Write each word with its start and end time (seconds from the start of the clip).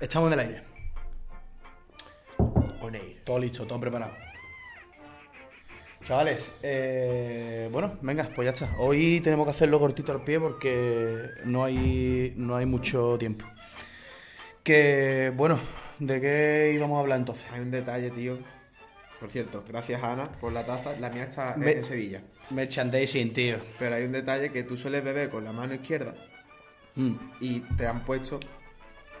Estamos 0.00 0.32
en 0.32 0.38
el 0.38 0.46
aire. 0.46 0.62
On 2.80 2.94
air. 2.94 3.20
Todo 3.24 3.38
listo, 3.38 3.66
todo 3.66 3.80
preparado. 3.80 4.12
Chavales, 6.04 6.54
eh, 6.62 7.68
bueno, 7.72 7.98
venga, 8.00 8.30
pues 8.34 8.46
ya 8.46 8.52
está. 8.52 8.76
Hoy 8.78 9.20
tenemos 9.20 9.44
que 9.46 9.50
hacerlo 9.50 9.80
cortito 9.80 10.12
al 10.12 10.22
pie 10.22 10.38
porque 10.38 11.30
no 11.44 11.64
hay, 11.64 12.32
no 12.36 12.56
hay 12.56 12.64
mucho 12.64 13.18
tiempo. 13.18 13.44
Que, 14.62 15.32
bueno, 15.36 15.58
¿de 15.98 16.20
qué 16.20 16.72
íbamos 16.74 16.98
a 16.98 17.00
hablar 17.00 17.18
entonces? 17.18 17.46
Hay 17.52 17.60
un 17.60 17.72
detalle, 17.72 18.10
tío. 18.10 18.38
Por 19.18 19.28
cierto, 19.28 19.64
gracias 19.68 20.02
Ana 20.02 20.24
por 20.40 20.52
la 20.52 20.64
taza. 20.64 20.92
La 21.00 21.10
mía 21.10 21.24
está 21.24 21.56
en 21.56 21.82
Sevilla. 21.82 22.22
Merchandising, 22.50 23.32
tío. 23.32 23.58
Pero 23.80 23.96
hay 23.96 24.04
un 24.04 24.12
detalle 24.12 24.52
que 24.52 24.62
tú 24.62 24.76
sueles 24.76 25.02
beber 25.02 25.28
con 25.28 25.44
la 25.44 25.52
mano 25.52 25.74
izquierda 25.74 26.14
Mm, 26.98 27.14
y 27.40 27.60
te 27.60 27.86
han 27.86 28.04
puesto 28.04 28.40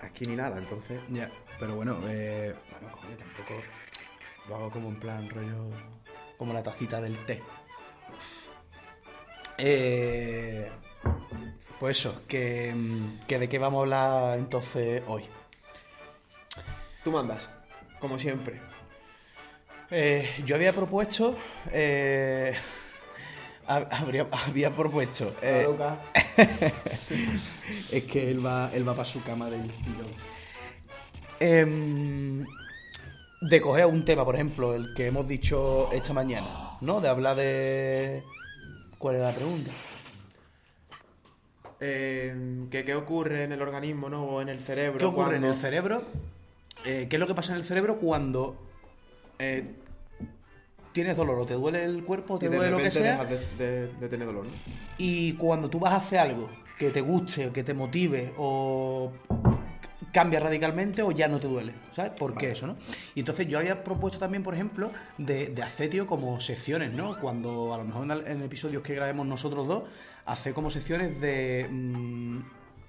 aquí 0.02 0.24
ni 0.26 0.36
nada. 0.36 0.58
Entonces, 0.58 1.00
ya, 1.08 1.30
pero 1.58 1.74
bueno, 1.76 1.98
eh, 2.08 2.54
bueno, 2.70 2.96
coño, 2.96 3.16
tampoco 3.16 3.54
lo 4.48 4.56
hago 4.56 4.70
como 4.70 4.88
en 4.88 4.98
plan 5.00 5.28
rollo, 5.30 5.70
como 6.36 6.52
la 6.52 6.62
tacita 6.62 7.00
del 7.00 7.24
té. 7.24 7.42
Eh, 9.58 10.70
pues 11.80 11.98
eso, 11.98 12.22
que, 12.28 12.74
que 13.26 13.38
de 13.38 13.48
qué 13.48 13.58
vamos 13.58 13.78
a 13.78 13.82
hablar 13.82 14.38
entonces 14.38 15.02
hoy. 15.06 15.24
tú 17.02 17.10
mandas, 17.12 17.50
como 18.00 18.18
siempre. 18.18 18.60
Eh, 19.90 20.28
yo 20.44 20.54
había 20.56 20.72
propuesto. 20.72 21.36
eh, 21.72 22.54
habría- 23.68 24.26
había 24.32 24.70
propuesto. 24.74 25.34
eh, 25.42 25.66
es 27.92 28.04
que 28.04 28.30
él 28.30 28.44
va, 28.44 28.70
él 28.74 28.86
va 28.88 28.92
para 28.94 29.04
su 29.04 29.22
cama 29.22 29.50
del 29.50 29.70
tirón. 29.72 30.06
Em, 31.40 32.46
de 33.40 33.60
coger 33.60 33.86
un 33.86 34.04
tema, 34.04 34.24
por 34.24 34.34
ejemplo, 34.34 34.74
el 34.74 34.92
que 34.94 35.06
hemos 35.06 35.28
dicho 35.28 35.90
esta 35.92 36.12
mañana, 36.12 36.76
¿no? 36.80 37.00
De 37.00 37.08
hablar 37.08 37.36
de. 37.36 38.22
¿Cuál 38.98 39.16
era 39.16 39.28
la 39.30 39.34
pregunta? 39.36 39.70
Eh, 41.80 42.66
que 42.72 42.84
qué 42.84 42.94
ocurre 42.96 43.44
en 43.44 43.52
el 43.52 43.62
organismo, 43.62 44.08
¿no? 44.08 44.24
O 44.24 44.42
en 44.42 44.48
el 44.48 44.58
cerebro. 44.60 44.98
¿Qué 44.98 45.04
ocurre 45.04 45.36
en 45.36 45.44
el 45.44 45.54
cerebro? 45.54 46.02
Eh, 46.84 47.06
¿Qué 47.08 47.16
es 47.16 47.20
lo 47.20 47.26
que 47.28 47.34
pasa 47.34 47.52
en 47.52 47.58
el 47.58 47.64
cerebro 47.64 47.98
cuando 47.98 48.56
eh, 49.38 49.74
tienes 50.98 51.16
dolor 51.16 51.38
o 51.38 51.46
te 51.46 51.54
duele 51.54 51.84
el 51.84 52.02
cuerpo 52.04 52.34
o 52.34 52.38
te 52.38 52.48
duele 52.48 52.70
lo 52.70 52.78
que 52.78 52.90
sea? 52.90 53.12
dejas 53.24 53.30
de, 53.30 53.64
de- 53.64 53.86
de 53.94 54.08
tener 54.08 54.26
dolor, 54.26 54.46
¿no? 54.46 54.50
Y 54.98 55.34
cuando 55.34 55.70
tú 55.70 55.78
vas 55.78 55.92
a 55.92 55.96
hacer 55.96 56.18
algo 56.18 56.50
que 56.78 56.90
te 56.90 57.00
guste 57.00 57.46
o 57.46 57.52
que 57.52 57.62
te 57.62 57.72
motive 57.74 58.32
o 58.36 59.12
cambia 60.12 60.40
radicalmente 60.40 61.02
o 61.02 61.10
ya 61.12 61.28
no 61.28 61.38
te 61.38 61.46
duele, 61.46 61.72
¿sabes? 61.92 62.12
¿Por 62.12 62.34
qué 62.36 62.50
eso, 62.52 62.66
no? 62.66 62.76
Y 63.14 63.20
entonces 63.20 63.46
yo 63.46 63.58
había 63.58 63.84
propuesto 63.84 64.18
también, 64.18 64.42
por 64.42 64.54
ejemplo, 64.54 64.90
de, 65.18 65.48
de 65.48 65.62
hacer, 65.62 65.90
tío, 65.90 66.06
como 66.06 66.40
secciones, 66.40 66.92
¿no? 66.92 67.18
Cuando 67.20 67.74
a 67.74 67.78
lo 67.78 67.84
mejor 67.84 68.24
en, 68.26 68.42
episodios 68.42 68.82
que 68.82 68.94
grabemos 68.94 69.26
nosotros 69.26 69.66
dos, 69.68 69.82
hacer 70.26 70.52
como 70.54 70.70
secciones 70.70 71.20
de 71.20 71.68
mm, 71.70 72.38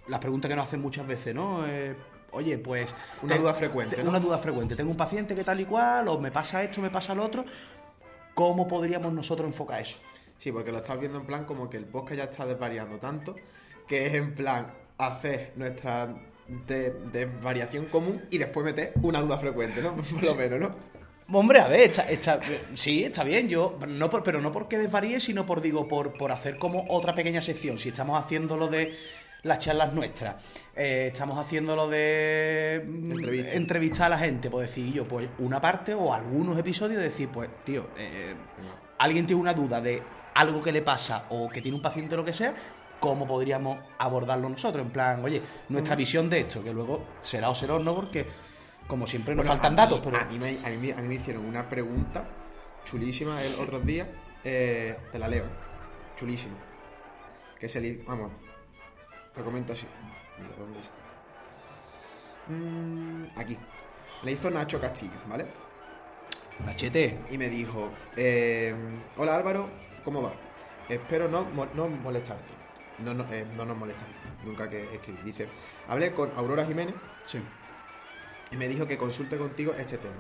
las 0.08 0.19
preguntas 0.19 0.50
que 0.50 0.56
nos 0.56 0.66
hacen 0.68 0.81
muchas 0.81 1.06
veces, 1.06 1.36
¿no? 1.36 1.68
Eh, 1.68 1.96
oye, 2.31 2.58
pues... 2.58 2.94
Una 3.22 3.36
te- 3.36 3.42
duda 3.42 3.53
frecuente, 3.53 3.96
te- 3.98 4.03
¿no? 4.03 4.09
Una 4.12 4.19
duda 4.19 4.38
frecuente. 4.38 4.75
Tengo 4.75 4.92
un 4.92 4.98
paciente 4.98 5.36
que 5.36 5.44
tal 5.44 5.59
y 5.59 5.66
cual, 5.66 6.08
o 6.08 6.19
me 6.19 6.31
pasa 6.31 6.64
esto, 6.64 6.80
me 6.81 6.90
pasa 6.90 7.14
lo 7.16 7.25
otro. 7.25 7.44
¿Cómo 8.39 8.69
podríamos 8.69 9.11
nosotros 9.11 9.45
enfocar 9.47 9.81
eso? 9.81 9.97
Sí, 10.38 10.50
porque 10.53 10.72
lo 10.72 10.77
estás 10.77 10.97
viendo 10.97 11.19
en 11.19 11.25
plan 11.25 11.44
como 11.44 11.69
que 11.69 11.75
el 11.75 11.83
podcast 11.83 12.16
ya 12.19 12.23
está 12.23 12.45
desvariando 12.45 12.97
tanto 12.97 13.35
que 13.85 14.05
es 14.07 14.13
en 14.13 14.33
plan 14.33 14.67
hacer 14.97 15.51
nuestra 15.57 16.16
de, 16.47 16.91
de 17.11 17.25
variación 17.25 17.88
común 17.88 18.23
y 18.31 18.38
después 18.38 18.66
meter 18.66 18.94
una 19.01 19.19
duda 19.19 19.38
frecuente, 19.39 19.81
¿no? 19.81 19.94
Por 19.97 20.23
lo 20.23 20.35
menos, 20.35 20.57
¿no? 20.57 20.75
Hombre, 21.38 21.59
a 21.59 21.67
ver, 21.67 21.81
está, 21.81 22.03
está- 22.09 22.39
sí, 22.75 23.03
está 23.03 23.25
bien, 23.25 23.50
yo, 23.50 23.77
no 23.89 24.09
por- 24.09 24.23
pero 24.23 24.39
no 24.39 24.53
porque 24.53 24.77
desvaríe, 24.77 25.19
sino 25.19 25.45
por, 25.45 25.59
digo, 25.59 25.85
por, 25.89 26.13
por 26.13 26.31
hacer 26.31 26.57
como 26.57 26.85
otra 26.88 27.13
pequeña 27.13 27.41
sección. 27.41 27.77
Si 27.77 27.89
estamos 27.89 28.17
haciendo 28.23 28.56
lo 28.56 28.69
de 28.69 28.95
las 29.44 29.59
charlas 29.59 29.94
nuestras, 29.94 30.35
eh, 30.75 31.09
estamos 31.13 31.38
haciendo 31.38 31.75
lo 31.75 31.88
de 31.88 32.83
mm, 32.85 33.23
entrevistar 33.53 34.07
a 34.07 34.09
la 34.09 34.17
gente, 34.17 34.50
pues 34.50 34.67
decir 34.67 34.94
yo, 34.94 35.07
pues 35.07 35.29
una 35.39 35.61
parte 35.61 35.94
o 35.94 36.13
algunos 36.13 36.57
episodios, 36.57 37.01
decir, 37.01 37.29
pues, 37.29 37.50
tío, 37.63 37.88
eh, 37.97 38.35
alguien 38.97 39.25
tiene 39.25 39.41
una 39.41 39.53
duda 39.53 39.79
de 39.79 40.03
algo 40.35 40.61
que 40.61 40.72
le 40.72 40.81
pasa 40.81 41.25
o 41.29 41.50
que 41.50 41.61
tiene 41.61 41.77
un 41.77 41.81
paciente 41.81 42.16
o 42.16 42.17
lo 42.17 42.25
que 42.25 42.33
sea, 42.33 42.53
¿cómo 43.00 43.25
podríamos 43.25 43.77
abordarlo 43.97 44.50
nosotros? 44.50 44.85
En 44.85 44.91
plan, 44.91 45.23
oye, 45.23 45.41
nuestra 45.69 45.95
visión 45.95 46.29
de 46.29 46.41
esto, 46.41 46.63
que 46.63 46.73
luego 46.73 47.06
será 47.21 47.50
o 47.50 47.56
será 47.56 47.75
o 47.75 47.79
no, 47.79 47.95
porque 47.95 48.25
como 48.88 49.07
siempre 49.07 49.35
nos 49.35 49.45
Bueno, 49.45 49.61
faltan 49.61 49.75
datos, 49.75 50.01
pero... 50.03 50.17
A 50.17 50.25
mí, 50.25 50.38
me, 50.38 50.59
a, 50.66 50.69
mí, 50.69 50.91
a 50.91 50.95
mí 50.97 51.07
me 51.07 51.16
hicieron 51.16 51.45
una 51.45 51.69
pregunta 51.69 52.25
chulísima 52.83 53.41
el 53.41 53.53
otros 53.56 53.85
días. 53.85 54.07
eh, 54.44 54.97
te 55.11 55.19
la 55.19 55.27
leo. 55.27 55.45
Chulísima. 56.16 56.56
Que 57.59 57.69
se 57.69 57.79
le... 57.81 58.03
Vamos. 58.07 58.31
Te 59.39 59.44
comento 59.45 59.72
así. 59.72 59.88
Mira, 60.38 60.53
¿dónde 60.59 60.79
está? 60.79 60.95
Mm, 62.47 63.39
aquí. 63.39 63.57
Le 64.23 64.31
hizo 64.33 64.50
Nacho 64.51 64.81
Castillo, 64.81 65.13
¿vale? 65.29 65.45
Machete. 66.66 67.17
y 67.31 67.38
me 67.38 67.47
dijo, 67.47 67.89
eh, 68.17 68.75
hola 69.16 69.35
Álvaro, 69.38 69.69
¿cómo 70.03 70.22
va? 70.22 70.33
Espero 70.89 71.29
no, 71.29 71.45
mo- 71.45 71.67
no 71.73 71.88
molestarte. 71.88 72.51
No, 72.97 73.13
no, 73.13 73.23
eh, 73.31 73.45
no 73.55 73.63
nos 73.63 73.77
molestáis, 73.77 74.11
nunca 74.44 74.69
que 74.69 74.94
escribí. 74.94 75.19
Dice, 75.23 75.47
hablé 75.88 76.13
con 76.13 76.29
Aurora 76.35 76.66
Jiménez 76.66 76.95
Sí. 77.23 77.39
y 78.51 78.57
me 78.57 78.67
dijo 78.67 78.85
que 78.85 78.97
consulte 78.97 79.38
contigo 79.38 79.73
este 79.77 79.97
tema. 80.00 80.16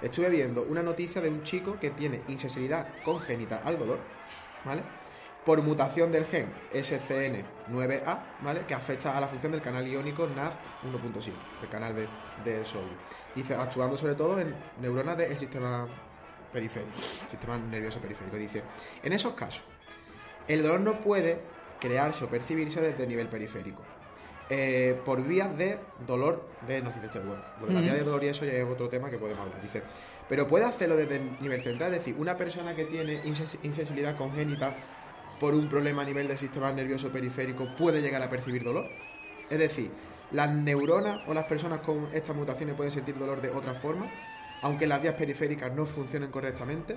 Estuve 0.00 0.30
viendo 0.30 0.62
una 0.62 0.82
noticia 0.82 1.20
de 1.20 1.28
un 1.28 1.42
chico 1.42 1.78
que 1.78 1.90
tiene 1.90 2.22
insensibilidad 2.28 2.88
congénita 3.02 3.60
al 3.62 3.78
dolor, 3.78 3.98
¿vale? 4.64 4.80
Por 5.44 5.60
mutación 5.62 6.10
del 6.10 6.24
gen 6.24 6.50
SCN9A, 6.72 8.18
¿vale? 8.42 8.60
Que 8.66 8.74
afecta 8.74 9.16
a 9.16 9.20
la 9.20 9.28
función 9.28 9.52
del 9.52 9.60
canal 9.60 9.86
iónico 9.86 10.26
NAV 10.26 10.52
1.7, 10.84 11.32
el 11.62 11.68
canal 11.68 11.94
de, 11.94 12.08
del 12.44 12.64
sodio. 12.64 12.88
Dice, 13.34 13.54
actuando 13.54 13.96
sobre 13.96 14.14
todo 14.14 14.40
en 14.40 14.54
neuronas 14.80 15.16
del 15.18 15.36
sistema 15.38 15.86
periférico, 16.52 16.92
sistema 17.28 17.58
nervioso 17.58 18.00
periférico. 18.00 18.36
Dice, 18.36 18.62
en 19.02 19.12
esos 19.12 19.34
casos, 19.34 19.62
el 20.48 20.62
dolor 20.62 20.80
no 20.80 21.00
puede 21.00 21.40
crearse 21.80 22.24
o 22.24 22.28
percibirse 22.28 22.80
desde 22.80 23.02
el 23.02 23.08
nivel 23.08 23.28
periférico. 23.28 23.82
eh, 24.50 25.00
por 25.06 25.22
vías 25.22 25.56
de 25.56 25.78
dolor 26.06 26.46
de 26.66 26.82
no 26.82 26.90
dice 26.90 27.18
bueno 27.20 27.42
lo 27.62 27.66
de 27.66 27.72
la 27.72 27.80
vía 27.80 27.94
de 27.94 28.02
dolor 28.04 28.22
y 28.24 28.28
eso 28.28 28.44
ya 28.44 28.52
es 28.52 28.64
otro 28.66 28.90
tema 28.90 29.08
que 29.08 29.16
podemos 29.16 29.40
hablar 29.42 29.62
dice 29.62 29.82
pero 30.28 30.46
puede 30.46 30.66
hacerlo 30.66 30.96
desde 30.96 31.16
el 31.16 31.40
nivel 31.40 31.62
central 31.62 31.94
es 31.94 32.00
decir 32.00 32.14
una 32.18 32.36
persona 32.36 32.74
que 32.76 32.84
tiene 32.84 33.22
insens- 33.24 33.56
insensibilidad 33.62 34.14
congénita 34.18 34.74
por 35.38 35.54
un 35.54 35.68
problema 35.68 36.02
a 36.02 36.04
nivel 36.04 36.28
del 36.28 36.38
sistema 36.38 36.72
nervioso 36.72 37.10
periférico 37.10 37.74
puede 37.76 38.00
llegar 38.00 38.22
a 38.22 38.30
percibir 38.30 38.64
dolor 38.64 38.88
es 39.50 39.58
decir 39.58 39.90
las 40.30 40.52
neuronas 40.52 41.20
o 41.26 41.34
las 41.34 41.44
personas 41.44 41.80
con 41.80 42.08
estas 42.12 42.34
mutaciones 42.34 42.74
pueden 42.74 42.92
sentir 42.92 43.18
dolor 43.18 43.40
de 43.40 43.50
otra 43.50 43.74
forma 43.74 44.06
aunque 44.62 44.86
las 44.86 45.02
vías 45.02 45.14
periféricas 45.14 45.72
no 45.72 45.86
funcionen 45.86 46.30
correctamente 46.30 46.96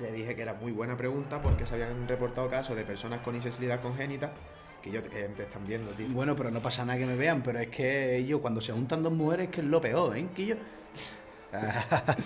le 0.00 0.12
dije 0.12 0.34
que 0.34 0.42
era 0.42 0.54
muy 0.54 0.72
buena 0.72 0.96
pregunta 0.96 1.42
porque 1.42 1.66
se 1.66 1.74
habían 1.74 2.08
reportado 2.08 2.48
casos 2.48 2.76
de 2.76 2.84
personas 2.84 3.20
con 3.20 3.34
insensibilidad 3.34 3.80
congénita 3.80 4.32
que 4.82 4.90
yo 4.90 5.00
eh, 5.00 5.30
te 5.36 5.42
están 5.42 5.66
viendo, 5.66 5.90
tío. 5.92 6.08
Bueno, 6.08 6.34
pero 6.34 6.50
no 6.50 6.62
pasa 6.62 6.84
nada 6.84 6.98
que 6.98 7.06
me 7.06 7.16
vean, 7.16 7.42
pero 7.42 7.58
es 7.58 7.68
que 7.68 8.24
yo 8.26 8.40
cuando 8.40 8.60
se 8.60 8.72
juntan 8.72 9.02
dos 9.02 9.12
mujeres 9.12 9.50
que 9.50 9.60
es 9.60 9.66
lo 9.66 9.80
peor, 9.80 10.16
¿eh? 10.16 10.26
Que 10.34 10.46
yo... 10.46 10.56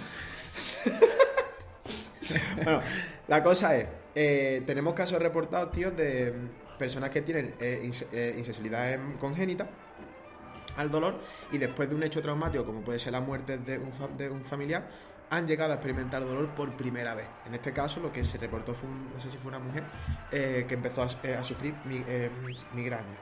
Bueno, 2.57 2.81
la 3.29 3.43
cosa 3.43 3.77
es, 3.77 3.87
eh, 4.15 4.63
tenemos 4.67 4.95
casos 4.95 5.21
reportados, 5.21 5.71
tío, 5.73 5.91
de 5.91 6.33
personas 6.79 7.11
que 7.11 7.23
tienen 7.23 7.55
eh, 7.61 7.91
eh, 8.13 8.35
insensibilidad 8.37 8.93
em, 8.93 9.17
congénita 9.19 9.69
al 10.77 10.91
dolor 10.91 11.21
y 11.53 11.59
después 11.59 11.89
de 11.89 11.95
un 11.95 12.03
hecho 12.03 12.21
traumático, 12.21 12.65
como 12.65 12.81
puede 12.83 12.99
ser 12.99 13.13
la 13.13 13.21
muerte 13.21 13.59
de 13.59 13.79
un, 13.79 13.93
de 14.17 14.29
un 14.29 14.45
familiar, 14.45 14.89
han 15.31 15.47
llegado 15.47 15.73
a 15.73 15.77
experimentar 15.77 16.25
dolor 16.25 16.49
por 16.55 16.77
primera 16.77 17.15
vez. 17.15 17.27
En 17.47 17.55
este 17.55 17.73
caso, 17.73 18.01
lo 18.01 18.13
que 18.13 18.23
se 18.25 18.39
reportó 18.39 18.75
fue, 18.75 18.89
un- 18.89 19.13
no 19.13 19.21
sé 19.21 19.31
si 19.31 19.39
fue 19.39 19.49
una 19.51 19.59
mujer, 19.59 19.85
eh, 20.33 20.65
que 20.69 20.75
empezó 20.75 21.03
a, 21.03 21.09
eh, 21.23 21.35
a 21.35 21.45
sufrir 21.45 21.75
mi- 21.85 22.05
eh, 22.07 22.29
migraña. 22.75 23.17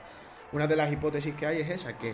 Una 0.51 0.67
de 0.67 0.75
las 0.75 0.91
hipótesis 0.91 1.33
que 1.35 1.45
hay 1.45 1.61
es 1.61 1.69
esa, 1.69 1.97
que 1.97 2.13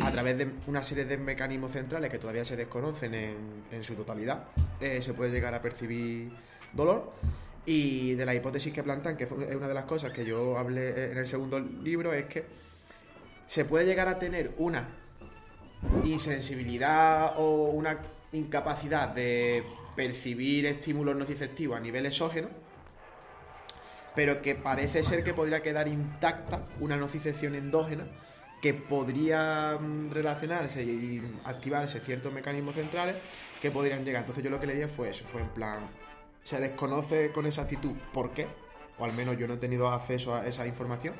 a 0.00 0.10
través 0.12 0.38
de 0.38 0.48
una 0.68 0.82
serie 0.84 1.04
de 1.04 1.18
mecanismos 1.18 1.72
centrales 1.72 2.08
que 2.08 2.18
todavía 2.18 2.44
se 2.44 2.54
desconocen 2.56 3.14
en, 3.14 3.64
en 3.72 3.82
su 3.82 3.94
totalidad, 3.96 4.44
se 5.00 5.12
puede 5.12 5.32
llegar 5.32 5.54
a 5.54 5.60
percibir 5.60 6.30
dolor. 6.72 7.12
Y 7.64 8.14
de 8.14 8.24
la 8.24 8.34
hipótesis 8.34 8.72
que 8.72 8.82
plantean, 8.82 9.16
que 9.16 9.24
es 9.24 9.30
una 9.30 9.66
de 9.66 9.74
las 9.74 9.84
cosas 9.86 10.12
que 10.12 10.24
yo 10.24 10.56
hablé 10.56 11.10
en 11.10 11.18
el 11.18 11.26
segundo 11.26 11.58
libro, 11.58 12.12
es 12.12 12.26
que 12.26 12.44
se 13.46 13.64
puede 13.64 13.86
llegar 13.86 14.08
a 14.08 14.18
tener 14.18 14.54
una 14.58 14.88
insensibilidad 16.04 17.34
o 17.38 17.70
una 17.70 17.98
incapacidad 18.32 19.08
de 19.08 19.64
percibir 19.94 20.66
estímulos 20.66 21.16
nociceptivos 21.16 21.76
a 21.76 21.80
nivel 21.80 22.06
exógeno, 22.06 22.48
pero 24.14 24.42
que 24.42 24.54
parece 24.54 25.02
ser 25.02 25.24
que 25.24 25.34
podría 25.34 25.62
quedar 25.62 25.88
intacta 25.88 26.62
una 26.80 26.96
nocicepción 26.96 27.54
endógena 27.54 28.06
que 28.60 28.74
podría 28.74 29.78
mm, 29.80 30.10
relacionarse 30.10 30.82
y 30.82 31.22
activarse 31.44 32.00
ciertos 32.00 32.32
mecanismos 32.32 32.74
centrales 32.74 33.16
que 33.60 33.70
podrían 33.70 34.04
llegar. 34.04 34.22
Entonces 34.22 34.42
yo 34.42 34.50
lo 34.50 34.58
que 34.60 34.66
le 34.66 34.74
dije 34.74 34.88
fue 34.88 35.10
eso, 35.10 35.24
fue 35.26 35.42
en 35.42 35.48
plan, 35.48 35.80
se 36.46 36.60
desconoce 36.60 37.32
con 37.32 37.44
exactitud 37.44 37.96
por 38.12 38.30
qué, 38.30 38.46
o 39.00 39.04
al 39.04 39.12
menos 39.12 39.36
yo 39.36 39.48
no 39.48 39.54
he 39.54 39.56
tenido 39.56 39.88
acceso 39.88 40.32
a 40.32 40.46
esa 40.46 40.64
información, 40.64 41.16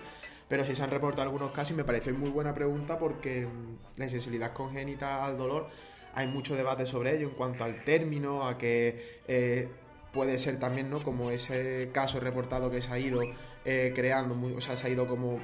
pero 0.49 0.65
sí 0.65 0.77
se 0.77 0.85
han 0.85 0.91
reportado 0.91 1.23
algunos 1.23 1.51
casos 1.51 1.73
y 1.73 1.75
me 1.75 1.83
parece 1.83 2.13
muy 2.13 2.31
buena 2.31 2.55
pregunta 2.55 2.97
porque 2.97 3.45
mm, 3.45 3.99
la 3.99 4.05
insensibilidad 4.05 4.53
congénita 4.53 5.25
al 5.25 5.37
dolor 5.37 5.69
hay 6.15 6.29
mucho 6.29 6.55
debate 6.55 6.87
sobre 6.87 7.17
ello 7.17 7.27
en 7.27 7.35
cuanto 7.35 7.65
al 7.65 7.83
término, 7.83 8.47
a 8.47 8.57
que 8.57 9.21
eh, 9.27 9.69
puede 10.13 10.39
ser 10.39 10.61
también, 10.61 10.91
¿no? 10.91 11.03
Como 11.03 11.33
ese 11.33 11.91
caso 11.93 12.21
reportado 12.21 12.71
que 12.71 12.81
se 12.81 12.93
ha 12.93 12.99
ido 13.01 13.21
eh, 13.65 13.93
creando, 13.97 14.39
o 14.57 14.61
sea, 14.61 14.77
se 14.77 14.87
ha 14.87 14.91
ido 14.91 15.09
como 15.09 15.41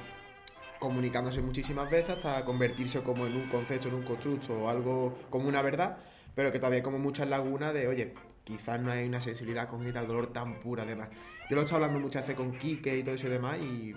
comunicándose 0.79 1.41
muchísimas 1.41 1.89
veces 1.89 2.11
hasta 2.11 2.45
convertirse 2.45 3.01
como 3.01 3.25
en 3.25 3.35
un 3.35 3.49
concepto, 3.49 3.89
en 3.89 3.95
un 3.95 4.03
constructo 4.03 4.63
o 4.63 4.69
algo 4.69 5.17
como 5.29 5.49
una 5.49 5.61
verdad, 5.61 5.97
pero 6.35 6.53
que 6.53 6.59
todavía 6.59 6.77
hay 6.77 6.83
como 6.83 6.99
muchas 6.99 7.27
lagunas 7.27 7.73
de, 7.73 7.89
oye, 7.89 8.13
quizás 8.43 8.79
no 8.79 8.91
hay 8.91 9.07
una 9.07 9.21
sensibilidad 9.21 9.69
congénita 9.69 9.99
al 9.99 10.07
dolor 10.07 10.33
tan 10.33 10.59
pura 10.59 10.83
además. 10.83 11.09
Yo 11.49 11.55
lo 11.55 11.61
he 11.61 11.65
estado 11.65 11.83
hablando 11.83 11.99
muchas 11.99 12.23
veces 12.23 12.35
con 12.35 12.57
Quique 12.57 12.97
y 12.97 13.03
todo 13.03 13.15
eso 13.15 13.27
y 13.27 13.29
demás 13.29 13.57
y 13.59 13.95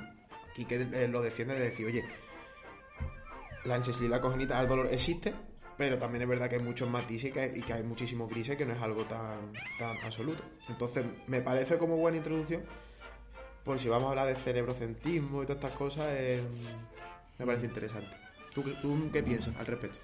Quique 0.54 0.88
eh, 0.92 1.08
lo 1.08 1.22
defiende 1.22 1.54
de 1.54 1.60
decir, 1.60 1.86
oye, 1.86 2.04
la 3.64 3.76
insensibilidad 3.76 4.20
congénita 4.20 4.58
al 4.58 4.68
dolor 4.68 4.88
existe, 4.90 5.34
pero 5.76 5.98
también 5.98 6.22
es 6.22 6.28
verdad 6.28 6.48
que 6.48 6.56
hay 6.56 6.62
muchos 6.62 6.88
matices 6.88 7.30
y 7.54 7.62
que, 7.62 7.72
hay 7.72 7.82
muchísimos 7.82 8.30
grises 8.30 8.56
que 8.56 8.64
no 8.64 8.72
es 8.72 8.80
algo 8.80 9.04
tan, 9.04 9.52
tan 9.78 9.96
absoluto. 10.04 10.42
Entonces, 10.68 11.04
me 11.26 11.42
parece 11.42 11.76
como 11.76 11.96
buena 11.96 12.16
introducción, 12.16 12.62
por 13.64 13.78
si 13.78 13.88
vamos 13.88 14.06
a 14.06 14.10
hablar 14.10 14.28
de 14.28 14.36
cerebrocentrismo 14.36 15.42
y 15.42 15.46
todas 15.46 15.62
estas 15.62 15.76
cosas, 15.76 16.06
eh, 16.12 16.42
me 17.38 17.44
parece 17.44 17.66
interesante. 17.66 18.16
¿Tú, 18.54 18.62
¿Tú 18.80 19.10
qué 19.12 19.22
piensas 19.22 19.54
al 19.56 19.66
respecto? 19.66 19.98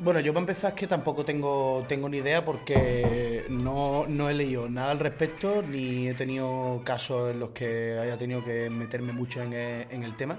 Bueno, 0.00 0.18
yo 0.18 0.32
para 0.32 0.42
empezar 0.42 0.72
es 0.72 0.76
que 0.76 0.86
tampoco 0.88 1.24
tengo, 1.24 1.84
tengo 1.88 2.08
ni 2.08 2.16
idea 2.16 2.44
porque 2.44 3.46
no, 3.48 4.06
no 4.08 4.28
he 4.28 4.34
leído 4.34 4.68
nada 4.68 4.90
al 4.90 4.98
respecto 4.98 5.62
ni 5.62 6.08
he 6.08 6.14
tenido 6.14 6.82
casos 6.84 7.30
en 7.30 7.38
los 7.38 7.50
que 7.50 7.96
haya 8.00 8.18
tenido 8.18 8.44
que 8.44 8.68
meterme 8.70 9.12
mucho 9.12 9.40
en 9.40 9.52
el, 9.52 9.86
en 9.90 10.02
el 10.02 10.16
tema. 10.16 10.36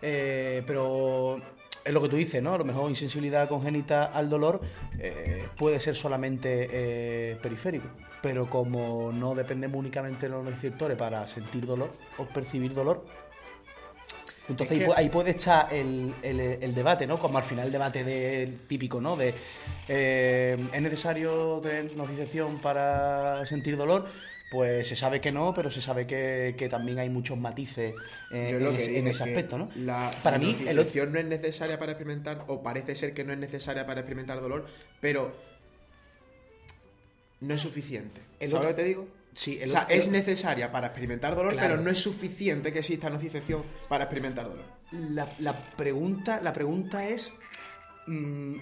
Eh, 0.00 0.62
pero 0.64 1.40
es 1.84 1.92
lo 1.92 2.00
que 2.00 2.08
tú 2.08 2.16
dices, 2.16 2.40
¿no? 2.40 2.54
A 2.54 2.58
lo 2.58 2.64
mejor 2.64 2.88
insensibilidad 2.88 3.48
congénita 3.48 4.04
al 4.04 4.30
dolor 4.30 4.60
eh, 4.98 5.48
puede 5.56 5.80
ser 5.80 5.96
solamente 5.96 6.68
eh, 6.70 7.36
periférico, 7.42 7.88
pero 8.22 8.48
como 8.48 9.10
no 9.12 9.34
dependemos 9.34 9.76
únicamente 9.76 10.26
de 10.26 10.32
los 10.32 10.44
nociceptores 10.44 10.96
para 10.96 11.26
sentir 11.26 11.66
dolor 11.66 11.90
o 12.18 12.26
percibir 12.26 12.74
dolor, 12.74 13.04
entonces 14.48 14.78
Es 14.78 14.78
que- 14.78 14.84
ahí, 14.84 14.90
pu- 14.90 14.98
ahí 14.98 15.08
puede 15.10 15.30
estar 15.30 15.72
el, 15.72 16.14
el- 16.22 16.40
el 16.40 16.74
debate, 16.74 17.06
¿no? 17.06 17.18
Como 17.18 17.38
al 17.38 17.44
final 17.44 17.66
el 17.66 17.72
debate 17.72 18.04
de- 18.04 18.52
típico, 18.66 19.00
¿no? 19.00 19.16
De 19.16 19.34
eh, 19.88 20.56
¿es 20.72 20.82
necesario 20.82 21.60
tener 21.62 21.96
nocicepción 21.96 22.60
para 22.60 23.44
sentir 23.46 23.76
dolor? 23.76 24.06
Pues 24.50 24.88
se 24.88 24.96
sabe 24.96 25.20
que 25.20 25.30
no, 25.30 25.52
pero 25.52 25.70
se 25.70 25.82
sabe 25.82 26.06
que, 26.06 26.54
que 26.56 26.70
también 26.70 26.98
hay 26.98 27.10
muchos 27.10 27.36
matices 27.36 27.94
eh, 28.30 28.56
en, 28.58 28.66
ese, 28.74 28.98
en 28.98 29.08
aspecto, 29.08 29.58
¿no? 29.58 29.68
La, 29.76 30.10
Para 30.22 30.38
mí, 30.38 30.56
el 30.66 30.78
no 31.12 31.18
es 31.18 31.26
necesaria 31.26 31.78
para 31.78 31.92
experimentar, 31.92 32.44
o 32.46 32.62
parece 32.62 32.94
ser 32.94 33.12
que 33.12 33.24
no 33.24 33.34
es 33.34 33.38
necesaria 33.38 33.84
para 33.84 34.00
experimentar 34.00 34.40
dolor, 34.40 34.66
pero 35.02 35.36
no 37.40 37.54
es 37.54 37.60
suficiente. 37.60 38.20
El 38.40 38.50
¿Sabes 38.50 38.54
otro- 38.54 38.70
lo 38.70 38.76
que 38.76 38.82
te 38.82 38.88
digo? 38.88 39.08
Sí, 39.32 39.58
el 39.60 39.68
o 39.68 39.72
sea, 39.72 39.82
otro- 39.84 39.94
es 39.94 40.08
necesaria 40.08 40.72
para 40.72 40.88
experimentar 40.88 41.36
dolor, 41.36 41.52
Claro. 41.52 41.68
pero 41.68 41.80
no 41.82 41.90
es 41.90 41.98
suficiente 41.98 42.72
que 42.72 42.80
exista 42.80 43.08
nocicepción 43.10 43.62
para 43.88 44.04
experimentar 44.04 44.48
dolor. 44.48 44.64
La, 44.92 45.32
la 45.38 45.70
pregunta, 45.76 46.40
la 46.42 46.52
pregunta 46.52 47.06
es. 47.08 47.32
mm, 48.06 48.54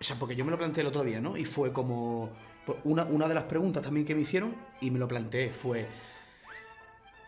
o 0.00 0.04
sea, 0.04 0.16
porque 0.16 0.34
yo 0.36 0.44
me 0.44 0.50
lo 0.50 0.58
planteé 0.58 0.80
el 0.82 0.86
otro 0.88 1.04
día, 1.04 1.20
¿no? 1.20 1.36
Y 1.36 1.44
fue 1.44 1.72
como. 1.72 2.30
pues, 2.64 2.78
Una, 2.84 3.04
una 3.04 3.28
de 3.28 3.34
las 3.34 3.44
preguntas 3.44 3.82
también 3.82 4.06
que 4.06 4.14
me 4.14 4.22
hicieron, 4.22 4.54
y 4.80 4.90
me 4.90 4.98
lo 4.98 5.06
planteé, 5.08 5.52
fue. 5.52 5.86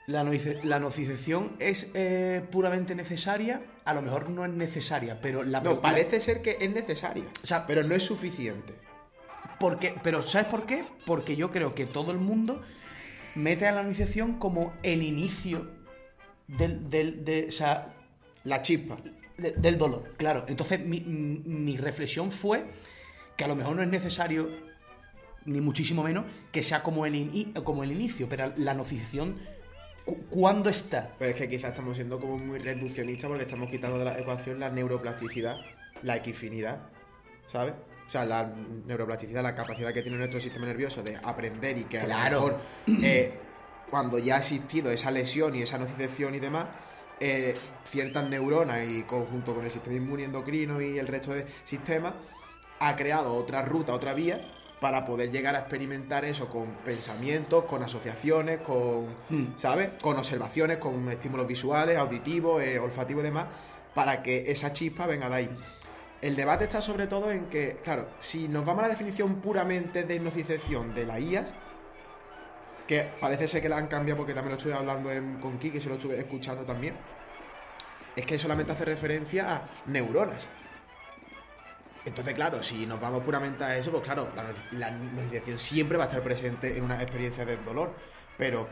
¿La, 0.07 0.23
noice- 0.23 0.61
la 0.65 0.79
nocicepción 0.79 1.57
es 1.59 1.89
eh, 1.95 2.43
puramente 2.53 2.95
necesaria? 2.95 3.63
A 3.85 3.95
lo 3.95 4.03
mejor 4.03 4.29
no 4.31 4.45
es 4.45 4.53
necesaria, 4.53 5.19
pero 5.21 5.43
la 5.43 5.61
No, 5.61 5.81
parece 5.81 6.21
ser 6.21 6.43
que 6.43 6.59
es 6.61 6.71
necesaria, 6.71 7.25
O 7.43 7.47
sea, 7.47 7.67
pero 7.67 7.83
no 7.83 7.95
es 7.95 8.03
suficiente. 8.03 8.75
Porque, 9.61 9.95
pero 10.03 10.23
¿sabes 10.23 10.49
por 10.49 10.67
qué? 10.67 10.85
Porque 11.07 11.37
yo 11.37 11.51
creo 11.51 11.75
que 11.75 11.87
todo 11.87 12.11
el 12.13 12.19
mundo 12.19 12.63
mete 13.35 13.67
a 13.67 13.73
la 13.73 13.83
nocicepción 13.83 14.39
como 14.39 14.73
el 14.83 15.03
inicio 15.03 15.71
del, 16.49 16.91
del, 16.91 17.25
de, 17.25 17.47
o 17.49 17.53
sea, 17.53 17.95
La 18.45 18.63
chispa. 18.63 18.97
de- 19.39 19.53
del 19.53 19.79
dolor. 19.79 20.15
Claro, 20.17 20.45
entonces 20.49 20.85
mi, 20.85 21.03
reflexión 21.77 22.31
fue 22.31 22.67
que 23.37 23.45
a 23.45 23.49
lo 23.49 23.57
mejor 23.57 23.75
no 23.77 23.83
es 23.83 23.89
necesario, 23.89 24.49
ni 25.45 25.61
muchísimo 25.61 26.03
menos, 26.03 26.25
que 26.53 26.63
sea 26.63 26.83
como 26.83 27.07
el, 27.07 27.53
como 27.65 27.83
el 27.85 27.91
inicio, 27.93 28.29
pero 28.29 28.53
la 28.57 28.75
cu- 30.05 30.21
¿cuándo 30.31 30.71
está? 30.71 31.13
Pero 31.19 31.31
es 31.33 31.37
que 31.37 31.49
quizás 31.49 31.71
estamos 31.71 31.97
siendo 31.97 32.21
como 32.21 32.39
muy 32.39 32.59
reduccionistas 32.59 33.29
porque 33.29 33.45
estamos 33.45 33.71
quitando 33.71 33.99
de 33.99 34.05
la 34.05 34.19
ecuación 34.19 34.61
la 34.61 34.71
neuroplasticidad, 34.71 35.57
la 36.03 36.17
equifinidad, 36.17 36.79
¿sabes? 37.49 37.75
O 38.07 38.11
sea, 38.11 38.25
la 38.25 38.45
neuroplasticidad, 38.87 39.43
la 39.43 39.55
capacidad 39.55 39.93
que 39.93 40.03
tiene 40.03 40.19
nuestro 40.19 40.41
sistema 40.41 40.67
nervioso 40.67 41.03
de 41.03 41.17
aprender 41.23 41.79
y 41.79 41.85
que 41.85 42.01
a 42.01 42.05
Claro. 42.05 42.41
lo 42.41 42.47
mejor 42.47 42.61
eh, 43.05 43.33
cuando 43.91 44.19
ya 44.19 44.37
ha 44.37 44.39
existido 44.39 44.91
esa 44.91 45.11
lesión 45.11 45.55
y 45.55 45.63
esa 45.63 45.79
nocicepción 45.79 46.35
y 46.35 46.41
demás, 46.41 46.67
eh, 47.21 47.57
ciertas 47.85 48.29
neuronas 48.29 48.87
y 48.87 49.03
conjunto 49.05 49.55
con 49.55 49.65
el 49.65 49.71
sistema 49.71 49.97
inmune 49.97 50.25
endocrino 50.25 50.81
y 50.83 50.99
el 50.99 51.07
resto 51.07 51.33
de 51.33 51.47
sistemas, 51.65 52.15
ha 52.81 52.97
creado 52.97 53.35
otra 53.35 53.63
ruta, 53.63 53.93
otra 53.95 54.15
vía 54.15 54.51
para 54.81 55.07
poder 55.07 55.31
llegar 55.31 55.55
a 55.55 55.61
experimentar 55.61 56.25
eso 56.27 56.49
con 56.49 56.67
pensamientos, 56.85 57.65
con 57.65 57.83
asociaciones, 57.83 58.61
con, 58.61 59.07
Mm. 59.31 59.55
¿sabes? 59.57 59.91
Con 60.03 60.19
observaciones, 60.19 60.77
con 60.79 61.09
estímulos 61.09 61.47
visuales, 61.47 61.97
auditivos, 61.97 62.63
eh, 62.63 62.79
olfativos 62.79 63.23
y 63.23 63.27
demás, 63.27 63.47
para 63.95 64.23
que 64.23 64.51
esa 64.51 64.73
chispa 64.75 65.07
venga 65.07 65.29
de 65.31 65.35
ahí. 65.37 65.51
El 66.25 66.37
debate 66.37 66.65
está 66.65 66.81
sobre 66.81 67.07
todo 67.07 67.31
en 67.31 67.51
que, 67.51 67.81
claro, 67.85 68.09
si 68.19 68.49
nos 68.49 68.65
vamos 68.65 68.83
a 68.83 68.87
la 68.87 68.95
definición 68.95 69.43
puramente 69.43 70.05
de 70.05 70.19
nocicepción 70.19 70.95
de 70.95 71.05
la 71.05 71.21
IAS, 71.21 71.53
que 72.89 73.11
parece 73.21 73.47
ser 73.47 73.61
que 73.61 73.69
la 73.69 73.77
han 73.77 73.89
cambiado 73.89 74.17
porque 74.17 74.33
también 74.33 74.53
lo 74.53 74.57
estuve 74.57 74.73
hablando 74.73 75.13
en- 75.13 75.39
con 75.39 75.59
Kiki, 75.59 75.83
se 75.83 75.91
lo 75.91 75.97
estuve 75.97 76.19
escuchando 76.19 76.63
también, 76.65 76.97
es 78.17 78.25
que 78.25 78.39
solamente 78.39 78.73
hace 78.73 78.87
referencia 78.87 79.55
a 79.55 79.63
neuronas. 79.85 80.49
Entonces, 82.07 82.33
claro, 82.33 82.63
si 82.63 82.87
nos 82.87 82.99
vamos 82.99 83.23
puramente 83.23 83.63
a 83.63 83.77
eso, 83.77 83.91
pues 83.91 84.03
claro, 84.05 84.31
la, 84.73 84.91
la 84.91 85.59
siempre 85.59 85.99
va 85.99 86.05
a 86.05 86.07
estar 86.07 86.23
presente 86.23 86.75
en 86.75 86.85
una 86.85 87.03
experiencia 87.03 87.45
de 87.45 87.59
dolor. 87.59 87.95
Pero 88.39 88.67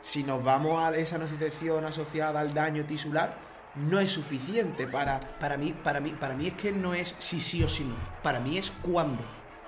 si 0.00 0.22
nos 0.22 0.44
vamos 0.44 0.82
a 0.82 0.94
esa 0.94 1.16
nocicepción 1.16 1.86
asociada 1.86 2.40
al 2.40 2.52
daño 2.52 2.84
tisular, 2.84 3.48
no 3.78 4.00
es 4.00 4.10
suficiente 4.10 4.86
para... 4.86 5.20
Para 5.20 5.56
mí, 5.56 5.74
para 5.84 6.00
mí, 6.00 6.10
para 6.18 6.34
mí 6.34 6.48
es 6.48 6.54
que 6.54 6.72
no 6.72 6.94
es 6.94 7.14
si 7.18 7.40
sí 7.40 7.62
o 7.62 7.68
si 7.68 7.84
no. 7.84 7.94
Para 8.22 8.40
mí 8.40 8.58
es 8.58 8.70
cuándo. 8.82 9.22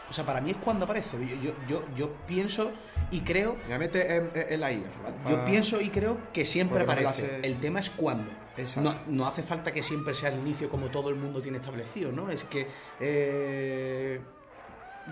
O 0.09 0.12
sea, 0.12 0.25
para 0.26 0.40
mí 0.40 0.50
es 0.50 0.57
cuando 0.57 0.85
aparece. 0.87 1.17
Yo, 1.25 1.37
yo, 1.37 1.52
yo, 1.69 1.85
yo 1.95 2.12
pienso 2.26 2.73
y 3.12 3.21
creo 3.21 3.55
Me 3.55 3.64
voy 3.67 3.73
a 3.75 3.79
meter 3.79 4.31
en, 4.50 4.61
la 4.61 4.67
¿vale? 4.67 4.83
Yo 5.29 5.45
pienso 5.45 5.81
y 5.81 5.88
creo 5.90 6.19
que 6.33 6.45
siempre 6.45 6.85
Porque 6.85 7.02
no 7.02 7.09
aparece. 7.09 7.40
El 7.45 7.59
tema 7.61 7.79
es 7.79 7.90
cuándo. 7.90 8.31
Exacto. 8.57 8.93
No, 9.07 9.12
no 9.19 9.26
hace 9.29 9.45
falta 9.45 9.73
que 9.73 9.83
siempre 9.85 10.12
sea 10.14 10.31
el 10.31 10.40
inicio 10.40 10.69
como 10.69 10.87
todo 10.88 11.11
el 11.11 11.14
mundo 11.14 11.40
tiene 11.40 11.59
establecido, 11.59 12.11
¿no? 12.11 12.29
Es 12.29 12.43
que 12.43 12.67
eh, 12.99 14.21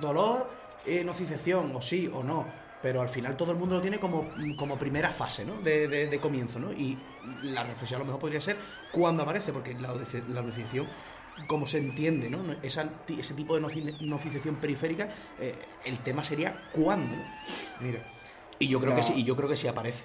dolor, 0.01 0.51
eh, 0.85 1.05
nocicepción, 1.05 1.75
o 1.75 1.81
sí 1.83 2.11
o 2.13 2.23
no. 2.23 2.47
Pero 2.83 3.01
al 3.03 3.09
final 3.09 3.37
todo 3.37 3.51
el 3.53 3.59
mundo 3.59 3.77
lo 3.77 3.81
tiene 3.81 3.99
como, 3.99 4.29
como 4.57 4.79
primera 4.79 5.11
fase, 5.11 5.45
¿no? 5.45 5.55
De, 5.63 5.89
de- 5.89 6.07
de 6.07 6.21
comienzo, 6.21 6.59
¿no? 6.61 6.73
Y 6.73 6.99
la 7.43 7.65
reflexión 7.65 7.99
a 7.99 8.01
lo 8.01 8.07
mejor 8.07 8.21
podría 8.21 8.41
ser 8.41 8.57
cuándo 8.93 9.23
aparece, 9.23 9.53
porque 9.53 9.75
la, 9.75 9.95
la 10.29 10.43
como 11.47 11.67
se 11.67 11.79
entiende, 11.79 12.29
¿no? 12.29 12.41
Esa 12.63 12.89
ese 13.09 13.35
tipo 13.35 13.55
de 13.55 13.61
nocicepción 14.01 14.57
periférica, 14.57 15.09
eh, 15.39 15.55
el 15.85 15.99
tema 16.01 16.25
sería 16.25 16.69
cuándo. 16.73 17.15
Mira, 17.81 18.01
Y 18.59 18.69
yo 18.69 18.81
creo 18.81 18.95
que 18.97 19.03
sí, 19.03 19.13
y 19.17 19.25
yo 19.25 19.37
creo 19.37 19.49
que 19.49 19.57
sí 19.57 19.69
aparece. 19.69 20.05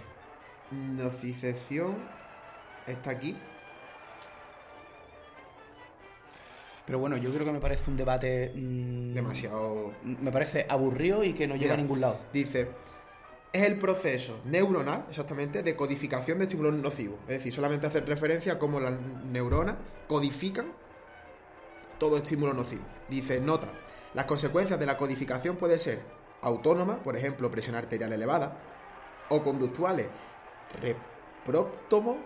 nocicepción 0.72 1.96
está 2.86 3.12
aquí. 3.12 3.36
Pero 6.86 7.00
bueno, 7.00 7.16
yo 7.18 7.32
creo 7.34 7.46
que 7.46 7.52
me 7.52 7.62
parece 7.62 7.90
un 7.90 7.98
debate. 7.98 8.52
mm, 8.54 9.14
Demasiado. 9.14 9.94
Me 10.04 10.32
parece 10.32 10.66
aburrido 10.70 11.24
y 11.24 11.34
que 11.34 11.48
no 11.48 11.56
Mira, 11.56 11.76
a 11.76 11.78
ningún 11.78 12.02
lado. 12.02 12.20
Dice, 12.34 12.68
es 13.54 13.62
el 13.62 13.78
proceso 13.78 14.42
neuronal, 14.46 15.06
exactamente, 15.10 15.62
de 15.62 15.76
codificación 15.76 16.40
de 16.40 16.46
estímulos 16.46 16.74
nocivos. 16.74 17.20
Es 17.28 17.38
decir, 17.38 17.54
solamente 17.54 17.86
hacer 17.86 18.06
referencia 18.08 18.54
a 18.54 18.60
cómo 18.60 18.80
las 18.80 19.00
neuronas 19.00 19.76
codifican 20.08 20.74
todo 22.00 22.18
estímulo 22.18 22.54
nocivo. 22.54 22.84
Dice, 23.08 23.40
nota, 23.40 23.68
las 24.16 24.26
consecuencias 24.26 24.80
de 24.80 24.88
la 24.88 24.98
codificación 24.98 25.56
pueden 25.56 25.78
ser 25.78 26.02
autónomas, 26.42 26.98
por 26.98 27.16
ejemplo, 27.16 27.52
presión 27.52 27.76
arterial 27.76 28.12
elevada, 28.12 28.58
o 29.30 29.44
conductuales, 29.44 30.08
repróptomo, 30.82 32.18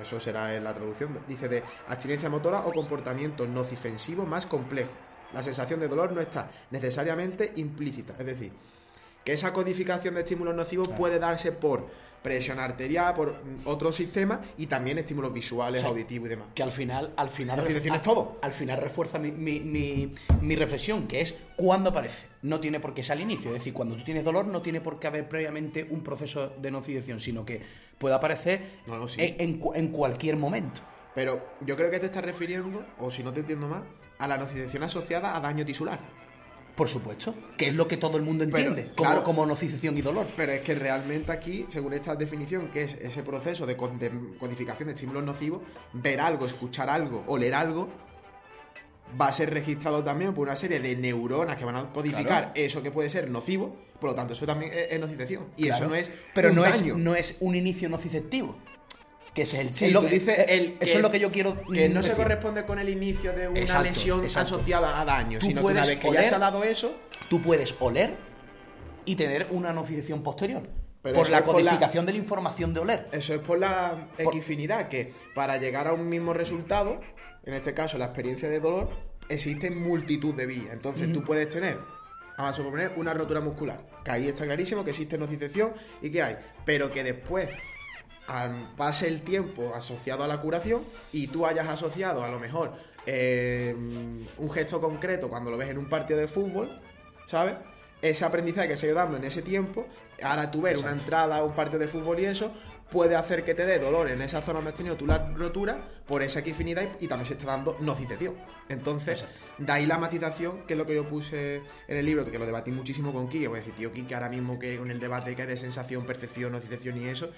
eso 0.00 0.20
será 0.20 0.54
en 0.54 0.64
la 0.64 0.74
traducción, 0.74 1.18
dice 1.26 1.48
de 1.48 1.62
abstinencia 1.88 2.28
motora 2.28 2.60
o 2.60 2.72
comportamiento 2.72 3.46
nocifensivo 3.46 4.26
más 4.26 4.46
complejo. 4.46 4.92
La 5.32 5.42
sensación 5.42 5.80
de 5.80 5.88
dolor 5.88 6.12
no 6.12 6.20
está 6.20 6.50
necesariamente 6.70 7.52
implícita, 7.56 8.14
es 8.18 8.26
decir, 8.26 8.52
que 9.24 9.32
esa 9.32 9.52
codificación 9.52 10.14
de 10.14 10.20
estímulos 10.20 10.54
nocivos 10.54 10.88
puede 10.88 11.18
darse 11.18 11.52
por 11.52 11.88
presión 12.22 12.58
arterial, 12.58 13.12
por 13.12 13.36
otros 13.66 13.96
sistemas 13.96 14.38
y 14.56 14.66
también 14.66 14.96
estímulos 14.96 15.30
visuales, 15.34 15.84
auditivos 15.84 16.26
y 16.26 16.30
demás. 16.30 16.46
Que 16.54 16.62
al 16.62 16.72
final, 16.72 17.12
al 17.16 17.28
final, 17.28 17.60
al- 17.60 17.66
es 17.66 18.02
todo. 18.02 18.38
Al 18.40 18.52
final 18.52 18.80
refuerza 18.80 19.18
mi, 19.18 19.30
mi- 19.30 19.60
mi- 19.60 20.14
mi 20.40 20.56
reflexión, 20.56 21.06
que 21.06 21.20
es 21.20 21.34
cuándo 21.56 21.90
aparece. 21.90 22.26
No 22.40 22.60
tiene 22.60 22.80
por 22.80 22.94
qué 22.94 23.02
ser 23.02 23.16
al 23.16 23.20
inicio. 23.20 23.50
Es 23.50 23.56
decir, 23.58 23.74
cuando 23.74 23.94
tú 23.96 24.04
tienes 24.04 24.24
dolor, 24.24 24.46
no 24.46 24.62
tiene 24.62 24.80
por 24.80 24.98
qué 24.98 25.06
haber 25.06 25.28
previamente 25.28 25.86
un 25.90 26.02
proceso 26.02 26.48
de 26.58 26.70
nocicepción, 26.70 27.20
sino 27.20 27.44
que 27.44 27.60
puede 27.98 28.14
aparecer 28.14 28.62
No, 28.86 28.96
no, 28.98 29.06
sí. 29.06 29.16
en, 29.20 29.60
en 29.74 29.88
cualquier 29.88 30.36
momento. 30.38 30.80
Pero 31.14 31.46
yo 31.60 31.76
creo 31.76 31.90
que 31.90 32.00
te 32.00 32.06
estás 32.06 32.24
refiriendo, 32.24 32.84
o 32.98 33.10
si 33.10 33.22
no 33.22 33.34
te 33.34 33.40
entiendo 33.40 33.68
más, 33.68 33.82
a 34.18 34.26
la 34.26 34.38
nocicepción 34.38 34.82
asociada 34.82 35.36
a 35.36 35.40
daño 35.40 35.64
tisular. 35.66 35.98
Por 36.74 36.88
supuesto, 36.88 37.34
que 37.56 37.68
es 37.68 37.74
lo 37.74 37.86
que 37.86 37.96
todo 37.96 38.16
el 38.16 38.24
mundo 38.24 38.44
Pero, 38.50 38.56
entiende, 38.68 38.92
como, 38.96 39.08
claro. 39.08 39.24
como 39.24 39.46
nocicepción 39.46 39.96
y 39.96 40.02
dolor. 40.02 40.26
Pero 40.36 40.52
es 40.52 40.60
que 40.62 40.74
realmente 40.74 41.30
aquí, 41.30 41.66
según 41.68 41.92
esta 41.92 42.16
definición, 42.16 42.68
que 42.72 42.82
es 42.82 42.94
ese 42.94 43.22
proceso 43.22 43.64
de, 43.64 43.76
codificación 43.76 44.88
de 44.88 44.94
estímulos 44.94 45.22
nocivos, 45.22 45.62
ver 45.92 46.20
algo, 46.20 46.46
escuchar 46.46 46.90
algo, 46.90 47.22
oler 47.28 47.54
algo, 47.54 47.88
va 49.20 49.28
a 49.28 49.32
ser 49.32 49.50
registrado 49.54 50.02
también 50.02 50.34
por 50.34 50.48
una 50.48 50.56
serie 50.56 50.80
de 50.80 50.96
neuronas 50.96 51.56
que 51.56 51.64
van 51.64 51.76
a 51.76 51.92
codificar 51.92 52.26
Claro. 52.26 52.50
eso 52.54 52.82
que 52.82 52.90
puede 52.90 53.08
ser 53.08 53.30
nocivo. 53.30 53.74
Por 54.00 54.10
lo 54.10 54.16
tanto, 54.16 54.32
eso 54.32 54.44
también 54.44 54.72
es, 54.74 54.98
nocicepción. 54.98 55.46
Y 55.56 55.68
eso 55.68 55.88
no 55.88 55.94
es. 55.94 56.10
Pero 56.34 56.48
un 56.48 56.56
no 56.56 56.62
daño. 56.62 56.94
es, 56.94 56.96
no 56.96 57.14
es 57.14 57.36
un 57.40 57.54
inicio 57.54 57.88
nociceptivo. 57.88 58.56
Que 59.34 59.42
ese 59.42 59.60
es 59.60 59.66
el 59.68 59.74
Sí, 59.74 59.90
lo 59.90 60.00
tú 60.00 60.06
que- 60.06 60.12
dices 60.14 60.38
eh, 60.38 60.46
el 60.48 60.76
Eso 60.80 60.96
es 60.96 61.02
lo 61.02 61.10
que 61.10 61.18
yo 61.18 61.30
quiero. 61.30 61.60
Que 61.72 61.88
no 61.88 62.02
se 62.02 62.12
corresponde 62.14 62.64
con 62.64 62.78
el 62.78 62.88
inicio 62.88 63.32
de 63.32 63.48
una 63.48 63.58
Exacto, 63.60 63.84
lesión 63.84 64.24
exacto. 64.24 64.54
asociada 64.56 65.00
a 65.00 65.04
daño, 65.04 65.38
Tú 65.40 65.46
sino 65.46 65.60
que 65.60 65.66
una 65.66 65.80
vez 65.84 65.98
que 65.98 66.04
ya 66.04 66.10
oler- 66.20 66.28
se 66.28 66.34
ha 66.34 66.38
dado 66.38 66.62
eso, 66.64 66.96
Tú 67.28 67.40
puedes 67.42 67.74
oler 67.80 68.14
y 69.06 69.16
tener 69.16 69.48
una 69.50 69.72
nocicepción 69.72 70.22
posterior. 70.22 70.62
Pero 71.02 71.16
por 71.16 71.28
la 71.30 71.38
es 71.38 71.42
por 71.42 71.56
la- 71.56 71.62
codificación 71.70 72.06
de 72.06 72.12
la 72.12 72.18
información 72.18 72.72
de 72.72 72.80
oler. 72.80 73.06
Eso 73.12 73.34
es 73.34 73.40
por 73.40 73.58
la 73.58 74.08
Por- 74.22 74.32
equifinidad, 74.34 74.88
que 74.88 75.12
para 75.34 75.56
llegar 75.58 75.88
a 75.88 75.92
un 75.94 76.08
mismo 76.08 76.32
resultado, 76.32 77.00
en 77.44 77.54
este 77.54 77.74
caso 77.74 77.98
la 77.98 78.06
experiencia 78.06 78.48
de 78.48 78.60
dolor, 78.60 78.90
existen 79.28 79.76
multitud 79.82 80.34
de 80.34 80.46
vías. 80.46 80.68
Entonces 80.72 81.12
tú 81.12 81.22
puedes 81.24 81.48
tener, 81.48 81.78
vamos 82.38 82.52
a 82.52 82.54
suponer, 82.54 82.92
una 82.96 83.12
rotura 83.14 83.40
muscular, 83.40 83.80
que 84.04 84.10
ahí 84.12 84.28
está 84.28 84.44
clarísimo 84.44 84.84
que 84.84 84.90
existe 84.90 85.18
nocicepción 85.18 85.72
y 86.00 86.10
que 86.10 86.22
hay, 86.22 86.36
pero 86.64 86.90
que 86.92 87.02
después 87.02 87.48
pase 88.76 89.08
el 89.08 89.22
tiempo 89.22 89.74
asociado 89.74 90.24
a 90.24 90.26
la 90.26 90.40
curación 90.40 90.82
y 91.12 91.26
tú 91.26 91.46
hayas 91.46 91.68
asociado 91.68 92.24
a 92.24 92.28
lo 92.28 92.38
mejor 92.38 92.72
eh, 93.06 93.74
un 93.76 94.50
gesto 94.50 94.80
concreto 94.80 95.28
cuando 95.28 95.50
lo 95.50 95.56
ves 95.56 95.68
en 95.68 95.78
un 95.78 95.88
partido 95.88 96.18
de 96.18 96.28
fútbol, 96.28 96.80
¿sabes? 97.26 97.54
Ese 98.00 98.24
aprendizaje 98.24 98.68
que 98.68 98.76
se 98.76 98.86
ha 98.86 98.90
ido 98.90 98.98
dando 98.98 99.16
en 99.16 99.24
ese 99.24 99.42
tiempo, 99.42 99.86
ahora 100.22 100.50
tú 100.50 100.62
ver 100.62 100.78
una 100.78 100.92
entrada 100.92 101.36
a 101.36 101.44
un 101.44 101.54
partido 101.54 101.78
de 101.78 101.88
fútbol 101.88 102.20
y 102.20 102.26
eso, 102.26 102.52
puede 102.90 103.16
hacer 103.16 103.44
que 103.44 103.54
te 103.54 103.64
dé 103.66 103.78
dolor 103.78 104.08
en 104.10 104.22
esa 104.22 104.40
zona 104.42 104.58
donde 104.58 104.70
has 104.70 104.76
tenido 104.76 104.96
tú 104.96 105.06
la 105.06 105.18
rotura 105.34 105.88
por 106.06 106.22
esa 106.22 106.40
equifinidad 106.40 106.88
y, 107.00 107.06
y 107.06 107.08
también 107.08 107.26
se 107.26 107.34
está 107.34 107.46
dando 107.46 107.76
nocicepción. 107.80 108.34
Entonces, 108.68 109.24
de 109.58 109.72
ahí 109.72 109.86
la 109.86 109.98
matización, 109.98 110.66
que 110.66 110.74
es 110.74 110.78
lo 110.78 110.86
que 110.86 110.94
yo 110.94 111.08
puse 111.08 111.62
en 111.88 111.96
el 111.96 112.06
libro, 112.06 112.30
que 112.30 112.38
lo 112.38 112.46
debatí 112.46 112.70
muchísimo 112.72 113.12
con 113.12 113.28
Kike, 113.28 113.48
pues 113.48 113.62
decir, 113.62 113.74
tío, 113.74 113.92
Kike, 113.92 114.14
ahora 114.14 114.28
mismo 114.28 114.58
que 114.58 114.78
con 114.78 114.90
el 114.90 115.00
debate 115.00 115.34
que 115.34 115.42
hay 115.42 115.48
de 115.48 115.56
sensación, 115.56 116.06
percepción, 116.06 116.52
nocicepción 116.52 116.96
y 116.98 117.08
eso, 117.08 117.30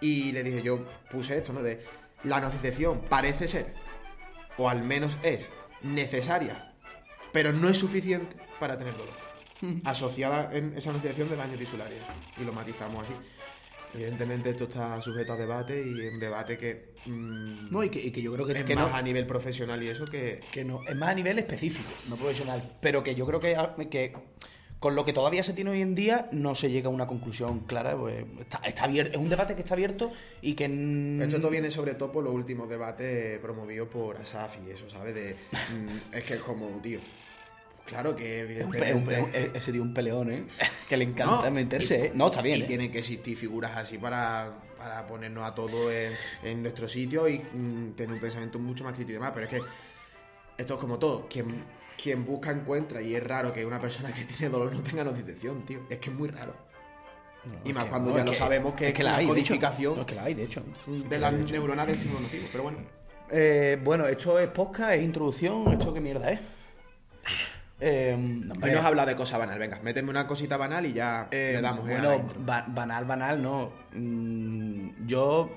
y 0.00 0.32
le 0.32 0.42
dije, 0.42 0.62
yo 0.62 0.84
puse 1.10 1.36
esto, 1.36 1.52
¿no? 1.52 1.62
De 1.62 1.84
la 2.24 2.40
nocicepción 2.40 3.02
parece 3.08 3.48
ser, 3.48 3.74
o 4.56 4.68
al 4.68 4.82
menos 4.82 5.18
es, 5.22 5.50
necesaria, 5.82 6.74
pero 7.32 7.52
no 7.52 7.68
es 7.68 7.78
suficiente 7.78 8.36
para 8.58 8.78
tener 8.78 8.96
dolor. 8.96 9.14
Asociada 9.84 10.50
en 10.52 10.74
esa 10.76 10.92
nocicepción 10.92 11.28
de 11.28 11.36
daños 11.36 11.58
tisulares. 11.58 12.00
Y 12.36 12.44
lo 12.44 12.52
matizamos 12.52 13.04
así. 13.04 13.14
Evidentemente 13.94 14.50
esto 14.50 14.64
está 14.64 15.00
sujeto 15.00 15.32
a 15.32 15.36
debate 15.36 15.80
y 15.80 16.06
un 16.08 16.20
debate 16.20 16.58
que 16.58 16.94
mm, 17.06 17.70
No, 17.70 17.82
y 17.82 17.88
que, 17.88 17.98
y 18.00 18.10
que 18.10 18.20
yo 18.20 18.32
creo 18.34 18.46
que, 18.46 18.52
es 18.52 18.64
que 18.64 18.74
más 18.74 18.90
no, 18.90 18.96
a 18.96 19.00
nivel 19.00 19.26
profesional 19.26 19.82
y 19.82 19.88
eso 19.88 20.04
que... 20.04 20.40
que 20.52 20.64
no. 20.64 20.82
Es 20.86 20.94
más 20.94 21.10
a 21.10 21.14
nivel 21.14 21.38
específico, 21.38 21.88
no 22.06 22.16
profesional. 22.16 22.76
Pero 22.82 23.02
que 23.02 23.14
yo 23.14 23.26
creo 23.26 23.40
que, 23.40 23.56
que 23.88 24.14
con 24.80 24.94
lo 24.94 25.04
que 25.04 25.12
todavía 25.12 25.42
se 25.42 25.52
tiene 25.54 25.70
hoy 25.70 25.82
en 25.82 25.94
día 25.94 26.28
no 26.30 26.54
se 26.54 26.70
llega 26.70 26.88
a 26.88 26.92
una 26.92 27.06
conclusión 27.06 27.60
clara. 27.60 27.96
pues, 27.96 28.24
está, 28.40 28.58
está 28.64 28.84
abierto, 28.84 29.12
es 29.12 29.18
un 29.18 29.28
debate 29.28 29.54
que 29.54 29.62
está 29.62 29.74
abierto 29.74 30.12
y 30.42 30.54
que. 30.54 30.68
mm, 30.68 31.22
Esto 31.22 31.38
todo 31.40 31.50
viene 31.50 31.70
sobre 31.70 31.94
todo 31.94 32.12
por 32.12 32.22
los 32.24 32.32
últimos 32.32 32.68
debates 32.68 33.38
promovidos 33.40 33.88
por 33.88 34.16
Asaf 34.18 34.56
y 34.66 34.70
eso, 34.70 34.88
¿sabes? 34.88 35.14
De, 35.14 35.34
mm, 35.52 36.14
es 36.14 36.24
que 36.24 36.34
es 36.34 36.40
como, 36.40 36.66
tío. 36.80 37.00
Claro 37.86 38.14
que 38.14 38.42
es 38.58 38.64
un 38.64 38.70
pe- 38.70 38.92
un 38.92 39.04
pe- 39.06 39.14
evidentemente... 39.18 39.58
ese 39.58 39.72
tío 39.72 39.80
un 39.82 39.94
peleón, 39.94 40.30
¿eh? 40.30 40.44
Que 40.88 40.96
le 40.98 41.04
encanta 41.04 41.46
No, 41.46 41.50
meterse, 41.50 41.98
y- 41.98 42.02
¿eh? 42.08 42.12
No, 42.14 42.26
está 42.26 42.42
bien, 42.42 42.58
Y 42.58 42.62
¿eh? 42.62 42.66
tienen 42.66 42.92
que 42.92 42.98
existir 42.98 43.34
figuras 43.36 43.74
así 43.78 43.96
para, 43.96 44.58
para 44.76 45.06
ponernos 45.06 45.44
a 45.48 45.54
todos 45.54 45.90
en, 45.90 46.12
en 46.42 46.62
nuestro 46.62 46.86
sitio 46.86 47.26
y 47.28 47.38
mm, 47.38 47.92
tener 47.96 48.12
un 48.14 48.20
pensamiento 48.20 48.58
mucho 48.58 48.84
más 48.84 48.92
crítico 48.92 49.12
y 49.12 49.14
demás. 49.14 49.30
Pero 49.34 49.46
es 49.46 49.50
que 49.52 49.62
esto 50.58 50.74
es 50.74 50.80
como 50.80 50.98
todo. 50.98 51.26
Quien, 51.30 51.46
quien 52.00 52.24
busca 52.24 52.50
encuentra 52.50 53.02
y 53.02 53.14
es 53.14 53.22
raro 53.26 53.52
que 53.52 53.66
una 53.66 53.80
persona 53.80 54.12
que 54.12 54.24
tiene 54.24 54.50
dolor 54.50 54.72
no 54.72 54.82
tenga 54.82 55.02
nocicepción, 55.04 55.62
tío. 55.66 55.80
Es 55.90 55.98
que 55.98 56.10
es 56.10 56.16
muy 56.16 56.28
raro. 56.28 56.54
No, 57.44 57.52
y 57.64 57.72
más 57.72 57.86
cuando 57.86 58.10
no, 58.10 58.16
ya 58.18 58.24
lo 58.24 58.30
que- 58.32 58.36
sabemos 58.36 58.74
que 58.74 58.88
es 58.88 58.92
que 58.94 59.02
es 59.02 59.04
la 59.08 59.16
hay, 59.16 59.26
de 59.26 59.32
hecho. 59.32 59.54
codificación 59.54 59.94
No, 59.94 60.00
es 60.00 60.06
que 60.06 60.14
la 60.14 60.22
hay, 60.24 60.34
de 60.34 60.42
hecho. 60.44 60.62
de 60.86 61.18
las 61.18 61.32
neuronas 61.32 61.86
de 61.86 61.92
estímulo 61.94 62.20
nocivo. 62.20 62.46
Pero 62.52 62.62
bueno. 62.64 62.78
Eh, 63.30 63.78
bueno, 63.82 64.06
esto 64.06 64.38
es 64.38 64.48
podcast, 64.48 64.92
es 64.92 65.02
introducción, 65.02 65.72
¿esto 65.72 65.92
qué 65.92 66.00
mierda 66.00 66.30
es? 66.30 66.40
Eh, 67.80 68.16
no, 68.18 68.54
Hoy 68.62 68.72
nos 68.72 68.84
habla 68.84 69.06
de 69.06 69.14
cosas 69.14 69.38
banal. 69.38 69.58
Venga, 69.58 69.78
méteme 69.82 70.10
una 70.10 70.26
cosita 70.26 70.56
banal 70.56 70.84
y 70.86 70.92
ya 70.92 71.28
eh, 71.30 71.52
le 71.54 71.60
damos. 71.62 71.88
eh, 71.88 71.92
bueno, 71.92 72.26
ba- 72.38 72.64
banal, 72.68 73.04
banal, 73.04 73.40
no. 73.40 73.72
Mm, 73.92 75.06
yo, 75.06 75.48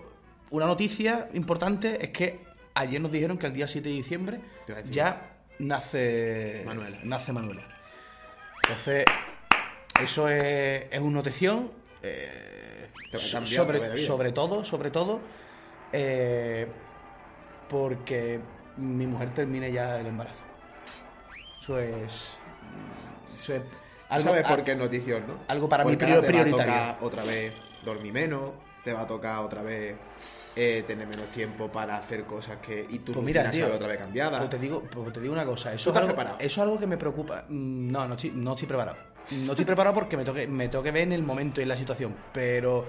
una 0.52 0.68
noticia 0.68 1.30
importante 1.34 2.04
es 2.04 2.12
que 2.12 2.40
ayer 2.76 3.02
nos 3.02 3.12
dijeron 3.12 3.38
que 3.40 3.48
el 3.48 3.54
día 3.54 3.68
7 3.68 3.90
de 3.90 3.96
diciembre 3.96 4.40
ya 4.92 5.31
nace 5.62 6.64
Manuela. 6.66 6.98
Nace 7.04 7.32
Manuela. 7.34 7.62
Entonces, 8.64 9.06
eso 10.02 10.28
es, 10.30 10.86
es 10.92 11.00
una 11.00 11.18
notición. 11.18 11.72
eh, 12.04 12.90
sobre, 13.46 13.98
sobre 13.98 14.32
todo, 14.32 14.64
sobre 14.64 14.90
todo, 14.92 15.20
eh, 15.92 16.66
porque 17.70 18.40
mi 18.78 19.06
mujer 19.06 19.34
termine 19.34 19.72
ya 19.72 20.00
el 20.00 20.08
embarazo. 20.08 20.44
Eso 21.62 21.78
es. 21.80 22.38
Eso 23.42 23.56
es. 23.56 23.62
Algo, 24.10 24.30
¿Sabes 24.30 24.46
por 24.48 24.64
qué 24.64 24.76
notición, 24.76 25.26
no? 25.28 25.36
algo 25.48 25.70
para 25.70 25.86
mí 25.86 25.92
Porque 25.96 26.06
ahora 26.14 26.28
prior- 26.28 26.28
te 26.28 26.34
va 26.34 26.42
a 26.42 26.44
prioritario. 26.44 26.74
tocar 26.84 26.98
otra 27.02 27.24
vez 27.24 27.54
dormir 27.84 28.12
menos, 28.14 28.52
te 28.84 28.92
va 28.94 29.02
a 29.02 29.08
tocar 29.08 29.40
otra 29.40 29.62
vez 29.62 29.96
eh, 30.56 30.84
tener 30.86 31.08
menos 31.08 31.28
tiempo 31.32 31.72
para 31.72 31.98
hacer 31.98 32.24
cosas 32.26 32.58
que... 32.58 32.86
Y 32.90 33.00
tu 33.00 33.14
Pues 33.14 33.26
mira, 33.26 33.50
tío, 33.52 33.74
otra 33.74 33.88
vez 33.88 33.98
cambiada. 34.00 34.38
Pues 34.40 34.50
te 34.50 34.60
digo, 34.60 34.84
pues 34.84 35.14
te 35.14 35.22
digo 35.22 35.34
una 35.34 35.46
cosa, 35.46 35.74
eso, 35.74 35.92
¿Tú 35.92 35.92
es 35.92 35.98
algo, 35.98 36.08
preparado? 36.10 36.36
eso 36.40 36.46
es 36.46 36.58
algo 36.60 36.80
que 36.80 36.88
me 36.88 36.98
preocupa. 36.98 37.46
Mm, 37.48 37.92
No, 37.92 38.08
no 38.08 38.16
estoy, 38.16 38.32
no 38.32 38.52
estoy 38.52 38.68
preparado. 38.68 38.98
No 39.32 39.52
estoy 39.54 39.66
preparado 39.66 39.94
porque 39.96 40.18
me 40.18 40.26
toque, 40.26 40.48
me 40.48 40.68
toque 40.68 40.92
ver 40.92 41.04
en 41.04 41.14
el 41.14 41.24
momento 41.24 41.62
y 41.62 41.64
en 41.64 41.70
la 41.70 41.78
situación. 41.78 42.16
Pero 42.34 42.86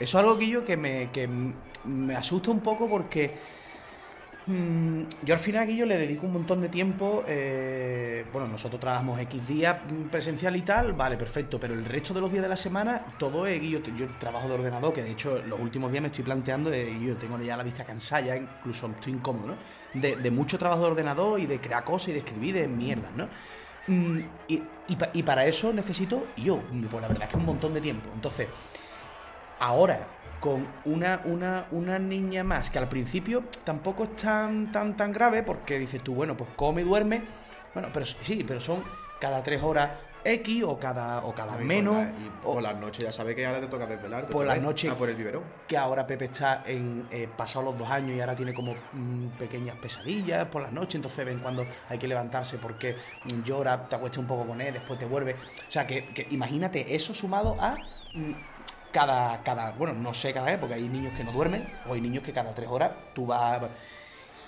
eso 0.00 0.18
es 0.18 0.24
algo 0.24 0.36
que 0.38 0.48
yo 0.48 0.64
que 0.64 0.76
me, 0.76 1.10
que 1.12 1.28
me 1.84 2.16
asusta 2.16 2.50
un 2.50 2.60
poco 2.60 2.88
porque 2.88 3.36
mm, 4.50 5.08
yo 5.24 5.34
al 5.34 5.40
final 5.40 5.68
yo 5.68 5.86
le 5.86 5.98
dedico 5.98 6.26
un 6.26 6.32
montón 6.32 6.60
de 6.60 6.68
tiempo. 6.68 7.24
eh, 7.26 8.24
bueno, 8.32 8.48
nosotros 8.48 8.80
trabajamos 8.80 9.18
X 9.20 9.48
días 9.48 9.76
presencial 10.10 10.56
y 10.56 10.62
tal, 10.62 10.92
vale, 10.92 11.16
perfecto. 11.16 11.58
Pero 11.58 11.74
el 11.74 11.84
resto 11.84 12.14
de 12.14 12.20
los 12.20 12.30
días 12.30 12.42
de 12.42 12.48
la 12.48 12.56
semana, 12.56 13.04
todo 13.18 13.46
es 13.46 13.60
yo, 13.62 13.80
yo 13.80 14.06
trabajo 14.18 14.48
de 14.48 14.54
ordenador, 14.54 14.92
que 14.92 15.02
de 15.02 15.10
hecho 15.10 15.38
los 15.46 15.60
últimos 15.60 15.90
días 15.90 16.02
me 16.02 16.08
estoy 16.08 16.24
planteando 16.24 16.70
de 16.70 16.98
yo 17.00 17.16
tengo 17.16 17.38
ya 17.38 17.56
la 17.56 17.62
vista 17.62 17.84
cansada, 17.84 18.36
incluso 18.36 18.86
estoy 18.88 19.12
incómodo, 19.12 19.48
¿no? 19.48 20.00
De, 20.00 20.30
mucho 20.30 20.58
trabajo 20.58 20.82
de 20.82 20.90
ordenador 20.92 21.40
y 21.40 21.46
de 21.46 21.60
crear 21.60 21.84
cosas 21.84 22.10
y 22.10 22.12
de 22.12 22.18
escribir 22.18 22.54
de 22.54 22.68
mierdas, 22.68 23.10
¿no? 23.16 23.28
Mm, 23.86 24.20
y, 24.48 24.62
y 25.14 25.22
para 25.22 25.46
eso 25.46 25.72
necesito 25.72 26.28
yo, 26.36 26.62
pues 26.90 27.02
la 27.02 27.08
verdad 27.08 27.24
es 27.24 27.28
que 27.30 27.36
un 27.36 27.44
montón 27.44 27.74
de 27.74 27.80
tiempo. 27.80 28.08
Entonces, 28.14 28.48
ahora 29.58 30.19
con 30.40 30.66
una, 30.84 31.20
una, 31.24 31.66
una 31.70 31.98
niña 31.98 32.42
más, 32.42 32.70
que 32.70 32.78
al 32.78 32.88
principio 32.88 33.44
tampoco 33.64 34.04
es 34.04 34.16
tan, 34.16 34.72
tan, 34.72 34.96
tan 34.96 35.12
grave, 35.12 35.42
porque 35.42 35.78
dices 35.78 36.02
tú, 36.02 36.14
bueno, 36.14 36.36
pues 36.36 36.50
come 36.56 36.80
y 36.80 36.84
duerme. 36.84 37.22
Bueno, 37.74 37.90
pero 37.92 38.06
sí, 38.06 38.42
pero 38.46 38.60
son 38.60 38.82
cada 39.20 39.42
tres 39.42 39.62
horas 39.62 39.90
X 40.24 40.64
o 40.64 40.78
cada, 40.78 41.24
o 41.24 41.34
cada 41.34 41.56
menos. 41.56 41.94
la- 41.96 42.12
y 42.18 42.28
o- 42.42 42.54
por 42.54 42.62
las 42.62 42.76
noches 42.78 43.04
ya 43.04 43.12
sabes 43.12 43.34
que 43.36 43.46
ahora 43.46 43.60
te 43.60 43.68
toca 43.68 43.86
desvelarte. 43.86 44.32
Por 44.32 44.46
las 44.46 44.60
noches- 44.60 44.92
por 44.94 45.08
el 45.08 45.16
biberón. 45.16 45.44
que 45.66 45.76
ahora 45.78 46.06
Pepe 46.06 46.26
está 46.26 46.62
en 46.66 47.06
eh, 47.10 47.26
pasado 47.28 47.64
los 47.66 47.78
dos 47.78 47.90
años 47.90 48.16
y 48.16 48.20
ahora 48.20 48.34
tiene 48.34 48.52
como 48.52 48.88
mm, 48.92 49.28
pequeñas 49.38 49.76
pesadillas 49.76 50.46
por 50.48 50.62
las 50.62 50.72
noches, 50.72 50.96
entonces 50.96 51.24
ven 51.24 51.38
cuando 51.38 51.68
hay 51.88 51.98
que 51.98 52.08
levantarse 52.08 52.58
porque 52.58 52.96
mm, 53.24 53.42
llora, 53.42 53.88
te 53.88 53.94
acuestas 53.96 54.18
un 54.18 54.26
poco 54.26 54.46
con 54.46 54.60
él, 54.60 54.72
después 54.74 54.98
te 54.98 55.04
vuelve. 55.06 55.34
O 55.34 55.70
sea, 55.70 55.86
que, 55.86 56.06
que 56.08 56.26
imagínate 56.30 56.94
eso 56.94 57.14
sumado 57.14 57.56
a 57.60 57.84
mm, 58.12 58.32
cada, 58.92 59.42
cada, 59.42 59.72
bueno, 59.72 59.92
no 59.94 60.14
sé 60.14 60.32
cada 60.32 60.52
época, 60.52 60.74
hay 60.74 60.88
niños 60.88 61.12
que 61.16 61.24
no 61.24 61.32
duermen 61.32 61.64
o 61.88 61.94
hay 61.94 62.00
niños 62.00 62.22
que 62.24 62.32
cada 62.32 62.54
tres 62.54 62.68
horas 62.68 62.90
tú 63.14 63.26
vas... 63.26 63.62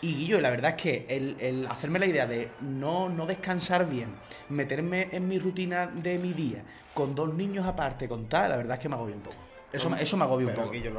Y 0.01 0.17
Guillo, 0.17 0.41
la 0.41 0.51
verdad 0.51 0.71
es 0.77 0.83
que 0.83 1.07
el, 1.09 1.37
el 1.41 1.67
hacerme 1.69 2.01
la 2.01 2.07
idea 2.07 2.27
de 2.27 2.49
no, 2.61 3.09
no 3.09 3.25
descansar 3.25 3.89
bien, 3.89 4.09
meterme 4.49 5.09
en 5.13 5.29
mi 5.29 5.39
rutina 5.39 5.87
de 5.87 6.19
mi 6.19 6.33
día, 6.33 6.65
con 6.93 7.15
dos 7.15 7.33
niños 7.35 7.65
aparte, 7.67 8.09
con 8.09 8.29
tal, 8.29 8.51
la 8.51 8.57
verdad 8.57 8.79
es 8.79 8.83
que 8.83 8.89
me 8.89 8.97
agobia 8.97 9.15
un 9.15 9.23
poco. 9.23 9.37
Eso, 9.73 9.89
me- 9.89 10.03
eso 10.03 10.17
me 10.17 10.25
agobia 10.25 10.49
un 10.49 10.53
Pero 10.55 10.65
poco. 10.65 10.75
Guillo, 10.75 10.93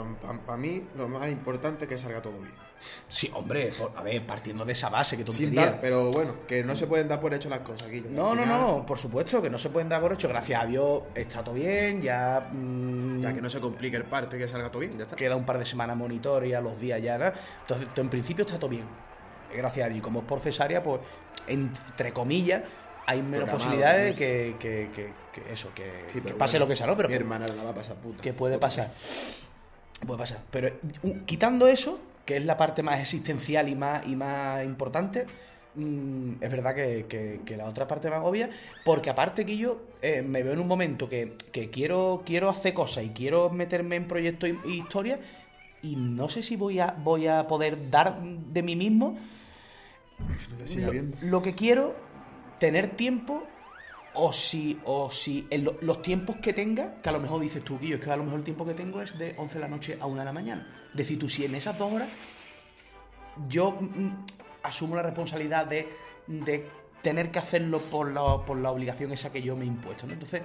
para 0.45 0.57
mí 0.57 0.83
lo 0.95 1.09
más 1.09 1.29
importante 1.29 1.83
es 1.83 1.89
que 1.89 1.97
salga 1.97 2.21
todo 2.21 2.39
bien. 2.39 2.53
Sí, 3.07 3.31
hombre, 3.33 3.69
por- 3.77 3.93
a 3.95 4.03
ver, 4.03 4.25
partiendo 4.25 4.65
de 4.65 4.73
esa 4.73 4.89
base, 4.89 5.15
que 5.15 5.23
dar, 5.51 5.79
pero 5.79 6.11
bueno, 6.11 6.35
que 6.47 6.63
no 6.63 6.75
se 6.75 6.87
pueden 6.87 7.07
dar 7.07 7.19
por 7.21 7.33
hecho 7.33 7.47
las 7.49 7.59
cosas, 7.59 7.89
Guillo. 7.89 8.09
No, 8.09 8.35
no, 8.35 8.45
no, 8.45 8.85
por 8.85 8.97
supuesto 8.97 9.41
que 9.41 9.49
no 9.49 9.57
se 9.57 9.69
pueden 9.69 9.87
dar 9.89 10.01
por 10.01 10.11
hecho. 10.13 10.27
Gracias 10.27 10.61
a 10.61 10.65
Dios 10.65 11.03
está 11.15 11.43
todo 11.43 11.55
bien, 11.55 12.01
ya. 12.01 12.49
mm, 12.51 13.21
Ya 13.21 13.33
que 13.33 13.41
no 13.41 13.49
se 13.49 13.59
complique 13.61 13.95
el 13.95 14.03
parto 14.05 14.35
y 14.35 14.39
que 14.39 14.47
salga 14.47 14.69
todo 14.69 14.79
bien, 14.81 14.97
ya 14.97 15.03
está. 15.03 15.15
Queda 15.15 15.35
un 15.35 15.45
par 15.45 15.59
de 15.59 15.65
semanas 15.65 15.95
monitoria, 15.95 16.59
los 16.59 16.79
días 16.79 17.01
ya, 17.01 17.17
¿no? 17.17 17.31
Entonces, 17.61 17.87
en 17.95 18.09
principio 18.09 18.43
está 18.45 18.57
todo 18.57 18.69
bien. 18.69 18.85
Gracias 19.55 19.85
a 19.85 19.89
Dios. 19.89 19.99
Y 19.99 20.01
como 20.01 20.19
es 20.19 20.25
por 20.25 20.39
cesárea, 20.41 20.81
pues, 20.83 20.99
entre 21.47 22.11
comillas, 22.11 22.63
hay 23.05 23.21
menos 23.21 23.47
Programado 23.49 23.57
posibilidades 23.59 24.05
de 24.07 24.15
que, 24.15 24.55
que- 24.59 24.89
que- 24.93 25.13
que 25.43 25.53
eso, 25.53 25.69
que, 25.75 26.05
Sí, 26.11 26.19
pase 26.21 26.57
bueno, 26.57 26.65
lo 26.65 26.69
que 26.69 26.75
sea, 26.75 26.87
¿no? 26.87 26.97
Pero 26.97 27.09
mi 27.09 27.15
hermana 27.15 27.45
la 27.47 27.63
va 27.63 27.69
a 27.69 27.75
pasar 27.75 27.95
puta. 27.97 28.21
que 28.21 28.33
puede 28.33 28.57
pasar. 28.57 28.89
Puede 30.05 30.17
pasar. 30.19 30.39
Pero 30.51 30.69
uh, 31.03 31.17
quitando 31.25 31.67
eso, 31.67 31.99
que 32.25 32.37
es 32.37 32.45
la 32.45 32.57
parte 32.57 32.83
más 32.83 32.99
existencial 33.01 33.69
y 33.69 33.75
más, 33.75 34.05
y 34.07 34.15
más 34.15 34.63
importante, 34.65 35.27
mm, 35.75 36.33
es 36.41 36.51
verdad 36.51 36.75
que, 36.75 37.05
que- 37.07 37.41
que 37.45 37.57
la 37.57 37.67
otra 37.67 37.87
parte 37.87 38.09
me 38.09 38.15
agobia, 38.15 38.49
porque 38.83 39.09
aparte 39.09 39.45
que 39.45 39.57
yo 39.57 39.83
eh, 40.01 40.21
me 40.21 40.43
veo 40.43 40.53
en 40.53 40.59
un 40.59 40.67
momento 40.67 41.09
que, 41.09 41.37
que 41.51 41.69
quiero, 41.69 42.23
quiero 42.25 42.49
hacer 42.49 42.73
cosas 42.73 43.03
y 43.05 43.09
quiero 43.11 43.49
meterme 43.49 43.95
en 43.97 44.07
proyectos 44.07 44.49
y, 44.49 44.59
y 44.63 44.79
historias, 44.79 45.19
y 45.81 45.95
no 45.97 46.29
sé 46.29 46.43
si 46.43 46.55
voy 46.55 46.79
a, 46.79 46.91
voy 46.97 47.27
a 47.27 47.47
poder 47.47 47.89
dar 47.89 48.21
de 48.23 48.63
mí 48.63 48.75
mismo 48.75 49.17
lo 51.21 51.41
que 51.41 51.55
quiero, 51.55 51.95
tener 52.57 52.95
tiempo, 52.95 53.52
o 54.15 54.31
si, 54.31 54.79
o 54.85 55.09
si 55.11 55.47
en 55.49 55.63
lo- 55.63 55.77
los 55.81 56.01
tiempos 56.01 56.37
que 56.37 56.53
tenga, 56.53 57.01
que 57.01 57.09
a 57.09 57.11
lo 57.11 57.19
mejor 57.19 57.41
dices 57.41 57.63
tú, 57.63 57.79
Guillo, 57.79 57.95
es 57.95 58.01
que 58.01 58.11
a 58.11 58.15
lo 58.15 58.23
mejor 58.23 58.39
el 58.39 58.45
tiempo 58.45 58.65
que 58.65 58.73
tengo 58.73 59.01
es 59.01 59.17
de 59.17 59.33
11 59.37 59.55
de 59.55 59.59
la 59.59 59.67
noche 59.67 59.97
a 59.99 60.05
1 60.05 60.19
de 60.19 60.25
la 60.25 60.33
mañana. 60.33 60.67
Decir 60.93 61.17
tú, 61.19 61.27
si 61.29 61.45
en 61.45 61.55
esas 61.55 61.77
dos 61.77 61.91
horas 61.91 62.09
yo 63.47 63.71
mm, 63.79 64.25
asumo 64.63 64.95
la 64.95 65.01
responsabilidad 65.03 65.65
de, 65.65 65.87
de 66.27 66.67
tener 67.01 67.31
que 67.31 67.39
hacerlo 67.39 67.81
por 67.89 68.11
la, 68.11 68.45
por 68.45 68.57
la 68.57 68.71
obligación 68.71 69.11
esa 69.11 69.31
que 69.31 69.41
yo 69.41 69.55
me 69.55 69.63
he 69.65 69.67
impuesto. 69.67 70.05
¿no? 70.07 70.13
Entonces, 70.13 70.41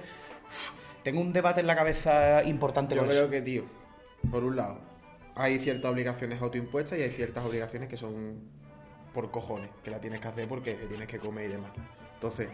tengo 1.03 1.21
un 1.21 1.31
debate 1.31 1.61
en 1.61 1.67
la 1.67 1.75
cabeza 1.75 2.43
importante 2.43 2.95
Yo 2.95 3.03
creo 3.05 3.21
eso. 3.23 3.29
que, 3.29 3.41
tío, 3.41 3.63
por 4.31 4.43
un 4.43 4.55
lado, 4.55 4.79
hay 5.35 5.59
ciertas 5.59 5.91
obligaciones 5.91 6.41
autoimpuestas 6.41 6.99
y 6.99 7.03
hay 7.03 7.11
ciertas 7.11 7.45
obligaciones 7.45 7.87
que 7.87 7.97
son 7.97 8.39
por 9.13 9.31
cojones, 9.31 9.69
que 9.83 9.91
la 9.91 9.99
tienes 10.01 10.19
que 10.19 10.27
hacer 10.27 10.47
porque 10.47 10.73
tienes 10.73 11.07
que 11.07 11.19
comer 11.19 11.45
y 11.49 11.53
demás. 11.53 11.71
Entonces, 12.15 12.49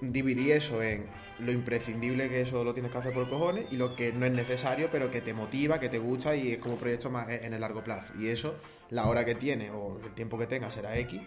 dividí 0.00 0.52
eso 0.52 0.82
en 0.82 1.06
lo 1.38 1.52
imprescindible 1.52 2.28
que 2.28 2.42
eso 2.42 2.62
lo 2.64 2.72
tienes 2.72 2.92
que 2.92 2.98
hacer 2.98 3.12
por 3.12 3.28
cojones 3.28 3.66
y 3.70 3.76
lo 3.76 3.96
que 3.96 4.12
no 4.12 4.26
es 4.26 4.32
necesario, 4.32 4.88
pero 4.90 5.10
que 5.10 5.20
te 5.20 5.34
motiva, 5.34 5.80
que 5.80 5.88
te 5.88 5.98
gusta 5.98 6.36
y 6.36 6.52
es 6.52 6.58
como 6.58 6.76
proyecto 6.76 7.10
más 7.10 7.28
e- 7.28 7.46
en 7.46 7.54
el 7.54 7.60
largo 7.60 7.82
plazo. 7.82 8.14
Y 8.18 8.28
eso, 8.28 8.56
la 8.90 9.06
hora 9.06 9.24
que 9.24 9.34
tiene 9.34 9.70
o 9.70 10.00
el 10.02 10.12
tiempo 10.12 10.38
que 10.38 10.46
tenga 10.46 10.70
será 10.70 10.96
X 10.98 11.20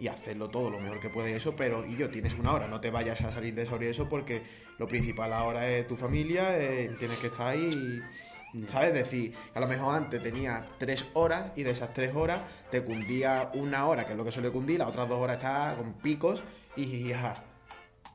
y 0.00 0.08
hacerlo 0.08 0.48
todo 0.48 0.68
lo 0.70 0.80
mejor 0.80 0.98
que 0.98 1.10
puede 1.10 1.30
y 1.30 1.34
eso, 1.34 1.54
pero 1.54 1.86
y 1.86 1.96
yo 1.96 2.10
tienes 2.10 2.34
una 2.34 2.52
hora, 2.52 2.66
no 2.66 2.80
te 2.80 2.90
vayas 2.90 3.20
a 3.22 3.30
salir 3.30 3.54
de 3.54 3.62
esa 3.62 3.74
hora 3.74 3.84
y 3.84 3.88
eso 3.88 4.08
porque 4.08 4.42
lo 4.78 4.88
principal 4.88 5.32
ahora 5.32 5.68
es 5.68 5.86
tu 5.86 5.96
familia, 5.96 6.58
eh, 6.58 6.90
tienes 6.98 7.18
que 7.18 7.28
estar 7.28 7.46
ahí 7.46 8.02
y, 8.52 8.62
¿sabes? 8.64 8.92
Decir, 8.94 9.32
a 9.54 9.60
lo 9.60 9.68
mejor 9.68 9.94
antes 9.94 10.20
tenía 10.20 10.66
tres 10.78 11.06
horas 11.12 11.52
y 11.54 11.62
de 11.62 11.70
esas 11.70 11.94
tres 11.94 12.16
horas 12.16 12.42
te 12.72 12.82
cundía 12.82 13.52
una 13.54 13.86
hora, 13.86 14.04
que 14.04 14.12
es 14.12 14.18
lo 14.18 14.24
que 14.24 14.32
suele 14.32 14.50
cundir, 14.50 14.80
las 14.80 14.88
otras 14.88 15.08
dos 15.08 15.20
horas 15.20 15.36
está 15.36 15.76
con 15.78 15.92
picos 15.94 16.42
y. 16.76 16.82
Y 16.82 17.12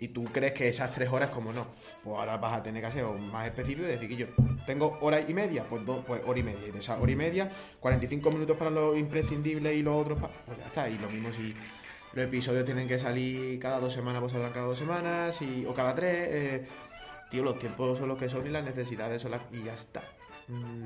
tú 0.09 0.25
crees 0.25 0.53
que 0.53 0.67
esas 0.67 0.91
tres 0.91 1.09
horas, 1.09 1.29
como 1.31 1.51
no, 1.51 1.67
pues 2.03 2.17
ahora 2.17 2.37
vas 2.37 2.57
a 2.57 2.63
tener 2.63 2.81
que 2.81 2.87
hacer 2.87 3.03
más 3.05 3.45
específico 3.45 3.87
y 3.87 3.91
decir 3.91 4.07
que 4.07 4.15
yo 4.15 4.27
tengo 4.65 4.97
hora 5.01 5.19
y 5.19 5.33
media, 5.33 5.65
pues 5.67 5.85
dos, 5.85 6.05
pues 6.05 6.21
hora 6.25 6.39
y 6.39 6.43
media. 6.43 6.67
Y 6.67 6.71
de 6.71 6.79
esa 6.79 6.99
hora 6.99 7.11
y 7.11 7.15
media, 7.15 7.51
45 7.79 8.31
minutos 8.31 8.57
para 8.57 8.69
lo 8.69 8.95
imprescindible 8.95 9.73
y 9.73 9.81
los 9.81 9.95
otros, 9.95 10.19
pues 10.45 10.57
ya 10.57 10.65
está. 10.65 10.89
Y 10.89 10.97
lo 10.99 11.09
mismo 11.09 11.31
si 11.31 11.55
los 12.13 12.25
episodios 12.25 12.65
tienen 12.65 12.87
que 12.87 12.99
salir 12.99 13.59
cada 13.59 13.79
dos 13.79 13.93
semanas, 13.93 14.21
pues 14.21 14.33
saldrán 14.33 14.53
cada 14.53 14.67
dos 14.67 14.77
semanas, 14.77 15.41
y, 15.41 15.65
o 15.65 15.73
cada 15.73 15.95
tres. 15.95 16.13
eh, 16.29 16.67
tío, 17.29 17.43
los 17.43 17.57
tiempos 17.59 17.97
son 17.97 18.07
los 18.07 18.17
que 18.17 18.29
son 18.29 18.45
y 18.45 18.49
las 18.49 18.63
necesidades 18.63 19.21
son 19.21 19.31
las. 19.31 19.41
Y 19.51 19.63
ya 19.63 19.73
está. 19.73 20.03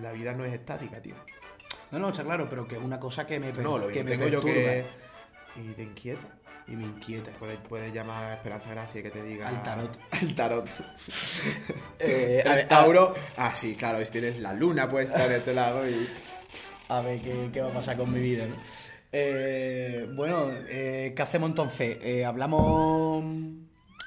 La 0.01 0.11
vida 0.11 0.33
no 0.33 0.45
es 0.45 0.53
estática, 0.53 1.01
tío. 1.01 1.15
No, 1.91 1.99
no, 1.99 2.09
está 2.09 2.23
claro, 2.23 2.47
pero 2.49 2.67
que 2.67 2.75
es 2.75 2.81
una 2.81 2.99
cosa 2.99 3.27
que 3.27 3.39
me, 3.39 3.51
No, 3.51 3.77
lo 3.77 3.89
que 3.89 4.03
me 4.03 4.11
tengo 4.11 4.27
yo 4.27 4.41
perturba 4.41 4.71
que. 4.71 4.85
Y 5.57 5.73
te 5.73 5.83
inquieta. 5.83 6.40
Y 6.71 6.75
me 6.75 6.85
inquieta. 6.85 7.31
Puedes, 7.39 7.57
puedes 7.57 7.93
llamar 7.93 8.23
a 8.23 8.33
Esperanza 8.35 8.69
Gracia 8.69 9.03
que 9.03 9.09
te 9.09 9.21
diga. 9.23 9.47
Al 9.49 9.61
tarot. 9.61 9.99
Al 10.11 10.35
tarot. 10.35 10.69
Eh, 11.99 12.41
a 12.45 12.49
¿Eres 12.49 12.55
ver, 12.55 12.67
Tauro? 12.67 13.13
Ah, 13.37 13.53
sí, 13.53 13.75
claro, 13.75 14.03
si 14.03 14.11
tienes 14.11 14.39
la 14.39 14.53
luna 14.53 14.89
puesta 14.89 15.25
en 15.25 15.33
este 15.33 15.53
lado 15.53 15.87
y. 15.87 16.07
a 16.89 17.01
ver 17.01 17.21
qué, 17.21 17.49
qué 17.53 17.61
va 17.61 17.69
a 17.69 17.73
pasar 17.73 17.95
con 17.97 18.11
mi 18.11 18.19
vida. 18.19 18.47
¿no? 18.47 18.55
Eh, 19.11 20.09
bueno, 20.15 20.49
eh, 20.69 21.13
¿qué 21.15 21.21
hacemos 21.21 21.49
entonces? 21.49 21.97
Eh, 22.01 22.25
hablamos 22.25 23.23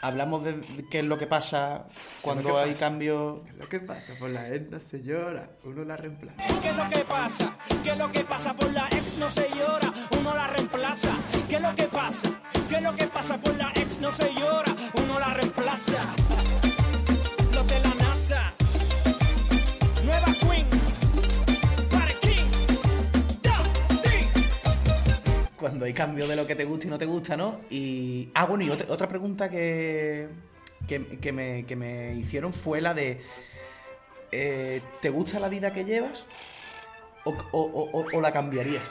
hablamos 0.04 0.44
de 0.44 0.86
qué 0.90 0.98
es 0.98 1.04
lo 1.04 1.16
que 1.16 1.26
pasa 1.26 1.86
cuando 2.20 2.54
que 2.54 2.60
hay 2.60 2.70
pasa? 2.72 2.84
cambios. 2.88 3.40
¿Qué 3.44 3.50
es 3.50 3.56
lo 3.56 3.68
que 3.68 3.80
pasa? 3.80 4.12
Por 4.18 4.30
la 4.30 4.48
ex 4.54 4.70
no 4.70 4.78
se 4.80 5.02
llora, 5.02 5.48
uno 5.64 5.84
la 5.84 5.96
reemplaza. 5.96 6.36
¿Qué 6.60 6.68
es 6.68 6.76
lo 6.76 6.88
que 6.90 7.04
pasa? 7.04 7.56
¿Qué 7.82 7.90
es 7.90 7.98
lo 7.98 8.12
que 8.12 8.20
pasa? 8.24 8.54
Por 8.54 8.72
la 8.72 8.86
ex 8.90 9.16
no 9.16 9.30
se 9.30 9.48
llora, 9.56 9.92
uno 10.18 10.34
la 10.34 10.46
reemplaza. 10.48 11.10
¿Qué 11.48 11.56
es 11.56 11.62
lo 11.62 11.74
que 11.74 11.84
pasa? 11.84 12.28
¿Qué 12.68 12.76
es 12.76 12.82
lo 12.82 12.94
que 12.94 13.06
pasa? 13.06 13.38
Por 13.38 13.56
la 13.56 13.70
ex 13.74 13.98
no 14.00 14.12
se 14.12 14.32
llora, 14.34 14.74
uno 15.02 15.18
la 15.20 15.34
reemplaza. 15.34 16.04
Los 17.52 17.66
de 17.66 17.80
la 17.80 17.94
NASA. 17.94 18.52
Cuando 25.64 25.86
hay 25.86 25.94
cambios 25.94 26.28
de 26.28 26.36
lo 26.36 26.46
que 26.46 26.54
te 26.54 26.66
gusta 26.66 26.86
y 26.88 26.90
no 26.90 26.98
te 26.98 27.06
gusta, 27.06 27.38
¿no? 27.38 27.62
Y. 27.70 28.28
Ah, 28.34 28.44
bueno, 28.44 28.64
y 28.64 28.68
otra, 28.68 28.84
otra 28.92 29.08
pregunta 29.08 29.48
que, 29.48 30.28
que, 30.86 31.18
que 31.18 31.32
me, 31.32 31.64
que 31.64 31.74
me 31.74 32.12
hicieron 32.16 32.52
fue 32.52 32.82
la 32.82 32.92
de. 32.92 33.22
eh, 34.30 34.82
¿Te 35.00 35.08
gusta 35.08 35.40
la 35.40 35.48
vida 35.48 35.72
que 35.72 35.86
llevas? 35.86 36.26
¿O, 37.24 37.30
o- 37.30 37.62
o- 37.62 37.90
o- 38.02 38.06
o 38.12 38.20
la 38.20 38.30
cambiarías? 38.30 38.82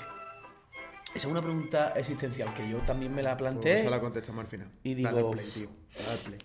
Esa 1.09 1.17
es 1.17 1.25
una 1.25 1.43
pregunta 1.43 1.93
existencial 1.95 2.51
que 2.55 2.67
yo 2.67 2.79
también 2.79 3.13
me 3.13 3.21
la 3.21 3.37
planteé. 3.37 3.73
Pues 3.73 3.81
Eso 3.83 3.91
la 3.91 4.01
contestamos 4.01 4.43
al 4.43 4.49
final. 4.49 4.67
Y 4.83 4.95
Dale 4.99 5.17
digo- 5.17 5.29
play, 5.29 5.45
tío. 5.53 5.69
Dale 6.07 6.17
play. 6.25 6.39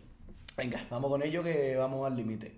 Venga, 0.59 0.87
vamos 0.91 1.09
con 1.11 1.23
ello 1.23 1.43
que 1.43 1.75
vamos 1.77 2.07
al 2.07 2.15
límite. 2.17 2.55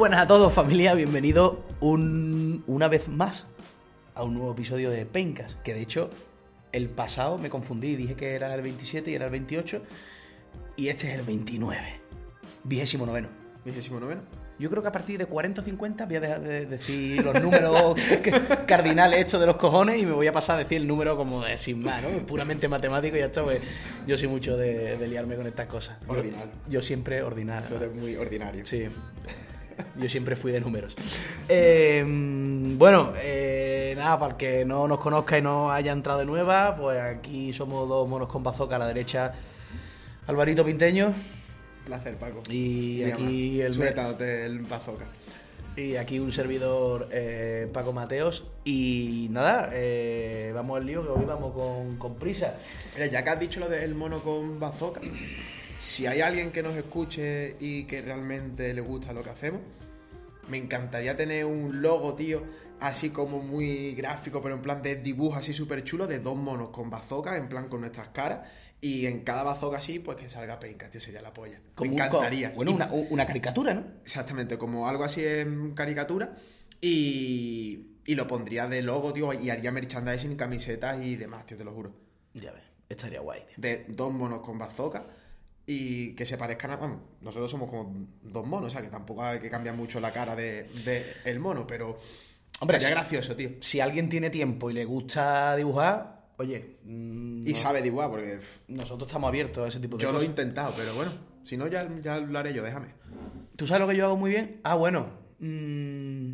Buenas 0.00 0.20
a 0.20 0.26
todos, 0.26 0.52
familia. 0.52 0.94
Bienvenidos 0.94 1.56
un- 1.80 2.64
una 2.66 2.88
vez 2.88 3.08
más 3.08 3.46
a 4.14 4.22
un 4.22 4.34
nuevo 4.34 4.52
episodio 4.52 4.90
de 4.90 5.04
Pencas. 5.04 5.56
Que 5.62 5.74
de 5.74 5.82
hecho, 5.82 6.08
el 6.72 6.88
pasado 6.88 7.36
me 7.38 7.50
confundí, 7.50 7.96
dije 7.96 8.14
que 8.14 8.34
era 8.34 8.54
el 8.54 8.62
27 8.62 9.10
y 9.10 9.14
era 9.14 9.26
el 9.26 9.30
28. 9.30 9.82
Y 10.76 10.88
este 10.88 11.08
es 11.12 11.18
el 11.18 11.22
29. 11.26 12.00
Vigésimo 12.64 13.04
noveno. 13.04 13.28
Vigésimo 13.64 14.00
noveno. 14.00 14.22
Yo 14.58 14.68
creo 14.70 14.82
que 14.82 14.88
a 14.88 14.92
partir 14.92 15.18
de 15.18 15.26
40 15.26 15.60
o 15.60 15.64
50 15.64 16.04
voy 16.06 16.16
a 16.16 16.20
dejar 16.20 16.40
de 16.40 16.64
decir 16.66 17.22
los 17.22 17.40
números 17.42 17.94
cardinales 18.66 19.20
hechos 19.20 19.38
de 19.40 19.46
los 19.46 19.56
cojones 19.56 19.98
y 20.02 20.06
me 20.06 20.12
voy 20.12 20.26
a 20.26 20.32
pasar 20.32 20.56
a 20.56 20.58
decir 20.60 20.78
el 20.78 20.86
número 20.86 21.16
como 21.16 21.42
de 21.42 21.56
sin 21.58 21.82
más, 21.82 22.02
¿no? 22.02 22.08
Puramente 22.26 22.68
matemático 22.68 23.16
y 23.16 23.20
ya 23.20 23.26
está, 23.26 23.42
pues 23.42 23.60
yo 24.06 24.16
soy 24.18 24.28
mucho 24.28 24.56
de, 24.58 24.96
de 24.98 25.08
liarme 25.08 25.36
con 25.36 25.46
estas 25.46 25.66
cosas. 25.66 25.98
Yo- 26.06 26.12
Ordinal. 26.12 26.50
Yo, 26.68 26.80
siempre 26.82 27.22
ordinario. 27.22 27.68
Tú 27.68 27.76
eres 27.76 27.94
muy 27.94 28.16
ordinario. 28.16 28.66
Sí. 28.66 28.86
Yo 29.96 30.08
siempre 30.08 30.36
fui 30.36 30.52
de 30.52 30.60
números. 30.60 30.96
Eh, 31.48 32.04
bueno, 32.06 33.12
eh, 33.22 33.94
nada, 33.96 34.18
para 34.18 34.32
el 34.32 34.36
que 34.38 34.64
no 34.64 34.88
nos 34.88 34.98
conozca 34.98 35.36
y 35.38 35.42
no 35.42 35.70
haya 35.70 35.92
entrado 35.92 36.20
de 36.20 36.24
nueva, 36.26 36.76
pues 36.76 37.00
aquí 37.00 37.52
somos 37.52 37.88
dos 37.88 38.08
monos 38.08 38.28
con 38.28 38.42
bazooka 38.42 38.76
a 38.76 38.78
la 38.78 38.86
derecha, 38.86 39.32
Alvarito 40.26 40.64
Pinteño 40.64 41.12
Placer, 41.86 42.14
Paco. 42.16 42.42
y 42.48 43.02
aquí 43.04 43.60
el 43.60 43.74
Suéltate 43.74 44.46
el 44.46 44.60
bazooka. 44.60 45.06
y 45.76 45.96
aquí 45.96 46.18
un 46.18 46.30
servidor 46.30 47.08
eh, 47.10 47.68
Paco 47.72 47.92
Mateos 47.92 48.44
y 48.64 49.28
nada, 49.30 49.70
eh, 49.72 50.52
vamos 50.54 50.78
al 50.78 50.86
lío 50.86 51.02
que 51.02 51.08
hoy 51.10 51.24
vamos 51.26 51.52
con, 51.52 51.96
con 51.96 52.14
prisa. 52.16 52.54
Mira, 52.94 53.06
ya 53.08 53.24
que 53.24 53.30
has 53.30 53.40
dicho 53.40 53.60
lo 53.60 53.68
del 53.68 53.94
mono 53.94 54.20
con 54.20 54.60
bazooka, 54.60 55.00
si 55.80 56.06
hay 56.06 56.20
alguien 56.20 56.52
que 56.52 56.62
nos 56.62 56.76
escuche 56.76 57.56
y 57.58 57.84
que 57.84 58.02
realmente 58.02 58.74
le 58.74 58.82
gusta 58.82 59.14
lo 59.14 59.24
que 59.24 59.30
hacemos, 59.30 59.62
me 60.48 60.58
encantaría 60.58 61.16
tener 61.16 61.46
un 61.46 61.80
logo, 61.80 62.14
tío, 62.14 62.42
así 62.80 63.10
como 63.10 63.38
muy 63.38 63.94
gráfico, 63.94 64.42
pero 64.42 64.54
en 64.54 64.62
plan 64.62 64.82
de 64.82 64.96
dibujo 64.96 65.36
así 65.36 65.54
súper 65.54 65.82
chulo, 65.82 66.06
de 66.06 66.18
dos 66.18 66.36
monos 66.36 66.68
con 66.68 66.90
bazooka, 66.90 67.34
en 67.36 67.48
plan 67.48 67.68
con 67.68 67.80
nuestras 67.80 68.08
caras, 68.08 68.46
y 68.82 69.06
en 69.06 69.20
cada 69.20 69.42
bazooka 69.42 69.78
así, 69.78 69.98
pues 70.00 70.18
que 70.18 70.28
salga 70.28 70.60
penca, 70.60 70.90
tío, 70.90 71.00
sería 71.00 71.22
la 71.22 71.32
polla. 71.32 71.60
Como 71.74 71.90
me 71.90 71.96
un 71.96 72.02
encantaría. 72.02 72.50
bueno, 72.50 72.72
una, 72.72 72.90
una 72.92 73.26
caricatura, 73.26 73.72
¿no? 73.72 73.84
Exactamente, 74.02 74.58
como 74.58 74.86
algo 74.86 75.04
así 75.04 75.24
en 75.24 75.72
caricatura. 75.72 76.34
Y, 76.82 77.96
y 78.04 78.14
lo 78.14 78.26
pondría 78.26 78.66
de 78.66 78.82
logo, 78.82 79.14
tío, 79.14 79.32
y 79.32 79.48
haría 79.48 79.72
merchandising, 79.72 80.36
camisetas 80.36 81.02
y 81.02 81.16
demás, 81.16 81.46
tío, 81.46 81.56
te 81.56 81.64
lo 81.64 81.72
juro. 81.72 81.94
Ya 82.34 82.52
ves, 82.52 82.64
estaría 82.86 83.20
guay, 83.20 83.40
tío. 83.46 83.54
De 83.56 83.86
dos 83.88 84.12
monos 84.12 84.40
con 84.40 84.58
bazooka 84.58 85.06
y 85.72 86.14
que 86.14 86.26
se 86.26 86.36
parezcan 86.38 86.72
a. 86.72 86.76
Vamos, 86.76 86.98
nosotros 87.20 87.50
somos 87.50 87.68
como 87.70 87.94
dos 88.22 88.46
monos, 88.46 88.68
o 88.68 88.70
sea, 88.70 88.82
que 88.82 88.88
tampoco 88.88 89.22
hay 89.22 89.38
que 89.38 89.50
cambiar 89.50 89.76
mucho 89.76 90.00
la 90.00 90.10
cara 90.12 90.34
de, 90.34 90.64
de 90.84 91.04
el 91.24 91.38
mono, 91.40 91.66
pero. 91.66 91.98
Hombre, 92.60 92.80
sí. 92.80 92.90
gracioso, 92.90 93.36
tío. 93.36 93.50
Si 93.60 93.80
alguien 93.80 94.08
tiene 94.08 94.28
tiempo 94.30 94.70
y 94.70 94.74
le 94.74 94.84
gusta 94.84 95.54
dibujar, 95.56 96.28
oye, 96.38 96.78
mm, 96.84 97.46
Y 97.46 97.50
no- 97.52 97.56
sabe 97.56 97.80
dibujar, 97.82 98.10
porque 98.10 98.38
nosotros 98.68 99.06
estamos 99.06 99.28
abiertos 99.28 99.64
a 99.64 99.68
ese 99.68 99.80
tipo 99.80 99.96
de 99.96 100.02
yo 100.02 100.08
lo 100.12 100.18
he 100.18 100.26
cosas. 100.26 100.28
intentado, 100.30 100.74
pero 100.76 100.92
bueno, 100.94 101.12
si 101.44 101.56
no, 101.56 101.66
ya, 101.68 101.88
ya 102.02 102.18
lo 102.18 102.38
haré 102.38 102.52
yo, 102.52 102.62
déjame. 102.62 102.88
¿Tú 103.56 103.66
sabes 103.66 103.80
lo 103.82 103.88
que 103.88 103.96
yo 103.96 104.06
hago 104.06 104.16
muy 104.16 104.30
bien? 104.30 104.60
Ah, 104.64 104.74
bueno. 104.74 105.06
mm, 105.38 106.32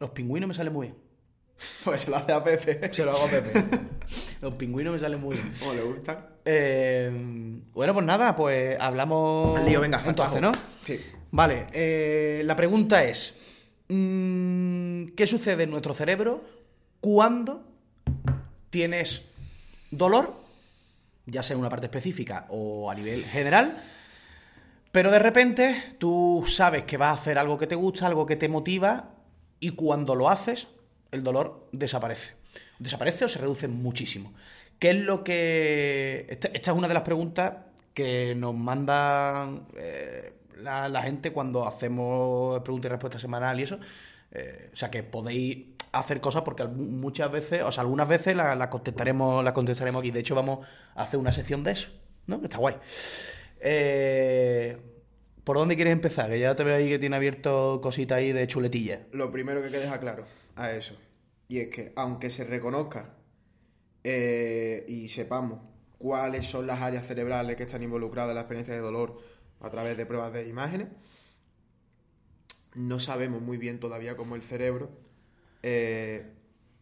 los 0.00 0.10
pingüinos 0.10 0.48
me 0.48 0.54
salen 0.54 0.72
muy 0.72 0.88
bien. 0.88 0.98
Pues 1.84 2.02
se 2.02 2.10
lo 2.10 2.16
hace 2.16 2.32
a 2.32 2.42
Pepe. 2.44 2.92
Se 2.92 3.04
lo 3.04 3.12
hago 3.12 3.24
a 3.26 3.30
Pepe. 3.30 3.64
los 4.42 4.54
pingüinos 4.54 4.92
me 4.92 4.98
salen 4.98 5.20
muy 5.20 5.36
bien. 5.36 5.52
Como 5.58 5.72
le 5.74 5.82
gustan. 5.82 6.26
Eh, 6.48 7.10
bueno, 7.74 7.92
pues 7.92 8.06
nada, 8.06 8.36
pues 8.36 8.78
hablamos. 8.80 9.58
Al 9.58 9.66
lío, 9.66 9.80
venga, 9.80 10.00
Entonces. 10.06 10.40
¿no? 10.40 10.52
Sí. 10.84 10.98
Vale, 11.32 11.66
eh, 11.72 12.42
la 12.44 12.54
pregunta 12.54 13.02
es: 13.02 13.34
mm, 13.88 15.08
¿qué 15.16 15.26
sucede 15.26 15.64
en 15.64 15.70
nuestro 15.70 15.92
cerebro 15.92 16.44
cuando 17.00 17.64
tienes 18.70 19.22
dolor, 19.90 20.36
ya 21.26 21.42
sea 21.42 21.54
en 21.54 21.60
una 21.60 21.68
parte 21.68 21.86
específica 21.86 22.46
o 22.50 22.88
a 22.90 22.94
nivel 22.94 23.24
general? 23.24 23.82
Pero 24.92 25.10
de 25.10 25.18
repente 25.18 25.96
tú 25.98 26.44
sabes 26.46 26.84
que 26.84 26.96
vas 26.96 27.10
a 27.10 27.20
hacer 27.20 27.38
algo 27.38 27.58
que 27.58 27.66
te 27.66 27.74
gusta, 27.74 28.06
algo 28.06 28.24
que 28.24 28.36
te 28.36 28.48
motiva, 28.48 29.10
y 29.58 29.70
cuando 29.70 30.14
lo 30.14 30.30
haces, 30.30 30.68
el 31.10 31.24
dolor 31.24 31.68
desaparece. 31.72 32.34
Desaparece 32.78 33.24
o 33.24 33.28
se 33.28 33.40
reduce 33.40 33.66
muchísimo. 33.66 34.32
¿Qué 34.78 34.90
es 34.90 34.96
lo 34.96 35.24
que.? 35.24 36.26
Esta, 36.28 36.48
es 36.48 36.68
una 36.68 36.88
de 36.88 36.94
las 36.94 37.02
preguntas 37.02 37.54
que 37.94 38.34
nos 38.36 38.54
mandan 38.54 39.66
eh, 39.74 40.34
la, 40.62 41.02
gente 41.02 41.32
cuando 41.32 41.66
hacemos 41.66 42.60
preguntas 42.60 42.90
y 42.90 42.92
respuestas 42.92 43.22
semanal 43.22 43.58
y 43.58 43.62
eso. 43.62 43.78
Eh, 44.32 44.70
o 44.72 44.76
sea 44.76 44.90
que 44.90 45.02
podéis 45.02 45.68
hacer 45.92 46.20
cosas 46.20 46.42
porque 46.42 46.64
muchas 46.66 47.30
veces, 47.32 47.62
o 47.62 47.72
sea, 47.72 47.82
algunas 47.82 48.08
veces 48.08 48.36
la, 48.36 48.68
contestaremos, 48.68 49.42
la 49.42 49.54
contestaremos 49.54 50.00
aquí. 50.00 50.10
De 50.10 50.20
hecho, 50.20 50.34
vamos 50.34 50.66
a 50.94 51.02
hacer 51.02 51.18
una 51.18 51.32
sección 51.32 51.64
de 51.64 51.72
eso, 51.72 51.90
¿no? 52.26 52.40
Que 52.40 52.46
está 52.46 52.58
guay. 52.58 52.76
Eh, 53.60 54.76
¿Por 55.42 55.56
dónde 55.56 55.76
quieres 55.76 55.92
empezar? 55.92 56.28
Que 56.28 56.40
ya 56.40 56.54
te 56.54 56.64
veo 56.64 56.76
ahí 56.76 56.88
que 56.88 56.98
tiene 56.98 57.16
abierto 57.16 57.80
cositas 57.82 58.18
ahí 58.18 58.32
de 58.32 58.46
chuletilla. 58.46 59.06
Lo 59.12 59.30
primero 59.30 59.60
que 59.60 59.66
hay 59.66 59.72
que 59.72 59.78
dejar 59.78 60.00
claro 60.00 60.26
a 60.56 60.72
eso, 60.72 60.96
y 61.48 61.60
es 61.60 61.68
que 61.68 61.92
aunque 61.96 62.30
se 62.30 62.44
reconozca 62.44 63.15
eh, 64.08 64.84
y 64.86 65.08
sepamos 65.08 65.58
cuáles 65.98 66.46
son 66.46 66.68
las 66.68 66.80
áreas 66.80 67.04
cerebrales 67.08 67.56
que 67.56 67.64
están 67.64 67.82
involucradas 67.82 68.30
en 68.30 68.34
la 68.36 68.42
experiencia 68.42 68.72
de 68.74 68.80
dolor 68.80 69.18
a 69.60 69.68
través 69.68 69.96
de 69.96 70.06
pruebas 70.06 70.32
de 70.32 70.46
imágenes, 70.46 70.86
no 72.74 73.00
sabemos 73.00 73.42
muy 73.42 73.56
bien 73.56 73.80
todavía 73.80 74.16
cómo 74.16 74.36
el 74.36 74.42
cerebro 74.42 74.90
eh, 75.64 76.24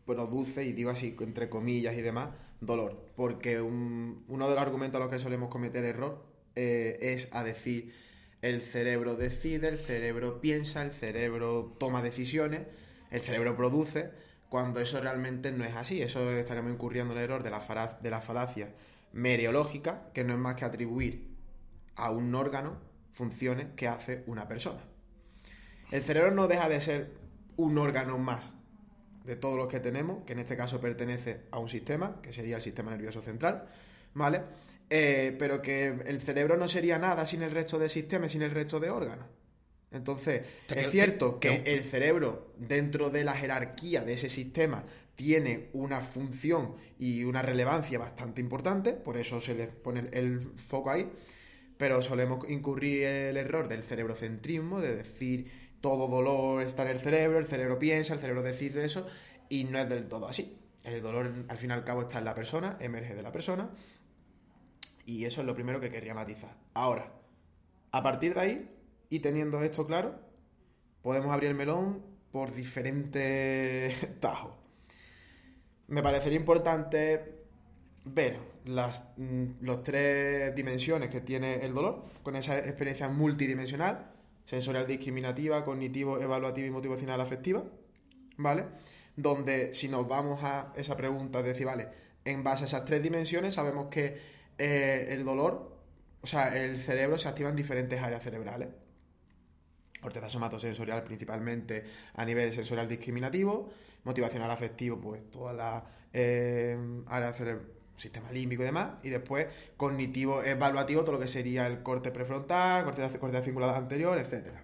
produce, 0.05 0.65
y 0.65 0.73
digo 0.75 0.91
así 0.91 1.17
entre 1.21 1.49
comillas 1.49 1.97
y 1.97 2.03
demás, 2.03 2.29
dolor. 2.61 3.07
Porque 3.17 3.61
un- 3.63 4.25
uno 4.29 4.49
de 4.49 4.55
los 4.55 4.63
argumentos 4.63 5.01
a 5.01 5.05
los 5.05 5.13
que 5.13 5.19
solemos 5.19 5.49
cometer 5.49 5.83
error 5.85 6.27
eh, 6.57 6.99
es 7.01 7.29
a 7.33 7.43
decir 7.43 7.95
el 8.43 8.61
cerebro 8.61 9.17
decide, 9.17 9.69
el 9.69 9.79
cerebro 9.79 10.43
piensa, 10.43 10.83
el 10.83 10.93
cerebro 10.93 11.75
toma 11.79 12.03
decisiones, 12.03 12.67
el 13.11 13.23
cerebro 13.23 13.57
produce, 13.57 14.11
cuando 14.55 14.79
eso 14.79 15.01
realmente 15.01 15.51
no 15.51 15.65
es 15.65 15.75
así. 15.75 16.01
Eso 16.01 16.31
estaríamos 16.31 16.71
incurriendo 16.73 17.13
en 17.13 17.19
el 17.19 17.25
error 17.25 17.43
de 17.43 17.51
la, 17.51 17.59
fala- 17.59 17.99
de 18.01 18.09
la 18.09 18.21
falacia 18.21 18.69
mereológica, 19.13 20.13
que 20.15 20.23
no 20.23 20.33
es 20.33 20.39
más 20.39 20.55
que 20.55 20.65
atribuir 20.65 21.27
a 21.97 22.13
un 22.13 22.33
órgano 22.37 22.77
funciones 23.13 23.67
que 23.75 23.89
hace 23.89 24.23
una 24.29 24.47
persona. 24.47 24.79
El 25.91 26.05
cerebro 26.05 26.31
no 26.31 26.47
deja 26.47 26.69
de 26.69 26.81
ser 26.81 27.11
un 27.57 27.77
órgano 27.79 28.17
más 28.17 28.55
de 29.25 29.35
todos 29.35 29.57
los 29.57 29.67
que 29.67 29.81
tenemos, 29.81 30.23
que 30.25 30.35
en 30.35 30.39
este 30.39 30.57
caso 30.57 30.81
pertenece 30.81 31.41
a 31.51 31.59
un 31.59 31.69
sistema, 31.69 32.21
que 32.23 32.33
sería 32.33 32.55
el 32.55 32.63
sistema 32.63 32.93
nervioso 32.93 33.23
central, 33.23 33.67
¿vale? 34.15 34.43
Eh, 34.89 35.35
pero 35.37 35.61
que 35.63 35.89
el 36.07 36.21
cerebro 36.21 36.57
no 36.57 36.69
sería 36.69 36.97
nada 37.01 37.27
sin 37.27 37.43
el 37.43 37.51
resto 37.51 37.81
de 37.81 37.89
sistemas, 37.89 38.31
sin 38.31 38.43
el 38.43 38.53
resto 38.53 38.79
de 38.79 38.91
órganos. 38.91 39.27
Entonces, 39.95 40.43
es 40.69 40.75
que- 40.75 40.91
cierto 40.91 41.39
que- 41.41 41.63
el 41.67 41.85
cerebro, 41.85 42.53
dentro 42.59 43.11
de 43.11 43.25
la 43.25 43.35
jerarquía 43.35 44.03
de 44.03 44.15
ese 44.15 44.29
sistema, 44.29 44.85
tiene 45.15 45.69
una 45.73 46.01
función 46.01 46.75
y 46.99 47.25
una 47.25 47.41
relevancia 47.43 47.99
bastante 47.99 48.41
importante, 48.41 48.93
por 48.93 49.17
eso 49.17 49.41
se 49.41 49.55
le 49.55 49.69
pone 49.69 50.01
el- 50.01 50.15
el 50.15 50.41
foco 50.57 50.91
ahí, 50.91 51.11
pero 51.79 52.03
solemos 52.03 52.49
incurrir 52.51 53.05
el 53.05 53.37
error 53.37 53.69
del 53.69 53.85
cerebrocentrismo, 53.85 54.81
de 54.81 54.97
decir 54.97 55.51
todo 55.81 56.09
dolor 56.09 56.63
está 56.63 56.83
en 56.83 56.89
el 56.89 57.01
cerebro, 57.01 57.39
el 57.39 57.47
cerebro 57.47 57.79
piensa, 57.79 58.15
el 58.15 58.21
cerebro 58.21 58.43
decide 58.43 58.85
eso, 58.85 59.07
y 59.49 59.65
no 59.65 59.79
es 59.79 59.89
del 59.89 60.09
todo 60.09 60.27
así. 60.27 60.59
El 60.83 61.01
dolor, 61.03 61.33
al 61.49 61.57
fin 61.59 61.71
y 61.71 61.73
al 61.73 61.85
cabo, 61.85 62.03
está 62.03 62.19
en 62.19 62.25
la 62.25 62.35
persona, 62.35 62.77
emerge 62.81 63.15
de 63.15 63.23
la 63.23 63.31
persona, 63.33 63.71
y 65.07 65.25
eso 65.27 65.41
es 65.43 65.47
lo 65.47 65.55
primero 65.55 65.81
que 65.81 65.91
quería 65.91 66.15
matizar. 66.15 66.57
Ahora, 66.73 67.13
a 67.93 68.03
partir 68.03 68.35
de 68.35 68.41
ahí, 68.41 68.71
y 69.15 69.21
teniendo 69.21 69.63
esto 69.63 69.87
claro, 69.87 70.19
podemos 71.01 71.33
abrir 71.33 71.51
el 71.51 71.55
melón 71.55 72.03
por 72.33 72.53
diferentes 72.53 73.95
tajos. 74.21 74.57
Me 75.87 76.03
parecería 76.03 76.37
importante 76.37 77.45
ver 78.07 78.41
las 78.65 79.05
mm, 79.17 79.45
los 79.61 79.85
tres 79.85 80.53
dimensiones 80.57 81.11
que 81.11 81.21
tiene 81.21 81.65
el 81.65 81.75
dolor, 81.75 82.07
con 82.25 82.35
esa 82.35 82.59
experiencia 82.59 83.09
multidimensional, 83.09 84.11
sensorial 84.47 84.85
discriminativa, 84.85 85.65
cognitivo, 85.65 86.21
evaluativa 86.21 86.67
y 86.67 86.73
motivacional 86.73 87.21
afectiva, 87.21 87.63
¿vale? 88.37 88.65
Donde 89.15 89.75
si 89.75 89.87
nos 89.89 90.09
vamos 90.09 90.43
a 90.43 90.73
esa 90.75 90.97
pregunta 90.97 91.41
de 91.41 91.51
decir, 91.51 91.67
vale, 91.67 91.87
en 92.25 92.43
base 92.43 92.65
a 92.65 92.67
esas 92.67 92.85
tres 92.85 93.01
dimensiones 93.01 93.55
sabemos 93.55 93.87
que 93.87 94.19
eh, 94.59 95.07
el 95.11 95.25
dolor, 95.25 95.79
o 96.21 96.27
sea, 96.27 96.49
el 96.57 96.81
cerebro 96.81 97.17
se 97.17 97.29
activa 97.29 97.51
en 97.51 97.55
diferentes 97.55 98.03
áreas 98.03 98.21
cerebrales. 98.21 98.71
Corteza 100.05 100.29
somatosensorial 100.29 101.03
principalmente 101.03 101.83
a 102.15 102.27
nivel 102.27 102.53
sensorial 102.53 102.87
discriminativo, 102.87 103.73
motivacional 104.05 104.51
afectivo, 104.51 105.01
pues 105.01 105.31
toda 105.31 105.55
la 105.55 105.83
eh, 106.13 106.77
área 107.07 107.33
cerebral, 107.33 107.65
sistema 107.97 108.31
límbico 108.31 108.63
y 108.63 108.67
demás, 108.67 108.91
y 109.03 109.09
después 109.09 109.47
cognitivo 109.79 110.43
evaluativo, 110.45 111.01
todo 111.05 111.13
lo 111.13 111.19
que 111.21 111.27
sería 111.29 111.67
el 111.67 111.83
corte 111.83 112.11
prefrontal, 112.11 112.85
corteza, 112.85 113.19
corteza 113.19 113.43
cingulada 113.43 113.79
anterior, 113.79 114.19
etcétera. 114.19 114.63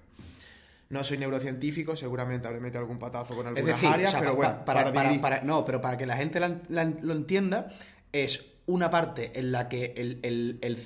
No 0.91 1.05
soy 1.05 1.17
neurocientífico, 1.17 1.97
seguramente 1.97 2.47
habré 2.47 2.61
metido 2.61 2.81
algún 2.81 2.99
patazo 2.99 3.35
con 3.35 3.47
Es 3.47 3.49
algunas 3.57 3.67
decir, 3.81 3.89
áreas, 3.89 4.11
o 4.11 4.13
sea, 4.13 4.21
pero 4.21 4.35
bueno, 4.35 4.53
para, 4.53 4.65
para, 4.65 4.93
para- 4.93 5.01
dividir. 5.05 5.23
para- 5.23 5.41
no, 5.41 5.65
pero 5.65 5.81
para 5.81 5.97
que 5.97 6.05
la 6.05 6.17
gente 6.19 6.39
la- 6.39 6.61
la- 6.69 6.85
lo 6.85 7.15
entienda, 7.15 7.73
es 8.13 8.45
una 8.67 8.91
parte 8.91 9.39
en 9.39 9.53
la 9.53 9.71
que 9.71 9.95
el, 9.97 10.19
el- 10.23 10.59
el 10.61 10.77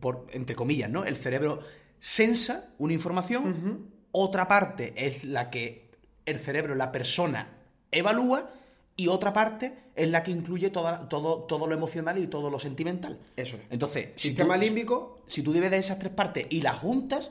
por, 0.00 0.26
entre 0.32 0.56
comillas, 0.56 0.88
¿no? 0.88 1.04
El 1.04 1.16
cerebro 1.18 1.60
sensa 2.00 2.70
una 2.78 2.92
información, 2.94 3.90
otra 4.12 4.48
parte 4.48 4.92
es 4.96 5.24
la 5.24 5.50
que 5.50 5.90
el 6.26 6.38
cerebro, 6.38 6.74
la 6.74 6.90
persona, 6.90 7.48
evalúa 7.92 8.50
y 8.96 9.08
otra 9.08 9.32
parte 9.32 9.74
es 9.94 10.08
la 10.10 10.22
que 10.22 10.30
incluye 10.30 10.70
toda- 10.70 11.08
todo, 11.08 11.44
todo 11.44 11.66
lo 11.66 11.74
emocional 11.74 12.18
y 12.18 12.26
todo 12.26 12.50
lo 12.50 12.58
sentimental. 12.58 13.18
Eso 13.36 13.56
es. 13.56 13.62
Entonces, 13.70 14.08
si 14.16 14.28
Sistema 14.28 14.54
tú- 14.56 14.60
límbico, 14.62 15.16
si 15.26 15.42
tú 15.42 15.52
divides 15.52 15.86
esas 15.86 15.98
tres 15.98 16.12
partes 16.12 16.46
y 16.50 16.62
las 16.62 16.76
juntas, 16.78 17.30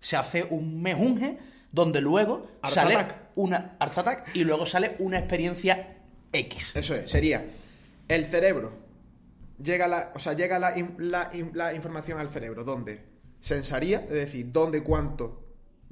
se 0.00 0.16
hace 0.16 0.44
un 0.50 0.80
mejunje 0.82 1.38
donde 1.72 2.00
luego 2.00 2.46
Art 2.62 2.72
sale 2.74 2.94
attack. 2.94 3.16
una 3.34 3.76
art 3.78 3.96
attack 3.98 4.34
y 4.34 4.44
luego 4.44 4.64
sale 4.66 4.96
una 5.00 5.18
experiencia 5.18 5.96
X. 6.32 6.72
Eso 6.76 6.94
es, 6.94 7.10
sería 7.10 7.44
el 8.08 8.26
cerebro. 8.26 8.72
Llega 9.62 9.88
la, 9.88 10.12
o 10.14 10.18
sea, 10.18 10.34
llega 10.34 10.58
la, 10.58 10.74
la 10.98 11.30
in- 11.34 11.50
la 11.54 11.74
información 11.74 12.18
al 12.20 12.30
cerebro, 12.30 12.64
donde 12.64 13.02
sensaría, 13.40 14.00
es 14.00 14.10
decir, 14.10 14.50
dónde 14.52 14.82
cuánto 14.82 15.44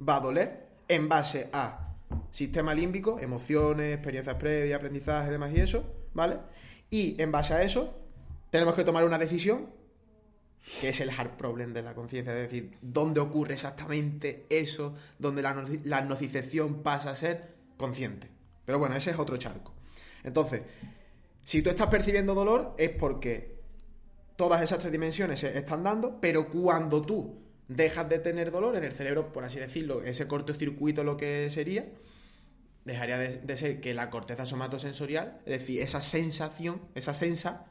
va 0.07 0.17
a 0.17 0.19
doler, 0.19 0.67
en 0.87 1.09
base 1.09 1.49
a 1.53 1.95
sistema 2.31 2.73
límbico, 2.73 3.19
emociones, 3.19 3.93
experiencias 3.95 4.35
previas, 4.35 4.77
aprendizaje, 4.77 5.31
demás 5.31 5.51
y 5.53 5.59
eso, 5.59 5.83
¿vale? 6.13 6.37
Y 6.89 7.21
en 7.21 7.31
base 7.31 7.53
a 7.53 7.63
eso, 7.63 7.97
tenemos 8.49 8.75
que 8.75 8.83
tomar 8.83 9.03
una 9.03 9.17
decisión, 9.17 9.69
que 10.81 10.89
es 10.89 10.99
el 11.01 11.09
hard 11.09 11.31
problem 11.37 11.73
de 11.73 11.81
la 11.81 11.93
conciencia, 11.93 12.33
es 12.33 12.49
decir, 12.49 12.77
dónde 12.81 13.19
ocurre 13.19 13.53
exactamente 13.53 14.45
eso, 14.49 14.93
donde 15.19 15.41
la, 15.41 15.55
noci- 15.55 15.81
la 15.83 16.01
nocicepción 16.01 16.83
pasa 16.83 17.11
a 17.11 17.15
ser 17.15 17.55
consciente. 17.77 18.29
Pero 18.65 18.79
bueno, 18.79 18.95
ese 18.95 19.11
es 19.11 19.19
otro 19.19 19.37
charco. 19.37 19.73
Entonces, 20.23 20.61
si 21.45 21.61
tú 21.61 21.69
estás 21.69 21.87
percibiendo 21.87 22.33
dolor 22.35 22.75
es 22.77 22.89
porque 22.89 23.56
todas 24.37 24.61
esas 24.61 24.79
tres 24.79 24.91
dimensiones 24.91 25.41
se 25.41 25.57
están 25.57 25.83
dando, 25.83 26.21
pero 26.21 26.49
cuando 26.49 27.01
tú 27.01 27.41
dejas 27.67 28.07
de 28.07 28.19
tener 28.19 28.51
dolor 28.51 28.77
en 28.77 28.85
el 28.85 28.93
cerebro, 28.93 29.33
por 29.33 29.43
así 29.43 29.59
decirlo, 29.59 30.03
ese 30.03 30.27
cortocircuito 30.27 31.03
lo 31.03 31.17
que 31.17 31.49
sería, 31.49 31.85
dejaría 32.85 33.17
de, 33.17 33.57
ser 33.57 33.81
que 33.81 33.93
la 33.93 34.09
corteza 34.09 34.45
somatosensorial, 34.45 35.41
es 35.45 35.59
decir, 35.59 35.81
esa 35.81 35.99
sensación, 35.99 36.81
esa 36.95 37.13
sensa, 37.13 37.65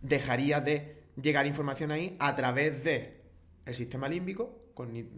dejaría 0.00 0.60
de 0.60 1.02
llegar 1.20 1.46
información 1.46 1.92
ahí 1.92 2.16
a 2.18 2.34
través 2.34 2.82
de 2.82 3.20
el 3.66 3.74
sistema 3.74 4.08
límbico, 4.08 4.58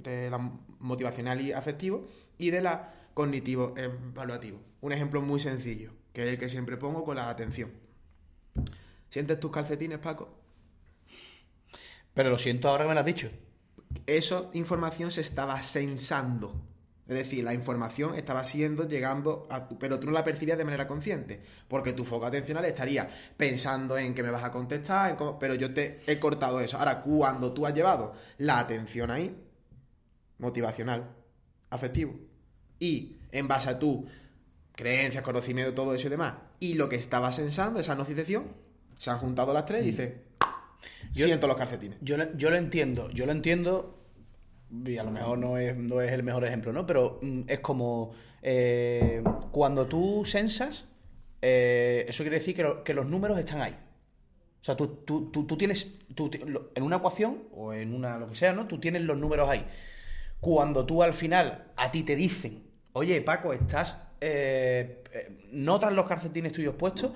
de 0.02 0.30
la 0.30 0.38
motivacional 0.78 1.40
y 1.40 1.52
afectivo, 1.52 2.08
y 2.38 2.50
de 2.50 2.60
la 2.60 2.92
cognitivo 3.14 3.74
evaluativo. 3.76 4.60
Un 4.80 4.92
ejemplo 4.92 5.22
muy 5.22 5.38
sencillo, 5.38 5.92
que 6.12 6.24
es 6.24 6.28
el 6.28 6.38
que 6.38 6.48
siempre 6.48 6.76
pongo 6.76 7.04
con 7.04 7.16
la 7.16 7.30
atención. 7.30 7.70
¿Sientes 9.10 9.38
tus 9.38 9.50
calcetines, 9.50 9.98
Paco? 9.98 10.39
Pero 12.14 12.30
lo 12.30 12.38
siento 12.38 12.68
ahora 12.68 12.84
que 12.84 12.88
me 12.88 12.94
lo 12.94 13.00
has 13.00 13.06
dicho. 13.06 13.30
Esa 14.06 14.44
información 14.52 15.10
se 15.10 15.20
estaba 15.20 15.60
sensando. 15.62 16.66
Es 17.08 17.16
decir, 17.16 17.42
la 17.42 17.52
información 17.54 18.14
estaba 18.14 18.44
siendo, 18.44 18.86
llegando, 18.86 19.48
a 19.50 19.66
tu- 19.66 19.76
pero 19.78 19.98
tú 19.98 20.06
no 20.06 20.12
la 20.12 20.22
percibías 20.22 20.56
de 20.56 20.64
manera 20.64 20.86
consciente, 20.86 21.42
porque 21.66 21.92
tu 21.92 22.04
foco 22.04 22.26
atencional 22.26 22.64
estaría 22.66 23.08
pensando 23.36 23.98
en 23.98 24.14
que 24.14 24.22
me 24.22 24.30
vas 24.30 24.44
a 24.44 24.50
contestar, 24.52 25.10
en 25.10 25.16
cómo- 25.16 25.36
pero 25.36 25.54
yo 25.56 25.74
te 25.74 26.02
he 26.06 26.20
cortado 26.20 26.60
eso. 26.60 26.78
Ahora, 26.78 27.00
cuando 27.02 27.52
tú 27.52 27.66
has 27.66 27.74
llevado 27.74 28.12
la 28.38 28.60
atención 28.60 29.10
ahí, 29.10 29.36
motivacional, 30.38 31.10
afectivo, 31.70 32.14
y 32.78 33.16
en 33.32 33.48
base 33.48 33.70
a 33.70 33.78
tu 33.78 34.06
creencias, 34.74 35.22
conocimiento, 35.22 35.74
todo 35.74 35.94
eso 35.94 36.06
y 36.06 36.10
demás, 36.10 36.34
y 36.60 36.74
lo 36.74 36.88
que 36.88 36.96
estaba 36.96 37.32
sensando, 37.32 37.80
esa 37.80 37.94
nocicepción, 37.94 38.52
se 38.96 39.10
han 39.10 39.18
juntado 39.18 39.52
las 39.52 39.64
tres 39.64 39.82
y 39.82 39.86
dices, 39.86 40.12
Yo- 41.12 41.26
siento 41.26 41.46
los 41.46 41.56
calcetines. 41.56 41.98
Yo, 42.00 42.16
lo- 42.16 42.32
yo 42.36 42.50
lo 42.50 42.56
entiendo, 42.56 43.10
yo 43.10 43.26
lo 43.26 43.32
entiendo, 43.32 43.98
y 44.84 44.96
a 44.98 45.02
lo 45.04 45.10
mejor 45.10 45.38
no 45.38 45.58
es, 45.58 45.76
no 45.76 46.00
es 46.00 46.12
el 46.12 46.22
mejor 46.22 46.44
ejemplo, 46.44 46.72
¿no? 46.72 46.86
Pero 46.86 47.18
mm, 47.22 47.42
es 47.48 47.60
como 47.60 48.12
eh, 48.42 49.22
cuando 49.52 49.86
tú 49.86 50.24
sensas, 50.24 50.86
eh, 51.42 52.06
eso 52.08 52.22
quiere 52.22 52.38
decir 52.38 52.54
que, 52.54 52.62
lo- 52.62 52.84
que 52.84 52.94
los 52.94 53.06
números 53.06 53.38
están 53.38 53.60
ahí. 53.62 53.76
O 54.60 54.64
sea, 54.64 54.76
tú, 54.76 54.88
tú, 55.06 55.30
tú, 55.30 55.46
tú 55.46 55.56
tienes, 55.56 55.88
en 56.74 56.82
una 56.82 56.96
ecuación 56.96 57.44
o 57.52 57.72
en 57.72 57.94
una 57.94 58.18
lo 58.18 58.28
que 58.28 58.34
sea, 58.34 58.52
¿no? 58.52 58.66
Tú 58.66 58.78
tienes 58.78 59.02
los 59.02 59.16
números 59.18 59.48
ahí. 59.48 59.64
Cuando 60.40 60.86
tú 60.86 61.02
al 61.02 61.14
final 61.14 61.72
a 61.76 61.90
ti 61.92 62.02
te 62.02 62.16
dicen, 62.16 62.62
oye 62.92 63.20
Paco, 63.22 63.52
estás, 63.52 63.96
eh, 64.20 65.02
notas 65.52 65.92
los 65.92 66.06
calcetines 66.06 66.52
tuyos 66.52 66.74
puestos, 66.76 67.12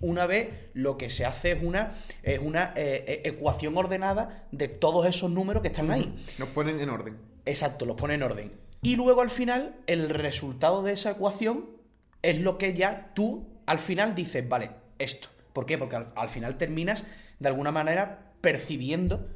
una 0.00 0.26
vez 0.26 0.70
lo 0.74 0.96
que 0.96 1.10
se 1.10 1.24
hace 1.24 1.52
es 1.52 1.62
una, 1.62 1.94
es 2.22 2.38
una 2.38 2.72
eh, 2.76 3.04
eh, 3.06 3.22
ecuación 3.24 3.76
ordenada 3.76 4.46
de 4.52 4.68
todos 4.68 5.06
esos 5.06 5.30
números 5.30 5.62
que 5.62 5.68
están 5.68 5.90
ahí. 5.90 6.24
Nos 6.38 6.48
ponen 6.50 6.80
en 6.80 6.90
orden. 6.90 7.16
Exacto, 7.44 7.86
los 7.86 7.96
pone 7.96 8.14
en 8.14 8.22
orden. 8.22 8.52
Y 8.82 8.96
luego 8.96 9.22
al 9.22 9.30
final, 9.30 9.76
el 9.86 10.08
resultado 10.08 10.82
de 10.82 10.92
esa 10.92 11.12
ecuación 11.12 11.66
es 12.22 12.40
lo 12.40 12.58
que 12.58 12.74
ya 12.74 13.12
tú 13.14 13.46
al 13.66 13.78
final 13.78 14.14
dices, 14.14 14.48
vale, 14.48 14.70
esto. 14.98 15.28
¿Por 15.52 15.66
qué? 15.66 15.78
Porque 15.78 15.96
al, 15.96 16.12
al 16.14 16.28
final 16.28 16.56
terminas 16.56 17.04
de 17.38 17.48
alguna 17.48 17.72
manera 17.72 18.32
percibiendo 18.40 19.28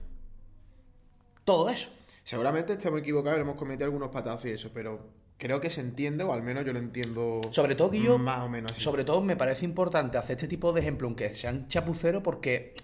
todo 1.44 1.68
eso. 1.68 1.90
Seguramente 2.24 2.74
estemos 2.74 3.00
equivocados, 3.00 3.40
hemos 3.40 3.56
cometido 3.56 3.86
algunos 3.86 4.10
patazos 4.10 4.46
y 4.46 4.50
eso, 4.50 4.70
pero 4.72 5.21
creo 5.42 5.60
que 5.60 5.70
se 5.70 5.80
entiende, 5.80 6.22
o 6.22 6.32
al 6.32 6.40
menos 6.44 6.64
yo 6.64 6.72
lo 6.72 6.78
entiendo 6.78 7.40
Sobre 7.50 7.74
todo 7.74 7.90
que 7.90 8.00
yo, 8.00 8.16
más 8.16 8.38
o 8.44 8.48
menos 8.48 8.70
así. 8.70 8.80
sobre 8.80 9.02
todo 9.02 9.20
me 9.22 9.34
parece 9.34 9.64
importante 9.64 10.16
hacer 10.16 10.36
este 10.36 10.46
tipo 10.46 10.72
de 10.72 10.80
ejemplos, 10.82 11.08
aunque 11.08 11.34
sean 11.34 11.66
chapuceros, 11.66 12.22
porque 12.22 12.74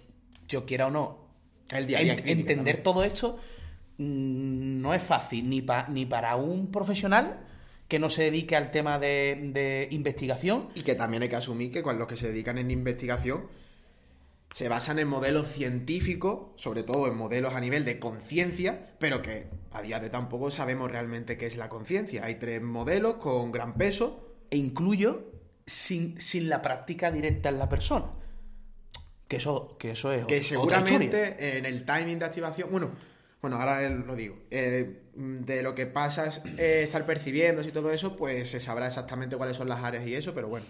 yo 0.48 0.66
quiera 0.66 0.88
o 0.88 0.90
no, 0.90 1.28
El 1.70 1.86
día 1.86 2.00
entender 2.00 2.46
también. 2.56 2.82
todo 2.82 3.04
esto 3.04 3.38
mm, 3.98 4.80
no 4.80 4.92
es 4.92 5.02
fácil, 5.04 5.48
ni, 5.48 5.62
pa- 5.62 5.86
ni 5.88 6.04
para 6.04 6.34
un 6.34 6.72
profesional 6.72 7.44
que 7.86 7.98
no 8.00 8.10
se 8.10 8.24
dedique 8.24 8.56
al 8.56 8.70
tema 8.72 8.98
de, 8.98 9.50
de 9.52 9.88
investigación, 9.92 10.68
Y 10.74 10.82
que 10.82 10.94
también 10.96 11.22
hay 11.22 11.28
que 11.28 11.36
asumir 11.36 11.70
que 11.70 11.82
con 11.82 11.96
los 11.98 12.08
que 12.08 12.16
se 12.16 12.28
dedican 12.28 12.58
en 12.58 12.70
investigación 12.72 13.46
se 14.58 14.68
basan 14.68 14.98
en 14.98 15.06
modelos 15.06 15.46
científicos, 15.46 16.48
sobre 16.56 16.82
todo 16.82 17.06
en 17.06 17.16
modelos 17.16 17.54
a 17.54 17.60
nivel 17.60 17.84
de 17.84 18.00
conciencia, 18.00 18.88
pero 18.98 19.22
que 19.22 19.46
a 19.70 19.82
día 19.82 20.00
de 20.00 20.10
tampoco 20.10 20.50
sabemos 20.50 20.90
realmente 20.90 21.36
qué 21.36 21.46
es 21.46 21.56
la 21.56 21.68
conciencia. 21.68 22.24
Hay 22.24 22.40
tres 22.40 22.60
modelos 22.60 23.18
con 23.18 23.52
gran 23.52 23.74
peso. 23.74 24.34
e 24.50 24.56
incluyo 24.56 25.30
sin, 25.64 26.20
sin 26.20 26.48
la 26.48 26.60
práctica 26.60 27.12
directa 27.12 27.50
en 27.50 27.60
la 27.60 27.68
persona. 27.68 28.06
Que 29.28 29.36
eso, 29.36 29.76
que 29.78 29.92
eso 29.92 30.10
es 30.10 30.24
que 30.24 30.42
seguramente 30.42 31.56
en 31.56 31.64
el 31.64 31.84
timing 31.84 32.18
de 32.18 32.24
activación, 32.24 32.68
bueno, 32.72 32.90
bueno, 33.40 33.58
ahora 33.58 33.88
lo 33.88 34.16
digo, 34.16 34.40
eh, 34.50 35.02
de 35.14 35.62
lo 35.62 35.76
que 35.76 35.86
pasa 35.86 36.26
es 36.26 36.42
eh, 36.58 36.82
estar 36.82 37.06
percibiendo 37.06 37.62
y 37.62 37.70
todo 37.70 37.92
eso, 37.92 38.16
pues 38.16 38.50
se 38.50 38.58
sabrá 38.58 38.88
exactamente 38.88 39.36
cuáles 39.36 39.56
son 39.56 39.68
las 39.68 39.84
áreas 39.84 40.04
y 40.04 40.16
eso, 40.16 40.34
pero 40.34 40.48
bueno. 40.48 40.66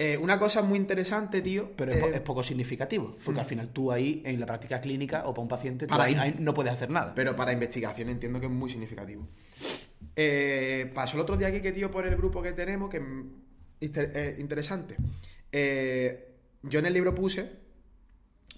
Eh, 0.00 0.16
una 0.16 0.38
cosa 0.38 0.62
muy 0.62 0.78
interesante, 0.78 1.42
tío. 1.42 1.72
Pero 1.76 1.90
es, 1.92 1.98
po- 1.98 2.06
eh, 2.06 2.12
es 2.14 2.20
poco 2.20 2.42
significativo, 2.44 3.16
porque 3.24 3.40
al 3.40 3.46
final 3.46 3.68
tú 3.70 3.90
ahí, 3.90 4.22
en 4.24 4.38
la 4.38 4.46
práctica 4.46 4.80
clínica 4.80 5.24
o 5.26 5.34
para 5.34 5.42
un 5.42 5.48
paciente, 5.48 5.86
tú 5.86 5.90
Para 5.90 6.04
ahí, 6.04 6.14
ahí. 6.14 6.20
ahí 6.30 6.36
no 6.38 6.54
puedes 6.54 6.72
hacer 6.72 6.88
nada. 6.90 7.12
Pero 7.16 7.34
para 7.34 7.52
investigación 7.52 8.08
entiendo 8.08 8.38
que 8.38 8.46
es 8.46 8.52
muy 8.52 8.70
significativo. 8.70 9.26
Eh, 10.14 10.90
pasó 10.94 11.16
el 11.16 11.22
otro 11.22 11.36
día 11.36 11.48
aquí 11.48 11.60
que 11.60 11.72
tío 11.72 11.90
por 11.90 12.06
el 12.06 12.16
grupo 12.16 12.40
que 12.40 12.52
tenemos, 12.52 12.88
que 12.90 13.02
eh, 13.80 14.36
interesante. 14.38 14.96
Yo 16.62 16.78
en 16.78 16.86
el 16.86 16.92
libro 16.92 17.14
puse, 17.14 17.50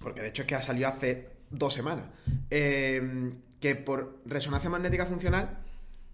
porque 0.00 0.20
de 0.20 0.28
hecho 0.28 0.42
es 0.42 0.48
que 0.48 0.54
ha 0.56 0.62
salido 0.62 0.88
hace 0.88 1.28
dos 1.50 1.72
semanas, 1.72 2.06
que 2.50 3.74
por 3.84 4.20
resonancia 4.26 4.68
magnética 4.70 5.06
funcional 5.06 5.58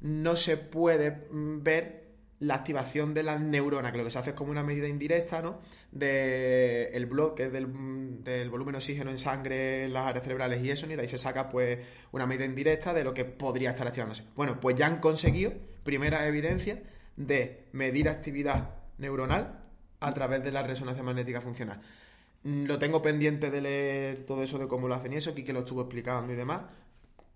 no 0.00 0.36
se 0.36 0.56
puede 0.56 1.26
ver 1.30 2.05
la 2.38 2.54
activación 2.56 3.14
de 3.14 3.22
las 3.22 3.40
neuronas, 3.40 3.92
que 3.92 3.98
lo 3.98 4.04
que 4.04 4.10
se 4.10 4.18
hace 4.18 4.30
es 4.30 4.36
como 4.36 4.50
una 4.50 4.62
medida 4.62 4.88
indirecta, 4.88 5.40
¿no? 5.40 5.60
De 5.90 6.88
el 6.88 7.06
bloque 7.06 7.48
del, 7.48 7.66
volumen 7.66 8.72
de 8.72 8.78
oxígeno 8.78 9.10
en 9.10 9.18
sangre 9.18 9.84
en 9.84 9.94
las 9.94 10.06
áreas 10.06 10.24
cerebrales 10.24 10.62
y 10.62 10.70
eso, 10.70 10.86
y 10.86 10.94
de 10.94 11.02
ahí 11.02 11.08
se 11.08 11.18
saca 11.18 11.48
pues 11.48 11.78
una 12.12 12.26
medida 12.26 12.44
indirecta 12.44 12.92
de 12.92 13.04
lo 13.04 13.14
que 13.14 13.24
podría 13.24 13.70
estar 13.70 13.86
activándose. 13.86 14.24
Bueno, 14.34 14.60
pues 14.60 14.76
ya 14.76 14.86
han 14.86 15.00
conseguido 15.00 15.52
primeras 15.82 16.24
evidencias 16.24 16.78
de 17.16 17.64
medir 17.72 18.08
actividad 18.08 18.70
neuronal 18.98 19.62
a 20.00 20.12
través 20.12 20.44
de 20.44 20.52
la 20.52 20.62
resonancia 20.62 21.02
magnética 21.02 21.40
funcional. 21.40 21.80
Mm, 22.42 22.64
Lo 22.66 22.78
tengo 22.78 23.00
pendiente 23.02 23.50
de 23.50 23.60
leer 23.60 24.26
todo 24.26 24.42
eso 24.42 24.58
de 24.58 24.68
cómo 24.68 24.88
lo 24.88 24.94
hacen 24.94 25.12
y 25.12 25.16
eso, 25.16 25.34
que 25.34 25.52
lo 25.52 25.60
estuvo 25.60 25.80
explicando 25.82 26.32
y 26.32 26.36
demás. 26.36 26.62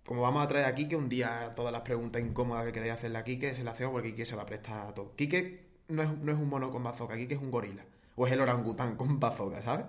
Como 0.04 0.22
vamos 0.22 0.42
a 0.42 0.48
traer 0.48 0.66
a 0.66 0.74
Kike 0.74 0.96
un 0.96 1.08
día 1.08 1.52
todas 1.54 1.72
las 1.72 1.82
preguntas 1.82 2.22
incómodas 2.22 2.64
que 2.64 2.72
queréis 2.72 2.94
hacerle 2.94 3.18
a 3.18 3.24
Kike, 3.24 3.54
se 3.54 3.64
las 3.64 3.74
hacemos 3.74 3.92
porque 3.92 4.10
Kike 4.10 4.24
se 4.24 4.36
va 4.36 4.42
a 4.42 4.46
prestar 4.46 4.88
a 4.88 4.94
todo. 4.94 5.14
Kike 5.16 5.60
no 5.88 6.02
es, 6.02 6.18
no 6.18 6.32
es 6.32 6.38
un 6.38 6.48
mono 6.48 6.70
con 6.70 6.82
bazooka, 6.82 7.16
Kike 7.16 7.34
es 7.34 7.40
un 7.40 7.50
gorila. 7.50 7.84
O 8.16 8.26
es 8.26 8.32
el 8.32 8.40
orangután 8.40 8.96
con 8.96 9.20
bazooka, 9.20 9.62
¿sabes? 9.62 9.86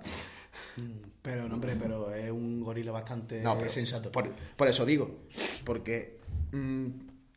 Pero, 1.21 1.47
no, 1.47 1.56
hombre, 1.56 1.76
pero 1.76 2.13
es 2.13 2.32
un 2.32 2.63
gorila 2.63 2.91
bastante 2.91 3.41
No, 3.41 3.58
pero 3.58 3.69
sensato. 3.69 4.12
Por, 4.12 4.32
por 4.32 4.67
eso 4.67 4.86
digo, 4.86 5.19
porque 5.63 6.19
mm, 6.52 6.88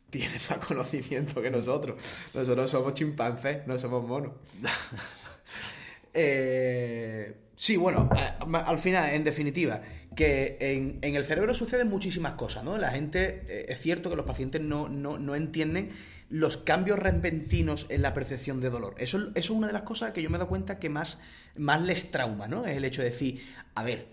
tiene 0.09 0.35
más 0.49 0.59
conocimiento 0.65 1.41
que 1.41 1.51
nosotros. 1.51 2.01
Nosotros 2.33 2.69
somos 2.69 2.93
chimpancés, 2.93 3.65
no 3.67 3.77
somos 3.77 4.07
monos. 4.07 4.33
Eh, 6.15 7.35
sí, 7.57 7.75
bueno, 7.75 8.09
al 8.53 8.79
final, 8.79 9.13
en 9.13 9.25
definitiva, 9.25 9.81
que 10.15 10.57
en, 10.59 11.15
el 11.15 11.25
cerebro 11.25 11.53
suceden 11.53 11.89
muchísimas 11.89 12.33
cosas, 12.33 12.63
¿no? 12.63 12.77
La 12.77 12.91
gente, 12.91 13.43
eh, 13.47 13.65
es 13.69 13.81
cierto 13.81 14.09
que 14.09 14.15
los 14.15 14.25
pacientes 14.25 14.61
no, 14.61 15.35
entienden 15.35 15.91
los 16.29 16.57
cambios 16.57 16.97
repentinos 16.97 17.85
en 17.89 18.01
la 18.01 18.13
percepción 18.13 18.61
de 18.61 18.69
dolor. 18.69 18.95
Eso, 18.97 19.31
es 19.35 19.49
una 19.49 19.67
de 19.67 19.73
las 19.73 19.83
cosas 19.83 20.11
que 20.11 20.21
yo 20.21 20.29
me 20.29 20.37
he 20.37 20.39
dado 20.39 20.49
cuenta 20.49 20.79
que 20.79 20.89
más, 20.89 21.19
les 21.55 22.11
trauma, 22.11 22.47
¿no? 22.47 22.65
Es 22.65 22.77
el 22.77 22.85
hecho 22.85 23.03
de 23.03 23.09
decir, 23.09 23.41
a 23.75 23.83
ver, 23.83 24.07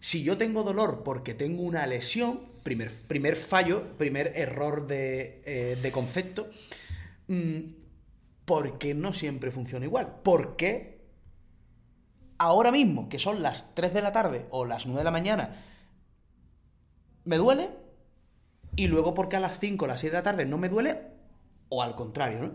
si 0.00 0.22
yo 0.22 0.36
tengo 0.36 0.62
dolor 0.62 1.02
porque 1.02 1.32
tengo 1.32 1.62
una 1.62 1.86
lesión, 1.86 2.42
primer, 2.62 3.36
fallo, 3.36 3.96
primer 3.96 4.32
error 4.36 4.86
de, 4.86 5.40
eh, 5.46 5.90
concepto, 5.92 6.50
mm, 7.26 7.60
¿por 8.44 8.78
qué 8.78 8.92
no 8.92 9.14
siempre 9.14 9.50
funciona 9.50 9.86
igual? 9.86 10.20
¿Por 10.22 10.56
qué 10.56 10.97
ahora 12.38 12.70
mismo, 12.72 13.08
que 13.08 13.18
son 13.18 13.42
las 13.42 13.74
3 13.74 13.92
de 13.92 14.02
la 14.02 14.12
tarde 14.12 14.46
o 14.50 14.64
las 14.64 14.86
9 14.86 15.00
de 15.00 15.04
la 15.04 15.10
mañana, 15.10 15.64
me 17.24 17.36
duele? 17.36 17.70
Y 18.76 18.86
luego 18.86 19.14
porque 19.14 19.36
a 19.36 19.40
las 19.40 19.58
5 19.58 19.84
o 19.84 19.88
las 19.88 20.00
6 20.00 20.12
de 20.12 20.18
la 20.18 20.22
tarde 20.22 20.46
no 20.46 20.58
me 20.58 20.68
duele? 20.68 20.98
O 21.68 21.82
al 21.82 21.94
contrario, 21.94 22.38
¿no? 22.40 22.52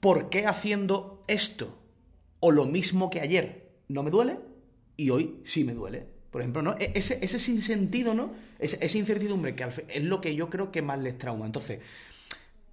¿Por 0.00 0.30
qué 0.30 0.46
haciendo 0.46 1.24
esto 1.28 1.78
o 2.40 2.50
lo 2.50 2.66
mismo 2.66 3.10
que 3.10 3.20
ayer 3.20 3.70
no 3.88 4.02
me 4.02 4.10
duele 4.10 4.38
y 4.96 5.10
hoy 5.10 5.40
sí 5.44 5.64
me 5.64 5.74
duele? 5.74 6.06
Por 6.30 6.40
ejemplo, 6.40 6.62
¿no? 6.62 6.76
E- 6.78 6.92
Ese, 6.94 7.18
ese 7.24 7.38
sinsentido, 7.38 8.14
¿no? 8.14 8.32
Esa 8.58 8.98
incertidumbre 8.98 9.54
que 9.54 9.64
al 9.64 9.72
es 9.88 10.02
lo 10.04 10.20
que 10.20 10.34
yo 10.34 10.50
creo 10.50 10.70
que 10.72 10.82
más 10.82 10.98
les 10.98 11.18
trauma. 11.18 11.46
Entonces, 11.46 11.80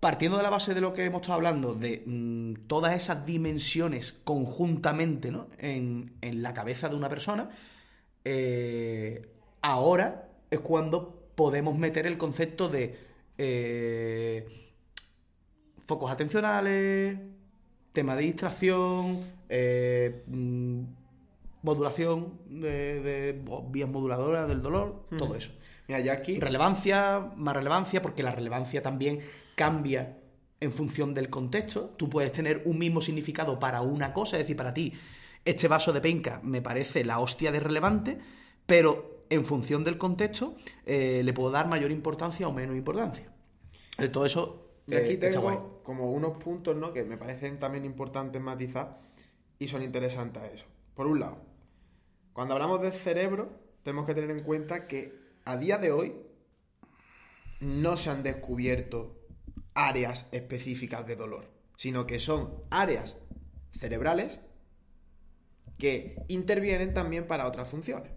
partiendo 0.02 0.36
de 0.38 0.44
la 0.44 0.50
base 0.50 0.74
de 0.74 0.82
lo 0.82 0.94
que 0.94 1.06
hemos 1.06 1.22
estado 1.22 1.36
hablando, 1.36 1.76
de 1.76 2.04
mm, 2.06 2.68
todas 2.68 2.96
esas 2.96 3.26
dimensiones 3.26 4.20
conjuntamente 4.24 5.32
¿no? 5.32 5.48
en, 5.60 6.12
en 6.22 6.42
la 6.42 6.54
cabeza 6.54 6.90
de 6.90 6.96
una 6.96 7.08
persona, 7.08 7.50
eh, 8.26 9.30
ahora 9.62 10.28
es 10.50 10.60
cuando 10.60 11.22
podemos 11.36 11.78
meter 11.78 12.08
el 12.08 12.18
concepto 12.18 12.68
de 12.68 12.98
eh, 13.38 14.74
focos 15.86 16.12
atencionales, 16.12 17.20
tema 17.94 18.16
de 18.16 18.24
distracción, 18.24 19.26
eh, 19.50 20.24
mm, 20.26 20.82
modulación 21.62 22.40
de, 22.50 23.40
vías 23.70 23.90
moduladoras 23.90 24.48
del 24.48 24.64
dolor, 24.64 25.06
todo 25.16 25.36
eso. 25.36 25.52
Mira, 25.88 26.00
yo 26.00 26.12
aquí. 26.12 26.40
Relevancia, 26.40 27.32
más 27.36 27.56
relevancia, 27.56 28.02
porque 28.02 28.24
la 28.24 28.32
relevancia 28.32 28.82
también 28.82 29.20
cambia 29.62 30.18
en 30.60 30.72
función 30.72 31.14
del 31.14 31.30
contexto. 31.30 31.94
Tú 31.96 32.10
puedes 32.10 32.32
tener 32.32 32.64
un 32.66 32.80
mismo 32.80 33.00
significado 33.00 33.60
para 33.60 33.82
una 33.82 34.12
cosa, 34.12 34.38
es 34.38 34.44
decir, 34.44 34.58
para 34.58 34.74
ti, 34.74 34.92
este 35.46 35.68
vaso 35.68 35.94
de 35.94 36.02
penca 36.02 36.42
me 36.44 36.64
parece 36.64 37.06
la 37.06 37.20
hostia 37.20 37.52
de 37.52 37.60
relevante, 37.60 38.18
pero 38.66 39.26
en 39.30 39.46
función 39.46 39.84
del 39.84 40.00
contexto 40.00 40.56
eh, 40.88 41.22
le 41.24 41.32
puedo 41.32 41.52
dar 41.52 41.68
mayor 41.68 41.92
importancia 41.92 42.48
o 42.48 42.52
menos 42.52 42.76
importancia. 42.76 43.32
Eh, 44.00 44.08
todo 44.08 44.26
eso. 44.26 44.68
Y 44.88 44.96
aquí 44.96 45.14
eh, 45.14 45.18
tengo 45.18 45.84
como 45.84 46.10
unos 46.10 46.38
puntos, 46.38 46.76
¿no? 46.76 46.92
Que 46.92 47.04
me 47.04 47.18
parecen 47.18 47.60
también 47.60 47.86
importantes 47.86 48.42
matizar 48.42 49.00
y 49.60 49.68
son 49.68 49.84
interesantes 49.84 50.42
a 50.42 50.48
eso. 50.48 50.66
Por 50.96 51.06
un 51.06 51.20
lado, 51.20 51.38
cuando 52.34 52.56
hablamos 52.56 52.82
del 52.82 52.94
cerebro, 52.94 53.52
tenemos 53.84 54.08
que 54.08 54.16
tener 54.16 54.32
en 54.32 54.42
cuenta 54.42 54.88
que 54.88 55.14
a 55.46 55.56
día 55.56 55.78
de 55.78 55.92
hoy 55.92 56.16
no 57.60 57.96
se 57.96 58.10
han 58.10 58.24
descubierto 58.24 59.21
áreas 59.74 60.28
específicas 60.32 61.06
de 61.06 61.16
dolor, 61.16 61.50
sino 61.78 62.06
que 62.06 62.20
son 62.20 62.64
áreas 62.70 63.18
cerebrales 63.72 64.40
que 65.78 66.16
intervienen 66.28 66.94
también 66.94 67.28
para 67.28 67.48
otras 67.48 67.68
funciones. 67.68 68.12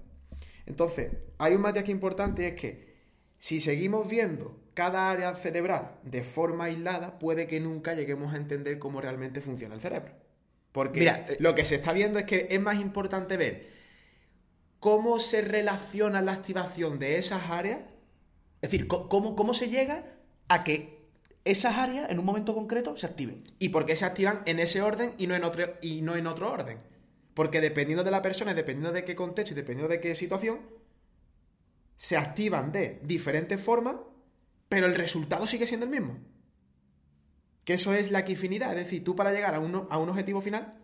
Entonces, 0.66 1.12
hay 1.38 1.54
un 1.54 1.62
matiz 1.62 1.82
aquí 1.82 1.92
importante 1.92 2.48
es 2.48 2.60
que 2.60 2.94
si 3.38 3.60
seguimos 3.60 4.08
viendo 4.08 4.60
cada 4.74 5.10
área 5.10 5.34
cerebral 5.34 5.98
de 6.02 6.22
forma 6.22 6.64
aislada, 6.64 7.18
puede 7.18 7.46
que 7.46 7.60
nunca 7.60 7.94
lleguemos 7.94 8.34
a 8.34 8.36
entender 8.36 8.78
cómo 8.78 9.00
realmente 9.00 9.40
funciona 9.40 9.74
el 9.74 9.80
cerebro. 9.80 10.12
Porque 10.72 11.00
Mira, 11.00 11.26
eh, 11.28 11.36
lo 11.38 11.54
que 11.54 11.64
se 11.64 11.76
está 11.76 11.92
viendo 11.92 12.18
es 12.18 12.24
que 12.24 12.48
es 12.50 12.60
más 12.60 12.80
importante 12.80 13.36
ver 13.36 13.68
cómo 14.80 15.20
se 15.20 15.40
relaciona 15.40 16.20
la 16.20 16.32
activación 16.32 16.98
de 16.98 17.18
esas 17.18 17.48
áreas 17.48 17.78
Es 18.60 18.70
decir, 18.70 18.88
¿cómo, 18.88 19.36
¿cómo 19.36 19.54
se 19.54 19.68
llega 19.68 20.04
a 20.48 20.64
que 20.64 20.93
esas 21.44 21.76
áreas 21.76 22.10
en 22.10 22.18
un 22.18 22.24
momento 22.24 22.54
concreto 22.54 22.96
se 22.96 23.06
activen? 23.06 23.44
y 23.58 23.68
por 23.68 23.86
qué 23.86 23.96
se 23.96 24.04
activan 24.04 24.42
en 24.46 24.58
ese 24.58 24.82
orden 24.82 25.12
y 25.18 25.26
no 25.26 25.34
en 25.34 25.44
otro, 25.44 25.74
y 25.80 26.02
no 26.02 26.16
en 26.16 26.26
otro 26.26 26.50
orden. 26.50 26.78
Porque 27.34 27.60
dependiendo 27.60 28.04
de 28.04 28.10
la 28.10 28.22
persona, 28.22 28.52
y 28.52 28.54
dependiendo 28.54 28.92
de 28.92 29.04
qué 29.04 29.16
contexto 29.16 29.54
y 29.54 29.56
dependiendo 29.56 29.92
de 29.92 30.00
qué 30.00 30.14
situación, 30.14 30.60
se 31.96 32.16
activan 32.16 32.72
de 32.72 33.00
diferentes 33.02 33.60
formas, 33.60 33.96
pero 34.68 34.86
el 34.86 34.94
resultado 34.94 35.46
sigue 35.46 35.66
siendo 35.66 35.84
el 35.84 35.90
mismo. 35.90 36.18
Que 37.64 37.74
eso 37.74 37.94
es 37.94 38.10
la 38.10 38.20
equifinidad. 38.20 38.70
Es 38.76 38.84
decir, 38.84 39.02
tú 39.02 39.16
para 39.16 39.32
llegar 39.32 39.54
a 39.54 39.60
un, 39.60 39.86
a 39.90 39.98
un 39.98 40.08
objetivo 40.08 40.40
final, 40.40 40.78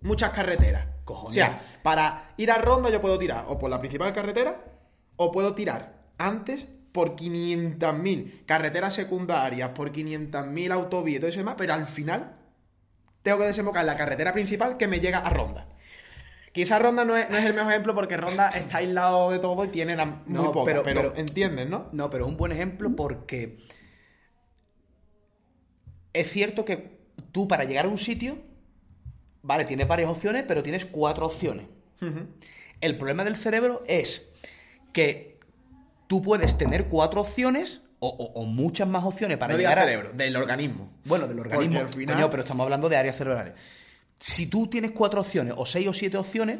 muchas 0.00 0.30
carreteras. 0.30 0.88
Cojones. 1.04 1.30
O 1.30 1.32
sea, 1.32 1.80
para 1.82 2.34
ir 2.38 2.50
a 2.50 2.58
Ronda 2.58 2.88
yo 2.88 3.00
puedo 3.00 3.18
tirar 3.18 3.44
o 3.48 3.58
por 3.58 3.68
la 3.68 3.78
principal 3.78 4.12
carretera 4.12 4.64
o 5.16 5.30
puedo 5.30 5.54
tirar 5.54 6.04
antes 6.18 6.68
por 6.94 7.16
500.000 7.16 8.44
carreteras 8.46 8.94
secundarias, 8.94 9.70
por 9.70 9.90
500.000 9.90 10.70
autovías 10.72 11.16
y 11.16 11.18
todo 11.18 11.28
eso 11.28 11.40
demás, 11.40 11.56
pero 11.58 11.74
al 11.74 11.86
final 11.86 12.34
tengo 13.24 13.38
que 13.38 13.46
desembocar 13.46 13.80
en 13.80 13.88
la 13.88 13.96
carretera 13.96 14.32
principal 14.32 14.76
que 14.76 14.86
me 14.86 15.00
llega 15.00 15.18
a 15.18 15.28
Ronda. 15.28 15.66
Quizás 16.52 16.80
Ronda 16.80 17.04
no 17.04 17.16
es, 17.16 17.28
no 17.30 17.36
es 17.36 17.44
el 17.46 17.52
mejor 17.54 17.72
ejemplo 17.72 17.96
porque 17.96 18.16
Ronda 18.16 18.48
está 18.50 18.78
aislado 18.78 19.32
de 19.32 19.40
todo 19.40 19.64
y 19.64 19.68
tiene 19.70 19.96
la, 19.96 20.04
muy 20.04 20.22
No, 20.28 20.52
poca, 20.52 20.66
pero, 20.70 20.84
pero- 20.84 21.00
pero- 21.02 21.16
entiendes, 21.16 21.68
¿no? 21.68 21.88
No, 21.90 22.08
pero 22.10 22.26
es 22.26 22.30
un 22.30 22.36
buen 22.36 22.52
ejemplo 22.52 22.94
porque 22.94 23.58
es 26.12 26.30
cierto 26.30 26.64
que 26.64 27.00
tú 27.32 27.48
para 27.48 27.64
llegar 27.64 27.86
a 27.86 27.88
un 27.88 27.98
sitio, 27.98 28.38
vale, 29.42 29.64
tienes 29.64 29.88
varias 29.88 30.08
opciones, 30.10 30.44
pero 30.46 30.62
tienes 30.62 30.84
cuatro 30.86 31.26
opciones. 31.26 31.66
El 32.80 32.96
problema 32.98 33.24
del 33.24 33.34
cerebro 33.34 33.82
es 33.88 34.28
que 34.92 35.33
tú 36.14 36.22
puedes 36.22 36.56
tener 36.56 36.86
cuatro 36.88 37.22
opciones 37.22 37.82
o, 37.98 38.08
o- 38.08 38.40
o 38.40 38.44
muchas 38.44 38.86
más 38.86 39.02
opciones 39.04 39.36
para 39.36 39.54
no 39.54 39.58
llegar 39.58 39.72
digas 39.74 39.82
a... 39.84 39.88
cerebro, 39.90 40.12
del 40.16 40.36
organismo. 40.36 40.92
Bueno, 41.04 41.26
del 41.26 41.40
organismo. 41.40 41.80
Al 41.80 41.88
final- 41.88 42.14
Coño, 42.14 42.30
pero 42.30 42.42
estamos 42.44 42.62
hablando 42.64 42.88
de 42.88 42.96
áreas 42.96 43.16
cerebrales. 43.16 43.54
Si 44.20 44.46
tú 44.46 44.68
tienes 44.68 44.92
cuatro 44.92 45.20
opciones, 45.22 45.54
o 45.56 45.66
seis 45.66 45.88
o 45.88 45.92
siete 45.92 46.16
opciones, 46.16 46.58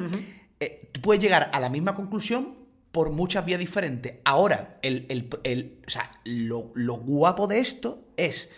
eh, 0.59 0.89
tú 0.91 0.99
puedes 0.99 1.23
llegar 1.23 1.49
a 1.53 1.59
la 1.61 1.69
misma 1.69 1.95
conclusión 1.95 2.55
por 2.91 3.11
muchas 3.11 3.45
vías 3.45 3.59
diferentes. 3.61 4.15
Ahora, 4.25 4.77
el, 4.81 5.05
el- 5.07 5.29
el- 5.43 5.81
o 5.87 5.89
sea, 5.89 6.11
lo, 6.25 6.71
lo 6.75 6.95
guapo 6.97 7.47
de 7.47 7.59
esto 7.59 8.09
es 8.17 8.49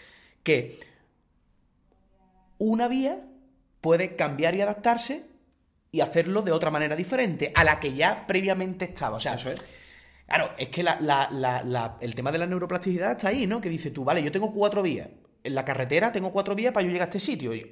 que 0.41 0.79
una 2.57 2.87
vía 2.87 3.21
puede 3.81 4.15
cambiar 4.15 4.55
y 4.55 4.61
adaptarse 4.61 5.25
y 5.91 6.01
hacerlo 6.01 6.41
de 6.41 6.51
otra 6.51 6.71
manera 6.71 6.95
diferente 6.95 7.51
a 7.55 7.63
la 7.63 7.79
que 7.79 7.93
ya 7.93 8.25
previamente 8.27 8.85
estaba. 8.85 9.17
O 9.17 9.19
sea, 9.19 9.35
Eso 9.35 9.51
es. 9.51 9.61
Claro, 10.27 10.51
es 10.57 10.67
que 10.69 10.83
la- 10.83 10.97
la- 10.99 11.29
la- 11.31 11.63
la- 11.63 11.97
el 12.01 12.13
tema 12.13 12.31
de 12.31 12.37
la 12.37 12.45
neuroplasticidad 12.45 13.11
está 13.11 13.29
ahí, 13.29 13.47
¿no? 13.47 13.61
Que 13.61 13.69
dices 13.69 13.93
tú, 13.93 14.03
vale, 14.03 14.21
yo 14.21 14.31
tengo 14.31 14.51
cuatro 14.51 14.81
vías. 14.81 15.07
En 15.43 15.55
la 15.55 15.63
carretera 15.63 16.11
tengo 16.11 16.31
cuatro 16.31 16.53
vías 16.55 16.73
para 16.73 16.85
yo 16.85 16.91
llegar 16.91 17.07
a 17.07 17.09
este 17.11 17.19
sitio. 17.19 17.53
Y, 17.55 17.71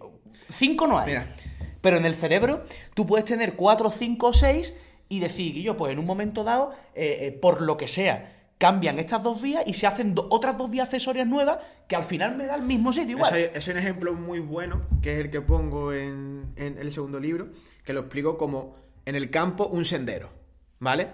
cinco 0.51 0.87
no 0.87 0.97
hay. 0.99 1.07
Mira. 1.07 1.35
Pero 1.81 1.97
en 1.97 2.05
el 2.05 2.15
cerebro 2.15 2.63
tú 2.93 3.05
puedes 3.05 3.25
tener 3.25 3.55
cuatro, 3.55 3.91
cinco 3.91 4.27
o 4.27 4.33
seis 4.33 4.73
y 5.09 5.19
decir, 5.19 5.55
yo, 5.61 5.75
pues 5.77 5.91
en 5.93 5.99
un 5.99 6.05
momento 6.05 6.43
dado, 6.43 6.71
eh, 6.95 7.17
eh, 7.21 7.31
por 7.31 7.61
lo 7.61 7.75
que 7.77 7.87
sea, 7.87 8.31
cambian 8.57 8.97
estas 8.99 9.21
dos 9.21 9.41
vías 9.41 9.63
y 9.67 9.73
se 9.73 9.85
hacen 9.85 10.15
do- 10.15 10.27
otras 10.31 10.57
dos 10.57 10.71
vías 10.71 10.85
accesorias 10.85 11.27
nuevas 11.27 11.57
que 11.89 11.95
al 11.97 12.05
final 12.05 12.37
me 12.37 12.45
da 12.45 12.55
el 12.55 12.61
mismo 12.61 12.93
sitio 12.93 13.17
igual. 13.17 13.35
Es 13.37 13.67
un 13.67 13.77
ejemplo 13.77 14.13
muy 14.13 14.39
bueno, 14.39 14.81
que 15.01 15.13
es 15.13 15.19
el 15.25 15.29
que 15.29 15.41
pongo 15.41 15.91
en, 15.91 16.53
en 16.55 16.77
el 16.77 16.91
segundo 16.93 17.19
libro, 17.19 17.49
que 17.83 17.91
lo 17.91 17.99
explico 17.99 18.37
como 18.37 18.73
en 19.05 19.15
el 19.15 19.29
campo 19.29 19.67
un 19.67 19.83
sendero, 19.83 20.29
¿vale? 20.79 21.09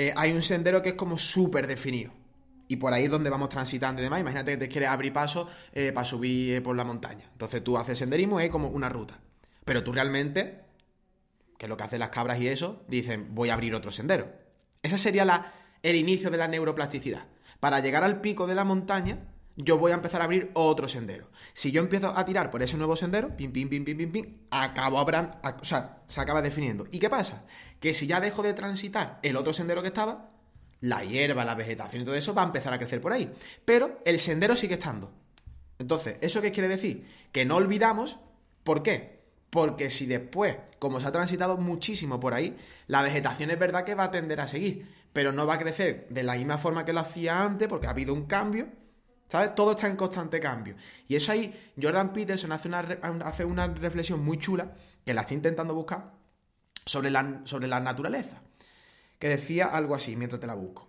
Eh, 0.00 0.12
hay 0.14 0.30
un 0.30 0.42
sendero 0.42 0.80
que 0.80 0.90
es 0.90 0.94
como 0.94 1.18
súper 1.18 1.66
definido. 1.66 2.12
Y 2.68 2.76
por 2.76 2.92
ahí 2.92 3.06
es 3.06 3.10
donde 3.10 3.30
vamos 3.30 3.48
transitando 3.48 4.00
y 4.00 4.04
demás. 4.04 4.20
Imagínate 4.20 4.52
que 4.52 4.56
te 4.56 4.68
quieres 4.68 4.90
abrir 4.90 5.12
paso 5.12 5.48
eh, 5.72 5.90
para 5.92 6.04
subir 6.04 6.54
eh, 6.54 6.60
por 6.60 6.76
la 6.76 6.84
montaña. 6.84 7.28
Entonces 7.32 7.64
tú 7.64 7.76
haces 7.76 7.98
senderismo 7.98 8.38
hay 8.38 8.48
como 8.48 8.68
una 8.68 8.88
ruta. 8.88 9.18
Pero 9.64 9.82
tú 9.82 9.90
realmente, 9.92 10.60
que 11.58 11.66
es 11.66 11.68
lo 11.68 11.76
que 11.76 11.82
hacen 11.82 11.98
las 11.98 12.10
cabras 12.10 12.38
y 12.38 12.46
eso, 12.46 12.84
dicen, 12.86 13.34
voy 13.34 13.50
a 13.50 13.54
abrir 13.54 13.74
otro 13.74 13.90
sendero. 13.90 14.30
Ese 14.84 14.98
sería 14.98 15.24
la, 15.24 15.52
el 15.82 15.96
inicio 15.96 16.30
de 16.30 16.36
la 16.36 16.46
neuroplasticidad. 16.46 17.26
Para 17.58 17.80
llegar 17.80 18.04
al 18.04 18.20
pico 18.20 18.46
de 18.46 18.54
la 18.54 18.62
montaña, 18.62 19.18
yo 19.60 19.76
voy 19.76 19.90
a 19.90 19.96
empezar 19.96 20.20
a 20.20 20.24
abrir 20.24 20.50
otro 20.54 20.86
sendero. 20.88 21.28
Si 21.52 21.72
yo 21.72 21.80
empiezo 21.80 22.16
a 22.16 22.24
tirar 22.24 22.50
por 22.50 22.62
ese 22.62 22.76
nuevo 22.76 22.94
sendero, 22.94 23.36
pim, 23.36 23.50
pim, 23.52 23.68
pim, 23.68 23.84
pim, 23.84 23.96
pim, 23.98 24.12
pim, 24.12 24.36
acabo 24.50 25.00
a- 25.00 25.56
o 25.60 25.64
sea, 25.64 25.98
se 26.06 26.20
acaba 26.20 26.40
definiendo. 26.40 26.86
¿Y 26.92 27.00
qué 27.00 27.10
pasa? 27.10 27.42
Que 27.80 27.92
si 27.92 28.06
ya 28.06 28.20
dejo 28.20 28.42
de 28.44 28.54
transitar 28.54 29.18
el 29.22 29.36
otro 29.36 29.52
sendero 29.52 29.82
que 29.82 29.88
estaba, 29.88 30.28
la 30.80 31.02
hierba, 31.04 31.44
la 31.44 31.56
vegetación 31.56 32.02
y 32.02 32.04
todo 32.04 32.14
eso 32.14 32.34
va 32.34 32.42
a 32.42 32.46
empezar 32.46 32.72
a 32.72 32.78
crecer 32.78 33.00
por 33.00 33.12
ahí. 33.12 33.32
Pero 33.64 33.98
el 34.04 34.20
sendero 34.20 34.54
sigue 34.54 34.74
estando. 34.74 35.10
Entonces, 35.80 36.18
¿eso 36.20 36.40
qué 36.40 36.52
quiere 36.52 36.68
decir? 36.68 37.06
Que 37.32 37.44
no 37.44 37.56
olvidamos, 37.56 38.18
¿por 38.62 38.84
qué? 38.84 39.18
Porque 39.50 39.90
si 39.90 40.06
después, 40.06 40.56
como 40.78 41.00
se 41.00 41.08
ha 41.08 41.12
transitado 41.12 41.56
muchísimo 41.56 42.20
por 42.20 42.32
ahí, 42.34 42.56
la 42.86 43.02
vegetación 43.02 43.50
es 43.50 43.58
verdad 43.58 43.82
que 43.84 43.96
va 43.96 44.04
a 44.04 44.10
tender 44.12 44.40
a 44.40 44.46
seguir, 44.46 44.86
pero 45.12 45.32
no 45.32 45.46
va 45.46 45.54
a 45.54 45.58
crecer 45.58 46.06
de 46.10 46.22
la 46.22 46.34
misma 46.34 46.58
forma 46.58 46.84
que 46.84 46.92
lo 46.92 47.00
hacía 47.00 47.42
antes, 47.42 47.66
porque 47.66 47.88
ha 47.88 47.90
habido 47.90 48.14
un 48.14 48.26
cambio. 48.26 48.68
¿Sabes? 49.28 49.54
Todo 49.54 49.72
está 49.72 49.88
en 49.88 49.96
constante 49.96 50.40
cambio. 50.40 50.74
Y 51.06 51.14
eso 51.16 51.32
ahí, 51.32 51.52
Jordan 51.80 52.12
Peterson 52.12 52.50
hace 52.52 52.68
una, 52.68 52.82
re- 52.82 52.98
hace 53.24 53.44
una 53.44 53.66
reflexión 53.66 54.24
muy 54.24 54.38
chula, 54.38 54.72
que 55.04 55.12
la 55.14 55.20
estoy 55.22 55.36
intentando 55.36 55.74
buscar, 55.74 56.12
sobre 56.84 57.10
la, 57.10 57.42
sobre 57.44 57.68
la 57.68 57.78
naturaleza. 57.80 58.40
Que 59.18 59.28
decía 59.28 59.66
algo 59.66 59.94
así, 59.94 60.16
mientras 60.16 60.40
te 60.40 60.46
la 60.46 60.54
busco. 60.54 60.88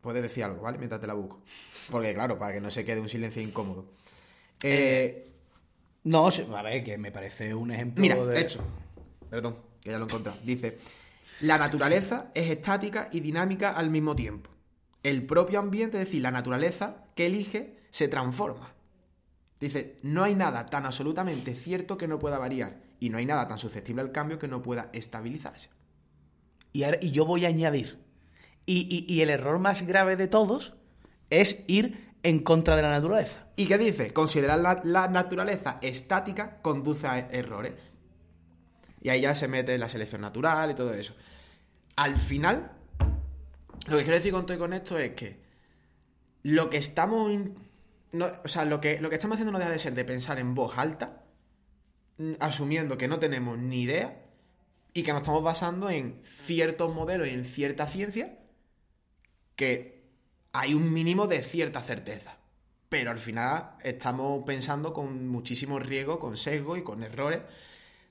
Puedes 0.00 0.22
decir 0.22 0.42
algo, 0.42 0.62
¿vale? 0.62 0.78
Mientras 0.78 1.00
te 1.00 1.06
la 1.06 1.14
busco. 1.14 1.40
Porque, 1.90 2.12
claro, 2.14 2.38
para 2.38 2.52
que 2.54 2.60
no 2.60 2.70
se 2.70 2.84
quede 2.84 2.98
un 3.00 3.08
silencio 3.08 3.40
incómodo. 3.40 3.86
Eh, 4.64 5.28
No, 6.04 6.30
sí, 6.32 6.44
a 6.52 6.62
ver, 6.62 6.82
que 6.82 6.98
me 6.98 7.12
parece 7.12 7.54
un 7.54 7.70
ejemplo 7.70 8.02
Mira, 8.02 8.16
de... 8.16 8.40
hecho. 8.40 8.60
Perdón, 9.30 9.56
que 9.80 9.90
ya 9.90 9.98
lo 9.98 10.04
he 10.06 10.08
encontrado. 10.08 10.36
Dice, 10.42 10.78
la 11.40 11.58
naturaleza 11.58 12.32
es 12.34 12.50
estática 12.50 13.08
y 13.12 13.20
dinámica 13.20 13.70
al 13.70 13.90
mismo 13.90 14.16
tiempo. 14.16 14.50
El 15.04 15.24
propio 15.24 15.60
ambiente, 15.60 15.98
es 16.00 16.06
decir, 16.06 16.22
la 16.22 16.32
naturaleza 16.32 17.01
que 17.14 17.26
elige, 17.26 17.76
se 17.90 18.08
transforma. 18.08 18.72
Dice, 19.60 19.98
no 20.02 20.24
hay 20.24 20.34
nada 20.34 20.66
tan 20.66 20.86
absolutamente 20.86 21.54
cierto 21.54 21.96
que 21.96 22.08
no 22.08 22.18
pueda 22.18 22.38
variar. 22.38 22.80
Y 22.98 23.10
no 23.10 23.18
hay 23.18 23.26
nada 23.26 23.46
tan 23.46 23.58
susceptible 23.58 24.02
al 24.02 24.10
cambio 24.12 24.38
que 24.38 24.48
no 24.48 24.62
pueda 24.62 24.90
estabilizarse. 24.92 25.70
Y, 26.72 27.10
yo 27.10 27.26
voy 27.26 27.44
a 27.44 27.48
añadir. 27.48 27.98
Y, 28.66 29.20
el 29.20 29.30
error 29.30 29.58
más 29.58 29.86
grave 29.86 30.16
de 30.16 30.26
todos 30.26 30.74
es 31.30 31.64
ir 31.68 32.12
en 32.22 32.40
contra 32.40 32.76
de 32.76 32.82
la 32.82 32.90
naturaleza. 32.90 33.46
¿Y 33.56 33.66
qué 33.66 33.78
dice? 33.78 34.12
Considerar 34.12 34.58
la, 34.58 34.80
la 34.84 35.08
naturaleza 35.08 35.78
estática 35.82 36.58
conduce 36.62 37.06
a 37.06 37.18
errores. 37.18 37.74
Y 39.00 39.10
ahí 39.10 39.22
ya 39.22 39.34
se 39.34 39.48
mete 39.48 39.76
la 39.78 39.88
selección 39.88 40.20
natural 40.20 40.70
y 40.70 40.74
todo 40.74 40.94
eso. 40.94 41.14
Al 41.96 42.16
final, 42.16 42.72
lo 43.86 43.96
que 43.96 44.04
quiero 44.04 44.16
decir 44.16 44.32
con 44.32 44.46
todo 44.46 44.56
y 44.56 44.60
con 44.60 44.72
esto 44.72 44.98
es 44.98 45.12
que 45.12 45.41
lo 46.42 46.70
que 46.70 46.76
estamos. 46.78 47.32
no- 48.12 48.26
o 48.44 48.48
sea, 48.48 48.64
lo 48.64 48.80
que, 48.80 49.00
lo 49.00 49.08
que 49.08 49.16
estamos 49.16 49.36
haciendo 49.36 49.52
no 49.52 49.58
deja 49.58 49.70
de 49.70 49.78
ser 49.78 49.94
de 49.94 50.04
pensar 50.04 50.38
en 50.38 50.54
voz 50.54 50.76
alta, 50.76 51.22
mm, 52.18 52.32
asumiendo 52.40 52.98
que 52.98 53.08
no 53.08 53.18
tenemos 53.18 53.56
ni 53.58 53.82
idea 53.82 54.22
y 54.92 55.02
que 55.02 55.12
nos 55.12 55.22
estamos 55.22 55.42
basando 55.42 55.88
en 55.88 56.20
ciertos 56.24 56.94
modelos 56.94 57.26
y 57.28 57.30
en 57.30 57.44
cierta 57.46 57.86
ciencia 57.86 58.38
que 59.56 60.02
hay 60.52 60.74
un 60.74 60.92
mínimo 60.92 61.26
de 61.26 61.42
cierta 61.42 61.82
certeza. 61.82 62.36
Pero 62.88 63.10
al 63.10 63.18
final 63.18 63.76
estamos 63.82 64.44
pensando 64.44 64.92
con 64.92 65.26
muchísimo 65.28 65.78
riesgo, 65.78 66.18
con 66.18 66.36
sesgo 66.36 66.76
y 66.76 66.82
con 66.82 67.02
errores, 67.02 67.40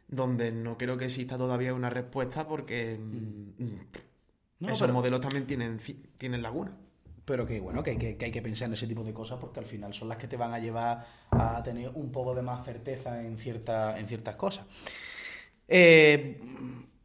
donde 0.07 0.51
no 0.51 0.77
creo 0.77 0.97
que 0.97 1.05
exista 1.05 1.38
todavía 1.38 1.73
una 1.75 1.89
respuesta 1.91 2.47
porque 2.47 2.97
mm, 2.97 3.65
No, 4.61 4.67
esos 4.67 4.82
pero- 4.82 4.93
modelos 4.93 5.21
también 5.21 5.45
tienen, 5.45 5.79
tienen 6.17 6.41
lagunas. 6.41 6.73
Pero 7.26 7.45
que 7.45 7.59
bueno, 7.59 7.84
que, 7.84 7.97
que- 7.97 8.17
que 8.17 8.26
hay 8.26 8.32
que 8.32 8.41
pensar 8.41 8.67
en 8.67 8.74
ese 8.74 8.88
tipo 8.88 9.03
de 9.03 9.13
cosas 9.13 9.38
porque 9.39 9.59
al 9.59 9.65
final 9.67 9.93
son 9.93 10.09
las 10.09 10.17
que 10.17 10.28
te 10.28 10.38
van 10.38 10.53
a 10.53 10.59
llevar 10.59 11.05
a 11.32 11.61
tener 11.63 11.89
un 11.93 12.11
poco 12.11 12.34
de 12.36 12.41
más 12.41 12.65
certeza 12.65 13.22
en, 13.24 13.38
cierta, 13.38 13.97
en 13.99 14.07
ciertas 14.07 14.36
cosas. 14.36 14.65
Eh, 15.67 16.39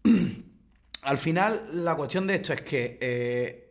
al 1.03 1.19
final, 1.19 1.85
la 1.85 1.95
cuestión 1.95 2.27
de 2.27 2.35
esto 2.37 2.53
es 2.53 2.63
que 2.63 2.99
eh, 3.01 3.63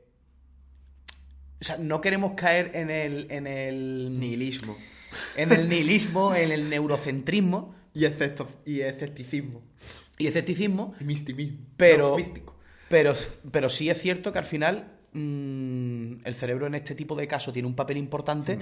o 1.60 1.64
sea, 1.64 1.78
no 1.78 2.00
queremos 2.02 2.34
caer 2.36 2.72
en 2.76 2.90
el, 2.90 3.28
en 3.32 3.48
el 3.48 4.20
Nihilismo. 4.20 4.78
en 5.36 5.52
el 5.52 5.68
nihilismo, 5.70 6.36
en 6.36 6.52
el 6.52 6.70
neurocentrismo 6.70 7.74
Y, 7.94 8.04
escepto- 8.06 8.48
y 8.66 8.82
escepticismo. 8.82 9.64
y 10.18 10.28
escepticismo, 10.28 10.94
Y 11.00 11.06
mistimismo. 11.06 11.66
pero, 11.78 12.10
No, 12.12 12.18
místico. 12.18 12.56
pero, 12.90 13.14
pero 13.52 13.70
sí 13.70 13.90
es 13.90 14.00
cierto 14.00 14.32
que 14.32 14.40
al 14.40 14.46
final 14.46 14.95
mm, 15.16 16.26
el 16.26 16.36
cerebro 16.36 16.68
en 16.68 16.76
este 16.76 16.96
tipo 16.96 17.16
de 17.16 17.28
casos 17.28 17.54
tiene 17.54 17.68
un 17.68 17.76
papel 17.76 17.98
importante. 17.98 18.60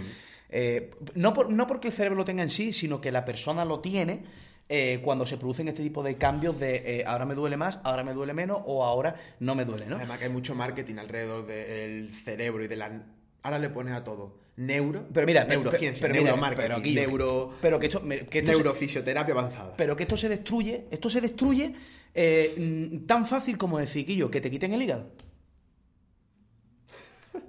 eh, 0.49 0.91
no, 1.15 1.33
por- 1.33 1.51
no 1.51 1.67
porque 1.67 1.87
el 1.87 1.93
cerebro 1.93 2.17
lo 2.17 2.25
tenga 2.25 2.43
en 2.43 2.49
sí, 2.49 2.73
sino 2.73 3.01
que 3.01 3.11
la 3.11 3.25
persona 3.25 3.65
lo 3.65 3.79
tiene 3.79 4.21
eh, 4.69 4.99
cuando 5.03 5.25
se 5.25 5.37
producen 5.37 5.67
este 5.67 5.83
tipo 5.83 6.03
de 6.03 6.15
cambios 6.15 6.59
de 6.59 6.99
eh, 6.99 7.03
ahora 7.05 7.25
me 7.25 7.35
duele 7.35 7.57
más, 7.57 7.79
ahora 7.83 8.03
me 8.03 8.13
duele 8.13 8.33
menos 8.33 8.59
o 8.65 8.83
ahora 8.85 9.15
no 9.39 9.55
me 9.55 9.65
duele, 9.65 9.85
¿no? 9.87 9.97
Además 9.97 10.19
que 10.19 10.25
hay 10.25 10.31
mucho 10.31 10.55
marketing 10.55 10.95
alrededor 10.97 11.45
del 11.45 12.09
cerebro 12.11 12.63
y 12.63 12.67
de 12.67 12.75
la... 12.77 13.03
Ahora 13.43 13.59
le 13.59 13.69
pones 13.69 13.93
a 13.93 14.03
todo. 14.03 14.37
Neuro, 14.55 15.05
Pero 15.11 15.25
mira, 15.27 15.43
neurociencia, 15.45 15.99
pero 15.99 16.13
neuromarketing, 16.13 16.61
pero 16.63 16.75
aquí- 16.77 16.93
neuro... 16.95 17.53
pero 17.61 17.79
que 17.79 17.87
esto, 17.87 18.01
que 18.07 18.39
esto 18.39 18.51
se- 18.51 18.57
neurofisioterapia 18.57 19.33
avanzada. 19.33 19.73
pero 19.75 19.95
que 19.97 20.03
esto 20.03 20.15
se 20.15 20.29
destruye, 20.29 20.85
esto 20.91 21.09
se 21.09 21.19
destruye 21.21 21.73
eh, 22.13 22.53
mm, 22.55 23.05
tan 23.07 23.25
fácil 23.25 23.57
como 23.57 23.79
decir, 23.79 24.05
Quillo, 24.05 24.29
que 24.29 24.39
te 24.39 24.49
quiten 24.51 24.73
el 24.75 24.81
hígado. 24.83 25.09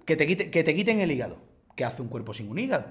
Que 0.05 0.17
te, 0.17 0.27
quite- 0.27 0.51
que 0.51 0.65
te 0.65 0.75
quiten 0.75 1.01
el 1.01 1.11
hígado. 1.11 1.39
¿Qué 1.77 1.85
hace 1.85 2.03
un 2.03 2.09
cuerpo 2.09 2.35
sin 2.35 2.49
un 2.51 2.59
hígado? 2.59 2.87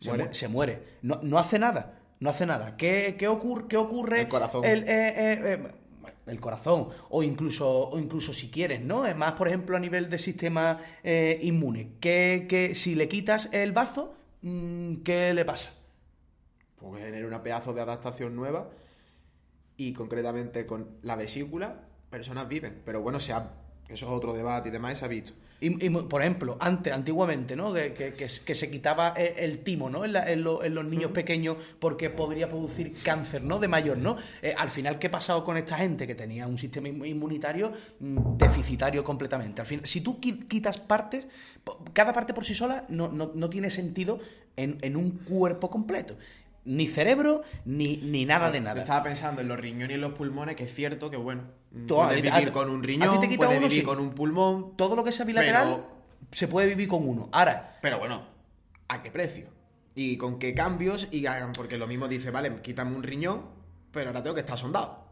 Se 0.00 0.10
Muere. 0.10 0.34
Se 0.34 0.48
muere. 0.48 0.82
No, 1.02 1.20
no 1.22 1.38
hace 1.38 1.58
nada. 1.58 2.00
No 2.20 2.30
hace 2.30 2.46
nada. 2.46 2.76
¿Qué, 2.76 3.16
qué 3.18 3.28
ocurre, 3.28 3.66
qué 3.68 3.76
ocurre? 3.76 4.20
El 4.22 4.28
corazón. 4.28 4.64
El, 4.64 4.84
eh, 4.84 4.86
eh, 4.88 5.40
eh, 5.44 5.72
el 6.26 6.40
corazón. 6.40 6.88
O 7.10 7.22
incluso, 7.22 7.88
o 7.90 7.98
incluso 7.98 8.32
si 8.32 8.48
quieres, 8.50 8.80
¿no? 8.80 9.06
Es 9.06 9.16
más, 9.16 9.32
por 9.32 9.48
ejemplo, 9.48 9.76
a 9.76 9.80
nivel 9.80 10.08
de 10.08 10.18
sistema 10.18 10.80
inmune. 11.42 11.94
Que, 12.00 12.46
que 12.48 12.74
si 12.74 12.94
le 12.94 13.08
quitas 13.08 13.48
el 13.52 13.72
bazo, 13.72 14.14
mm, 14.42 14.96
¿qué 14.98 15.34
le 15.34 15.44
pasa? 15.44 15.72
Pues 16.76 17.02
genera 17.04 17.26
una 17.26 17.42
pedazo 17.42 17.72
de 17.74 17.80
adaptación 17.80 18.36
nueva 18.36 18.70
y 19.76 19.92
concretamente 19.92 20.64
con 20.66 20.98
la 21.02 21.16
vesícula 21.16 21.86
personas 22.10 22.48
viven. 22.48 22.82
Pero 22.84 23.00
bueno, 23.02 23.18
se 23.20 23.32
ha- 23.32 23.52
eso 23.88 24.06
es 24.06 24.12
otro 24.12 24.32
debate 24.32 24.68
y 24.68 24.72
demás, 24.72 24.98
se 24.98 25.04
ha 25.04 25.08
visto. 25.08 25.32
Y, 25.60 25.84
y, 25.84 25.90
por 25.90 26.20
ejemplo, 26.22 26.56
antes, 26.60 26.92
antiguamente, 26.92 27.56
¿no? 27.56 27.72
Que, 27.74 27.92
que- 27.92 28.14
que- 28.14 28.28
que 28.44 28.54
se 28.54 28.70
quitaba 28.70 29.08
el, 29.16 29.36
el 29.38 29.58
timo, 29.64 29.90
¿no? 29.90 30.04
En, 30.04 30.12
la- 30.12 30.30
en 30.30 30.44
lo- 30.44 30.62
en 30.62 30.72
los 30.74 30.84
niños 30.84 31.10
pequeños 31.10 31.56
porque 31.80 32.10
podría 32.10 32.48
producir 32.48 32.94
cáncer, 33.02 33.42
¿no? 33.42 33.58
De 33.58 33.66
mayor, 33.66 33.98
¿no? 33.98 34.16
Eh, 34.40 34.54
al 34.56 34.70
final, 34.70 35.00
¿qué 35.00 35.08
ha 35.08 35.10
pasado 35.10 35.42
con 35.44 35.56
esta 35.56 35.76
gente 35.78 36.06
que 36.06 36.14
tenía 36.14 36.46
un 36.46 36.58
sistema 36.58 36.88
inmu- 36.88 37.08
inmunitario 37.08 37.72
mm, 37.98 38.36
deficitario 38.36 39.02
completamente? 39.02 39.60
Al 39.60 39.66
final, 39.66 39.84
si 39.84 40.00
tú 40.00 40.20
qui- 40.20 40.46
quitas 40.46 40.78
partes, 40.78 41.26
cada 41.92 42.12
parte 42.12 42.34
por 42.34 42.44
sí 42.44 42.54
sola 42.54 42.84
no, 42.88 43.08
no- 43.08 43.32
no 43.34 43.50
tiene 43.50 43.70
sentido 43.70 44.20
en, 44.56 44.78
en 44.82 44.96
un 44.96 45.10
cuerpo 45.10 45.70
completo. 45.70 46.16
Ni 46.64 46.86
cerebro, 46.86 47.42
ni, 47.64 47.96
ni 47.98 48.24
nada 48.26 48.50
de 48.50 48.60
nada. 48.60 48.82
Estaba 48.82 49.02
pensando 49.04 49.40
en 49.40 49.48
los 49.48 49.58
riñones 49.58 49.90
y 49.90 49.94
en 49.94 50.00
los 50.02 50.12
pulmones, 50.12 50.54
que 50.56 50.64
es 50.64 50.74
cierto 50.74 51.08
que, 51.10 51.16
bueno, 51.16 51.42
Tú, 51.86 52.00
a 52.02 52.08
puedes 52.08 52.30
a 52.30 52.36
vivir 52.38 52.52
con 52.52 52.68
un 52.70 52.82
riñón, 52.82 53.20
te 53.20 53.28
quita 53.28 53.46
puedes 53.46 53.58
uno, 53.58 53.68
vivir 53.68 53.80
sí. 53.82 53.86
con 53.86 54.00
un 54.00 54.10
pulmón, 54.10 54.76
Todo 54.76 54.94
lo 54.96 55.02
que 55.04 55.12
sea 55.12 55.24
bilateral 55.24 55.68
Pero- 55.76 55.98
se 56.32 56.48
puede 56.48 56.68
vivir 56.68 56.88
con 56.88 57.08
uno. 57.08 57.28
Ahora, 57.32 57.78
pero 57.80 57.98
bueno, 57.98 58.22
¿a 58.88 59.02
qué 59.02 59.10
precio? 59.10 59.46
Y 59.94 60.16
con 60.16 60.38
qué 60.38 60.54
cambios, 60.54 61.08
y 61.10 61.24
hagan, 61.26 61.52
porque 61.52 61.78
lo 61.78 61.86
mismo 61.86 62.06
dice, 62.06 62.30
vale, 62.30 62.60
quítame 62.60 62.94
un 62.94 63.02
riñón, 63.02 63.46
pero 63.90 64.10
ahora 64.10 64.22
tengo 64.22 64.34
que 64.34 64.40
estar 64.40 64.58
sondado. 64.58 65.06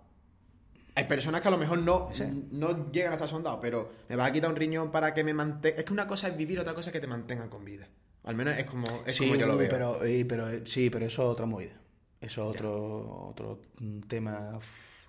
Hay 0.94 1.04
personas 1.04 1.40
que 1.42 1.48
a 1.48 1.50
lo 1.50 1.58
mejor 1.58 1.78
no, 1.78 2.10
no 2.52 2.90
llegan 2.90 3.12
a 3.12 3.16
estar 3.16 3.28
sondados, 3.28 3.58
pero 3.60 3.92
me 4.08 4.16
vas 4.16 4.28
a 4.28 4.32
quitar 4.32 4.48
un 4.48 4.56
riñón 4.56 4.90
para 4.90 5.12
que 5.12 5.24
me 5.24 5.34
mantenga. 5.34 5.78
Es 5.78 5.84
que 5.84 5.92
una 5.92 6.06
cosa 6.06 6.28
es 6.28 6.36
vivir, 6.36 6.58
otra 6.58 6.72
cosa 6.74 6.88
es 6.90 6.92
que 6.92 7.00
te 7.00 7.06
mantengan 7.06 7.48
con 7.50 7.64
vida. 7.64 7.86
Al 8.26 8.34
menos 8.34 8.58
es 8.58 8.64
como, 8.66 8.86
es 9.06 9.14
sí, 9.14 9.24
como 9.24 9.36
yo 9.36 9.46
lo 9.46 9.56
veo. 9.56 9.68
Pero, 9.70 9.98
pero, 10.28 10.66
sí, 10.66 10.90
pero 10.90 11.06
eso 11.06 11.22
es 11.22 11.28
otra 11.28 11.46
movida. 11.46 11.80
Eso 12.20 12.42
es 12.50 12.54
otro, 12.56 13.28
otro 13.30 13.62
tema. 14.08 14.52
uf. 14.56 15.06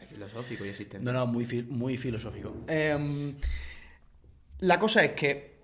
Es 0.00 0.08
filosófico 0.10 0.64
y 0.64 0.68
existente. 0.68 1.04
No, 1.04 1.12
no, 1.12 1.26
muy, 1.26 1.44
muy 1.70 1.96
filosófico. 1.96 2.52
Em, 2.66 3.34
la 4.60 4.78
cosa 4.78 5.04
es 5.04 5.12
que. 5.12 5.58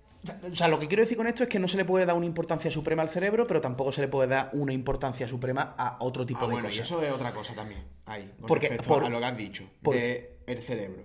O 0.51 0.55
sea, 0.55 0.67
lo 0.67 0.79
que 0.79 0.87
quiero 0.87 1.03
decir 1.03 1.17
con 1.17 1.27
esto 1.27 1.43
es 1.43 1.49
que 1.49 1.59
no 1.59 1.67
se 1.67 1.77
le 1.77 1.85
puede 1.85 2.03
dar 2.05 2.15
una 2.15 2.25
importancia 2.25 2.71
suprema 2.71 3.03
al 3.03 3.09
cerebro, 3.09 3.45
pero 3.45 3.61
tampoco 3.61 3.91
se 3.91 4.01
le 4.01 4.07
puede 4.07 4.27
dar 4.29 4.49
una 4.53 4.73
importancia 4.73 5.27
suprema 5.27 5.75
a 5.77 5.97
otro 5.99 6.25
tipo 6.25 6.39
Ah, 6.39 6.47
de 6.47 6.53
bueno, 6.53 6.67
y 6.67 6.71
cosas. 6.71 6.85
eso 6.87 7.03
es 7.03 7.11
otra 7.11 7.31
cosa 7.31 7.53
también. 7.53 7.83
Ahí, 8.07 8.31
con 8.39 8.47
Porque- 8.47 8.69
respecto 8.69 8.91
por- 8.93 9.05
a 9.05 9.09
lo 9.09 9.19
que 9.19 9.25
has 9.25 9.37
dicho. 9.37 9.69
por- 9.83 9.95
de 9.95 10.39
el 10.47 10.61
cerebro. 10.63 11.03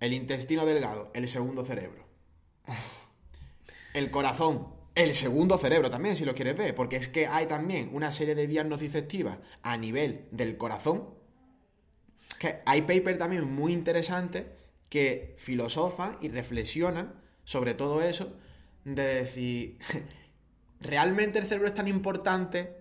El 0.00 0.12
intestino 0.14 0.64
delgado, 0.64 1.10
el 1.12 1.28
segundo 1.28 1.64
cerebro. 1.64 2.02
El 3.94 4.10
corazón, 4.10 4.74
el 4.96 5.14
segundo 5.14 5.56
cerebro 5.56 5.90
también, 5.90 6.16
si 6.16 6.24
lo 6.24 6.34
quieres 6.34 6.56
ver. 6.56 6.74
Porque 6.74 6.96
es 6.96 7.08
que 7.08 7.26
hay 7.26 7.46
también 7.46 7.90
una 7.92 8.10
serie 8.12 8.34
de 8.34 8.46
vías 8.46 8.66
nociceptivas 8.66 9.38
a 9.62 9.76
nivel 9.76 10.26
del 10.32 10.58
corazón. 10.58 11.14
Que 12.38 12.60
hay 12.66 12.82
papers 12.82 13.18
también 13.18 13.50
muy 13.50 13.72
interesantes 13.72 14.46
que 14.88 15.36
filosofan 15.38 16.18
y 16.20 16.28
reflexionan 16.28 17.14
sobre 17.44 17.74
todo 17.74 18.02
eso. 18.02 18.36
De 18.84 19.02
decir, 19.02 19.78
¿realmente 20.80 21.38
el 21.38 21.46
cerebro 21.46 21.68
es 21.68 21.74
tan 21.74 21.88
importante 21.88 22.76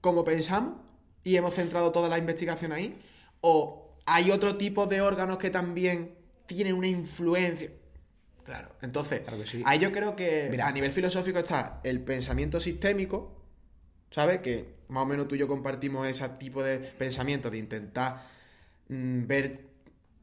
como 0.00 0.24
pensamos 0.24 0.80
y 1.22 1.36
hemos 1.36 1.54
centrado 1.54 1.92
toda 1.92 2.08
la 2.08 2.18
investigación 2.18 2.72
ahí? 2.72 2.98
¿O 3.40 3.96
hay 4.06 4.32
otro 4.32 4.56
tipo 4.56 4.86
de 4.86 5.00
órganos 5.00 5.38
que 5.38 5.50
también 5.50 6.16
tienen 6.46 6.74
una 6.74 6.88
influencia? 6.88 7.70
Claro, 8.44 8.70
entonces, 8.82 9.20
Claro 9.20 9.38
que 9.38 9.46
sí. 9.46 9.62
ahí 9.64 9.78
yo 9.78 9.92
creo 9.92 10.16
que 10.16 10.48
Mira. 10.50 10.66
a 10.66 10.72
nivel 10.72 10.90
filosófico 10.92 11.38
está 11.38 11.80
el 11.84 12.00
pensamiento 12.00 12.58
sistémico, 12.60 13.40
¿sabes? 14.10 14.40
Que 14.40 14.74
más 14.88 15.04
o 15.04 15.06
menos 15.06 15.28
tú 15.28 15.34
y 15.34 15.38
yo 15.38 15.48
compartimos 15.48 16.06
ese 16.08 16.28
tipo 16.30 16.62
de 16.62 16.78
pensamiento 16.78 17.50
de 17.50 17.58
intentar 17.58 18.26
mm, 18.88 19.26
ver 19.26 19.60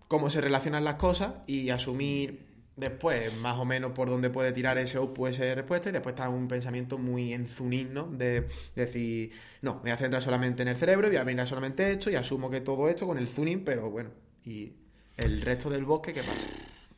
cómo 0.08 0.30
se 0.30 0.42
relacionan 0.42 0.84
las 0.84 0.96
cosas 0.96 1.36
y 1.48 1.70
asumir 1.70 2.48
después 2.76 3.36
más 3.38 3.58
o 3.58 3.66
menos 3.66 3.92
por 3.92 4.10
dónde 4.10 4.30
puede 4.30 4.52
tirar 4.54 4.78
ese 4.78 4.98
output, 4.98 5.30
esa 5.30 5.54
respuesta, 5.54 5.90
y 5.90 5.92
después 5.92 6.14
está 6.14 6.30
un 6.30 6.48
pensamiento 6.48 6.98
muy 6.98 7.34
enzunín, 7.34 7.94
¿no? 7.94 8.08
De 8.08 8.48
decir, 8.76 9.32
no, 9.62 9.76
me 9.76 9.82
voy 9.82 9.92
a 9.92 9.98
centrar 9.98 10.22
solamente 10.22 10.62
en 10.62 10.70
el 10.70 10.78
cerebro, 10.78 11.08
voy 11.08 11.18
a 11.18 11.26
mirar 11.26 11.48
solamente 11.48 11.92
esto 11.92 12.10
y 12.10 12.16
asumo 12.16 12.50
que 12.50 12.62
todo 12.62 12.88
esto 12.90 13.06
con 13.06 13.18
el 13.18 13.28
tuning, 13.28 13.64
pero 13.66 13.90
bueno, 13.90 14.12
y 14.46 14.74
el 15.18 15.42
resto 15.42 15.70
del 15.70 15.84
bosque, 15.84 16.14
¿qué 16.14 16.22
pasa? 16.22 16.48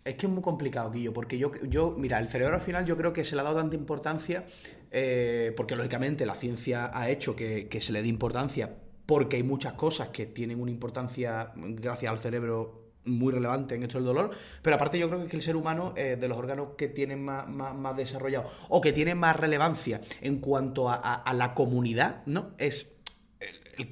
Es 0.03 0.15
que 0.15 0.25
es 0.25 0.31
muy 0.31 0.41
complicado, 0.41 0.89
Guillo, 0.91 1.13
porque 1.13 1.37
yo, 1.37 1.51
yo, 1.69 1.93
mira, 1.97 2.19
el 2.19 2.27
cerebro 2.27 2.55
al 2.55 2.61
final 2.61 2.85
yo 2.85 2.97
creo 2.97 3.13
que 3.13 3.23
se 3.23 3.35
le 3.35 3.41
ha 3.41 3.43
dado 3.43 3.57
tanta 3.57 3.75
importancia, 3.75 4.45
eh, 4.89 5.53
porque 5.55 5.75
lógicamente 5.75 6.25
la 6.25 6.33
ciencia 6.33 6.89
ha 6.97 7.09
hecho 7.09 7.35
que, 7.35 7.67
se 7.81 7.93
le 7.93 8.01
dé 8.01 8.07
importancia, 8.07 8.75
porque 9.05 9.35
hay 9.37 9.43
muchas 9.43 9.73
cosas 9.73 10.07
que 10.09 10.25
tienen 10.25 10.59
una 10.59 10.71
importancia 10.71 11.51
gracias 11.55 12.11
al 12.11 12.17
cerebro 12.17 12.79
muy 13.05 13.31
relevante 13.33 13.75
en 13.75 13.83
esto 13.83 13.97
del 13.99 14.05
dolor, 14.05 14.31
pero 14.61 14.75
aparte 14.75 14.97
yo 14.97 15.07
creo 15.09 15.27
que 15.27 15.35
el 15.35 15.41
ser 15.41 15.55
humano, 15.55 15.93
de 15.95 16.27
los 16.27 16.37
órganos 16.37 16.69
que 16.77 16.87
tienen 16.87 17.23
más, 17.23 17.47
más, 17.47 17.75
más 17.75 17.95
desarrollado 17.95 18.49
o 18.69 18.79
que 18.81 18.93
tienen 18.93 19.17
más 19.17 19.35
relevancia 19.35 20.01
en 20.21 20.39
cuanto 20.39 20.89
a, 20.89 20.95
a- 20.95 21.33
la 21.33 21.53
comunidad, 21.55 22.21
¿no? 22.27 22.51
Es 22.59 22.95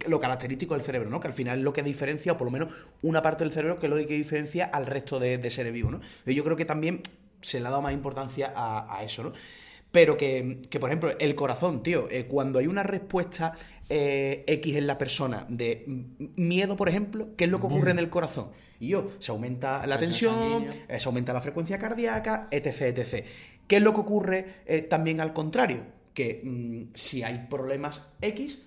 lo 0.07 0.19
característico 0.19 0.73
del 0.73 0.83
cerebro, 0.83 1.09
¿no? 1.09 1.19
Que 1.19 1.27
al 1.27 1.33
final 1.33 1.59
es 1.59 1.63
lo 1.63 1.73
que 1.73 1.83
diferencia, 1.83 2.33
o 2.33 2.37
por 2.37 2.45
lo 2.45 2.51
menos 2.51 2.69
una 3.01 3.21
parte 3.21 3.43
del 3.43 3.53
cerebro 3.53 3.79
que 3.79 3.85
es 3.87 3.89
lo 3.89 3.95
que 3.97 4.05
diferencia 4.05 4.65
al 4.65 4.85
resto 4.85 5.19
de, 5.19 5.37
de 5.37 5.51
seres 5.51 5.73
vivos, 5.73 5.91
¿no? 5.91 6.01
Y 6.25 6.33
Yo 6.35 6.43
creo 6.43 6.55
que 6.57 6.65
también 6.65 7.01
se 7.41 7.59
le 7.59 7.67
ha 7.67 7.69
dado 7.69 7.81
más 7.81 7.93
importancia 7.93 8.51
a, 8.55 8.97
a 8.97 9.03
eso, 9.03 9.23
¿no? 9.23 9.33
Pero 9.91 10.17
que, 10.17 10.59
que, 10.69 10.79
por 10.79 10.89
ejemplo, 10.89 11.11
el 11.17 11.33
corazón, 11.33 11.81
tío, 11.81 12.07
eh, 12.11 12.25
cuando 12.27 12.59
hay 12.59 12.67
una 12.67 12.83
respuesta 12.83 13.53
eh, 13.89 14.43
X 14.45 14.75
en 14.75 14.85
la 14.85 14.99
persona 14.99 15.47
de 15.49 15.83
m- 15.87 16.03
miedo, 16.35 16.75
por 16.75 16.89
ejemplo, 16.89 17.29
¿qué 17.35 17.45
es 17.45 17.49
lo 17.49 17.59
que 17.59 17.65
ocurre 17.65 17.89
en 17.91 17.97
el 17.99 18.09
corazón? 18.11 18.49
Y 18.79 18.89
yo, 18.89 19.09
se 19.17 19.31
aumenta 19.31 19.87
la 19.87 19.97
tensión, 19.97 20.63
eh, 20.87 20.99
se 20.99 21.07
aumenta 21.07 21.33
la 21.33 21.41
frecuencia 21.41 21.79
cardíaca, 21.79 22.47
etc, 22.51 22.81
etc. 22.97 23.25
¿Qué 23.67 23.77
es 23.77 23.81
lo 23.81 23.93
que 23.93 24.01
ocurre 24.01 24.45
también 24.89 25.21
al 25.21 25.33
contrario? 25.33 25.81
Que 26.13 26.41
mm, 26.43 26.81
si 26.95 27.23
hay 27.23 27.47
problemas 27.49 28.01
X, 28.21 28.61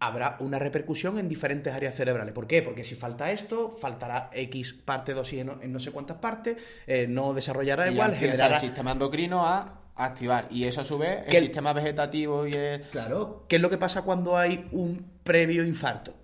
habrá 0.00 0.36
una 0.40 0.58
repercusión 0.58 1.18
en 1.18 1.28
diferentes 1.28 1.74
áreas 1.74 1.94
cerebrales. 1.94 2.32
¿Por 2.32 2.46
qué? 2.46 2.62
Porque 2.62 2.84
si 2.84 2.94
falta 2.94 3.30
esto, 3.32 3.70
faltará 3.70 4.30
X 4.32 4.72
parte 4.72 5.14
de 5.14 5.20
oxígeno 5.20 5.58
en 5.60 5.72
no 5.72 5.80
sé 5.80 5.90
cuántas 5.90 6.18
partes, 6.18 6.56
eh, 6.86 7.06
no 7.08 7.34
desarrollará 7.34 7.88
Y 7.88 7.94
igual, 7.94 8.14
generará... 8.16 8.54
el 8.56 8.60
sistema 8.60 8.92
endocrino 8.92 9.46
a 9.46 9.80
activar. 9.96 10.46
Y 10.50 10.64
eso 10.64 10.80
a 10.82 10.84
su 10.84 10.98
vez, 10.98 11.24
el 11.26 11.40
sistema 11.42 11.72
vegetativo 11.72 12.46
y 12.46 12.54
el... 12.54 12.82
Claro. 12.90 13.44
¿Qué 13.48 13.56
es 13.56 13.62
lo 13.62 13.70
que 13.70 13.78
pasa 13.78 14.02
cuando 14.02 14.36
hay 14.36 14.68
un 14.70 15.04
previo 15.24 15.64
infarto? 15.64 16.14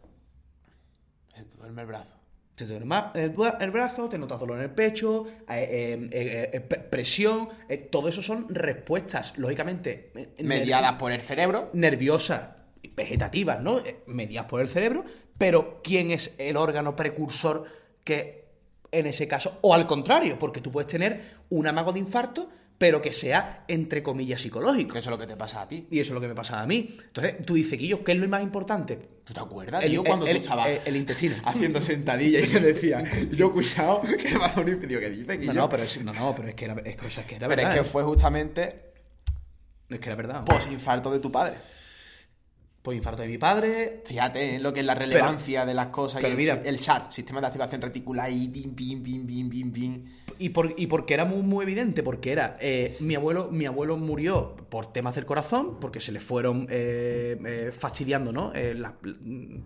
Se 1.34 1.42
te 1.42 1.56
duerme 1.56 1.82
el 1.82 1.88
brazo. 1.88 2.14
Se 2.56 2.66
te 2.66 2.70
duerme 2.70 2.94
el, 3.14 3.34
bra- 3.34 3.56
el 3.60 3.72
brazo, 3.72 4.08
te 4.08 4.16
notas 4.16 4.38
dolor 4.38 4.58
en 4.58 4.62
el 4.62 4.70
pecho, 4.70 5.26
eh, 5.26 5.34
eh, 5.48 6.08
eh, 6.12 6.50
eh, 6.52 6.60
pre- 6.60 6.78
presión, 6.78 7.48
eh, 7.68 7.78
todo 7.78 8.08
eso 8.08 8.22
son 8.22 8.46
respuestas, 8.54 9.36
lógicamente, 9.38 10.12
eh, 10.14 10.44
Mediadas 10.44 10.92
por 10.92 11.10
el 11.10 11.20
cerebro. 11.20 11.70
nerviosas, 11.72 12.50
vegetativas, 12.94 13.60
¿no? 13.60 13.78
Eh, 13.78 14.00
Mediadas 14.06 14.48
por 14.50 14.60
el 14.60 14.68
cerebro, 14.68 15.04
pero 15.38 15.80
¿quién 15.82 16.10
es 16.10 16.32
el 16.38 16.56
órgano 16.56 16.94
precursor 16.96 17.64
que 18.04 18.44
en 18.92 19.06
ese 19.06 19.26
caso, 19.26 19.58
o 19.62 19.74
al 19.74 19.86
contrario, 19.88 20.38
porque 20.38 20.60
tú 20.60 20.70
puedes 20.70 20.86
tener 20.90 21.20
un 21.50 21.66
amago 21.66 21.92
de 21.92 21.98
infarto, 21.98 22.48
pero 22.78 23.00
que 23.02 23.12
sea, 23.12 23.64
entre 23.66 24.02
comillas, 24.04 24.40
psicológico. 24.42 24.98
Eso 24.98 25.08
es 25.10 25.12
lo 25.12 25.18
que 25.18 25.26
te 25.26 25.36
pasa 25.36 25.62
a 25.62 25.68
ti. 25.68 25.86
Y 25.90 25.98
eso 26.00 26.10
es 26.12 26.14
lo 26.14 26.20
que 26.20 26.28
me 26.28 26.34
pasaba 26.34 26.60
a 26.62 26.66
mí. 26.66 26.96
Entonces, 27.04 27.44
tú 27.44 27.54
dices, 27.54 27.76
Guillo, 27.78 28.04
¿qué 28.04 28.12
es 28.12 28.18
lo 28.18 28.28
más 28.28 28.42
importante? 28.42 28.98
¿Tú 29.24 29.32
te 29.32 29.40
acuerdas, 29.40 29.82
El- 29.82 29.90
tío, 29.90 30.00
el- 30.02 30.06
cuando 30.06 30.26
el- 30.26 30.36
tú 30.36 30.42
estabas 30.42 30.68
el- 30.84 30.96
intestino. 30.96 31.36
haciendo 31.44 31.80
sentadillas 31.82 32.46
y 32.48 32.52
que 32.52 32.60
decía, 32.60 33.02
yo 33.32 33.50
cuidado, 33.52 34.02
que 34.02 34.28
me 34.28 34.38
va 34.38 34.46
a 34.46 34.54
morir, 34.56 34.86
tío, 34.86 35.00
que 35.00 35.10
dice 35.10 35.38
que 35.40 35.46
No, 35.46 35.52
no, 35.54 35.68
pero 35.68 35.82
es, 35.82 36.04
no, 36.04 36.12
no, 36.12 36.34
pero 36.36 36.48
es 36.48 36.54
que 36.54 36.64
era, 36.66 36.74
es 36.84 36.96
o 37.02 37.10
sea, 37.10 37.22
es 37.22 37.28
que 37.28 37.36
era 37.36 37.48
Pero 37.48 37.56
verdad. 37.62 37.74
es 37.76 37.80
que 37.82 37.86
¿eh? 37.88 37.90
fue 37.90 38.02
justamente 38.04 38.92
Es 39.88 39.98
que 39.98 40.06
era 40.08 40.16
verdad. 40.16 40.44
posinfarto 40.44 41.10
de 41.10 41.18
tu 41.20 41.30
padre. 41.32 41.56
Pues 42.84 42.98
infarto 42.98 43.22
de 43.22 43.28
mi 43.28 43.38
padre. 43.38 44.02
Fíjate 44.04 44.56
en 44.56 44.62
lo 44.62 44.70
que 44.70 44.80
es 44.80 44.86
la 44.86 44.94
relevancia 44.94 45.64
de 45.64 45.72
las 45.72 45.86
cosas 45.86 46.20
pero 46.20 46.28
y 46.28 46.32
el, 46.32 46.36
mira- 46.36 46.60
el 46.62 46.78
SAR, 46.78 47.06
sistema 47.10 47.40
de 47.40 47.46
activación 47.46 47.80
reticular 47.80 48.30
y 48.30 48.46
bim, 48.46 48.74
bim, 48.74 49.02
bim, 49.02 49.24
bim, 49.26 49.48
bim, 49.48 49.72
bim. 49.72 50.04
Y, 50.38 50.50
por, 50.50 50.74
y 50.76 50.86
porque 50.86 51.14
era 51.14 51.24
muy, 51.24 51.40
muy 51.42 51.62
evidente, 51.62 52.02
porque 52.02 52.32
era. 52.32 52.58
eh, 52.60 52.96
mi, 53.00 53.14
abuelo, 53.14 53.48
mi 53.50 53.64
abuelo 53.64 53.96
murió 53.96 54.54
por 54.68 54.92
temas 54.92 55.14
del 55.14 55.24
corazón, 55.24 55.78
porque 55.80 55.98
se 56.02 56.12
le 56.12 56.20
fueron 56.20 56.66
eh, 56.68 57.38
eh, 57.46 57.72
fastidiando 57.72 58.32
¿no? 58.32 58.52
Las, 58.52 58.92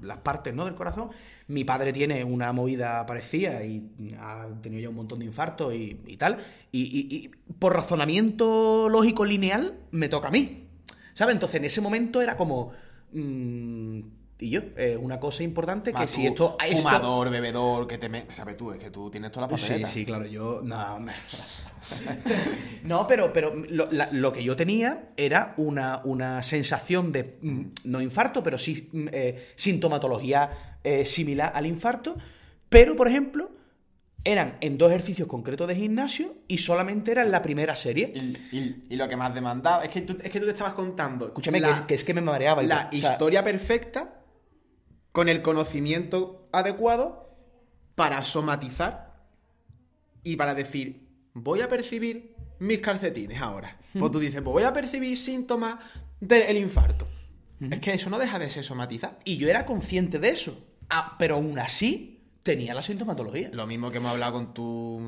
las 0.00 0.18
partes 0.18 0.54
¿no? 0.54 0.66
del 0.66 0.76
corazón. 0.76 1.10
Mi 1.48 1.64
padre 1.64 1.92
tiene 1.92 2.22
una 2.22 2.52
movida 2.52 3.04
parecida 3.04 3.64
y 3.64 4.14
ha 4.20 4.46
tenido 4.62 4.80
ya 4.82 4.88
un 4.90 4.94
montón 4.94 5.18
de 5.18 5.24
infartos 5.24 5.74
y, 5.74 6.00
y 6.06 6.16
tal. 6.18 6.36
Y, 6.70 6.82
y- 6.82 7.16
y 7.16 7.30
por 7.58 7.74
razonamiento 7.74 8.88
lógico 8.88 9.24
lineal, 9.24 9.74
me 9.90 10.08
toca 10.08 10.28
a 10.28 10.30
mí. 10.30 10.68
¿Sabes? 11.14 11.34
Entonces 11.34 11.56
en 11.56 11.64
ese 11.64 11.80
momento 11.80 12.22
era 12.22 12.36
como. 12.36 12.72
Mm, 13.12 14.00
y 14.40 14.50
yo, 14.50 14.60
eh, 14.76 14.96
una 14.96 15.18
cosa 15.18 15.42
importante 15.42 15.92
que 15.92 16.06
si 16.06 16.24
esto. 16.26 16.56
esto- 16.64 16.76
Fumador, 16.78 17.28
bebedor, 17.30 17.88
que 17.88 17.98
te 17.98 18.08
me... 18.08 18.24
¿Sabes 18.30 18.56
tú? 18.56 18.70
Es 18.70 18.78
que 18.78 18.90
tú 18.90 19.10
tienes 19.10 19.32
toda 19.32 19.48
la 19.48 19.58
Sí, 19.58 19.64
papeleta. 19.64 19.88
sí, 19.88 20.04
claro, 20.04 20.26
yo. 20.26 20.60
No, 20.62 20.98
no 22.84 23.06
pero, 23.06 23.32
pero 23.32 23.54
lo, 23.68 23.90
la- 23.90 24.08
lo 24.12 24.32
que 24.32 24.42
yo 24.44 24.56
tenía 24.56 25.10
era 25.16 25.54
una, 25.56 26.00
una 26.04 26.42
sensación 26.42 27.12
de. 27.12 27.38
mm, 27.42 27.62
No 27.84 28.00
infarto, 28.00 28.42
pero 28.42 28.58
sí 28.58 28.88
mm, 28.92 29.08
eh, 29.12 29.48
sintomatología 29.56 30.76
eh, 30.84 31.04
similar 31.04 31.52
al 31.54 31.66
infarto. 31.66 32.16
Pero, 32.68 32.94
por 32.96 33.08
ejemplo, 33.08 33.50
eran 34.24 34.58
en 34.60 34.76
dos 34.78 34.90
ejercicios 34.90 35.28
concretos 35.28 35.68
de 35.68 35.74
gimnasio 35.76 36.34
y 36.48 36.58
solamente 36.58 37.12
era 37.12 37.22
en 37.22 37.30
la 37.30 37.40
primera 37.40 37.76
serie. 37.76 38.12
Y, 38.14 38.56
y- 38.56 38.86
y 38.90 38.96
lo 38.96 39.08
que 39.08 39.16
más 39.16 39.32
demandaba 39.34 39.84
es 39.84 39.90
que 39.90 40.02
tú, 40.02 40.16
Es 40.22 40.30
que 40.30 40.40
tú 40.40 40.46
te 40.46 40.52
estabas 40.52 40.74
contando. 40.74 41.26
Escúchame, 41.28 41.60
la- 41.60 41.68
que, 41.68 41.74
es, 41.74 41.80
que 41.82 41.94
es 41.94 42.04
que 42.04 42.14
me 42.14 42.20
mareaba. 42.20 42.62
la 42.62 42.88
todo. 42.90 42.98
O 42.98 43.00
sea, 43.00 43.12
historia 43.12 43.42
perfecta 43.44 44.22
con 45.12 45.28
el 45.28 45.40
conocimiento 45.42 46.48
adecuado 46.52 47.36
para 47.94 48.22
somatizar 48.24 49.24
y 50.22 50.36
para 50.36 50.54
decir, 50.54 51.08
voy 51.34 51.60
a 51.62 51.68
percibir 51.68 52.34
mis 52.58 52.80
calcetines 52.80 53.40
ahora. 53.40 53.78
Pues 53.98 54.12
tú 54.12 54.18
dices, 54.18 54.42
pues 54.42 54.52
voy 54.52 54.62
a 54.64 54.72
percibir 54.72 55.16
síntomas 55.16 55.78
del 56.20 56.56
infarto. 56.56 57.06
Es 57.60 57.80
que 57.80 57.94
eso 57.94 58.10
no 58.10 58.18
deja 58.18 58.38
de 58.38 58.50
ser 58.50 58.62
somatizar. 58.64 59.18
Y 59.24 59.36
yo 59.36 59.48
era 59.48 59.64
consciente 59.64 60.18
de 60.18 60.28
eso. 60.30 60.64
Ah, 60.90 61.16
pero 61.18 61.36
aún 61.36 61.58
así 61.58 62.17
tenía 62.48 62.72
la 62.72 62.82
sintomatología. 62.82 63.50
Lo 63.52 63.66
mismo 63.66 63.90
que 63.90 63.98
hemos 63.98 64.10
hablado 64.12 64.32
con 64.32 64.54
tu 64.54 64.98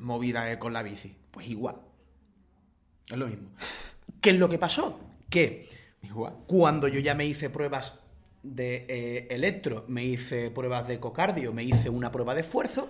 movida 0.00 0.58
con 0.58 0.72
la 0.72 0.82
bici. 0.82 1.14
Pues 1.30 1.46
igual. 1.46 1.76
Es 3.10 3.16
lo 3.18 3.26
mismo. 3.26 3.50
¿Qué 4.22 4.30
es 4.30 4.38
lo 4.38 4.48
que 4.48 4.56
pasó? 4.58 4.98
Que 5.28 5.68
Igual. 6.02 6.32
cuando 6.46 6.88
yo 6.88 6.98
ya 7.00 7.14
me 7.14 7.26
hice 7.26 7.50
pruebas 7.50 7.98
de 8.42 8.86
eh, 8.88 9.26
electro, 9.28 9.84
me 9.88 10.04
hice 10.04 10.50
pruebas 10.50 10.88
de 10.88 10.94
ecocardio, 10.94 11.52
me 11.52 11.64
hice 11.64 11.90
una 11.90 12.10
prueba 12.10 12.34
de 12.34 12.40
esfuerzo, 12.40 12.88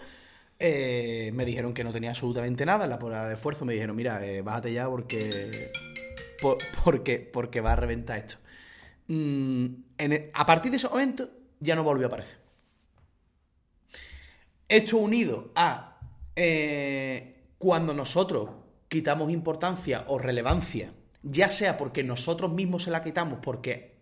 eh, 0.60 1.32
me 1.34 1.44
dijeron 1.44 1.74
que 1.74 1.82
no 1.82 1.92
tenía 1.92 2.10
absolutamente 2.10 2.64
nada. 2.64 2.84
En 2.84 2.90
la 2.90 2.98
prueba 3.00 3.26
de 3.26 3.34
esfuerzo 3.34 3.64
me 3.64 3.72
dijeron, 3.72 3.96
mira, 3.96 4.24
eh, 4.24 4.40
bájate 4.40 4.72
ya 4.72 4.88
porque, 4.88 5.72
por- 6.40 6.58
porque, 6.84 7.18
porque 7.18 7.60
va 7.60 7.72
a 7.72 7.76
reventar 7.76 8.18
esto. 8.18 8.36
Mm, 9.08 9.66
en 9.98 10.12
e- 10.12 10.30
a 10.32 10.46
partir 10.46 10.70
de 10.70 10.76
ese 10.76 10.88
momento 10.88 11.28
ya 11.58 11.74
no 11.74 11.82
volvió 11.82 12.06
a 12.06 12.08
aparecer. 12.08 12.45
Esto 14.68 14.98
unido 14.98 15.52
a 15.54 15.98
eh, 16.34 17.36
cuando 17.58 17.94
nosotros 17.94 18.50
quitamos 18.88 19.30
importancia 19.30 20.04
o 20.08 20.18
relevancia, 20.18 20.92
ya 21.22 21.48
sea 21.48 21.76
porque 21.76 22.02
nosotros 22.02 22.52
mismos 22.52 22.84
se 22.84 22.90
la 22.90 23.02
quitamos 23.02 23.38
porque 23.42 23.96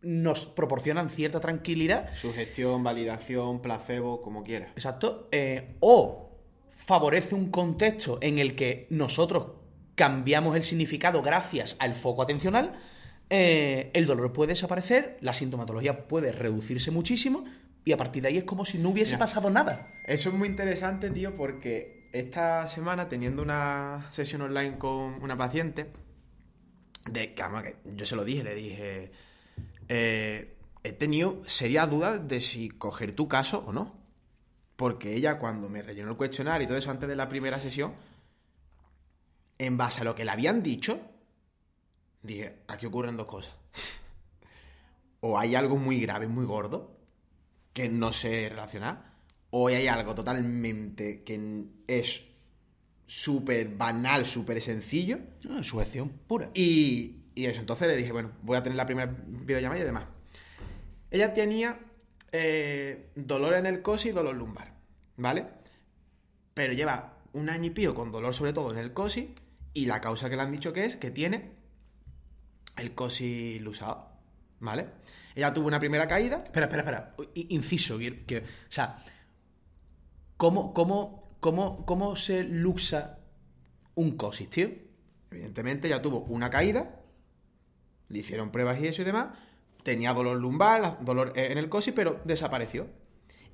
nos 0.00 0.46
proporcionan 0.46 1.10
cierta 1.10 1.40
tranquilidad, 1.40 2.14
Sugestión, 2.14 2.82
validación, 2.84 3.60
placebo, 3.60 4.22
como 4.22 4.44
quieras. 4.44 4.70
exacto, 4.76 5.28
eh, 5.32 5.76
o 5.80 6.30
favorece 6.70 7.34
un 7.34 7.50
contexto 7.50 8.18
en 8.20 8.38
el 8.38 8.54
que 8.54 8.86
nosotros 8.90 9.58
cambiamos 9.94 10.56
el 10.56 10.62
significado 10.62 11.22
gracias 11.22 11.74
al 11.80 11.94
foco 11.94 12.22
atencional, 12.22 12.78
eh, 13.30 13.90
el 13.92 14.06
dolor 14.06 14.32
puede 14.32 14.52
desaparecer, 14.52 15.18
la 15.20 15.34
sintomatología 15.34 16.06
puede 16.06 16.32
reducirse 16.32 16.90
muchísimo 16.90 17.44
y 17.84 17.92
a 17.92 17.96
partir 17.96 18.22
de 18.22 18.28
ahí 18.28 18.38
es 18.38 18.44
como 18.44 18.64
si 18.64 18.78
no 18.78 18.90
hubiese 18.90 19.14
Mira. 19.14 19.26
pasado 19.26 19.50
nada. 19.50 19.88
Eso 20.04 20.28
es 20.28 20.34
muy 20.34 20.48
interesante, 20.48 21.10
tío, 21.10 21.36
porque 21.36 22.08
esta 22.12 22.66
semana, 22.66 23.08
teniendo 23.08 23.42
una 23.42 24.06
sesión 24.10 24.42
online 24.42 24.78
con 24.78 25.22
una 25.22 25.36
paciente, 25.36 25.90
de 27.10 27.34
que, 27.34 27.42
además, 27.42 27.62
que 27.64 27.76
yo 27.94 28.06
se 28.06 28.16
lo 28.16 28.24
dije, 28.24 28.44
le 28.44 28.54
dije, 28.54 29.12
eh, 29.88 30.56
he 30.82 30.92
tenido 30.92 31.42
serias 31.46 31.88
dudas 31.90 32.26
de 32.26 32.40
si 32.40 32.68
coger 32.68 33.12
tu 33.12 33.28
caso 33.28 33.64
o 33.66 33.72
no. 33.72 33.96
Porque 34.76 35.14
ella, 35.14 35.38
cuando 35.38 35.68
me 35.68 35.82
rellenó 35.82 36.10
el 36.10 36.16
cuestionario 36.16 36.64
y 36.64 36.68
todo 36.68 36.78
eso 36.78 36.90
antes 36.90 37.08
de 37.08 37.16
la 37.16 37.28
primera 37.28 37.58
sesión, 37.58 37.94
en 39.58 39.76
base 39.76 40.02
a 40.02 40.04
lo 40.04 40.14
que 40.14 40.24
le 40.24 40.30
habían 40.30 40.62
dicho, 40.62 41.00
dije, 42.22 42.62
aquí 42.68 42.86
ocurren 42.86 43.16
dos 43.16 43.26
cosas. 43.26 43.56
o 45.20 45.36
hay 45.38 45.56
algo 45.56 45.76
muy 45.76 46.00
grave, 46.00 46.28
muy 46.28 46.44
gordo, 46.44 46.97
que 47.78 47.88
no 47.88 48.12
sé 48.12 48.48
relacionar, 48.48 49.12
o 49.50 49.68
hay 49.68 49.86
algo 49.86 50.14
totalmente 50.14 51.22
que 51.22 51.64
es 51.86 52.26
súper 53.06 53.68
banal, 53.68 54.26
súper 54.26 54.60
sencillo, 54.60 55.18
Ah, 55.48 55.62
Sujeción 55.62 56.08
pura. 56.26 56.50
y, 56.54 57.22
y 57.34 57.46
eso, 57.46 57.60
entonces 57.60 57.86
le 57.88 57.96
dije, 57.96 58.10
bueno, 58.12 58.32
voy 58.42 58.56
a 58.56 58.62
tener 58.62 58.76
la 58.76 58.84
primera 58.86 59.14
videollamada 59.26 59.80
y 59.80 59.84
demás. 59.84 60.04
Ella 61.10 61.32
tenía 61.32 61.78
eh, 62.32 63.10
dolor 63.14 63.54
en 63.54 63.66
el 63.66 63.80
cosi 63.80 64.08
y 64.08 64.12
dolor 64.12 64.34
lumbar, 64.36 64.74
¿vale? 65.16 65.46
Pero 66.54 66.72
lleva 66.72 67.14
un 67.32 67.48
año 67.48 67.66
y 67.66 67.70
pico 67.70 67.94
con 67.94 68.10
dolor 68.10 68.34
sobre 68.34 68.52
todo 68.52 68.72
en 68.72 68.78
el 68.78 68.92
cosi 68.92 69.34
y 69.72 69.86
la 69.86 70.00
causa 70.00 70.28
que 70.28 70.36
le 70.36 70.42
han 70.42 70.50
dicho 70.52 70.72
que 70.72 70.84
es 70.84 70.96
que 70.96 71.10
tiene 71.12 71.52
el 72.76 72.92
cosi 72.94 73.58
lusado, 73.60 74.10
¿vale? 74.60 74.86
Ella 75.34 75.52
tuvo 75.52 75.66
una 75.68 75.78
primera 75.78 76.06
caída, 76.08 76.42
Espera, 76.44 76.66
espera, 76.66 76.82
espera. 76.82 77.14
Inciso. 77.34 77.98
que- 77.98 78.38
o 78.38 78.70
sea, 78.72 79.02
¿cómo, 80.36 80.72
cómo, 80.74 81.36
cómo, 81.40 81.84
¿cómo 81.86 82.16
se 82.16 82.44
luxa 82.44 83.18
un 83.94 84.16
cosis, 84.16 84.50
tío? 84.50 84.68
Evidentemente 85.30 85.86
ella 85.88 86.00
tuvo 86.02 86.20
una 86.20 86.50
caída, 86.50 87.00
le 88.08 88.18
hicieron 88.18 88.50
pruebas 88.50 88.80
y 88.80 88.86
eso 88.86 89.02
y 89.02 89.04
demás, 89.04 89.36
tenía 89.82 90.12
dolor 90.14 90.38
lumbar, 90.38 90.98
dolor 91.04 91.32
en 91.36 91.58
el 91.58 91.68
cosi, 91.68 91.92
pero 91.92 92.20
desapareció. 92.24 92.88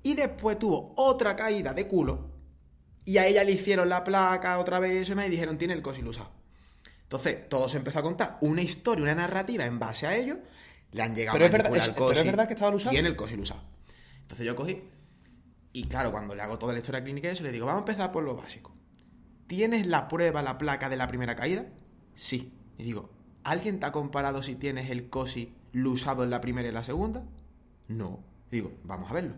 Y 0.03 0.15
después 0.15 0.59
tuvo 0.59 0.93
otra 0.97 1.35
caída 1.37 1.73
de 1.73 1.89
culo 1.89 2.31
y 3.05 3.19
a 3.19 3.27
ella 3.27 3.45
le 3.45 3.53
hicieron 3.53 3.89
la 3.89 4.05
placa 4.05 4.59
otra 4.59 4.79
vez 4.79 4.93
y 4.95 4.97
eso 4.99 5.13
y 5.13 5.15
demás, 5.15 5.27
y 5.27 5.31
dijeron 5.31 5.59
tiene 5.59 5.75
el 5.75 5.83
cosi 5.83 6.03
lusado. 6.03 6.31
Entonces 7.03 7.49
todo 7.49 7.69
se 7.69 7.77
empezó 7.79 7.99
a 7.99 8.03
contar 8.03 8.39
una 8.41 8.63
historia, 8.63 9.03
una 9.03 9.15
narrativa 9.15 9.65
en 9.65 9.79
base 9.79 10.07
a 10.07 10.17
ello, 10.17 10.39
le 10.95 11.03
han 11.03 11.15
llegado 11.15 11.35
Pero 11.35 11.45
a 11.45 11.47
es 11.49 11.53
verdad- 11.53 11.77
es- 11.77 11.89
el 11.89 11.95
pero 11.95 12.11
es 12.13 12.25
verdad 12.25 12.47
que 12.47 12.55
estaba 12.55 12.71
lusado. 12.73 12.91
Tiene 12.93 13.09
el 13.09 13.17
cosi 13.17 13.37
lusado. 13.37 13.61
Entonces 14.23 14.47
yo 14.47 14.57
cogí 14.57 14.83
y 15.73 15.85
claro, 15.85 16.11
cuando 16.13 16.35
le 16.35 16.43
hago 16.43 16.59
toda 16.59 16.73
la 16.73 16.79
historia 16.79 17.03
clínica 17.03 17.29
y 17.29 17.33
eso, 17.33 17.43
le 17.43 17.53
digo, 17.53 17.67
vamos 17.67 17.81
a 17.81 17.83
empezar 17.91 18.13
por 18.13 18.23
lo 18.23 18.37
básico. 18.37 18.73
¿Tienes 19.47 19.87
la 19.87 20.09
prueba, 20.09 20.41
la 20.43 20.57
placa 20.57 20.89
de 20.89 20.97
la 20.97 21.09
primera 21.09 21.35
caída? 21.37 21.67
Sí. 22.15 22.55
Y 22.79 22.85
digo, 22.85 23.11
¿alguien 23.43 23.81
te 23.81 23.87
ha 23.87 23.93
comparado 23.93 24.43
si 24.43 24.55
tienes 24.55 24.89
el 24.91 25.11
COSI 25.11 25.53
lusado 25.73 26.23
en 26.25 26.31
la 26.31 26.41
primera 26.41 26.67
y 26.67 26.69
en 26.71 26.75
la 26.75 26.85
segunda? 26.85 27.25
No. 27.89 28.25
Y 28.51 28.57
digo, 28.57 28.73
vamos 28.85 29.11
a 29.11 29.15
verlo. 29.15 29.35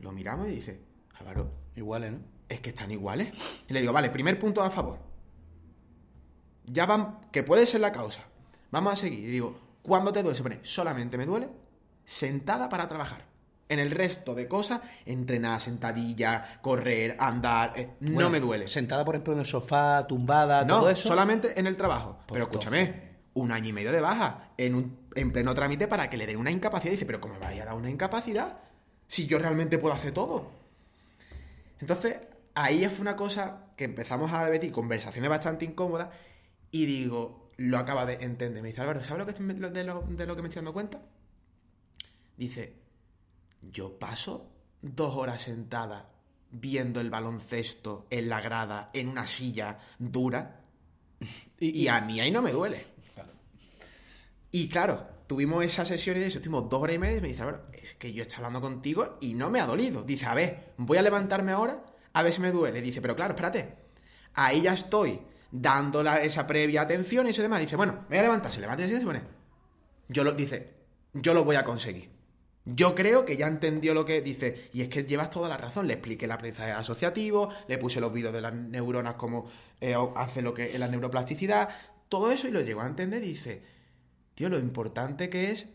Lo 0.00 0.10
miramos 0.12 0.48
y 0.48 0.52
dice, 0.52 0.80
Álvaro, 1.18 1.50
Iguales, 1.76 2.12
¿no? 2.12 2.18
es 2.48 2.60
que 2.60 2.70
están 2.70 2.90
iguales. 2.90 3.28
Y 3.68 3.72
le 3.74 3.80
digo, 3.80 3.92
vale, 3.92 4.08
primer 4.10 4.38
punto 4.38 4.62
a 4.62 4.70
favor. 4.70 4.98
Ya 6.64 6.86
van, 6.86 7.20
que 7.30 7.42
puede 7.42 7.66
ser 7.66 7.80
la 7.82 7.92
causa. 7.92 8.22
Vamos 8.70 8.94
a 8.94 8.96
seguir. 8.96 9.20
Y 9.20 9.26
digo, 9.30 9.56
¿cuándo 9.86 10.12
te 10.12 10.22
duele? 10.22 10.36
Se 10.36 10.42
pone, 10.42 10.60
solamente 10.62 11.16
me 11.16 11.24
duele 11.26 11.48
sentada 12.04 12.68
para 12.68 12.88
trabajar. 12.88 13.24
En 13.68 13.80
el 13.80 13.90
resto 13.90 14.34
de 14.34 14.46
cosas, 14.46 14.80
entrenar, 15.04 15.60
sentadilla, 15.60 16.60
correr, 16.62 17.16
andar, 17.18 17.72
eh, 17.74 17.90
no 18.00 18.30
me 18.30 18.38
duele. 18.38 18.68
Sentada, 18.68 19.04
por 19.04 19.16
ejemplo, 19.16 19.32
en 19.32 19.40
el 19.40 19.46
sofá, 19.46 20.06
tumbada, 20.06 20.64
No, 20.64 20.78
todo 20.78 20.90
eso. 20.90 21.08
solamente 21.08 21.58
en 21.58 21.66
el 21.66 21.76
trabajo. 21.76 22.18
Pero 22.28 22.44
escúchame, 22.44 23.16
un 23.34 23.50
año 23.50 23.68
y 23.70 23.72
medio 23.72 23.90
de 23.90 24.00
baja 24.00 24.50
en, 24.56 24.76
un, 24.76 24.98
en 25.16 25.32
pleno 25.32 25.52
trámite 25.52 25.88
para 25.88 26.08
que 26.08 26.16
le 26.16 26.26
den 26.26 26.36
una 26.36 26.52
incapacidad. 26.52 26.92
Dice, 26.92 27.06
pero 27.06 27.20
¿cómo 27.20 27.34
me 27.34 27.40
vaya 27.40 27.64
a 27.64 27.66
dar 27.66 27.74
una 27.74 27.90
incapacidad? 27.90 28.52
Si 29.08 29.26
yo 29.26 29.38
realmente 29.38 29.78
puedo 29.78 29.94
hacer 29.94 30.12
todo. 30.12 30.48
Entonces, 31.80 32.18
ahí 32.54 32.86
fue 32.86 33.02
una 33.02 33.16
cosa 33.16 33.64
que 33.76 33.84
empezamos 33.84 34.32
a 34.32 34.44
debatir, 34.44 34.70
conversaciones 34.70 35.28
bastante 35.28 35.64
incómodas, 35.64 36.08
y 36.70 36.86
digo, 36.86 37.45
lo 37.58 37.78
acaba 37.78 38.06
de 38.06 38.14
entender. 38.14 38.62
Me 38.62 38.68
dice, 38.68 38.80
Álvaro, 38.80 39.02
¿sabes 39.02 39.18
lo 39.18 39.24
que 39.24 39.32
estoy- 39.32 39.46
de, 39.46 39.84
lo, 39.84 40.02
de 40.02 40.26
lo 40.26 40.36
que 40.36 40.42
me 40.42 40.48
estoy 40.48 40.60
dando 40.60 40.72
cuenta? 40.72 41.00
Dice, 42.36 42.74
yo 43.62 43.98
paso 43.98 44.50
dos 44.82 45.16
horas 45.16 45.42
sentada 45.42 46.10
viendo 46.50 47.00
el 47.00 47.10
baloncesto 47.10 48.06
en 48.10 48.28
la 48.28 48.40
grada, 48.40 48.90
en 48.92 49.08
una 49.08 49.26
silla 49.26 49.78
dura, 49.98 50.60
y, 51.60 51.88
a 51.88 52.00
mí 52.00 52.20
ahí 52.20 52.30
no 52.30 52.42
me 52.42 52.52
duele. 52.52 52.96
Y 54.52 54.68
claro, 54.68 55.02
tuvimos 55.26 55.64
esa 55.64 55.84
sesión 55.84 56.16
y 56.16 56.20
de 56.20 56.28
eso, 56.28 56.38
estuvimos 56.38 56.68
dos 56.68 56.80
horas 56.80 56.96
y 56.96 56.98
media 56.98 57.18
y 57.18 57.20
me 57.20 57.28
dice, 57.28 57.42
Álvaro, 57.42 57.66
es 57.72 57.94
que 57.94 58.12
yo 58.12 58.22
estoy 58.22 58.36
hablando 58.36 58.60
contigo 58.60 59.18
y 59.20 59.34
no 59.34 59.50
me 59.50 59.60
ha 59.60 59.66
dolido. 59.66 60.02
Dice, 60.02 60.26
a 60.26 60.34
ver, 60.34 60.72
voy 60.78 60.98
a 60.98 61.02
levantarme 61.02 61.52
ahora 61.52 61.84
a 62.12 62.22
ver 62.22 62.32
si 62.32 62.40
me 62.40 62.52
duele. 62.52 62.80
Dice, 62.80 63.02
pero 63.02 63.16
claro, 63.16 63.32
espérate, 63.34 63.74
ahí 64.34 64.62
ya 64.62 64.72
estoy 64.72 65.20
dando 65.60 66.02
la- 66.02 66.22
esa 66.22 66.46
previa 66.46 66.82
atención 66.82 67.26
y 67.26 67.30
eso 67.30 67.42
demás. 67.42 67.60
Dice, 67.60 67.76
bueno, 67.76 67.94
me 68.08 68.16
voy 68.16 68.18
a 68.18 68.22
levantar, 68.22 68.52
se 68.52 68.60
levanta 68.60 68.84
y 68.84 68.90
se 68.92 69.00
pone. 69.00 69.22
Yo 70.08 70.24
lo, 70.24 70.32
dice, 70.32 70.74
yo 71.14 71.34
lo 71.34 71.44
voy 71.44 71.56
a 71.56 71.64
conseguir. 71.64 72.10
Yo 72.64 72.94
creo 72.96 73.24
que 73.24 73.36
ya 73.36 73.46
entendió 73.46 73.94
lo 73.94 74.04
que 74.04 74.20
dice, 74.22 74.70
y 74.72 74.80
es 74.82 74.88
que 74.88 75.04
llevas 75.04 75.30
toda 75.30 75.48
la 75.48 75.56
razón. 75.56 75.86
Le 75.86 75.94
expliqué 75.94 76.24
el 76.24 76.32
aprendizaje 76.32 76.72
asociativo, 76.72 77.48
le 77.68 77.78
puse 77.78 78.00
los 78.00 78.12
vídeos 78.12 78.32
de 78.32 78.40
las 78.40 78.54
neuronas, 78.54 79.14
cómo 79.14 79.46
eh, 79.80 79.94
hace 80.16 80.42
lo 80.42 80.52
que 80.52 80.72
es 80.74 80.78
la 80.78 80.88
neuroplasticidad, 80.88 81.68
todo 82.08 82.30
eso 82.32 82.48
y 82.48 82.50
lo 82.50 82.60
llegó 82.60 82.80
a 82.82 82.86
entender 82.86 83.22
y 83.22 83.28
dice, 83.28 83.62
tío, 84.34 84.48
lo 84.48 84.58
importante 84.58 85.28
que 85.30 85.50
es 85.52 85.66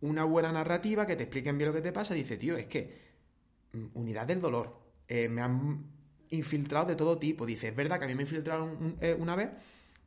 una 0.00 0.24
buena 0.24 0.50
narrativa, 0.50 1.06
que 1.06 1.14
te 1.16 1.24
expliquen 1.24 1.58
bien 1.58 1.68
lo 1.68 1.74
que 1.74 1.82
te 1.82 1.92
pasa. 1.92 2.14
Dice, 2.14 2.38
tío, 2.38 2.56
es 2.56 2.66
que 2.66 2.98
mm, 3.72 3.86
unidad 3.94 4.26
del 4.26 4.40
dolor, 4.40 4.80
eh, 5.08 5.28
me 5.28 5.42
han 5.42 5.84
infiltrado 6.30 6.86
de 6.86 6.96
todo 6.96 7.18
tipo. 7.18 7.46
Dice, 7.46 7.68
es 7.68 7.76
verdad 7.76 7.98
que 7.98 8.04
a 8.04 8.08
mí 8.08 8.14
me 8.14 8.22
infiltraron 8.22 8.96
eh, 9.00 9.16
una 9.18 9.36
vez 9.36 9.50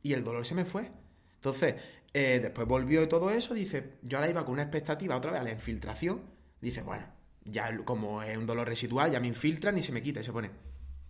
y 0.02 0.12
el 0.12 0.24
dolor 0.24 0.44
se 0.44 0.54
me 0.54 0.64
fue. 0.64 0.90
Entonces, 1.36 1.74
eh, 2.12 2.40
después 2.42 2.66
volvió 2.66 3.02
y 3.02 3.08
todo 3.08 3.30
eso, 3.30 3.54
dice, 3.54 3.94
yo 4.02 4.18
ahora 4.18 4.30
iba 4.30 4.44
con 4.44 4.54
una 4.54 4.62
expectativa 4.62 5.16
otra 5.16 5.32
vez 5.32 5.40
a 5.40 5.44
la 5.44 5.50
infiltración. 5.50 6.22
Dice, 6.60 6.82
bueno, 6.82 7.06
ya 7.44 7.76
como 7.84 8.22
es 8.22 8.36
un 8.36 8.46
dolor 8.46 8.68
residual, 8.68 9.10
ya 9.10 9.20
me 9.20 9.26
infiltran 9.26 9.76
y 9.78 9.82
se 9.82 9.92
me 9.92 10.02
quita 10.02 10.20
y 10.20 10.24
se 10.24 10.32
pone. 10.32 10.50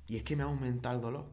Y 0.06 0.16
es 0.16 0.22
que 0.22 0.36
me 0.36 0.42
ha 0.42 0.46
aumentado 0.46 0.96
el 0.96 1.00
dolor. 1.00 1.26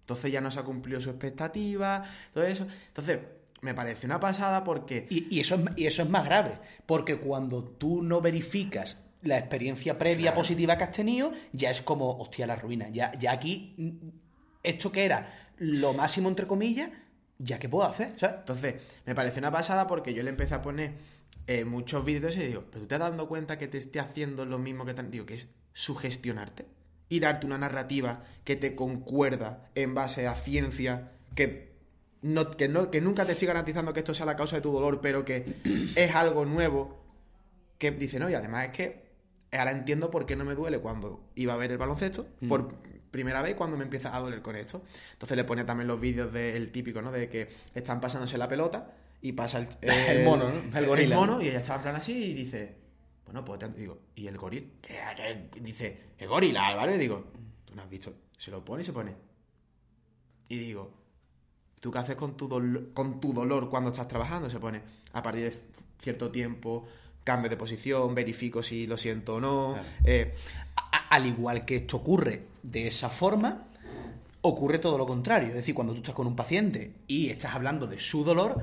Entonces 0.00 0.32
ya 0.32 0.40
no 0.40 0.50
se 0.50 0.60
ha 0.60 0.64
cumplido 0.64 1.00
su 1.00 1.10
expectativa, 1.10 2.04
todo 2.34 2.44
eso. 2.44 2.66
Entonces, 2.88 3.20
me 3.62 3.74
parece 3.74 4.06
una 4.06 4.20
pasada 4.20 4.64
porque... 4.64 5.06
Y, 5.08 5.38
eso 5.38 5.54
es, 5.54 5.62
y 5.76 5.86
eso 5.86 6.02
es 6.02 6.10
más 6.10 6.24
grave, 6.24 6.58
porque 6.84 7.16
cuando 7.16 7.62
tú 7.62 8.02
no 8.02 8.20
verificas 8.20 8.98
la 9.22 9.38
experiencia 9.38 9.98
previa 9.98 10.34
positiva 10.34 10.76
que 10.76 10.84
has 10.84 10.92
tenido, 10.92 11.32
ya 11.52 11.70
es 11.70 11.82
como, 11.82 12.18
hostia, 12.18 12.46
la 12.46 12.56
ruina. 12.56 12.88
Ya, 12.90 13.12
ya 13.18 13.32
aquí, 13.32 13.74
mm, 13.76 14.08
esto 14.62 14.92
que 14.92 15.04
era 15.04 15.50
lo 15.58 15.92
máximo, 15.92 16.28
entre 16.28 16.46
comillas, 16.46 16.90
ya 17.38 17.58
qué 17.58 17.68
puedo 17.68 17.84
hacer, 17.84 18.14
¿sabes? 18.18 18.36
Entonces, 18.40 18.74
me 19.06 19.14
parece 19.14 19.38
una 19.38 19.50
pasada 19.50 19.86
porque 19.86 20.14
yo 20.14 20.22
le 20.22 20.30
empecé 20.30 20.54
a 20.54 20.62
poner 20.62 20.92
eh, 21.46 21.64
muchos 21.64 22.04
vídeos 22.04 22.36
y 22.36 22.40
digo, 22.40 22.64
pero 22.70 22.82
tú 22.82 22.86
te 22.86 22.94
has 22.94 23.00
dado 23.00 23.28
cuenta 23.28 23.58
que 23.58 23.68
te 23.68 23.78
esté 23.78 24.00
haciendo 24.00 24.44
lo 24.44 24.58
mismo 24.58 24.84
que 24.84 24.94
te 24.94 25.00
han 25.00 25.10
digo, 25.10 25.26
que 25.26 25.34
es 25.34 25.48
sugestionarte 25.72 26.66
y 27.08 27.20
darte 27.20 27.46
una 27.46 27.58
narrativa 27.58 28.24
que 28.44 28.56
te 28.56 28.74
concuerda 28.74 29.68
en 29.74 29.94
base 29.94 30.26
a 30.26 30.34
ciencia, 30.34 31.10
que, 31.34 31.72
no, 32.22 32.50
que, 32.52 32.68
no, 32.68 32.90
que 32.90 33.00
nunca 33.00 33.24
te 33.24 33.32
estoy 33.32 33.48
garantizando 33.48 33.92
que 33.92 34.00
esto 34.00 34.14
sea 34.14 34.26
la 34.26 34.36
causa 34.36 34.56
de 34.56 34.62
tu 34.62 34.72
dolor, 34.72 35.00
pero 35.00 35.24
que 35.24 35.56
es 35.96 36.14
algo 36.14 36.44
nuevo, 36.44 37.00
que 37.78 37.90
dice, 37.90 38.18
no, 38.18 38.30
y 38.30 38.34
además 38.34 38.66
es 38.66 38.72
que 38.72 39.11
ahora 39.58 39.70
entiendo 39.72 40.10
por 40.10 40.26
qué 40.26 40.36
no 40.36 40.44
me 40.44 40.54
duele 40.54 40.78
cuando 40.80 41.22
iba 41.34 41.52
a 41.52 41.56
ver 41.56 41.70
el 41.72 41.78
baloncesto, 41.78 42.26
por 42.48 42.74
primera 43.10 43.42
vez 43.42 43.54
cuando 43.54 43.76
me 43.76 43.84
empieza 43.84 44.14
a 44.16 44.20
doler 44.20 44.40
con 44.42 44.56
esto. 44.56 44.82
Entonces 45.12 45.36
le 45.36 45.44
pone 45.44 45.64
también 45.64 45.86
los 45.88 46.00
vídeos 46.00 46.32
del 46.32 46.70
típico, 46.72 47.02
¿no? 47.02 47.12
De 47.12 47.28
que 47.28 47.48
están 47.74 48.00
pasándose 48.00 48.38
la 48.38 48.48
pelota 48.48 48.94
y 49.20 49.32
pasa 49.32 49.58
el, 49.58 49.68
El 49.82 50.24
mono, 50.24 50.50
¿no? 50.50 50.78
El 50.78 50.86
gorila. 50.86 51.16
mono 51.16 51.40
y 51.42 51.48
ella 51.48 51.58
estaba 51.60 51.76
en 51.76 51.82
plan 51.82 51.96
así 51.96 52.12
y 52.12 52.34
dice, 52.34 52.76
bueno, 53.26 53.44
pues 53.44 53.58
te- 53.58 53.68
digo, 53.68 53.98
¿y 54.14 54.26
el 54.26 54.38
gorila? 54.38 54.66
¿Qué, 54.80 54.98
qué? 55.52 55.60
Dice, 55.60 56.00
el 56.18 56.28
gorila, 56.28 56.68
Álvaro. 56.68 56.94
Y 56.94 56.98
digo, 56.98 57.26
tú 57.64 57.74
no 57.74 57.82
has 57.82 57.90
visto. 57.90 58.12
Se 58.38 58.50
lo 58.50 58.64
pone 58.64 58.82
y 58.82 58.86
se 58.86 58.92
pone. 58.92 59.14
Y 60.48 60.58
digo, 60.58 60.92
¿tú 61.80 61.90
qué 61.90 61.98
haces 61.98 62.16
con 62.16 62.36
tu, 62.36 62.48
con 62.94 63.20
tu 63.20 63.32
dolor 63.32 63.70
cuando 63.70 63.90
estás 63.90 64.08
trabajando? 64.08 64.50
Se 64.50 64.58
pone, 64.58 64.82
a 65.12 65.22
partir 65.22 65.44
de 65.44 65.56
cierto 65.98 66.30
tiempo, 66.30 66.86
cambio 67.24 67.48
de 67.50 67.56
posición, 67.56 68.14
verifico 68.14 68.62
si 68.62 68.86
lo 68.86 68.96
siento 68.96 69.34
o 69.36 69.40
no. 69.40 69.76
eh, 70.04 70.34
A- 70.76 71.08
al 71.14 71.26
igual 71.26 71.64
que 71.64 71.76
esto 71.76 71.98
ocurre 71.98 72.46
de 72.62 72.86
esa 72.88 73.08
forma, 73.10 73.66
ocurre 74.42 74.78
todo 74.78 74.98
lo 74.98 75.06
contrario. 75.06 75.48
Es 75.48 75.54
decir, 75.54 75.74
cuando 75.74 75.92
tú 75.92 75.98
estás 76.00 76.14
con 76.14 76.26
un 76.26 76.34
paciente 76.36 76.94
y 77.06 77.28
estás 77.30 77.54
hablando 77.54 77.86
de 77.86 77.98
su 78.00 78.24
dolor, 78.24 78.60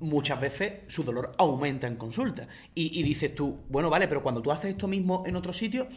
muchas 0.00 0.40
veces 0.40 0.72
su 0.88 1.04
dolor 1.04 1.32
aumenta 1.38 1.86
en 1.86 1.96
consulta. 1.96 2.48
Y, 2.74 2.98
y 2.98 3.02
dices 3.02 3.34
tú, 3.34 3.60
bueno, 3.68 3.88
vale, 3.90 4.08
pero 4.08 4.22
cuando 4.22 4.42
tú 4.42 4.50
haces 4.52 4.72
esto 4.72 4.86
mismo 4.88 5.22
en 5.26 5.36
otro 5.36 5.52
sitio, 5.52 5.88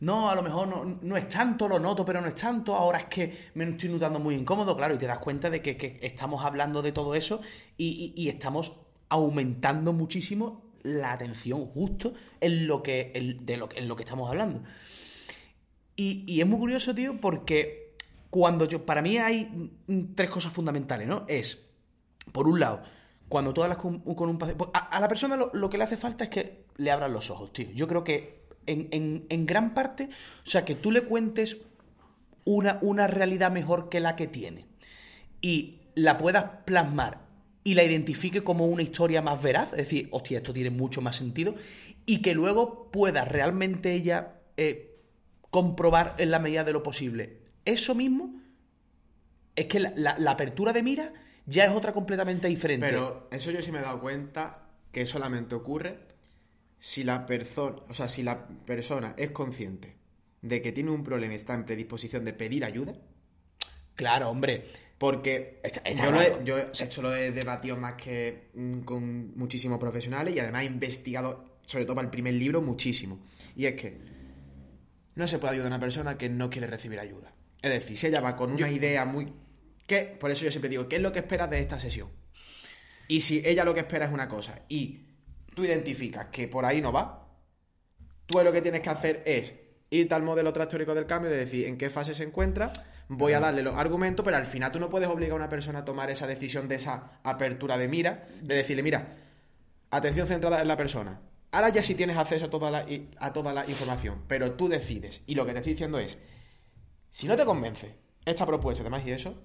no, 0.00 0.28
a 0.28 0.34
lo 0.34 0.42
mejor 0.42 0.68
no, 0.68 0.98
no 1.00 1.16
es 1.16 1.28
tanto, 1.28 1.68
lo 1.68 1.78
noto, 1.78 2.04
pero 2.04 2.20
no 2.20 2.28
es 2.28 2.34
tanto, 2.34 2.74
ahora 2.74 2.98
es 2.98 3.04
que 3.06 3.50
me 3.54 3.64
estoy 3.68 3.88
notando 3.88 4.18
muy 4.18 4.34
incómodo, 4.34 4.76
claro, 4.76 4.94
y 4.94 4.98
te 4.98 5.06
das 5.06 5.18
cuenta 5.18 5.48
de 5.48 5.62
que, 5.62 5.76
que 5.76 5.98
estamos 6.02 6.44
hablando 6.44 6.82
de 6.82 6.92
todo 6.92 7.14
eso 7.14 7.40
y, 7.78 8.12
y- 8.16 8.22
y 8.22 8.28
estamos 8.28 8.72
aumentando 9.08 9.92
muchísimo 9.92 10.65
la 10.86 11.12
atención 11.12 11.66
justo 11.66 12.14
en 12.40 12.66
lo 12.66 12.82
que, 12.82 13.12
en- 13.14 13.44
de 13.44 13.56
lo, 13.56 13.68
en 13.74 13.88
lo 13.88 13.96
que 13.96 14.04
estamos 14.04 14.28
hablando. 14.30 14.62
Y, 15.96 16.40
es 16.40 16.46
muy 16.46 16.58
curioso, 16.58 16.94
tío, 16.94 17.20
porque 17.20 17.94
cuando 18.30 18.66
yo. 18.66 18.84
Para 18.84 19.00
mí 19.02 19.16
hay 19.18 19.70
mm, 19.86 20.14
tres 20.14 20.30
cosas 20.30 20.52
fundamentales, 20.52 21.08
¿no? 21.08 21.24
Es 21.26 21.64
por 22.32 22.48
un 22.48 22.60
lado, 22.60 22.82
cuando 23.28 23.54
tú 23.54 23.62
hablas 23.62 23.78
con, 23.78 24.00
con 24.00 24.28
un 24.28 24.38
paciente. 24.38 24.62
pues, 24.64 24.70
A, 24.74 25.00
la 25.00 25.08
persona 25.08 25.36
lo, 25.36 25.70
que 25.70 25.78
le 25.78 25.84
hace 25.84 25.96
falta 25.96 26.24
es 26.24 26.30
que 26.30 26.64
le 26.76 26.90
abran 26.90 27.12
los 27.12 27.30
ojos, 27.30 27.52
tío. 27.52 27.70
Yo 27.74 27.88
creo 27.88 28.04
que 28.04 28.44
en, 28.66 28.88
en- 28.90 29.26
en 29.30 29.46
gran 29.46 29.72
parte, 29.74 30.10
o 30.44 30.46
sea, 30.46 30.64
que 30.64 30.74
tú 30.74 30.90
le 30.90 31.02
cuentes 31.02 31.56
una, 32.44 32.78
una 32.82 33.06
realidad 33.06 33.50
mejor 33.50 33.88
que 33.88 34.00
la 34.00 34.16
que 34.16 34.26
tiene 34.26 34.66
y 35.40 35.80
la 35.94 36.18
puedas 36.18 36.44
plasmar 36.66 37.25
y 37.66 37.74
la 37.74 37.82
identifique 37.82 38.44
como 38.44 38.66
una 38.66 38.82
historia 38.82 39.20
más 39.22 39.42
veraz, 39.42 39.72
es 39.72 39.78
decir, 39.78 40.08
hostia, 40.12 40.38
esto 40.38 40.52
tiene 40.52 40.70
mucho 40.70 41.00
más 41.00 41.16
sentido, 41.16 41.54
y 42.06 42.22
que 42.22 42.32
luego 42.34 42.90
pueda 42.92 43.24
realmente 43.24 43.92
ella 43.92 44.34
eh, 44.56 44.94
comprobar 45.50 46.14
en 46.18 46.30
la 46.30 46.38
medida 46.38 46.62
de 46.64 46.72
lo 46.72 46.82
posible. 46.82 47.38
Eso 47.64 47.94
mismo 47.94 48.40
es 49.56 49.66
que 49.66 49.80
la, 49.80 49.92
la- 49.96 50.18
la 50.18 50.30
apertura 50.32 50.72
de 50.72 50.82
mira 50.82 51.12
ya 51.46 51.64
es 51.64 51.70
otra 51.70 51.92
completamente 51.92 52.48
diferente. 52.48 52.86
Pero 52.86 53.28
eso 53.32 53.50
yo 53.50 53.60
sí 53.62 53.72
me 53.72 53.78
he 53.78 53.82
dado 53.82 54.00
cuenta 54.00 54.68
que 54.92 55.06
solamente 55.06 55.54
ocurre 55.54 55.98
si 56.78 57.04
la 57.04 57.26
persona, 57.26 57.78
o 57.88 57.94
sea, 57.94 58.08
si 58.08 58.22
la 58.22 58.46
persona 58.46 59.14
es 59.16 59.30
consciente 59.30 59.96
de 60.42 60.62
que 60.62 60.72
tiene 60.72 60.90
un 60.90 61.02
problema 61.02 61.32
y 61.32 61.36
está 61.36 61.54
en 61.54 61.64
predisposición 61.64 62.24
de 62.24 62.32
pedir 62.32 62.64
ayuda, 62.64 62.92
Claro, 63.96 64.30
hombre. 64.30 64.64
porque 64.98 65.60
yo, 65.96 66.10
lo 66.10 66.20
he, 66.20 66.44
yo 66.44 66.58
eso 66.58 67.02
lo 67.02 67.14
he 67.14 67.32
debatido 67.32 67.76
más 67.76 67.94
que 67.94 68.50
mm, 68.54 68.80
con 68.80 69.36
muchísimos 69.36 69.78
profesionales 69.78 70.34
y 70.34 70.38
además 70.38 70.62
he 70.62 70.66
investigado, 70.66 71.58
sobre 71.66 71.84
todo 71.84 71.96
para 71.96 72.06
el 72.06 72.10
primer 72.10 72.34
libro, 72.34 72.62
muchísimo. 72.62 73.18
Y 73.56 73.66
es 73.66 73.74
que 73.74 73.98
no 75.14 75.26
se 75.26 75.38
puede 75.38 75.54
ayudar 75.54 75.72
a 75.72 75.76
una 75.76 75.80
persona 75.80 76.16
que 76.16 76.28
no 76.28 76.48
quiere 76.48 76.66
recibir 76.66 77.00
ayuda. 77.00 77.32
Es 77.62 77.70
decir, 77.70 77.96
si 77.96 78.06
ella 78.06 78.20
va 78.20 78.36
con 78.36 78.52
una 78.52 78.70
idea 78.70 79.04
muy... 79.04 79.32
¿Qué? 79.86 80.16
Por 80.20 80.30
eso 80.30 80.44
yo 80.44 80.50
siempre 80.50 80.68
digo, 80.68 80.88
¿qué 80.88 80.96
es 80.96 81.02
lo 81.02 81.12
que 81.12 81.20
esperas 81.20 81.48
de 81.50 81.58
esta 81.58 81.80
sesión? 81.80 82.08
Y 83.08 83.20
si 83.22 83.42
ella 83.44 83.64
lo 83.64 83.72
que 83.72 83.80
espera 83.80 84.06
es 84.06 84.12
una 84.12 84.28
cosa 84.28 84.62
y 84.68 85.06
tú 85.54 85.64
identificas 85.64 86.26
que 86.26 86.48
por 86.48 86.64
ahí 86.64 86.80
no 86.80 86.92
va, 86.92 87.28
tú 88.26 88.42
lo 88.42 88.52
que 88.52 88.62
tienes 88.62 88.80
que 88.80 88.90
hacer 88.90 89.22
es 89.24 89.54
irte 89.90 90.14
al 90.14 90.22
modelo 90.22 90.52
trastórico 90.52 90.94
del 90.94 91.06
cambio, 91.06 91.30
de 91.30 91.36
decir 91.36 91.66
en 91.66 91.78
qué 91.78 91.88
fase 91.88 92.14
se 92.14 92.24
encuentra, 92.24 92.72
voy 93.08 93.32
a 93.32 93.40
darle 93.40 93.62
los 93.62 93.76
argumentos, 93.76 94.24
pero 94.24 94.36
al 94.36 94.46
final 94.46 94.72
tú 94.72 94.80
no 94.80 94.90
puedes 94.90 95.08
obligar 95.08 95.32
a 95.32 95.36
una 95.36 95.48
persona 95.48 95.80
a 95.80 95.84
tomar 95.84 96.10
esa 96.10 96.26
decisión 96.26 96.68
de 96.68 96.76
esa 96.76 97.20
apertura 97.22 97.78
de 97.78 97.88
mira, 97.88 98.28
de 98.40 98.56
decirle, 98.56 98.82
mira, 98.82 99.16
atención 99.90 100.26
centrada 100.26 100.60
en 100.60 100.68
la 100.68 100.76
persona. 100.76 101.20
Ahora 101.52 101.68
ya 101.68 101.82
sí 101.82 101.94
tienes 101.94 102.16
acceso 102.16 102.46
a 102.46 102.50
toda 102.50 102.70
la, 102.70 102.86
a 103.18 103.32
toda 103.32 103.52
la 103.52 103.64
información, 103.66 104.22
pero 104.26 104.52
tú 104.52 104.68
decides. 104.68 105.22
Y 105.26 105.34
lo 105.34 105.46
que 105.46 105.52
te 105.52 105.58
estoy 105.58 105.72
diciendo 105.72 105.98
es, 105.98 106.18
si 107.10 107.26
no 107.26 107.36
te 107.36 107.44
convence 107.44 107.94
esta 108.24 108.44
propuesta 108.44 108.82
y 108.82 108.84
demás 108.84 109.02
y 109.06 109.12
eso, 109.12 109.42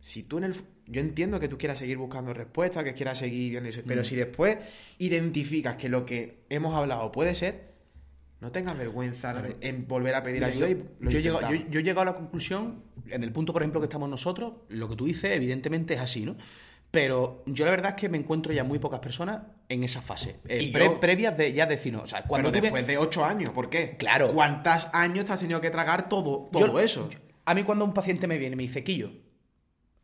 si 0.00 0.22
tú 0.22 0.38
en 0.38 0.44
el... 0.44 0.54
Yo 0.86 1.00
entiendo 1.00 1.40
que 1.40 1.48
tú 1.48 1.56
quieras 1.56 1.78
seguir 1.78 1.96
buscando 1.96 2.34
respuestas, 2.34 2.84
que 2.84 2.92
quieras 2.92 3.16
seguir 3.16 3.52
viendo 3.52 3.70
eso, 3.70 3.80
pero 3.86 4.04
si 4.04 4.14
después 4.14 4.58
identificas 4.98 5.76
que 5.76 5.88
lo 5.88 6.04
que 6.04 6.44
hemos 6.50 6.74
hablado 6.74 7.10
puede 7.10 7.34
ser, 7.34 7.73
no 8.44 8.52
tengas 8.52 8.76
vergüenza 8.76 9.34
en 9.62 9.88
volver 9.88 10.14
a 10.14 10.22
pedir 10.22 10.40
Mira, 10.42 10.48
ayuda 10.48 10.68
yo, 10.68 10.76
y 10.76 10.84
lo 11.00 11.10
yo 11.10 11.18
he 11.18 11.22
llegado, 11.22 11.40
yo, 11.40 11.46
intentamos. 11.48 11.72
yo 11.72 11.80
he 11.80 11.82
llegado 11.82 12.00
a 12.02 12.04
la 12.04 12.14
conclusión, 12.14 12.82
en 13.08 13.24
el 13.24 13.32
punto, 13.32 13.52
por 13.54 13.62
ejemplo, 13.62 13.80
que 13.80 13.86
estamos 13.86 14.08
nosotros, 14.10 14.52
lo 14.68 14.86
que 14.88 14.96
tú 14.96 15.06
dices, 15.06 15.30
evidentemente 15.32 15.94
es 15.94 16.00
así, 16.00 16.26
¿no? 16.26 16.36
Pero 16.90 17.42
yo 17.46 17.64
la 17.64 17.70
verdad 17.70 17.92
es 17.92 17.96
que 17.96 18.08
me 18.10 18.18
encuentro 18.18 18.52
ya 18.52 18.62
muy 18.62 18.78
pocas 18.78 19.00
personas 19.00 19.40
en 19.68 19.82
esa 19.82 20.02
fase. 20.02 20.36
eh, 20.46 20.62
Y 20.62 20.72
pre- 20.72 20.84
yo- 20.84 21.00
previas 21.00 21.36
de 21.38 21.52
ya 21.54 21.64
decir, 21.66 21.92
no, 21.92 22.02
o 22.02 22.06
sea, 22.06 22.22
cuando 22.24 22.50
Pero 22.50 22.62
ves- 22.62 22.62
después 22.72 22.86
de 22.86 22.98
ocho 22.98 23.24
años, 23.24 23.48
¿por 23.50 23.70
qué? 23.70 23.96
Claro. 23.96 24.32
¿Cuántos 24.34 24.88
años 24.92 25.24
te 25.24 25.32
has 25.32 25.40
tenido 25.40 25.60
que 25.62 25.70
tragar 25.70 26.08
todo, 26.10 26.50
todo 26.52 26.66
Yo- 26.66 26.78
eso? 26.80 27.08
a 27.46 27.54
mí 27.54 27.62
cuando 27.64 27.84
un 27.86 27.94
paciente 27.94 28.26
me 28.26 28.36
viene 28.38 28.52
y 28.52 28.56
me 28.56 28.62
dice, 28.64 28.84
Quillo, 28.84 29.10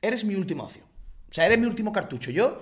eres 0.01 0.25
mi 0.25 0.35
última 0.35 0.65
opción. 0.65 0.85
O 1.31 1.33
sea, 1.33 1.45
eres 1.47 1.59
mi 1.59 1.67
último 1.67 1.93
cartucho. 1.93 2.31
Yo, 2.31 2.61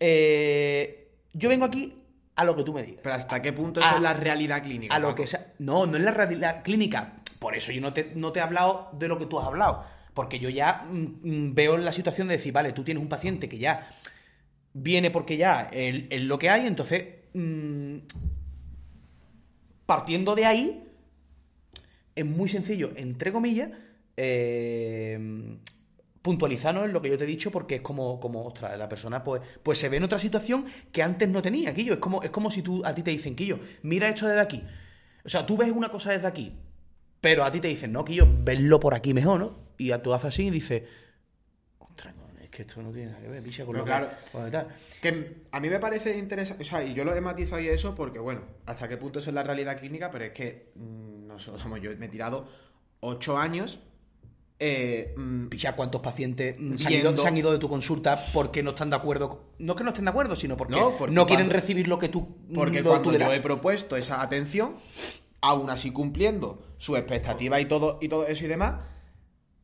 eh, 0.00 1.08
yo 1.32 1.48
vengo 1.48 1.64
aquí 1.64 2.02
a 2.36 2.44
lo 2.44 2.56
que 2.56 2.62
tú 2.64 2.72
me 2.72 2.82
digas. 2.82 3.00
Pero 3.02 3.14
¿hasta 3.14 3.40
qué 3.42 3.52
punto 3.52 3.80
A- 3.80 3.86
eso 3.86 3.96
es 3.96 4.02
la 4.02 4.14
realidad 4.14 4.62
clínica? 4.62 4.94
A 4.94 4.98
lo 4.98 5.08
Paco? 5.08 5.22
que 5.22 5.26
sea. 5.28 5.52
No, 5.58 5.86
no 5.86 5.96
es 5.96 6.02
la 6.02 6.10
realidad 6.10 6.62
clínica. 6.62 7.14
Por 7.38 7.54
eso 7.56 7.72
yo 7.72 7.80
no 7.80 7.92
te, 7.92 8.12
no 8.14 8.32
te 8.32 8.40
he 8.40 8.42
hablado 8.42 8.90
de 8.98 9.08
lo 9.08 9.18
que 9.18 9.26
tú 9.26 9.38
has 9.40 9.46
hablado. 9.46 9.84
Porque 10.14 10.38
yo 10.38 10.48
ya 10.48 10.86
mm, 10.90 11.04
mm, 11.48 11.54
veo 11.54 11.76
la 11.76 11.92
situación 11.92 12.28
de 12.28 12.36
decir, 12.36 12.52
vale, 12.52 12.72
tú 12.72 12.84
tienes 12.84 13.02
un 13.02 13.08
paciente 13.08 13.48
que 13.48 13.58
ya 13.58 13.88
viene 14.72 15.10
porque 15.10 15.36
ya 15.36 15.68
es 15.72 16.04
es 16.10 16.22
lo 16.22 16.38
que 16.38 16.50
hay, 16.50 16.66
entonces, 16.66 17.04
mm, 17.34 17.96
partiendo 19.86 20.34
de 20.34 20.46
ahí, 20.46 20.88
es 22.14 22.24
muy 22.24 22.48
sencillo, 22.48 22.92
entre 22.96 23.32
comillas, 23.32 23.70
eh, 24.16 25.58
puntualizarnos 26.24 26.86
en 26.86 26.94
lo 26.94 27.02
que 27.02 27.10
yo 27.10 27.18
te 27.18 27.24
he 27.24 27.26
dicho, 27.26 27.50
porque 27.50 27.74
es 27.74 27.80
como, 27.82 28.18
como 28.18 28.46
ostras, 28.46 28.78
la 28.78 28.88
persona 28.88 29.22
pues, 29.22 29.42
pues 29.62 29.76
se 29.76 29.90
ve 29.90 29.98
en 29.98 30.04
otra 30.04 30.18
situación 30.18 30.64
que 30.90 31.02
antes 31.02 31.28
no 31.28 31.42
tenía, 31.42 31.74
Quillo. 31.74 31.92
Es 31.92 31.98
como, 31.98 32.22
es 32.22 32.30
como 32.30 32.50
si 32.50 32.62
tú, 32.62 32.80
a 32.82 32.94
ti 32.94 33.02
te 33.02 33.10
dicen, 33.10 33.36
Quillo, 33.36 33.60
mira 33.82 34.08
esto 34.08 34.26
desde 34.26 34.40
aquí. 34.40 34.64
O 35.22 35.28
sea, 35.28 35.44
tú 35.44 35.58
ves 35.58 35.70
una 35.70 35.90
cosa 35.90 36.12
desde 36.12 36.26
aquí, 36.26 36.58
pero 37.20 37.44
a 37.44 37.52
ti 37.52 37.60
te 37.60 37.68
dicen, 37.68 37.92
no, 37.92 38.06
Quillo, 38.06 38.26
veslo 38.38 38.80
por 38.80 38.94
aquí 38.94 39.12
mejor, 39.12 39.38
¿no? 39.38 39.58
Y 39.76 39.92
tú 39.98 40.14
haces 40.14 40.28
así 40.28 40.46
y 40.46 40.50
dices, 40.50 40.84
ostras, 41.78 42.14
no, 42.16 42.26
es 42.42 42.48
que 42.48 42.62
esto 42.62 42.80
no 42.80 42.90
tiene 42.90 43.10
nada 43.10 43.20
que 43.20 43.28
ver, 43.28 43.42
picha, 43.42 43.66
con 43.66 43.74
Pero 43.74 43.84
lo 43.84 43.86
claro. 43.86 44.08
que... 44.32 44.50
tal". 44.50 44.68
Que 45.02 45.42
a 45.52 45.60
mí 45.60 45.68
me 45.68 45.78
parece 45.78 46.16
interesante, 46.16 46.62
o 46.62 46.66
sea, 46.66 46.82
y 46.82 46.94
yo 46.94 47.04
lo 47.04 47.14
he 47.14 47.20
matizado 47.20 47.60
y 47.60 47.68
eso 47.68 47.94
porque, 47.94 48.18
bueno, 48.18 48.40
hasta 48.64 48.88
qué 48.88 48.96
punto 48.96 49.18
eso 49.18 49.28
es 49.28 49.34
la 49.34 49.42
realidad 49.42 49.78
clínica, 49.78 50.10
pero 50.10 50.24
es 50.24 50.32
que 50.32 50.72
mm, 50.74 51.26
nosotros, 51.26 51.64
yo 51.82 51.94
me 51.98 52.06
he 52.06 52.08
tirado 52.08 52.48
ocho 53.00 53.36
años 53.36 53.80
eh, 54.58 55.14
mm, 55.16 55.46
Picha, 55.48 55.74
¿cuántos 55.74 56.00
pacientes 56.00 56.56
mm, 56.58 56.76
se 56.76 56.86
han, 56.86 56.92
ido, 56.94 57.16
se 57.16 57.26
han 57.28 57.36
ido 57.36 57.52
de 57.52 57.58
tu 57.58 57.68
consulta 57.68 58.24
porque 58.32 58.62
no 58.62 58.70
están 58.70 58.90
de 58.90 58.96
acuerdo? 58.96 59.44
No 59.58 59.74
que 59.76 59.82
no 59.84 59.90
estén 59.90 60.04
de 60.04 60.10
acuerdo, 60.10 60.36
sino 60.36 60.56
porque 60.56 60.76
No, 60.76 60.96
quieren 60.98 61.26
cuando- 61.26 61.52
recibir 61.52 61.88
lo 61.88 61.98
que 61.98 62.08
tú 62.08 62.36
Porque 62.54 62.80
lo 62.82 62.90
cuando 62.90 63.10
tú 63.12 63.18
yo 63.18 63.32
he 63.32 63.40
propuesto 63.40 63.96
esa 63.96 64.22
atención, 64.22 64.76
aún 65.40 65.70
así 65.70 65.90
cumpliendo 65.90 66.62
su 66.78 66.96
expectativa 66.96 67.60
y 67.60 67.66
todo, 67.66 67.98
y 68.00 68.08
todo 68.08 68.26
eso 68.26 68.44
y 68.44 68.48
demás, 68.48 68.76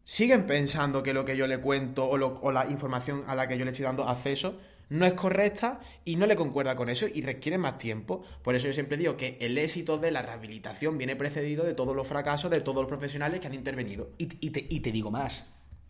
siguen 0.02 0.46
pensando 0.46 1.02
que 1.02 1.14
lo 1.14 1.24
que 1.24 1.36
yo 1.36 1.46
le 1.46 1.58
cuento 1.60 2.08
o, 2.08 2.16
lo- 2.16 2.38
o 2.42 2.50
la 2.52 2.66
información 2.68 3.22
a 3.26 3.34
la 3.34 3.46
que 3.46 3.56
yo 3.58 3.64
le 3.64 3.70
estoy 3.70 3.84
dando 3.84 4.08
acceso 4.08 4.58
no 4.90 5.06
es 5.06 5.14
correcta 5.14 5.80
y 6.04 6.16
no 6.16 6.26
le 6.26 6.36
concuerda 6.36 6.76
con 6.76 6.88
eso 6.90 7.06
y 7.12 7.22
requiere 7.22 7.56
más 7.58 7.78
tiempo. 7.78 8.22
Por 8.42 8.54
eso 8.54 8.66
yo 8.66 8.72
siempre 8.74 8.96
digo 8.98 9.16
que 9.16 9.38
el 9.40 9.56
éxito 9.56 9.96
de 9.98 10.10
la 10.10 10.20
rehabilitación 10.22 10.98
viene 10.98 11.16
precedido 11.16 11.64
de 11.64 11.74
todos 11.74 11.96
los 11.96 12.06
fracasos 12.06 12.50
de 12.50 12.60
todos 12.60 12.82
los 12.82 12.88
profesionales 12.88 13.40
que 13.40 13.46
han 13.46 13.54
intervenido. 13.54 14.10
Y, 14.18 14.28
y 14.46 14.50
te, 14.50 14.66
y 14.68 14.80
te 14.80 14.92
digo 14.92 15.10
más. 15.10 15.46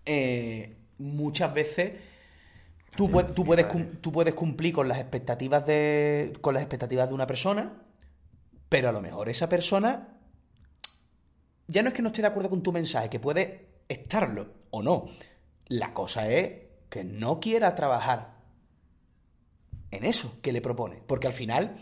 eh, 0.07 0.77
muchas 0.99 1.53
veces 1.55 1.93
tú, 2.95 3.09
pue- 3.09 3.33
tú 3.35 3.45
puedes, 3.45 3.67
tú 4.03 4.13
puedes 4.13 4.35
cumplir 4.35 4.75
con 4.75 4.87
las 4.87 4.99
expectativas 4.99 5.65
de. 5.67 6.33
con 6.41 6.53
las 6.55 6.63
expectativas 6.63 7.09
de 7.09 7.15
una 7.15 7.27
persona, 7.27 7.83
pero 8.69 8.89
a 8.91 8.93
lo 8.93 9.01
mejor 9.01 9.29
esa 9.29 9.49
persona. 9.49 10.17
Ya 11.69 11.83
no 11.83 11.89
es 11.89 11.95
que 11.95 12.03
no 12.03 12.09
esté 12.09 12.21
de 12.21 12.29
acuerdo 12.29 12.51
con 12.51 12.63
tu 12.63 12.73
mensaje, 12.73 13.09
que 13.09 13.21
puede 13.21 13.69
estarlo 13.89 14.49
o 14.71 14.83
no. 14.83 15.07
La 15.69 15.95
cosa 15.95 16.29
es 16.29 16.53
que 16.89 17.05
no 17.05 17.39
quiera 17.39 17.75
trabajar 17.77 18.40
en 19.91 20.05
eso 20.05 20.39
que 20.43 20.53
le 20.53 20.61
propone. 20.61 21.03
Porque 21.07 21.27
al 21.27 21.33
final 21.33 21.77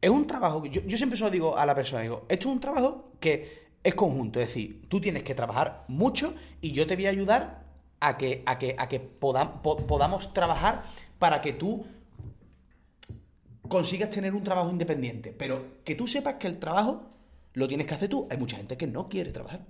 es 0.00 0.10
un 0.10 0.26
trabajo 0.26 0.62
que 0.62 0.70
yo, 0.70 0.82
yo 0.82 0.96
siempre 0.96 1.16
se 1.18 1.24
lo 1.24 1.30
digo 1.30 1.56
a 1.56 1.66
la 1.66 1.74
persona, 1.74 2.02
digo, 2.02 2.26
esto 2.28 2.48
es 2.48 2.54
un 2.54 2.60
trabajo 2.60 3.12
que 3.20 3.66
es 3.82 3.94
conjunto, 3.94 4.40
es 4.40 4.48
decir, 4.48 4.86
tú 4.88 5.00
tienes 5.00 5.22
que 5.22 5.34
trabajar 5.34 5.84
mucho 5.88 6.34
y 6.60 6.72
yo 6.72 6.86
te 6.86 6.96
voy 6.96 7.06
a 7.06 7.10
ayudar 7.10 7.64
a 8.00 8.16
que, 8.18 8.42
a 8.46 8.58
que, 8.58 8.74
a 8.78 8.88
que 8.88 9.00
podam- 9.20 9.62
po- 9.62 9.86
podamos 9.86 10.32
trabajar 10.34 10.84
para 11.18 11.40
que 11.40 11.52
tú 11.52 11.86
consigas 13.68 14.10
tener 14.10 14.34
un 14.34 14.42
trabajo 14.44 14.70
independiente. 14.70 15.32
Pero 15.32 15.82
que 15.84 15.94
tú 15.94 16.06
sepas 16.06 16.34
que 16.34 16.46
el 16.46 16.58
trabajo 16.58 17.10
lo 17.54 17.66
tienes 17.68 17.86
que 17.86 17.94
hacer 17.94 18.08
tú. 18.08 18.26
Hay 18.30 18.36
mucha 18.36 18.56
gente 18.56 18.76
que 18.76 18.86
no 18.86 19.08
quiere 19.08 19.32
trabajar. 19.32 19.64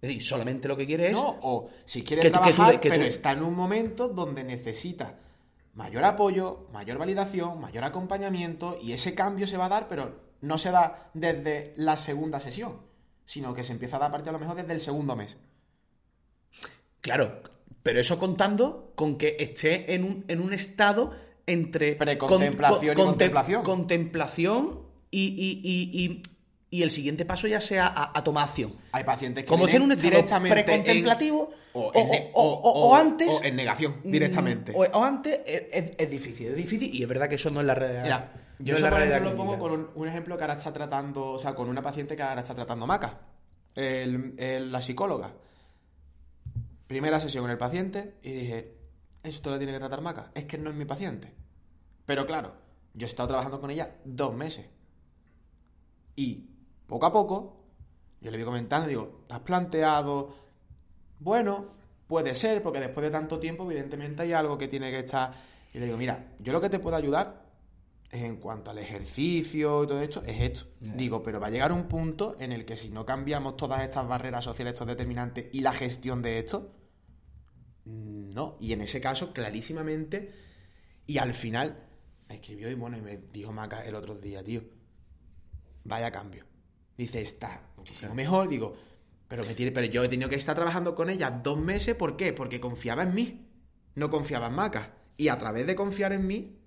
Es 0.00 0.08
decir, 0.08 0.22
solamente 0.22 0.68
lo 0.68 0.76
que 0.76 0.86
quiere 0.86 1.08
es... 1.08 1.12
No, 1.12 1.38
o 1.42 1.68
si 1.84 2.02
quiere 2.02 2.22
que 2.22 2.30
tú- 2.30 2.40
que 2.40 2.50
tú- 2.50 2.56
trabajar, 2.56 2.80
que 2.80 2.88
tú- 2.88 2.94
pero 2.94 3.04
está 3.04 3.32
en 3.32 3.42
un 3.42 3.54
momento 3.54 4.08
donde 4.08 4.44
necesita 4.44 5.18
mayor 5.78 6.02
apoyo, 6.04 6.66
mayor 6.72 6.98
validación, 6.98 7.60
mayor 7.60 7.84
acompañamiento, 7.84 8.76
y 8.82 8.92
ese 8.92 9.14
cambio 9.14 9.46
se 9.46 9.56
va 9.56 9.66
a 9.66 9.68
dar, 9.68 9.88
pero 9.88 10.18
no 10.40 10.58
se 10.58 10.72
da 10.72 11.08
desde 11.14 11.72
la 11.76 11.96
segunda 11.96 12.40
sesión, 12.40 12.78
sino 13.26 13.54
que 13.54 13.62
se 13.62 13.72
empieza 13.74 13.96
a 13.96 14.00
dar 14.00 14.08
a 14.08 14.12
partir 14.12 14.30
a 14.30 14.32
lo 14.32 14.40
mejor 14.40 14.56
desde 14.56 14.72
el 14.72 14.80
segundo 14.80 15.14
mes. 15.14 15.36
Claro, 17.00 17.42
pero 17.84 18.00
eso 18.00 18.18
contando 18.18 18.92
con 18.96 19.18
que 19.18 19.36
esté 19.38 19.94
en 19.94 20.02
un, 20.02 20.24
en 20.26 20.40
un 20.40 20.52
estado 20.52 21.12
entre 21.46 21.94
Precontemplación 21.94 22.92
y 22.92 23.00
contemplación. 23.00 23.62
contemplación 23.62 24.80
y, 25.12 25.26
y- 25.28 25.60
y- 25.62 26.04
y- 26.04 26.22
y 26.70 26.82
el 26.82 26.90
siguiente 26.90 27.24
paso 27.24 27.46
ya 27.46 27.60
sea 27.60 27.86
a, 27.86 28.18
a 28.18 28.22
tomar 28.24 28.44
acción. 28.48 28.74
Hay 28.92 29.04
pacientes 29.04 29.44
que 29.44 29.48
Como 29.48 29.64
esté 29.64 29.76
en 29.78 29.82
un 29.84 29.92
estado 29.92 30.10
directamente 30.10 30.58
en- 30.60 30.64
precontemplativo 30.66 31.50
o, 31.72 31.80
o, 31.88 31.92
en 31.94 32.08
ne- 32.10 32.30
o- 32.34 32.42
o- 32.42 32.88
o 32.90 32.94
antes 32.94 33.28
o 33.28 33.42
en 33.42 33.56
negación 33.56 34.00
directamente. 34.04 34.72
mm, 34.72 34.76
O, 34.76 34.82
o 34.98 35.02
antes 35.04 35.40
es, 35.46 35.62
es- 35.72 35.92
es 35.96 36.10
difícil, 36.10 36.48
es 36.48 36.56
difícil 36.56 36.94
y 36.94 37.02
es 37.02 37.08
verdad 37.08 37.28
que 37.28 37.36
eso 37.36 37.50
no 37.50 37.60
es 37.60 37.66
la 37.66 37.74
realidad. 37.74 38.02
Mira, 38.02 38.32
no 38.58 38.64
yo 38.66 38.74
es 38.74 38.78
eso, 38.80 38.84
la 38.90 38.90
por 38.96 39.06
ejemplo, 39.06 39.30
lo 39.30 39.36
pongo 39.36 39.58
con 39.58 39.72
un, 39.72 39.90
un 39.94 40.08
ejemplo 40.08 40.36
que 40.36 40.42
ahora 40.44 40.54
está 40.58 40.72
tratando, 40.72 41.32
o 41.32 41.38
sea, 41.38 41.54
con 41.54 41.68
una 41.68 41.80
paciente 41.82 42.14
que 42.16 42.22
ahora 42.22 42.40
está 42.42 42.54
tratando 42.54 42.86
maca. 42.86 43.18
El- 43.74 44.34
el- 44.36 44.70
la 44.72 44.82
psicóloga. 44.82 45.32
Primera 46.86 47.20
sesión 47.20 47.44
con 47.44 47.50
el 47.50 47.58
paciente 47.58 48.14
y 48.22 48.32
dije, 48.32 48.74
esto 49.22 49.50
lo 49.50 49.58
tiene 49.58 49.72
que 49.74 49.78
tratar 49.78 50.00
Maca. 50.00 50.30
Es 50.34 50.44
que 50.46 50.56
no 50.58 50.70
es 50.70 50.76
mi 50.76 50.84
paciente. 50.86 51.32
Pero 52.06 52.26
claro, 52.26 52.54
yo 52.94 53.06
he 53.06 53.10
estado 53.10 53.28
trabajando 53.28 53.60
con 53.60 53.70
ella 53.70 53.96
dos 54.04 54.34
meses. 54.34 54.66
Y 56.16 56.47
poco 56.88 57.06
a 57.06 57.12
poco, 57.12 57.56
yo 58.20 58.30
le 58.30 58.38
voy 58.38 58.46
comentando, 58.46 58.88
digo, 58.88 59.24
¿te 59.28 59.34
has 59.34 59.40
planteado? 59.40 60.34
Bueno, 61.20 61.66
puede 62.06 62.34
ser, 62.34 62.62
porque 62.62 62.80
después 62.80 63.04
de 63.04 63.10
tanto 63.10 63.38
tiempo, 63.38 63.64
evidentemente 63.64 64.22
hay 64.22 64.32
algo 64.32 64.58
que 64.58 64.66
tiene 64.66 64.90
que 64.90 65.00
estar. 65.00 65.32
Y 65.72 65.78
le 65.78 65.84
digo, 65.84 65.98
mira, 65.98 66.32
yo 66.40 66.52
lo 66.52 66.60
que 66.60 66.70
te 66.70 66.78
puedo 66.78 66.96
ayudar 66.96 67.46
es 68.10 68.22
en 68.24 68.36
cuanto 68.36 68.70
al 68.70 68.78
ejercicio 68.78 69.84
y 69.84 69.86
todo 69.86 70.00
esto, 70.00 70.22
es 70.24 70.40
esto. 70.40 70.66
Digo, 70.80 71.22
pero 71.22 71.38
va 71.38 71.48
a 71.48 71.50
llegar 71.50 71.72
un 71.72 71.88
punto 71.88 72.36
en 72.40 72.52
el 72.52 72.64
que 72.64 72.74
si 72.74 72.88
no 72.88 73.04
cambiamos 73.04 73.56
todas 73.56 73.82
estas 73.82 74.08
barreras 74.08 74.44
sociales, 74.44 74.72
estos 74.72 74.86
determinantes 74.86 75.46
y 75.52 75.60
la 75.60 75.74
gestión 75.74 76.22
de 76.22 76.38
esto, 76.38 76.72
mm, 77.84 78.32
no. 78.32 78.56
Y 78.58 78.72
en 78.72 78.80
ese 78.80 79.00
caso, 79.00 79.34
clarísimamente, 79.34 80.32
y 81.06 81.18
al 81.18 81.34
final, 81.34 81.86
me 82.28 82.36
escribió 82.36 82.70
y 82.70 82.74
bueno, 82.74 82.96
y 82.96 83.02
me 83.02 83.18
dijo 83.18 83.52
Maca 83.52 83.84
el 83.84 83.94
otro 83.94 84.14
día, 84.14 84.42
tío, 84.42 84.62
vaya 85.84 86.10
cambio. 86.10 86.48
Dice, 86.98 87.22
está 87.22 87.62
muchísimo 87.78 88.14
mejor. 88.14 88.48
Digo, 88.48 88.74
pero, 89.28 89.44
me 89.44 89.54
tiene, 89.54 89.72
pero 89.72 89.86
yo 89.86 90.02
he 90.02 90.08
tenido 90.08 90.28
que 90.28 90.34
estar 90.36 90.54
trabajando 90.56 90.94
con 90.94 91.08
ella 91.08 91.30
dos 91.30 91.58
meses, 91.58 91.94
¿por 91.94 92.16
qué? 92.16 92.32
Porque 92.34 92.60
confiaba 92.60 93.04
en 93.04 93.14
mí, 93.14 93.46
no 93.94 94.10
confiaba 94.10 94.48
en 94.48 94.54
Maca. 94.54 94.90
Y 95.16 95.28
a 95.28 95.38
través 95.38 95.66
de 95.66 95.74
confiar 95.74 96.12
en 96.12 96.26
mí, 96.26 96.58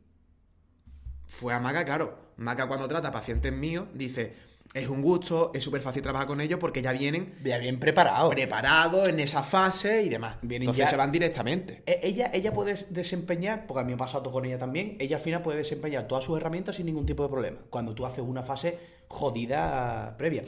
fue 1.28 1.54
a 1.54 1.60
Maca, 1.60 1.86
claro. 1.86 2.32
Maca 2.38 2.68
cuando 2.68 2.88
trata 2.88 3.10
a 3.10 3.12
pacientes 3.12 3.52
míos, 3.54 3.88
dice, 3.94 4.34
es 4.74 4.88
un 4.88 5.02
gusto, 5.02 5.52
es 5.54 5.64
súper 5.64 5.82
fácil 5.82 6.02
trabajar 6.02 6.28
con 6.28 6.40
ellos 6.42 6.60
porque 6.60 6.82
ya 6.82 6.92
vienen 6.94 7.36
Ya 7.44 7.58
bien 7.58 7.78
preparado. 7.80 8.30
preparados 8.30 9.08
en 9.10 9.20
esa 9.20 9.44
fase 9.44 10.02
y 10.04 10.10
demás. 10.10 10.38
Vienen 10.42 10.64
Entonces 10.70 10.86
ya- 10.86 10.90
se 10.90 10.96
van 10.98 11.12
directamente. 11.12 11.84
E- 11.86 12.00
Ella, 12.04 12.32
ella 12.34 12.52
puede 12.54 12.74
desempeñar, 12.90 13.68
porque 13.68 13.82
a 13.82 13.84
mí 13.84 13.90
me 13.90 13.96
ha 13.96 13.98
pasado 13.98 14.32
con 14.32 14.46
ella 14.46 14.58
también, 14.58 14.96
ella 15.00 15.18
al 15.18 15.22
final 15.22 15.42
puede 15.42 15.58
desempeñar 15.60 16.08
todas 16.08 16.24
sus 16.24 16.38
herramientas 16.38 16.78
sin 16.78 16.86
ningún 16.86 17.06
tipo 17.06 17.24
de 17.24 17.30
problema, 17.30 17.58
cuando 17.70 17.94
tú 17.94 18.06
haces 18.06 18.24
una 18.24 18.44
fase 18.44 18.80
jodida 19.12 20.16
previa. 20.18 20.43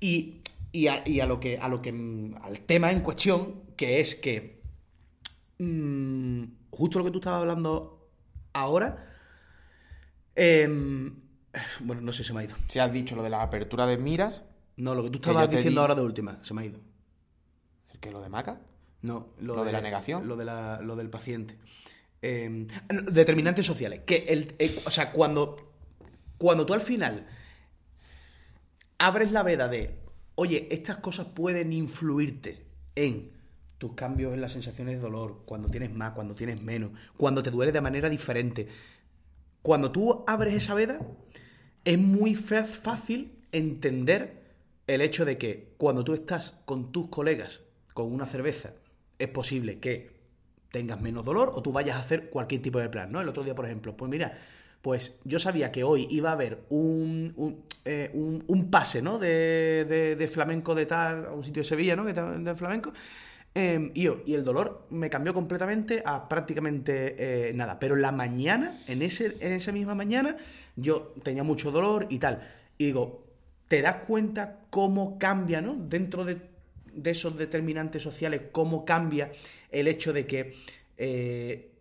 Y, 0.00 0.40
y 0.72 0.86
a, 0.88 1.06
y 1.06 1.20
a 1.20 1.26
lo 1.26 1.38
que, 1.40 1.58
a 1.58 1.68
lo 1.68 1.82
que 1.82 1.92
mm, 1.92 2.36
al 2.42 2.60
tema 2.60 2.90
en 2.92 3.00
cuestión, 3.00 3.62
que 3.76 4.00
es 4.00 4.14
que 4.14 4.62
mm, 5.58 6.44
justo 6.70 6.98
lo 6.98 7.04
que 7.04 7.10
tú 7.10 7.18
estabas 7.18 7.40
hablando 7.40 8.08
ahora, 8.52 9.12
em, 10.34 11.14
bueno, 11.80 12.02
no 12.02 12.12
sé, 12.12 12.24
se 12.24 12.32
me 12.32 12.40
ha 12.40 12.44
ido. 12.44 12.56
Si 12.68 12.78
has 12.78 12.92
dicho 12.92 13.16
lo 13.16 13.22
de 13.22 13.30
la 13.30 13.42
apertura 13.42 13.86
de 13.86 13.98
miras, 13.98 14.44
No, 14.76 14.94
lo 14.94 15.02
que 15.04 15.10
tú 15.10 15.18
estabas 15.18 15.48
diciendo 15.48 15.70
di- 15.80 15.82
ahora 15.82 15.94
de 15.94 16.02
última, 16.02 16.38
se 16.42 16.52
me 16.54 16.62
ha 16.62 16.64
ido. 16.66 16.80
¿el 17.92 18.00
que 18.00 18.10
lo 18.10 18.20
de 18.20 18.28
Maca? 18.28 18.60
No, 19.02 19.28
¿Lo 19.40 19.64
de 19.64 19.72
la 19.72 19.80
negación? 19.80 20.26
Lo, 20.28 20.36
de 20.36 20.44
la- 20.44 20.80
lo 20.82 20.96
del 20.96 21.08
paciente. 21.08 21.56
Eh, 22.22 22.66
determinantes 23.10 23.64
sociales. 23.64 24.00
Que 24.04 24.24
el, 24.28 24.54
eh, 24.58 24.82
o 24.84 24.90
sea, 24.90 25.12
cuando, 25.12 25.56
cuando 26.38 26.66
tú 26.66 26.74
al 26.74 26.80
final 26.80 27.26
abres 28.98 29.32
la 29.32 29.42
veda 29.42 29.68
de, 29.68 29.98
oye, 30.34 30.68
estas 30.70 30.98
cosas 30.98 31.26
pueden 31.26 31.72
influirte 31.72 32.66
en 32.94 33.32
tus 33.78 33.92
cambios 33.92 34.32
en 34.32 34.40
las 34.40 34.52
sensaciones 34.52 34.96
de 34.96 35.00
dolor, 35.00 35.42
cuando 35.44 35.68
tienes 35.68 35.92
más, 35.92 36.12
cuando 36.12 36.34
tienes 36.34 36.62
menos, 36.62 36.92
cuando 37.16 37.42
te 37.42 37.50
duele 37.50 37.72
de 37.72 37.80
manera 37.80 38.08
diferente. 38.08 38.68
Cuando 39.62 39.92
tú 39.92 40.24
abres 40.26 40.54
esa 40.54 40.74
veda, 40.74 41.00
es 41.84 41.98
muy 41.98 42.34
fácil 42.34 43.44
entender 43.52 44.44
el 44.86 45.00
hecho 45.00 45.24
de 45.24 45.36
que 45.36 45.74
cuando 45.76 46.04
tú 46.04 46.14
estás 46.14 46.54
con 46.64 46.92
tus 46.92 47.08
colegas 47.08 47.60
con 47.92 48.12
una 48.12 48.26
cerveza, 48.26 48.74
es 49.18 49.28
posible 49.28 49.78
que 49.80 50.16
tengas 50.70 51.00
menos 51.00 51.24
dolor 51.24 51.52
o 51.54 51.62
tú 51.62 51.72
vayas 51.72 51.96
a 51.96 52.00
hacer 52.00 52.28
cualquier 52.28 52.62
tipo 52.62 52.78
de 52.78 52.88
plan, 52.88 53.10
¿no? 53.10 53.20
El 53.20 53.28
otro 53.28 53.42
día, 53.42 53.54
por 53.54 53.64
ejemplo, 53.64 53.96
pues 53.96 54.10
mira, 54.10 54.36
pues 54.86 55.16
yo 55.24 55.40
sabía 55.40 55.72
que 55.72 55.82
hoy 55.82 56.06
iba 56.12 56.30
a 56.30 56.34
haber 56.34 56.60
un, 56.68 57.32
un, 57.34 57.64
eh, 57.84 58.08
un- 58.14 58.70
pase, 58.70 59.02
¿no? 59.02 59.18
De, 59.18 60.14
de- 60.16 60.28
flamenco 60.28 60.76
de 60.76 60.86
tal, 60.86 61.26
a 61.26 61.32
un 61.32 61.42
sitio 61.42 61.62
de 61.64 61.68
Sevilla, 61.68 61.96
¿no? 61.96 62.06
Que 62.06 62.12
de 62.12 62.54
flamenco. 62.54 62.92
Eh, 63.52 63.90
y, 63.94 64.02
yo- 64.02 64.22
y 64.24 64.34
el 64.34 64.44
dolor 64.44 64.86
me 64.90 65.10
cambió 65.10 65.34
completamente 65.34 66.04
a 66.06 66.28
prácticamente 66.28 67.48
eh, 67.48 67.52
nada. 67.52 67.80
Pero 67.80 67.96
la 67.96 68.12
mañana, 68.12 68.80
en, 68.86 69.02
ese, 69.02 69.36
en 69.40 69.54
esa 69.54 69.72
misma 69.72 69.96
mañana, 69.96 70.36
yo 70.76 71.12
tenía 71.24 71.42
mucho 71.42 71.72
dolor 71.72 72.06
y 72.08 72.20
tal. 72.20 72.48
Y 72.78 72.84
digo, 72.86 73.26
¿te 73.66 73.82
das 73.82 74.04
cuenta 74.06 74.60
cómo 74.70 75.18
cambia, 75.18 75.60
¿no? 75.60 75.74
Dentro 75.74 76.24
de, 76.24 76.36
de 76.94 77.10
esos 77.10 77.36
determinantes 77.36 78.04
sociales, 78.04 78.40
cómo 78.52 78.84
cambia 78.84 79.32
el 79.72 79.88
hecho 79.88 80.12
de 80.12 80.28
que... 80.28 80.54
eh, 80.96 81.72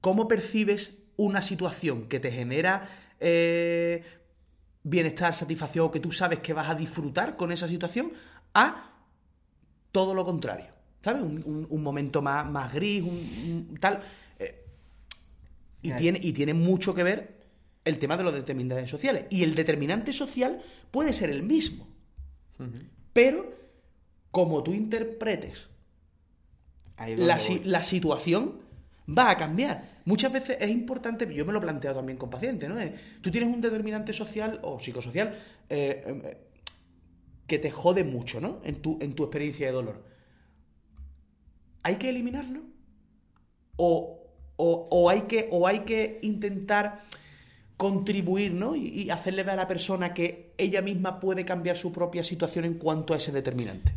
¿Cómo 0.00 0.28
percibes 0.28 0.92
una 1.20 1.42
situación 1.42 2.08
que 2.08 2.18
te 2.20 2.32
genera 2.32 2.88
eh, 3.20 4.02
bienestar, 4.82 5.34
satisfacción, 5.34 5.84
o 5.86 5.90
que 5.90 6.00
tú 6.00 6.10
sabes 6.12 6.38
que 6.40 6.52
vas 6.54 6.70
a 6.70 6.74
disfrutar 6.74 7.36
con 7.36 7.52
esa 7.52 7.68
situación, 7.68 8.12
a 8.54 8.94
todo 9.92 10.14
lo 10.14 10.24
contrario? 10.24 10.68
¿Sabes? 11.02 11.22
Un, 11.22 11.42
un- 11.44 11.66
un 11.68 11.82
momento 11.82 12.22
más, 12.22 12.48
más 12.50 12.72
gris, 12.72 13.02
un, 13.02 13.68
un 13.70 13.76
tal. 13.78 14.00
eh, 14.38 14.64
y, 15.82 15.88
Claro. 15.88 16.00
tiene, 16.00 16.20
y 16.22 16.32
tiene 16.32 16.54
mucho 16.54 16.94
que 16.94 17.02
ver 17.02 17.40
el 17.84 17.98
tema 17.98 18.16
de 18.16 18.22
los 18.24 18.32
determinantes 18.34 18.88
sociales. 18.90 19.24
Y 19.30 19.42
el 19.44 19.54
determinante 19.54 20.12
social 20.12 20.62
puede 20.90 21.12
ser 21.14 21.30
el 21.30 21.42
mismo. 21.42 21.86
Pero, 23.12 23.54
como 24.30 24.62
tú 24.62 24.72
interpretes 24.74 25.68
la, 27.16 27.38
si- 27.38 27.60
la 27.64 27.82
situación 27.82 28.60
va 29.08 29.30
a 29.30 29.36
cambiar. 29.38 29.89
Muchas 30.04 30.32
veces 30.32 30.56
es 30.60 30.70
importante, 30.70 31.32
yo 31.32 31.44
me 31.44 31.52
lo 31.52 31.58
he 31.58 31.62
planteado 31.62 31.96
también 31.96 32.18
con 32.18 32.30
pacientes, 32.30 32.68
¿no? 32.68 32.76
Tú 33.20 33.30
tienes 33.30 33.52
un 33.54 33.60
determinante 33.60 34.12
social 34.12 34.58
o 34.62 34.80
psicosocial 34.80 35.38
eh, 35.68 36.02
eh, 36.06 36.36
que 37.46 37.58
te 37.58 37.70
jode 37.70 38.04
mucho, 38.04 38.40
¿no? 38.40 38.60
En 38.64 38.76
tu, 38.82 38.98
en 39.00 39.14
tu 39.14 39.24
experiencia 39.24 39.66
de 39.66 39.72
dolor. 39.72 40.04
¿Hay 41.82 41.96
que 41.96 42.08
eliminarlo? 42.10 42.60
¿O, 43.76 44.26
o- 44.56 44.86
o 44.90 45.10
hay, 45.10 45.22
que, 45.22 45.48
o 45.50 45.66
hay 45.66 45.80
que 45.80 46.18
intentar 46.22 47.02
contribuir, 47.76 48.52
¿no? 48.52 48.76
Y, 48.76 48.88
y 48.88 49.10
hacerle 49.10 49.42
ver 49.42 49.54
a 49.54 49.56
la 49.56 49.66
persona 49.66 50.12
que 50.12 50.52
ella 50.58 50.82
misma 50.82 51.18
puede 51.18 51.44
cambiar 51.46 51.76
su 51.78 51.92
propia 51.92 52.22
situación 52.22 52.64
en 52.66 52.74
cuanto 52.74 53.14
a 53.14 53.16
ese 53.16 53.32
determinante. 53.32 53.94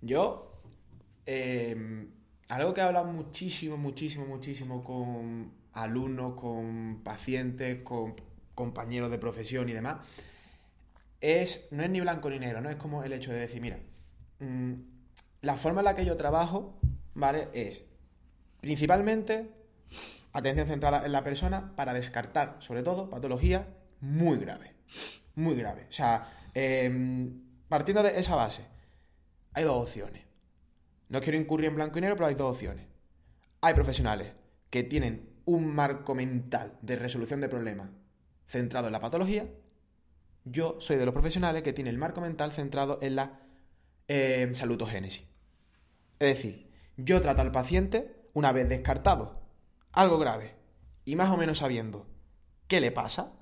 Yo, 0.00 0.62
eh, 1.26 2.06
algo 2.48 2.74
que 2.74 2.80
he 2.80 2.84
hablado 2.84 3.06
muchísimo, 3.06 3.76
muchísimo, 3.76 4.26
muchísimo 4.26 4.84
con 4.84 5.52
alumnos, 5.72 6.34
con 6.34 7.00
pacientes, 7.02 7.82
con 7.82 8.14
compañeros 8.54 9.10
de 9.10 9.18
profesión 9.18 9.68
y 9.68 9.72
demás, 9.72 9.98
es, 11.20 11.68
no 11.70 11.82
es 11.82 11.90
ni 11.90 12.00
blanco 12.00 12.30
ni 12.30 12.38
negro, 12.38 12.60
¿no? 12.60 12.70
Es 12.70 12.76
como 12.76 13.02
el 13.02 13.12
hecho 13.12 13.32
de 13.32 13.40
decir, 13.40 13.60
mira, 13.60 13.78
mm, 14.40 14.72
la 15.42 15.56
forma 15.56 15.80
en 15.80 15.86
la 15.86 15.94
que 15.94 16.04
yo 16.04 16.16
trabajo, 16.16 16.78
¿vale? 17.14 17.48
Es 17.52 17.84
principalmente 18.60 19.50
atención 20.32 20.66
centrada 20.66 21.04
en 21.04 21.12
la 21.12 21.24
persona 21.24 21.74
para 21.76 21.94
descartar, 21.94 22.56
sobre 22.60 22.82
todo, 22.82 23.10
patologías 23.10 23.66
muy 24.00 24.38
graves. 24.38 24.72
Muy 25.34 25.54
graves. 25.56 25.86
O 25.88 25.92
sea, 25.92 26.32
em, 26.54 27.42
partiendo 27.68 28.02
de 28.02 28.18
esa 28.18 28.36
base, 28.36 28.62
hay 29.52 29.64
dos 29.64 29.82
opciones. 29.82 30.25
No 31.08 31.20
quiero 31.20 31.38
incurrir 31.38 31.68
en 31.68 31.76
blanco 31.76 31.98
y 31.98 32.00
negro, 32.00 32.16
pero 32.16 32.26
hay 32.26 32.34
dos 32.34 32.54
opciones. 32.54 32.86
Hay 33.60 33.74
profesionales 33.74 34.32
que 34.70 34.82
tienen 34.82 35.30
un 35.44 35.74
marco 35.74 36.14
mental 36.14 36.76
de 36.82 36.96
resolución 36.96 37.40
de 37.40 37.48
problemas 37.48 37.90
centrado 38.46 38.86
en 38.86 38.92
la 38.92 39.00
patología. 39.00 39.48
Yo 40.44 40.76
soy 40.80 40.96
de 40.96 41.04
los 41.04 41.14
profesionales 41.14 41.62
que 41.62 41.72
tiene 41.72 41.90
el 41.90 41.98
marco 41.98 42.20
mental 42.20 42.52
centrado 42.52 42.98
en 43.02 43.16
la 43.16 43.40
eh, 44.08 44.48
salutogénesis. 44.52 45.24
Es 46.18 46.28
decir, 46.28 46.70
yo 46.96 47.20
trato 47.20 47.42
al 47.42 47.52
paciente 47.52 48.24
una 48.34 48.52
vez 48.52 48.68
descartado 48.68 49.32
algo 49.92 50.18
grave 50.18 50.54
y 51.04 51.16
más 51.16 51.30
o 51.30 51.36
menos 51.36 51.58
sabiendo 51.58 52.06
qué 52.68 52.80
le 52.80 52.90
pasa, 52.90 53.32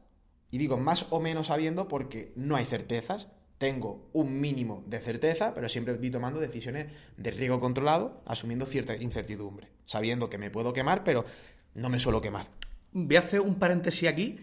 y 0.51 0.59
digo 0.59 0.77
más 0.77 1.07
o 1.11 1.21
menos 1.21 1.49
sabiendo 1.49 1.89
porque 1.89 2.33
no 2.37 2.57
hay 2.57 2.65
certezas, 2.65 3.29
tengo 3.59 4.09
un 4.13 4.41
mínimo 4.41 4.85
de 4.87 5.01
certeza, 5.01 5.55
pero 5.55 5.69
siempre 5.69 5.95
estoy 5.95 6.11
tomando 6.11 6.41
decisiones 6.41 6.93
de 7.17 7.31
riesgo 7.31 7.61
controlado, 7.61 8.23
asumiendo 8.27 8.67
cierta 8.67 8.97
incertidumbre, 8.97 9.69
sabiendo 9.87 10.29
que 10.29 10.39
me 10.39 10.51
puedo 10.51 10.73
quemar, 10.73 11.05
pero 11.05 11.25
no 11.75 11.89
me 11.89 11.99
suelo 11.99 12.21
quemar. 12.21 12.49
Voy 12.93 13.17
a 13.17 13.21
hacer 13.21 13.41
un 13.41 13.57
paréntesis 13.57 14.09
aquí 14.09 14.39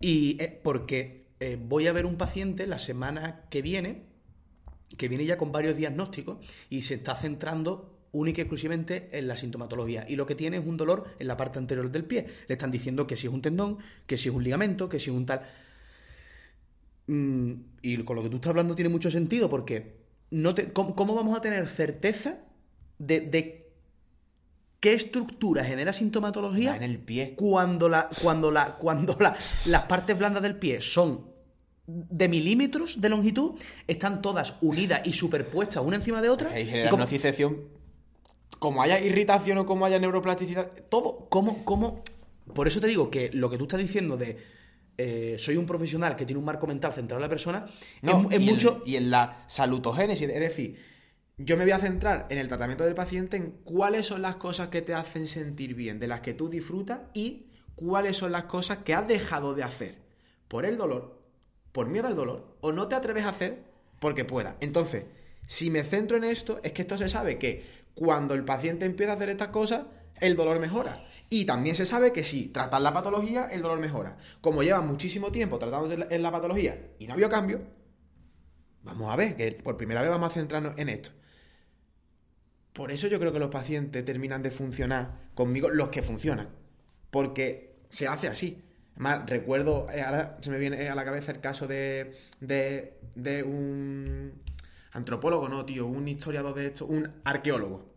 y 0.00 0.36
eh, 0.40 0.60
porque 0.62 1.26
eh, 1.40 1.58
voy 1.60 1.86
a 1.86 1.92
ver 1.92 2.06
un 2.06 2.16
paciente 2.16 2.66
la 2.66 2.78
semana 2.78 3.42
que 3.50 3.62
viene 3.62 4.14
que 4.96 5.08
viene 5.08 5.24
ya 5.24 5.36
con 5.36 5.52
varios 5.52 5.76
diagnósticos 5.76 6.38
y 6.70 6.82
se 6.82 6.94
está 6.94 7.14
centrando 7.14 7.90
única 8.12 8.40
y 8.40 8.42
exclusivamente 8.42 9.08
en 9.12 9.26
la 9.26 9.36
sintomatología. 9.36 10.06
Y 10.08 10.16
lo 10.16 10.24
que 10.24 10.34
tiene 10.34 10.58
es 10.58 10.64
un 10.64 10.76
dolor 10.76 11.04
en 11.18 11.26
la 11.26 11.36
parte 11.36 11.58
anterior 11.58 11.90
del 11.90 12.04
pie. 12.04 12.26
Le 12.46 12.54
están 12.54 12.70
diciendo 12.70 13.06
que 13.06 13.16
si 13.16 13.26
es 13.26 13.32
un 13.32 13.42
tendón, 13.42 13.78
que 14.06 14.16
si 14.16 14.28
es 14.28 14.34
un 14.34 14.44
ligamento, 14.44 14.88
que 14.88 15.00
si 15.00 15.10
es 15.10 15.16
un 15.16 15.26
tal. 15.26 15.42
Mm, 17.06 17.52
y 17.82 17.98
con 18.04 18.16
lo 18.16 18.22
que 18.22 18.30
tú 18.30 18.36
estás 18.36 18.50
hablando 18.50 18.74
tiene 18.74 18.88
mucho 18.88 19.10
sentido 19.10 19.50
porque 19.50 19.96
no 20.30 20.54
te- 20.54 20.72
¿cómo, 20.72 20.94
cómo 20.96 21.14
vamos 21.14 21.36
a 21.36 21.40
tener 21.42 21.68
certeza 21.68 22.38
de, 22.98 23.20
de 23.20 23.70
¿qué 24.80 24.94
estructura 24.94 25.64
genera 25.64 25.92
sintomatología? 25.92 26.70
Va 26.70 26.76
en 26.76 26.82
el 26.82 26.98
pie. 26.98 27.34
Cuando, 27.36 27.88
la, 27.88 28.08
cuando, 28.22 28.50
la, 28.50 28.76
cuando 28.76 29.16
la- 29.20 29.36
las 29.66 29.82
partes 29.82 30.18
blandas 30.18 30.42
del 30.42 30.56
pie 30.56 30.80
son 30.80 31.26
de 31.86 32.28
milímetros 32.28 33.00
de 33.02 33.10
longitud, 33.10 33.60
están 33.86 34.22
todas 34.22 34.54
unidas 34.62 35.02
y 35.04 35.12
superpuestas 35.12 35.82
una 35.84 35.96
encima 35.96 36.22
de 36.22 36.30
otra. 36.30 36.50
Ahí 36.50 36.62
y 36.62 36.88
como-. 36.90 37.02
Como 38.58 38.80
haya 38.82 38.98
irritación 39.00 39.58
o 39.58 39.66
como 39.66 39.84
haya 39.84 39.98
neuroplasticidad, 39.98 40.70
todo. 40.88 41.26
¿Cómo, 41.28 41.64
cómo? 41.66 42.02
Por 42.54 42.66
eso 42.68 42.80
te 42.80 42.86
digo 42.86 43.10
que 43.10 43.30
lo 43.34 43.50
que 43.50 43.58
tú 43.58 43.64
estás 43.64 43.80
diciendo 43.80 44.16
de 44.16 44.38
eh, 44.96 45.36
soy 45.38 45.56
un 45.56 45.66
profesional 45.66 46.16
que 46.16 46.24
tiene 46.26 46.38
un 46.38 46.44
marco 46.44 46.66
mental 46.66 46.92
centrado 46.92 47.18
en 47.18 47.22
la 47.22 47.28
persona 47.28 47.66
No, 48.02 48.28
es 48.30 48.40
y, 48.40 48.44
mucho. 48.44 48.82
en, 48.84 48.92
y 48.92 48.96
en 48.96 49.10
la 49.10 49.44
salutogénesis, 49.48 50.28
es 50.28 50.40
decir, 50.40 50.78
yo 51.36 51.56
me 51.56 51.64
voy 51.64 51.72
a 51.72 51.78
centrar 51.78 52.26
en 52.30 52.38
el 52.38 52.48
tratamiento 52.48 52.84
del 52.84 52.94
paciente 52.94 53.36
en 53.36 53.50
cuáles 53.64 54.06
son 54.06 54.22
las 54.22 54.36
cosas 54.36 54.68
que 54.68 54.82
te 54.82 54.94
hacen 54.94 55.26
sentir 55.26 55.74
bien, 55.74 55.98
de 55.98 56.06
las 56.06 56.20
que 56.20 56.34
tú 56.34 56.48
disfrutas 56.48 57.00
y 57.12 57.46
cuáles 57.74 58.16
son 58.16 58.32
las 58.32 58.44
cosas 58.44 58.78
que 58.78 58.94
has 58.94 59.08
dejado 59.08 59.54
de 59.54 59.64
hacer 59.64 59.98
por 60.48 60.64
el 60.64 60.76
dolor, 60.76 61.20
por 61.72 61.88
miedo 61.88 62.06
al 62.06 62.14
dolor, 62.14 62.56
o 62.60 62.70
no 62.70 62.86
te 62.86 62.94
atreves 62.94 63.24
a 63.24 63.30
hacer 63.30 63.64
porque 63.98 64.24
pueda. 64.24 64.56
Entonces, 64.60 65.06
si 65.46 65.70
me 65.70 65.82
centro 65.82 66.16
en 66.16 66.24
esto, 66.24 66.60
es 66.62 66.72
que 66.72 66.82
esto 66.82 66.96
se 66.96 67.08
sabe 67.08 67.38
que 67.38 67.64
cuando 67.94 68.34
el 68.34 68.44
paciente 68.44 68.86
empieza 68.86 69.12
a 69.12 69.16
hacer 69.16 69.30
estas 69.30 69.48
cosas, 69.48 69.86
el 70.20 70.36
dolor 70.36 70.60
mejora. 70.60 71.04
Y 71.36 71.46
también 71.46 71.74
se 71.74 71.84
sabe 71.84 72.12
que 72.12 72.22
si 72.22 72.46
tratas 72.48 72.80
la 72.80 72.92
patología, 72.92 73.48
el 73.50 73.60
dolor 73.60 73.80
mejora. 73.80 74.16
Como 74.40 74.62
lleva 74.62 74.80
muchísimo 74.82 75.32
tiempo 75.32 75.58
la- 75.58 76.06
en 76.10 76.22
la 76.22 76.30
patología 76.30 76.92
y 77.00 77.06
no 77.06 77.12
ha 77.12 77.14
habido 77.14 77.28
cambio, 77.28 77.60
Vamos 78.84 79.12
a 79.12 79.16
ver, 79.16 79.34
que 79.36 79.50
por 79.52 79.76
primera 79.76 80.00
vez 80.02 80.10
vamos 80.10 80.30
a 80.30 80.34
centrarnos 80.34 80.78
en 80.78 80.88
esto. 80.90 81.10
Por 82.72 82.90
eso 82.90 83.06
yo 83.06 83.18
creo 83.20 83.32
que 83.32 83.38
los 83.38 83.50
pacientes 83.50 84.04
terminan 84.04 84.42
de 84.42 84.50
funcionar 84.50 85.30
conmigo, 85.34 85.68
los 85.70 85.88
que 85.90 86.02
funcionan. 86.02 86.48
Porque 87.10 87.76
se 87.88 88.08
hace 88.08 88.28
así. 88.28 88.62
Además, 88.94 89.28
recuerdo, 89.28 89.88
eh, 89.90 90.02
ahora 90.02 90.38
se 90.40 90.50
me 90.50 90.58
viene 90.58 90.88
a 90.88 90.94
la 90.94 91.04
cabeza 91.04 91.32
el 91.32 91.40
caso 91.40 91.66
de, 91.66 92.16
de, 92.40 92.98
de 93.14 93.42
un 93.42 94.32
antropólogo, 94.92 95.48
no, 95.48 95.64
tío, 95.64 95.86
un 95.86 96.06
historiador 96.08 96.54
de 96.54 96.66
esto, 96.66 96.86
un 96.86 97.10
arqueólogo. 97.24 97.92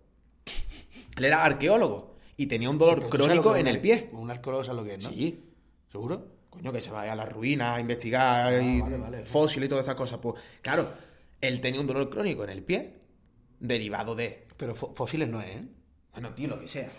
Él 1.18 1.26
era 1.26 1.44
arqueólogo 1.44 2.17
y 2.38 2.46
tenía 2.46 2.70
un 2.70 2.78
dolor 2.78 3.10
crónico 3.10 3.56
en 3.56 3.68
el 3.68 3.82
pie. 3.82 4.08
Un 4.14 4.32
arqueólogo 4.32 4.64
sabe 4.64 4.78
lo 4.78 4.84
que 4.86 4.94
es, 4.94 5.04
¿no? 5.04 5.10
Sí. 5.10 5.44
¿Seguro? 5.92 6.38
Coño, 6.50 6.72
que 6.72 6.82
se 6.82 6.92
vaya 6.92 7.14
a 7.14 7.16
las 7.16 7.32
ruinas 7.32 7.76
a 7.78 7.80
investigar 7.80 8.54
y 8.64 8.80
Ah, 8.80 8.84
vale, 8.84 8.98
vale. 8.98 9.26
fósiles 9.26 9.68
y 9.68 9.70
todas 9.70 9.86
esas 9.86 9.96
cosas. 9.96 10.20
Pues 10.20 10.36
claro, 10.62 10.90
él 11.42 11.60
tenía 11.62 11.80
un 11.82 11.88
dolor 11.88 12.10
crónico 12.10 12.44
en 12.44 12.50
el 12.52 12.64
pie, 12.64 12.94
derivado 13.60 14.16
de. 14.16 14.48
Pero 14.58 14.76
fó- 14.76 14.94
fósiles 14.96 15.28
no 15.28 15.42
es, 15.42 15.48
¿eh? 15.56 15.64
Bueno, 16.14 16.34
tío, 16.34 16.48
lo 16.48 16.60
que 16.60 16.68
sea. 16.68 16.90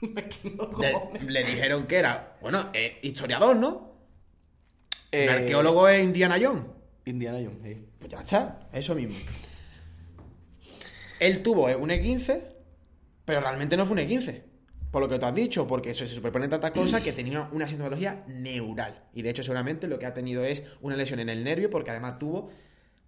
Le, 0.02 1.22
le 1.30 1.44
dijeron 1.44 1.86
que 1.86 1.96
era, 1.96 2.36
bueno, 2.42 2.68
eh, 2.74 2.98
historiador, 3.02 3.56
¿no? 3.56 3.92
Eh, 5.12 5.24
Un 5.28 5.34
arqueólogo 5.34 5.88
es 5.88 6.02
Indiana 6.04 6.38
Jones. 6.42 6.64
Indiana 7.06 7.38
Jones, 7.42 7.58
sí. 7.62 7.86
Pues 7.98 8.10
ya 8.10 8.20
está, 8.20 8.68
eso 8.72 8.94
mismo. 8.94 9.16
Él 11.20 11.42
tuvo 11.42 11.66
un 11.76 11.90
E15, 11.90 12.42
pero 13.24 13.40
realmente 13.40 13.76
no 13.76 13.86
fue 13.86 14.02
un 14.02 14.08
E15. 14.08 14.42
Por 14.94 15.02
lo 15.02 15.08
que 15.08 15.18
tú 15.18 15.26
has 15.26 15.34
dicho, 15.34 15.66
porque 15.66 15.90
eso 15.90 16.06
se 16.06 16.14
superponen 16.14 16.48
tantas 16.48 16.70
cosas 16.70 17.02
que 17.02 17.12
tenía 17.12 17.48
una 17.50 17.66
sintomatología 17.66 18.22
neural. 18.28 19.02
Y 19.12 19.22
de 19.22 19.30
hecho, 19.30 19.42
seguramente 19.42 19.88
lo 19.88 19.98
que 19.98 20.06
ha 20.06 20.14
tenido 20.14 20.44
es 20.44 20.62
una 20.82 20.94
lesión 20.94 21.18
en 21.18 21.28
el 21.30 21.42
nervio, 21.42 21.68
porque 21.68 21.90
además 21.90 22.20
tuvo 22.20 22.52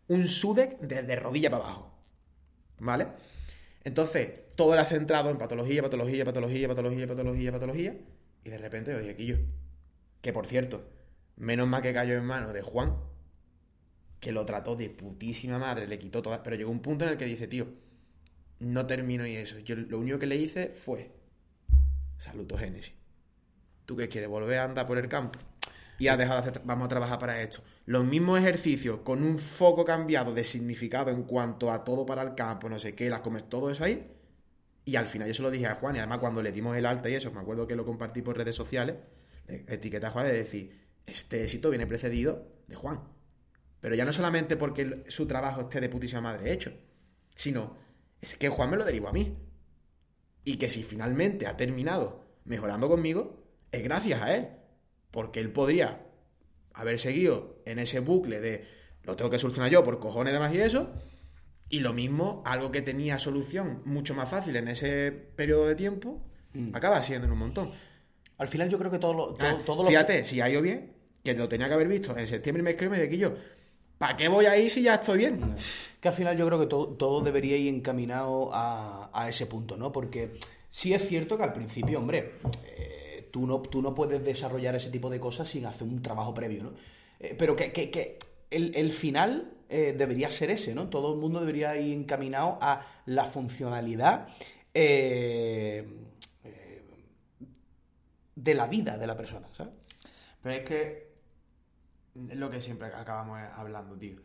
un 0.08 0.26
SUDEC 0.26 0.80
desde 0.80 1.14
rodilla 1.14 1.48
para 1.48 1.62
abajo. 1.62 1.94
¿Vale? 2.80 3.06
Entonces, 3.84 4.32
todo 4.56 4.74
era 4.74 4.84
centrado 4.84 5.30
en 5.30 5.38
patología, 5.38 5.80
patología, 5.80 6.24
patología, 6.24 6.66
patología, 6.66 7.06
patología, 7.06 7.52
patología. 7.52 7.96
Y 8.42 8.50
de 8.50 8.58
repente, 8.58 8.92
oye, 8.92 9.10
aquí 9.10 9.26
yo. 9.26 9.36
Que 10.20 10.32
por 10.32 10.48
cierto, 10.48 10.90
menos 11.36 11.68
mal 11.68 11.82
que 11.82 11.94
cayó 11.94 12.14
en 12.14 12.24
manos 12.24 12.52
de 12.52 12.62
Juan, 12.62 12.96
que 14.18 14.32
lo 14.32 14.44
trató 14.44 14.74
de 14.74 14.90
putísima 14.90 15.60
madre, 15.60 15.86
le 15.86 16.00
quitó 16.00 16.20
todas. 16.20 16.40
Pero 16.42 16.56
llegó 16.56 16.72
un 16.72 16.82
punto 16.82 17.04
en 17.04 17.12
el 17.12 17.16
que 17.16 17.26
dice, 17.26 17.46
tío, 17.46 17.68
no 18.58 18.86
termino 18.86 19.24
y 19.24 19.36
eso. 19.36 19.60
Yo 19.60 19.76
lo 19.76 20.00
único 20.00 20.18
que 20.18 20.26
le 20.26 20.34
hice 20.34 20.70
fue 20.70 21.14
salutogénesis. 22.18 22.94
¿Tú 23.84 23.96
qué 23.96 24.08
quieres? 24.08 24.28
¿Volver 24.28 24.58
a 24.58 24.64
andar 24.64 24.86
por 24.86 24.98
el 24.98 25.08
campo? 25.08 25.38
Y 25.98 26.08
has 26.08 26.18
dejado 26.18 26.42
de 26.42 26.50
hacer, 26.50 26.62
vamos 26.64 26.86
a 26.86 26.88
trabajar 26.88 27.18
para 27.18 27.40
esto. 27.40 27.62
Los 27.86 28.04
mismos 28.04 28.38
ejercicios 28.38 28.98
con 28.98 29.22
un 29.22 29.38
foco 29.38 29.84
cambiado 29.84 30.34
de 30.34 30.44
significado 30.44 31.10
en 31.10 31.22
cuanto 31.22 31.72
a 31.72 31.84
todo 31.84 32.04
para 32.04 32.22
el 32.22 32.34
campo, 32.34 32.68
no 32.68 32.78
sé 32.78 32.94
qué, 32.94 33.08
las 33.08 33.20
comer 33.20 33.42
todo 33.42 33.70
eso 33.70 33.84
ahí. 33.84 34.12
Y 34.84 34.96
al 34.96 35.06
final 35.06 35.28
yo 35.28 35.34
se 35.34 35.42
lo 35.42 35.50
dije 35.50 35.66
a 35.66 35.76
Juan, 35.76 35.96
y 35.96 35.98
además 35.98 36.18
cuando 36.18 36.42
le 36.42 36.52
dimos 36.52 36.76
el 36.76 36.86
alta 36.86 37.08
y 37.08 37.14
eso, 37.14 37.32
me 37.32 37.40
acuerdo 37.40 37.66
que 37.66 37.74
lo 37.74 37.84
compartí 37.84 38.22
por 38.22 38.36
redes 38.36 38.54
sociales, 38.54 38.96
le 39.48 39.64
etiqueta 39.68 40.08
a 40.08 40.10
Juan 40.10 40.26
de 40.26 40.32
decir, 40.32 40.86
este 41.06 41.42
éxito 41.42 41.70
viene 41.70 41.86
precedido 41.86 42.46
de 42.66 42.76
Juan. 42.76 43.00
Pero 43.80 43.94
ya 43.94 44.04
no 44.04 44.12
solamente 44.12 44.56
porque 44.56 45.04
su 45.08 45.26
trabajo 45.26 45.62
esté 45.62 45.80
de 45.80 45.88
putísima 45.88 46.20
madre 46.20 46.52
hecho, 46.52 46.72
sino 47.34 47.76
es 48.20 48.36
que 48.36 48.48
Juan 48.48 48.70
me 48.70 48.76
lo 48.76 48.84
derivó 48.84 49.08
a 49.08 49.12
mí. 49.12 49.36
Y 50.46 50.56
que 50.56 50.70
si 50.70 50.84
finalmente 50.84 51.46
ha 51.46 51.56
terminado 51.56 52.24
mejorando 52.44 52.88
conmigo, 52.88 53.42
es 53.72 53.82
gracias 53.82 54.22
a 54.22 54.32
él. 54.34 54.48
Porque 55.10 55.40
él 55.40 55.50
podría 55.50 56.06
haber 56.72 57.00
seguido 57.00 57.58
en 57.66 57.80
ese 57.80 57.98
bucle 57.98 58.40
de 58.40 58.64
lo 59.02 59.16
tengo 59.16 59.28
que 59.28 59.40
solucionar 59.40 59.70
yo 59.70 59.82
por 59.82 59.98
cojones 59.98 60.32
de 60.32 60.38
más 60.38 60.54
y 60.54 60.60
eso. 60.60 60.92
Y 61.68 61.80
lo 61.80 61.92
mismo, 61.92 62.42
algo 62.46 62.70
que 62.70 62.80
tenía 62.80 63.18
solución 63.18 63.82
mucho 63.84 64.14
más 64.14 64.30
fácil 64.30 64.54
en 64.54 64.68
ese 64.68 65.10
periodo 65.10 65.66
de 65.66 65.74
tiempo, 65.74 66.22
acaba 66.72 67.02
siendo 67.02 67.26
en 67.26 67.32
un 67.32 67.38
montón. 67.40 67.72
Al 68.38 68.46
final 68.46 68.68
yo 68.68 68.78
creo 68.78 68.90
que 68.90 69.00
todo 69.00 69.14
lo, 69.14 69.34
todo, 69.34 69.48
Ah, 69.48 69.62
todo 69.66 69.82
lo 69.82 69.88
fíjate, 69.88 70.24
si 70.24 70.40
ha 70.40 70.48
ido 70.48 70.62
bien, 70.62 70.92
que 71.24 71.34
lo 71.34 71.48
tenía 71.48 71.66
que 71.66 71.74
haber 71.74 71.88
visto 71.88 72.16
en 72.16 72.28
septiembre 72.28 72.60
y 72.60 72.64
me 72.64 72.70
escribe 72.70 72.96
y 72.96 73.00
me 73.00 73.04
dice, 73.04 73.18
yo, 73.18 73.34
¿para 73.98 74.16
qué 74.16 74.28
voy 74.28 74.46
a 74.46 74.56
ir 74.58 74.70
si 74.70 74.82
ya 74.82 74.94
estoy 74.94 75.18
bien? 75.18 75.56
que 76.00 76.08
al 76.08 76.14
final 76.14 76.36
yo 76.36 76.46
creo 76.46 76.60
que 76.60 76.66
todo, 76.66 76.88
todo 76.88 77.20
debería 77.22 77.56
ir 77.56 77.74
encaminado 77.74 78.50
a, 78.52 79.10
a 79.12 79.28
ese 79.28 79.46
punto, 79.46 79.76
¿no? 79.76 79.90
Porque 79.92 80.38
sí 80.70 80.92
es 80.94 81.06
cierto 81.08 81.36
que 81.36 81.42
al 81.44 81.52
principio, 81.52 81.98
hombre, 81.98 82.34
eh, 82.76 83.28
tú, 83.32 83.46
no, 83.46 83.60
tú 83.62 83.82
no 83.82 83.94
puedes 83.94 84.22
desarrollar 84.24 84.76
ese 84.76 84.90
tipo 84.90 85.10
de 85.10 85.18
cosas 85.18 85.48
sin 85.48 85.66
hacer 85.66 85.86
un 85.88 86.02
trabajo 86.02 86.32
previo, 86.34 86.62
¿no? 86.64 86.72
Eh, 87.18 87.34
pero 87.36 87.56
que, 87.56 87.72
que- 87.72 87.90
que 87.90 88.18
el, 88.50 88.72
el 88.76 88.92
final 88.92 89.52
eh, 89.68 89.94
debería 89.98 90.30
ser 90.30 90.50
ese, 90.50 90.74
¿no? 90.74 90.88
Todo 90.88 91.12
el 91.14 91.18
mundo 91.18 91.40
debería 91.40 91.76
ir 91.76 91.92
encaminado 91.96 92.58
a 92.60 92.86
la 93.06 93.24
funcionalidad 93.24 94.28
eh, 94.74 95.84
eh, 96.44 96.82
de 98.36 98.54
la 98.54 98.66
vida 98.66 98.96
de 98.98 99.06
la 99.06 99.16
persona, 99.16 99.48
¿sabes? 99.56 99.72
Pero 100.42 100.54
es 100.54 100.64
que 100.64 101.05
es 102.28 102.36
lo 102.36 102.50
que 102.50 102.60
siempre 102.60 102.88
acabamos 102.88 103.38
hablando, 103.54 103.96
tío. 103.96 104.20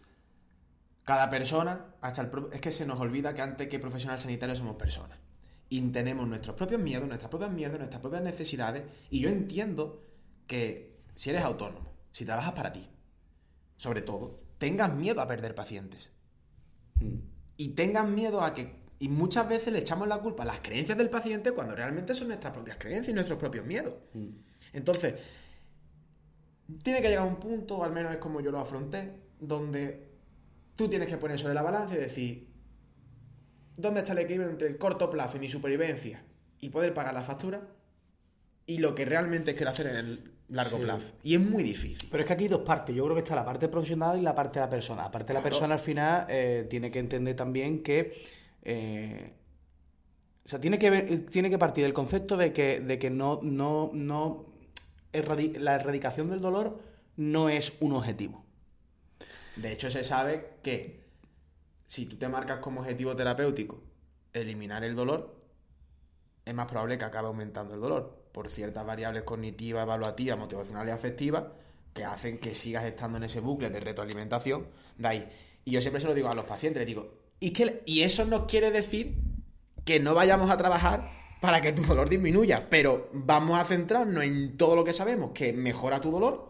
Cada 1.03 1.29
persona, 1.29 1.87
hasta 2.01 2.21
el 2.21 2.29
pro- 2.29 2.51
es 2.51 2.61
que 2.61 2.71
se 2.71 2.85
nos 2.85 2.99
olvida 2.99 3.33
que 3.33 3.41
antes 3.41 3.67
que 3.67 3.79
profesional 3.79 4.19
sanitario 4.19 4.55
somos 4.55 4.75
personas. 4.75 5.17
Y 5.69 5.81
tenemos 5.91 6.27
nuestros 6.27 6.55
propios 6.55 6.81
miedos, 6.81 7.07
nuestras 7.07 7.29
propias 7.29 7.51
mierdas, 7.51 7.79
nuestras 7.79 8.01
propias 8.01 8.23
necesidades. 8.23 8.83
Y 9.09 9.19
yo 9.19 9.29
entiendo 9.29 10.03
que 10.47 10.97
si 11.15 11.29
eres 11.29 11.41
autónomo, 11.43 11.91
si 12.11 12.25
trabajas 12.25 12.53
para 12.53 12.73
ti, 12.73 12.87
sobre 13.77 14.01
todo, 14.01 14.41
tengas 14.57 14.93
miedo 14.93 15.21
a 15.21 15.27
perder 15.27 15.55
pacientes. 15.55 16.11
Y 17.57 17.69
tengas 17.69 18.07
miedo 18.07 18.41
a 18.41 18.53
que. 18.53 18.81
Y 18.99 19.09
muchas 19.09 19.49
veces 19.49 19.73
le 19.73 19.79
echamos 19.79 20.07
la 20.07 20.19
culpa 20.19 20.43
a 20.43 20.45
las 20.45 20.59
creencias 20.59 20.97
del 20.97 21.09
paciente 21.09 21.53
cuando 21.53 21.75
realmente 21.75 22.13
son 22.13 22.27
nuestras 22.27 22.53
propias 22.53 22.77
creencias 22.77 23.09
y 23.09 23.13
nuestros 23.13 23.39
propios 23.39 23.65
miedos. 23.65 23.95
Entonces, 24.73 25.15
tiene 26.83 27.01
que 27.01 27.09
llegar 27.09 27.25
un 27.27 27.37
punto, 27.37 27.77
o 27.77 27.83
al 27.83 27.91
menos 27.91 28.11
es 28.11 28.17
como 28.19 28.41
yo 28.41 28.51
lo 28.51 28.59
afronté, 28.59 29.11
donde 29.39 30.07
tú 30.75 30.87
tienes 30.89 31.07
que 31.07 31.17
poner 31.17 31.37
sobre 31.39 31.53
la 31.53 31.61
balanza 31.61 31.95
y 31.95 31.97
decir, 31.97 32.47
¿dónde 33.77 34.01
está 34.01 34.13
el 34.13 34.19
equilibrio 34.19 34.49
entre 34.49 34.67
el 34.67 34.77
corto 34.77 35.09
plazo 35.09 35.37
y 35.37 35.39
mi 35.39 35.49
supervivencia 35.49 36.23
y 36.59 36.69
poder 36.69 36.93
pagar 36.93 37.13
la 37.13 37.23
factura? 37.23 37.61
Y 38.65 38.77
lo 38.77 38.93
que 38.95 39.05
realmente 39.05 39.55
quiero 39.55 39.71
hacer 39.71 39.87
en 39.87 39.95
el 39.95 40.31
largo 40.49 40.77
Sí. 40.77 40.83
plazo. 40.83 41.13
Y 41.23 41.33
es 41.35 41.41
muy 41.41 41.63
difícil. 41.63 42.07
Pero 42.11 42.21
es 42.23 42.27
que 42.27 42.33
aquí 42.33 42.43
hay 42.43 42.49
dos 42.49 42.61
partes. 42.61 42.95
Yo 42.95 43.03
creo 43.05 43.15
que 43.15 43.21
está 43.23 43.35
la 43.35 43.45
parte 43.45 43.67
profesional 43.67 44.17
y 44.17 44.21
la 44.21 44.35
parte 44.35 44.59
de 44.59 44.65
la 44.65 44.69
persona. 44.69 45.03
La 45.03 45.11
parte 45.11 45.27
de 45.29 45.33
la 45.35 45.41
Claro. 45.41 45.55
persona 45.55 45.73
al 45.73 45.79
final 45.79 46.25
eh, 46.29 46.67
tiene 46.69 46.91
que 46.91 46.99
entender 46.99 47.35
también 47.35 47.81
que. 47.83 48.21
eh, 48.63 49.33
o 50.45 50.49
sea, 50.49 50.59
tiene 50.59 50.77
que, 50.77 50.89
ver- 50.89 51.25
tiene 51.27 51.49
que 51.49 51.57
partir 51.57 51.83
del 51.83 51.93
concepto 51.93 52.35
de 52.37 52.51
que, 52.51 52.79
de 52.81 52.99
que 52.99 53.09
no, 53.09 53.39
no, 53.43 53.89
no 53.93 54.45
la 55.13 55.75
erradicación 55.75 56.29
del 56.29 56.41
dolor 56.41 56.79
no 57.17 57.49
es 57.49 57.73
un 57.79 57.93
objetivo. 57.93 58.45
De 59.55 59.71
hecho, 59.71 59.89
se 59.89 60.03
sabe 60.03 60.57
que 60.63 61.01
si 61.87 62.05
tú 62.05 62.17
te 62.17 62.27
marcas 62.29 62.59
como 62.59 62.81
objetivo 62.81 63.15
terapéutico 63.15 63.81
eliminar 64.33 64.83
el 64.83 64.95
dolor, 64.95 65.35
es 66.45 66.53
más 66.53 66.67
probable 66.67 66.97
que 66.97 67.05
acabe 67.05 67.27
aumentando 67.27 67.73
el 67.73 67.81
dolor 67.81 68.21
por 68.31 68.49
ciertas 68.49 68.85
variables 68.85 69.23
cognitivas, 69.23 69.83
evaluativas, 69.83 70.37
motivacionales 70.37 70.93
y 70.93 70.95
afectivas 70.95 71.43
que 71.93 72.05
hacen 72.05 72.39
que 72.39 72.55
sigas 72.55 72.85
estando 72.85 73.17
en 73.17 73.25
ese 73.25 73.41
bucle 73.41 73.69
de 73.69 73.79
retroalimentación 73.79 74.67
de 74.97 75.07
ahí. 75.07 75.29
Y 75.65 75.71
yo 75.71 75.81
siempre 75.81 76.01
se 76.01 76.07
lo 76.07 76.13
digo 76.13 76.29
a 76.29 76.33
los 76.33 76.45
pacientes, 76.45 76.79
les 76.79 76.87
digo, 76.87 77.13
Y 77.39 77.51
que 77.51 77.83
y 77.85 78.01
eso 78.03 78.25
no 78.25 78.47
quiere 78.47 78.71
decir 78.71 79.15
que 79.83 79.99
no 79.99 80.13
vayamos 80.13 80.49
a 80.49 80.57
trabajar 80.57 81.20
para 81.41 81.59
que 81.59 81.73
tu 81.73 81.81
dolor 81.83 82.07
disminuya. 82.07 82.67
Pero 82.69 83.09
vamos 83.11 83.59
a 83.59 83.65
centrarnos 83.65 84.23
en 84.23 84.55
todo 84.55 84.75
lo 84.77 84.85
que 84.85 84.93
sabemos 84.93 85.31
que 85.33 85.51
mejora 85.51 85.99
tu 85.99 86.09
dolor 86.11 86.49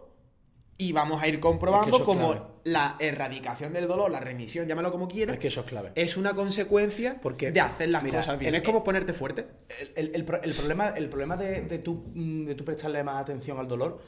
y 0.78 0.92
vamos 0.94 1.22
a 1.24 1.28
ir 1.28 1.40
comprobando 1.40 1.96
Es 1.96 2.02
que 2.02 2.06
como 2.06 2.32
clave. 2.32 2.46
la 2.64 2.96
erradicación 3.00 3.72
del 3.72 3.88
dolor, 3.88 4.10
la 4.12 4.20
remisión, 4.20 4.68
llámalo 4.68 4.92
como 4.92 5.08
quieras, 5.08 5.36
Es 5.36 5.40
que 5.40 5.48
eso 5.48 5.62
es 5.62 5.68
clave. 5.68 5.92
es 5.96 6.18
una 6.18 6.34
consecuencia 6.34 7.18
Porque, 7.22 7.52
de 7.52 7.62
hacer 7.62 7.90
las 7.92 8.02
mira, 8.04 8.18
cosas 8.20 8.38
bien. 8.40 8.54
es 8.56 8.64
como 8.64 8.84
ponerte 8.84 9.14
fuerte. 9.14 9.46
El, 9.80 9.92
el- 9.96 10.16
el 10.16 10.26
pro- 10.26 10.42
el 10.42 10.54
problema, 10.54 10.90
el 10.90 11.08
problema 11.08 11.38
de, 11.38 11.62
de 11.62 11.80
tú, 11.80 12.04
mm, 12.14 12.46
de 12.46 12.56
tú 12.56 12.66
prestarle 12.66 13.04
más 13.04 13.22
atención 13.22 13.60
al 13.60 13.68
dolor 13.68 14.02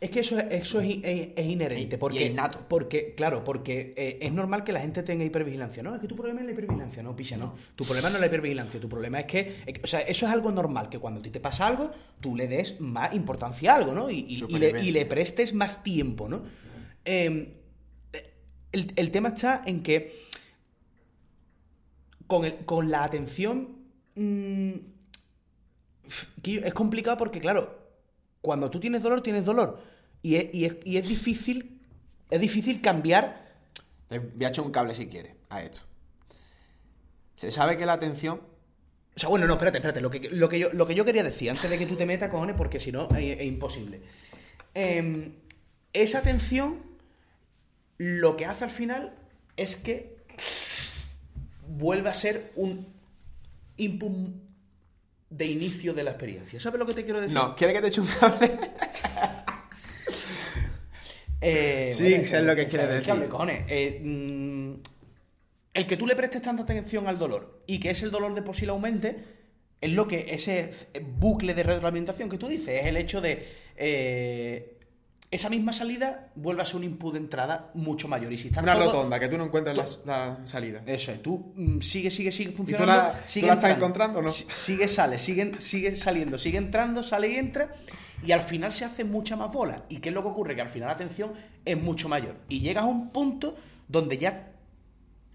es 0.00 0.10
que 0.10 0.20
eso, 0.20 0.38
es- 0.38 0.46
eso 0.62 0.80
es, 0.80 0.98
es- 1.02 1.28
es 1.34 1.46
inherente. 1.46 1.98
Porque, 1.98 2.20
y 2.20 2.22
es 2.24 2.30
innato. 2.30 2.60
Porque, 2.68 3.14
claro, 3.14 3.42
porque 3.42 3.94
eh, 3.96 4.18
es 4.22 4.32
normal 4.32 4.62
que 4.62 4.72
la 4.72 4.80
gente 4.80 5.02
tenga 5.02 5.24
hipervigilancia. 5.24 5.82
No, 5.82 5.94
es 5.94 6.00
que 6.00 6.06
tu 6.06 6.14
problema 6.16 6.40
es 6.40 6.46
la 6.46 6.52
hipervigilancia. 6.52 7.02
No, 7.02 7.16
picha, 7.16 7.36
no. 7.36 7.54
Tu 7.74 7.84
problema 7.84 8.08
no 8.10 8.16
es 8.16 8.20
la 8.20 8.26
hipervigilancia. 8.26 8.78
Tu 8.80 8.88
problema 8.88 9.20
es 9.20 9.26
que, 9.26 9.56
o 9.82 9.86
sea, 9.86 10.00
eso 10.00 10.26
es 10.26 10.32
algo 10.32 10.52
normal, 10.52 10.88
que 10.88 10.98
cuando 10.98 11.20
a 11.20 11.22
ti 11.22 11.30
te 11.30 11.40
pasa 11.40 11.66
algo, 11.66 11.90
tú 12.20 12.36
le 12.36 12.46
des 12.48 12.80
más 12.80 13.12
importancia 13.14 13.72
a 13.72 13.76
algo, 13.76 13.92
¿no? 13.92 14.08
Y, 14.10 14.18
y- 14.18 14.18
y 14.18 14.32
le, 14.34 14.38
Supervivencia. 14.38 14.82
y 14.88 14.92
le 14.92 15.06
prestes 15.06 15.52
más 15.54 15.82
tiempo, 15.82 16.28
¿no? 16.28 16.42
Eh, 17.04 17.54
el, 18.72 18.92
el 18.96 19.10
tema 19.10 19.28
está 19.30 19.62
en 19.66 19.82
que 19.82 20.26
con, 22.26 22.44
el- 22.44 22.56
con 22.64 22.90
la 22.90 23.04
atención 23.04 23.76
mm, 24.14 24.72
es 26.44 26.74
complicado 26.74 27.16
porque, 27.16 27.40
claro, 27.40 27.85
cuando 28.46 28.70
tú 28.70 28.78
tienes 28.78 29.02
dolor, 29.02 29.22
tienes 29.24 29.44
dolor. 29.44 29.82
Y 30.22 30.36
es, 30.36 30.54
y 30.54 30.64
es- 30.66 30.76
y 30.84 30.96
es 30.98 31.08
difícil, 31.08 31.80
es 32.30 32.40
difícil 32.40 32.80
cambiar. 32.80 33.44
Te 34.08 34.20
voy 34.20 34.44
a 34.44 34.48
echar 34.48 34.64
un 34.64 34.70
cable 34.70 34.94
si 34.94 35.08
quieres 35.08 35.34
a 35.50 35.62
esto. 35.62 35.80
Se 37.34 37.50
sabe 37.50 37.76
que 37.76 37.84
la 37.84 37.94
atención 37.94 38.40
O 39.16 39.18
sea, 39.18 39.28
bueno, 39.30 39.46
no, 39.46 39.54
espérate, 39.54 39.78
espérate. 39.78 40.00
Lo 40.00 40.10
que, 40.10 40.30
lo 40.30 40.48
que, 40.48 40.58
yo, 40.58 40.72
lo 40.74 40.86
que 40.86 40.94
yo 40.94 41.04
quería 41.04 41.22
decir, 41.24 41.50
antes 41.50 41.68
de 41.70 41.78
que 41.78 41.86
tú 41.86 41.96
te 41.96 42.04
metas, 42.06 42.30
cojones, 42.30 42.54
porque 42.54 42.78
si 42.78 42.92
no, 42.92 43.08
es, 43.16 43.38
es 43.40 43.46
imposible. 43.46 44.02
Em, 44.74 45.32
esa 45.94 46.18
atención, 46.18 46.82
lo 47.98 48.36
que 48.36 48.44
hace 48.46 48.64
al 48.64 48.70
final 48.70 49.14
es 49.56 49.74
que 49.76 50.18
vuelve 51.66 52.10
a 52.10 52.14
ser 52.14 52.52
un 52.56 52.86
input 53.78 54.12
de 55.30 55.46
inicio 55.46 55.92
de 55.94 56.04
la 56.04 56.10
experiencia. 56.12 56.60
¿Sabes 56.60 56.78
lo 56.78 56.86
que 56.86 56.94
te 56.94 57.04
quiero 57.04 57.20
decir? 57.20 57.34
No, 57.34 57.54
¿quiere 57.56 57.72
que 57.72 57.80
te 57.80 57.88
eche 57.88 58.00
un 58.00 58.06
cable? 58.06 58.58
Eh, 61.40 61.92
Sí, 61.94 62.24
sé 62.24 62.40
lo 62.42 62.56
que 62.56 62.66
quieres 62.66 62.88
decir. 62.88 63.06
cable, 63.06 63.28
cojones. 63.28 63.64
Eh, 63.68 64.00
mm, 64.02 64.72
el 65.74 65.86
que 65.86 65.96
tú 65.96 66.06
le 66.06 66.16
prestes 66.16 66.42
tanta 66.42 66.62
atención 66.62 67.06
al 67.06 67.18
dolor 67.18 67.62
y 67.66 67.78
que 67.78 67.90
ese 67.90 68.08
dolor 68.08 68.34
de 68.34 68.42
por 68.42 68.56
sí 68.56 68.66
aumente, 68.66 69.16
es 69.80 69.90
lo 69.90 70.08
que 70.08 70.26
ese 70.30 70.70
bucle 71.18 71.52
de 71.52 71.62
retroalimentación 71.62 72.30
que 72.30 72.38
tú 72.38 72.48
dices, 72.48 72.80
es 72.80 72.86
el 72.86 72.96
hecho 72.96 73.20
de 73.20 73.46
eh, 73.76 74.75
esa 75.36 75.48
misma 75.48 75.72
salida 75.72 76.30
vuelve 76.34 76.62
a 76.62 76.64
ser 76.64 76.76
un 76.76 76.84
input 76.84 77.12
de 77.14 77.18
entrada 77.20 77.70
mucho 77.74 78.08
mayor. 78.08 78.32
Y 78.32 78.38
si 78.38 78.48
está 78.48 78.60
Una 78.62 78.74
rotonda, 78.74 79.18
que 79.20 79.28
tú 79.28 79.38
no 79.38 79.44
encuentras 79.44 80.00
la, 80.04 80.36
la 80.36 80.46
salida. 80.46 80.82
Eso 80.84 81.12
es, 81.12 81.22
tú 81.22 81.52
mm, 81.54 81.80
sigue, 81.80 82.10
sigue, 82.10 82.32
sigue 82.32 82.52
funcionando. 82.52 83.12
tú 83.12 83.18
sigue 83.26 83.46
la 83.46 83.52
estás 83.54 83.76
encontrando 83.76 84.18
o 84.18 84.22
no? 84.22 84.28
Si- 84.28 84.46
Sigue, 84.50 84.88
sale, 84.88 85.18
sigue, 85.18 85.60
sigue 85.60 85.94
saliendo, 85.96 86.38
sigue 86.38 86.58
entrando, 86.58 87.02
sale 87.02 87.28
y 87.28 87.36
entra. 87.36 87.70
Y 88.24 88.32
al 88.32 88.40
final 88.42 88.72
se 88.72 88.84
hace 88.84 89.04
mucha 89.04 89.36
más 89.36 89.52
bola. 89.52 89.84
¿Y 89.88 89.98
qué 89.98 90.08
es 90.08 90.14
lo 90.14 90.22
que 90.22 90.28
ocurre? 90.28 90.54
Que 90.56 90.62
al 90.62 90.68
final 90.68 90.88
la 90.88 90.94
atención 90.94 91.32
es 91.64 91.80
mucho 91.80 92.08
mayor. 92.08 92.36
Y 92.48 92.60
llegas 92.60 92.84
a 92.84 92.88
un 92.88 93.10
punto 93.10 93.56
donde 93.88 94.18
ya 94.18 94.52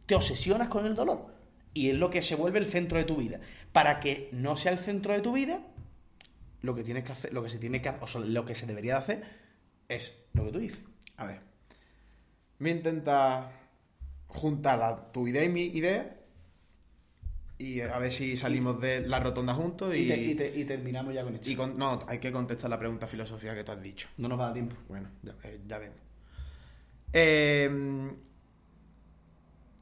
te 0.06 0.16
obsesionas 0.16 0.68
con 0.68 0.86
el 0.86 0.96
dolor. 0.96 1.28
Y 1.74 1.90
es 1.90 1.96
lo 1.96 2.10
que 2.10 2.22
se 2.22 2.36
vuelve 2.36 2.60
el 2.60 2.68
centro 2.68 2.98
de 2.98 3.04
tu 3.06 3.16
vida. 3.18 3.40
Para 3.72 4.00
que 4.00 4.30
no 4.34 4.58
sea 4.58 4.72
el 4.72 4.80
centro 4.80 5.14
de 5.14 5.22
tu 5.22 5.32
vida, 5.34 5.60
lo 6.62 6.76
que 6.76 6.84
tienes 6.84 7.04
que 7.04 7.12
hacer, 7.12 7.34
lo 7.34 7.44
que 7.44 7.50
se 7.50 7.60
tiene 7.60 7.82
que 7.82 7.90
o 8.02 8.08
sea, 8.08 8.22
lo 8.22 8.46
que 8.46 8.56
se 8.56 8.66
debería 8.66 8.94
de 8.94 9.00
hacer 9.00 9.24
es 9.96 10.14
lo 10.34 10.46
que 10.46 10.52
tú 10.52 10.60
dices. 10.60 10.82
A 11.18 11.26
ver. 11.26 11.42
Voy 12.60 12.70
a 12.70 12.74
intentar 12.74 13.52
juntar 14.28 14.80
la- 14.80 15.12
tu 15.12 15.28
idea 15.28 15.44
y 15.44 15.50
mi 15.50 15.64
idea. 15.64 16.18
Y 17.58 17.82
a 17.82 17.98
ver 18.00 18.12
si 18.12 18.38
salimos 18.38 18.82
de 18.82 19.02
la 19.08 19.20
rotonda 19.20 19.54
juntos. 19.54 19.96
Y, 19.96 20.00
Y, 20.04 20.08
te- 20.08 20.22
y 20.24 20.36
te- 20.36 20.60
y 20.60 20.66
terminamos 20.66 21.14
ya 21.14 21.24
con 21.24 21.36
esto. 21.36 21.50
y 21.50 21.56
con- 21.56 21.78
no, 21.78 22.00
hay 22.08 22.18
que 22.20 22.32
contestar 22.32 22.70
la 22.70 22.80
pregunta 22.80 23.06
filosófica 23.08 23.54
que 23.54 23.64
tú 23.64 23.72
has 23.72 23.82
dicho. 23.82 24.08
No 24.18 24.28
nos 24.28 24.40
va 24.40 24.44
a 24.44 24.48
dar 24.48 24.54
tiempo. 24.56 24.76
Bueno, 24.90 25.10
ya, 25.22 25.36
eh, 25.44 25.60
ya 25.68 25.78
vemos. 25.78 25.98
Eh, 27.14 28.12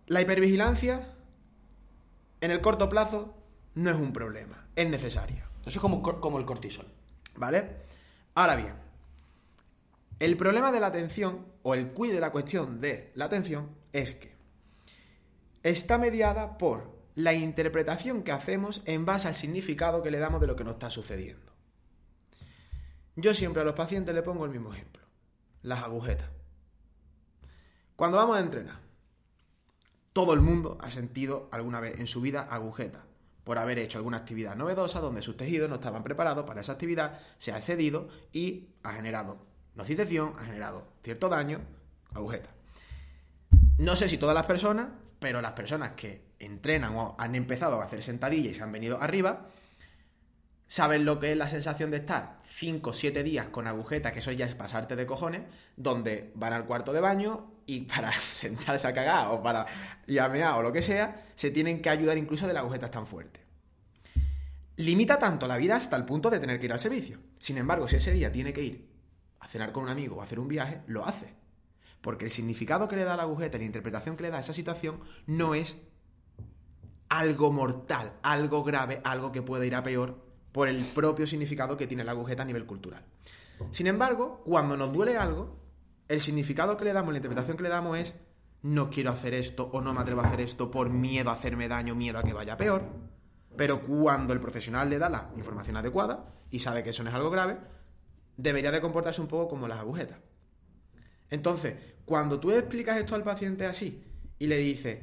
la 0.07 0.21
hipervigilancia 0.21 1.13
en 2.41 2.51
el 2.51 2.61
corto 2.61 2.89
plazo 2.89 3.35
no 3.75 3.89
es 3.91 3.95
un 3.97 4.11
problema, 4.11 4.67
es 4.75 4.89
necesaria. 4.89 5.45
Eso 5.61 5.69
es 5.77 5.79
como, 5.79 6.01
como 6.01 6.39
el 6.39 6.45
cortisol. 6.45 6.87
¿Vale? 7.35 7.65
Ahora 8.35 8.55
bien, 8.55 8.73
el 10.19 10.35
problema 10.37 10.71
de 10.71 10.79
la 10.79 10.87
atención, 10.87 11.45
o 11.63 11.73
el 11.73 11.91
cuide 11.91 12.15
de 12.15 12.19
la 12.19 12.31
cuestión 12.31 12.79
de 12.79 13.11
la 13.15 13.25
atención, 13.25 13.75
es 13.93 14.13
que 14.13 14.33
está 15.63 15.97
mediada 15.97 16.57
por 16.57 16.97
la 17.15 17.33
interpretación 17.33 18.23
que 18.23 18.31
hacemos 18.31 18.81
en 18.85 19.05
base 19.05 19.27
al 19.27 19.35
significado 19.35 20.01
que 20.01 20.11
le 20.11 20.19
damos 20.19 20.41
de 20.41 20.47
lo 20.47 20.55
que 20.55 20.63
nos 20.63 20.73
está 20.73 20.89
sucediendo. 20.89 21.51
Yo 23.15 23.33
siempre 23.33 23.61
a 23.61 23.65
los 23.65 23.75
pacientes 23.75 24.15
le 24.15 24.23
pongo 24.23 24.45
el 24.45 24.51
mismo 24.51 24.73
ejemplo, 24.73 25.03
las 25.61 25.83
agujetas. 25.83 26.29
Cuando 27.95 28.17
vamos 28.17 28.37
a 28.37 28.39
entrenar, 28.39 28.79
todo 30.13 30.33
el 30.33 30.41
mundo 30.41 30.77
ha 30.81 30.89
sentido 30.89 31.49
alguna 31.51 31.81
vez 31.81 31.99
en 31.99 32.07
su 32.07 32.21
vida 32.21 32.47
agujetas 32.49 33.03
por 33.43 33.57
haber 33.57 33.79
hecho 33.79 33.97
alguna 33.97 34.17
actividad 34.17 34.55
novedosa 34.55 34.99
donde 34.99 35.21
sus 35.21 35.35
tejidos 35.35 35.69
no 35.69 35.75
estaban 35.75 36.03
preparados 36.03 36.45
para 36.45 36.61
esa 36.61 36.73
actividad, 36.73 37.19
se 37.39 37.51
ha 37.51 37.57
excedido 37.57 38.07
y 38.31 38.69
ha 38.83 38.93
generado 38.93 39.48
nocicepción, 39.79 40.35
ha 40.37 40.45
generado 40.45 40.87
cierto 41.03 41.29
daño, 41.29 41.61
agujeta. 42.13 42.49
No 43.77 43.95
sé 43.95 44.07
si 44.07 44.17
todas 44.17 44.35
las 44.35 44.45
personas, 44.45 44.89
pero 45.19 45.41
las 45.41 45.53
personas 45.53 45.91
que 45.95 46.21
entrenan 46.37 46.95
o 46.95 47.15
han 47.17 47.33
empezado 47.33 47.81
a 47.81 47.85
hacer 47.85 48.03
sentadillas 48.03 48.51
y 48.51 48.53
se 48.55 48.63
han 48.63 48.71
venido 48.71 49.01
arriba, 49.01 49.47
saben 50.67 51.05
lo 51.05 51.19
que 51.19 51.31
es 51.31 51.37
la 51.37 51.47
sensación 51.47 51.91
de 51.91 51.97
estar 51.97 52.39
5 52.45 52.89
o 52.89 52.93
7 52.93 53.23
días 53.23 53.47
con 53.47 53.67
agujeta, 53.67 54.11
que 54.11 54.19
eso 54.19 54.31
ya 54.33 54.45
es 54.45 54.53
pasarte 54.53 54.95
de 54.95 55.05
cojones, 55.05 55.43
donde 55.77 56.31
van 56.35 56.53
al 56.53 56.65
cuarto 56.65 56.93
de 56.93 56.99
baño 56.99 57.51
y 57.65 57.81
para 57.81 58.11
sentarse 58.31 58.87
a 58.87 58.93
cagar 58.93 59.29
o 59.29 59.41
para 59.41 59.65
llamear 60.07 60.55
o 60.55 60.61
lo 60.61 60.73
que 60.73 60.81
sea, 60.81 61.25
se 61.35 61.51
tienen 61.51 61.81
que 61.81 61.89
ayudar 61.89 62.17
incluso 62.17 62.47
de 62.47 62.53
la 62.53 62.59
agujeta 62.59 62.91
tan 62.91 63.07
fuerte. 63.07 63.39
Limita 64.75 65.17
tanto 65.19 65.47
la 65.47 65.57
vida 65.57 65.77
hasta 65.77 65.95
el 65.95 66.05
punto 66.05 66.29
de 66.29 66.39
tener 66.39 66.59
que 66.59 66.65
ir 66.65 66.73
al 66.73 66.79
servicio. 66.79 67.19
Sin 67.39 67.57
embargo, 67.57 67.87
si 67.87 67.97
ese 67.97 68.11
día 68.11 68.31
tiene 68.31 68.53
que 68.53 68.63
ir 68.63 68.88
a 69.39 69.47
cenar 69.47 69.71
con 69.71 69.83
un 69.83 69.89
amigo 69.89 70.17
o 70.17 70.21
hacer 70.21 70.39
un 70.39 70.47
viaje, 70.47 70.81
lo 70.87 71.05
hace. 71.05 71.33
Porque 72.01 72.25
el 72.25 72.31
significado 72.31 72.87
que 72.87 72.95
le 72.95 73.03
da 73.03 73.17
la 73.17 73.23
agujeta 73.23 73.57
la 73.57 73.65
interpretación 73.65 74.15
que 74.15 74.23
le 74.23 74.29
da 74.29 74.37
a 74.37 74.41
esa 74.41 74.53
situación 74.53 74.99
no 75.27 75.53
es 75.53 75.77
algo 77.09 77.51
mortal, 77.51 78.13
algo 78.21 78.63
grave, 78.63 79.01
algo 79.03 79.31
que 79.31 79.41
puede 79.41 79.67
ir 79.67 79.75
a 79.75 79.83
peor 79.83 80.23
por 80.51 80.67
el 80.67 80.83
propio 80.83 81.27
significado 81.27 81.77
que 81.77 81.87
tiene 81.87 82.03
la 82.03 82.11
agujeta 82.11 82.43
a 82.43 82.45
nivel 82.45 82.65
cultural. 82.65 83.03
Sin 83.71 83.87
embargo, 83.87 84.41
cuando 84.45 84.77
nos 84.77 84.93
duele 84.93 85.17
algo, 85.17 85.57
el 86.07 86.21
significado 86.21 86.77
que 86.77 86.85
le 86.85 86.93
damos, 86.93 87.11
la 87.11 87.17
interpretación 87.17 87.57
que 87.57 87.63
le 87.63 87.69
damos 87.69 87.97
es 87.97 88.15
no 88.61 88.89
quiero 88.89 89.11
hacer 89.11 89.33
esto 89.33 89.69
o 89.73 89.81
no 89.81 89.93
me 89.93 90.01
atrevo 90.01 90.21
a 90.21 90.25
hacer 90.25 90.41
esto 90.41 90.69
por 90.71 90.89
miedo 90.89 91.29
a 91.29 91.33
hacerme 91.33 91.67
daño, 91.67 91.95
miedo 91.95 92.19
a 92.19 92.23
que 92.23 92.33
vaya 92.33 92.57
peor. 92.57 92.83
Pero 93.55 93.85
cuando 93.85 94.33
el 94.33 94.39
profesional 94.39 94.89
le 94.89 94.99
da 94.99 95.09
la 95.09 95.31
información 95.35 95.77
adecuada 95.77 96.25
y 96.49 96.59
sabe 96.59 96.83
que 96.83 96.91
eso 96.91 97.03
no 97.03 97.09
es 97.09 97.15
algo 97.15 97.29
grave, 97.29 97.57
debería 98.41 98.71
de 98.71 98.79
comportarse 98.79 99.19
un 99.19 99.27
poco 99.27 99.49
como 99.49 99.67
las 99.67 99.79
agujetas. 99.79 100.17
Entonces, 101.29 101.75
cuando 102.05 102.39
tú 102.39 102.51
explicas 102.51 102.97
esto 102.97 103.15
al 103.15 103.23
paciente 103.23 103.65
así 103.65 104.01
y 104.39 104.47
le 104.47 104.57
dices, 104.57 104.99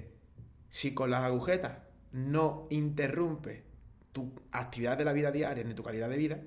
si 0.71 0.95
con 0.95 1.11
las 1.11 1.23
agujetas 1.23 1.79
no 2.13 2.67
interrumpe 2.71 3.65
tu 4.13 4.33
actividad 4.53 4.97
de 4.97 5.05
la 5.05 5.13
vida 5.13 5.31
diaria 5.31 5.63
ni 5.65 5.75
tu 5.75 5.83
calidad 5.83 6.09
de 6.09 6.17
vida, 6.17 6.41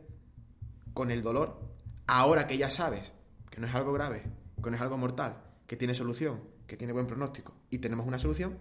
con 0.93 1.11
el 1.11 1.21
dolor, 1.21 1.61
ahora 2.07 2.47
que 2.47 2.57
ya 2.57 2.71
sabes 2.71 3.11
que 3.51 3.61
no 3.61 3.67
es 3.67 3.75
algo 3.75 3.93
grave, 3.93 4.23
que 4.61 4.69
no 4.71 4.75
es 4.75 4.81
algo 4.81 4.97
mortal, 4.97 5.43
que 5.67 5.75
tiene 5.75 5.93
solución, 5.93 6.41
que 6.65 6.75
tiene 6.75 6.91
buen 6.91 7.05
pronóstico 7.05 7.53
y 7.69 7.77
tenemos 7.77 8.07
una 8.07 8.17
solución, 8.17 8.57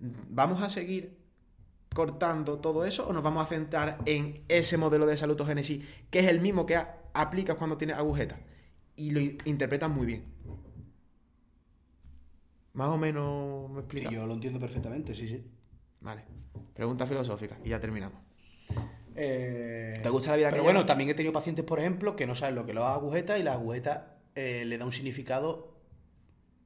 ¿vamos 0.00 0.62
a 0.62 0.70
seguir 0.70 1.23
cortando 1.94 2.58
todo 2.58 2.84
eso 2.84 3.08
o 3.08 3.12
nos 3.14 3.22
vamos 3.22 3.42
a 3.44 3.46
centrar 3.46 3.98
en 4.04 4.42
ese 4.48 4.76
modelo 4.76 5.06
de 5.06 5.16
salutogénesis 5.16 5.82
que 6.10 6.18
es 6.18 6.26
el 6.26 6.40
mismo 6.40 6.66
que 6.66 6.76
aplicas 7.14 7.56
cuando 7.56 7.76
tienes 7.78 7.96
agujetas? 7.96 8.38
Y 8.96 9.10
lo 9.10 9.20
in- 9.20 9.38
interpretas 9.46 9.88
muy 9.90 10.04
bien. 10.06 10.24
Más 12.74 12.88
o 12.88 12.96
menos 12.98 13.70
me 13.70 13.76
Sí, 13.76 13.80
explica. 13.80 14.10
yo 14.10 14.26
lo 14.26 14.34
entiendo 14.34 14.58
perfectamente, 14.58 15.14
sí, 15.14 15.28
sí. 15.28 15.44
Vale. 16.00 16.24
Pregunta 16.74 17.06
filosófica 17.06 17.56
y 17.64 17.68
ya 17.70 17.78
terminamos. 17.80 18.18
Eh, 19.16 19.94
¿Te 20.02 20.08
gusta 20.08 20.30
la 20.32 20.36
vida 20.36 20.50
Pero 20.50 20.62
que 20.62 20.64
bueno, 20.64 20.84
también 20.84 21.08
he 21.10 21.14
tenido 21.14 21.32
pacientes, 21.32 21.64
por 21.64 21.78
ejemplo, 21.78 22.16
que 22.16 22.26
no 22.26 22.34
saben 22.34 22.56
lo 22.56 22.66
que 22.66 22.74
las 22.74 22.84
agujetas 22.84 23.38
y 23.38 23.44
las 23.44 23.54
agujetas 23.54 24.00
eh, 24.34 24.64
le 24.66 24.76
da 24.76 24.84
un 24.84 24.90
significado 24.92 25.78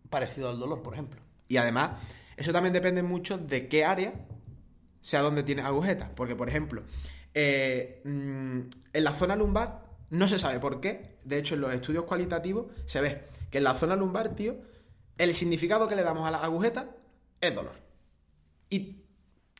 parecido 0.08 0.48
al 0.48 0.58
dolor, 0.58 0.82
por 0.82 0.94
ejemplo. 0.94 1.20
Y 1.46 1.58
además, 1.58 2.00
eso 2.38 2.52
también 2.52 2.72
depende 2.72 3.02
mucho 3.02 3.36
de 3.36 3.68
qué 3.68 3.84
área 3.84 4.14
sea 5.08 5.22
donde 5.22 5.42
tienes 5.42 5.64
agujetas. 5.64 6.10
Porque, 6.14 6.36
por 6.36 6.48
ejemplo, 6.48 6.82
eh, 7.34 8.00
mm, 8.04 8.60
en 8.92 9.04
la 9.04 9.12
zona 9.12 9.36
lumbar 9.36 9.84
no 10.10 10.28
se 10.28 10.38
sabe 10.38 10.58
por 10.60 10.80
qué. 10.80 11.18
De 11.24 11.38
hecho, 11.38 11.54
en 11.54 11.62
los 11.62 11.72
estudios 11.74 12.04
cualitativos 12.04 12.66
se 12.86 13.00
ve 13.00 13.24
que 13.50 13.58
en 13.58 13.64
la 13.64 13.74
zona 13.74 13.96
lumbar, 13.96 14.30
tío, 14.30 14.56
el 15.16 15.34
significado 15.34 15.88
que 15.88 15.96
le 15.96 16.02
damos 16.02 16.26
a 16.28 16.30
las 16.30 16.42
agujetas 16.42 16.86
es 17.40 17.54
dolor. 17.54 17.72
Y 18.70 19.02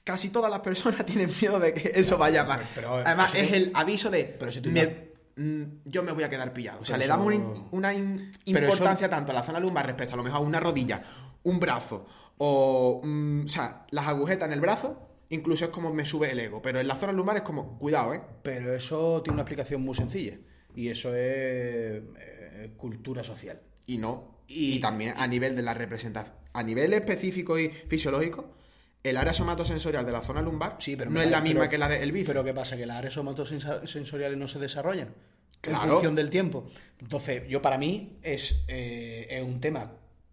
casi 0.05 0.29
todas 0.31 0.51
las 0.51 0.61
personas 0.61 1.05
tienen 1.07 1.31
miedo 1.41 1.59
de 1.59 1.73
que 1.75 1.93
eso 1.99 2.19
vaya 2.19 2.45
mal. 2.45 2.67
pero, 2.75 2.95
Además, 2.95 3.35
es 3.35 3.49
tú- 3.49 3.55
el 3.55 3.71
aviso 3.75 4.11
de. 4.11 4.25
pero 4.39 4.53
si 4.53 4.61
tú 4.61 4.71
me- 4.71 5.09
mm, 5.37 5.63
yo 5.85 6.03
me 6.03 6.13
voy 6.13 6.25
a 6.25 6.31
quedar 6.31 6.53
pillado. 6.53 6.81
O 6.81 6.85
sea, 6.85 6.97
le 6.99 7.07
damos 7.07 7.27
una, 7.27 7.35
in- 7.37 7.69
una 7.71 7.95
in- 7.95 8.33
Pero 8.45 8.67
eso- 8.67 8.77
importancia 8.77 9.09
tanto 9.09 9.33
a 9.33 9.35
la 9.35 9.43
zona 9.43 9.61
lumbar 9.61 9.87
respecto 9.87 10.15
a 10.15 10.17
lo 10.19 10.23
mejor 10.25 10.39
a 10.39 10.43
una 10.43 10.61
rodilla, 10.61 11.03
un 11.45 11.59
brazo 11.61 12.07
o. 12.39 13.01
mm, 13.05 13.45
o 13.45 13.49
sea, 13.49 13.87
las 13.91 14.07
agujetas 14.07 14.47
en 14.49 14.53
el 14.53 14.61
brazo, 14.61 15.08
incluso 15.31 15.67
es 15.67 15.71
como 15.71 15.93
me 15.93 16.05
sube 16.07 16.31
el 16.31 16.41
ego. 16.41 16.61
Pero 16.63 16.81
en 16.81 16.89
la 16.89 16.97
zona 16.97 17.13
lumbar 17.13 17.37
es 17.37 17.43
como, 17.43 17.79
cuidado, 17.79 18.15
¿eh? 18.15 18.21
Pero 18.43 18.75
eso 18.75 19.23
tiene 19.23 19.35
una 19.35 19.43
explicación 19.43 19.83
muy 19.83 19.95
sencilla. 19.95 20.39
Y 20.75 20.89
eso 20.89 21.09
es 21.15 22.03
eh, 22.19 22.73
cultura 22.77 23.23
social. 23.25 23.61
Y 23.87 23.99
no. 23.99 24.39
Y- 24.47 24.75
Y, 24.77 24.81
también 24.81 25.15
a 25.17 25.27
nivel 25.27 25.55
de 25.57 25.63
la 25.63 25.75
representación. 25.75 26.35
A 26.53 26.63
nivel 26.63 26.93
específico 26.95 27.59
y 27.59 27.69
fisiológico, 27.69 28.55
el 29.03 29.17
área 29.17 29.33
somatosensorial 29.33 30.05
de 30.07 30.13
la 30.13 30.23
zona 30.23 30.43
lumbar 30.43 30.77
Sí, 30.81 30.97
pero 30.97 31.11
no 31.11 31.21
es 31.23 31.31
la 31.31 31.41
misma 31.41 31.61
pero- 31.61 31.71
que 31.71 31.79
la 31.79 31.89
del 31.89 32.11
bíceps. 32.13 32.29
Pero 32.31 32.45
¿qué 32.45 32.55
pasa? 32.55 32.77
Que 32.77 32.87
las 32.87 32.97
áreas 32.97 33.15
somatosensoriales 33.15 34.39
no 34.39 34.49
se 34.49 34.59
desarrollan 34.59 35.09
en 35.09 35.15
Claro. 35.61 35.93
función 35.93 36.15
del 36.15 36.31
tiempo. 36.31 36.69
Entonces, 37.01 37.43
yo 37.49 37.61
para 37.61 37.77
mí 37.79 38.19
es, 38.23 38.65
eh, 38.69 39.27
es 39.31 39.43
un 39.43 39.61
tema 39.61 39.93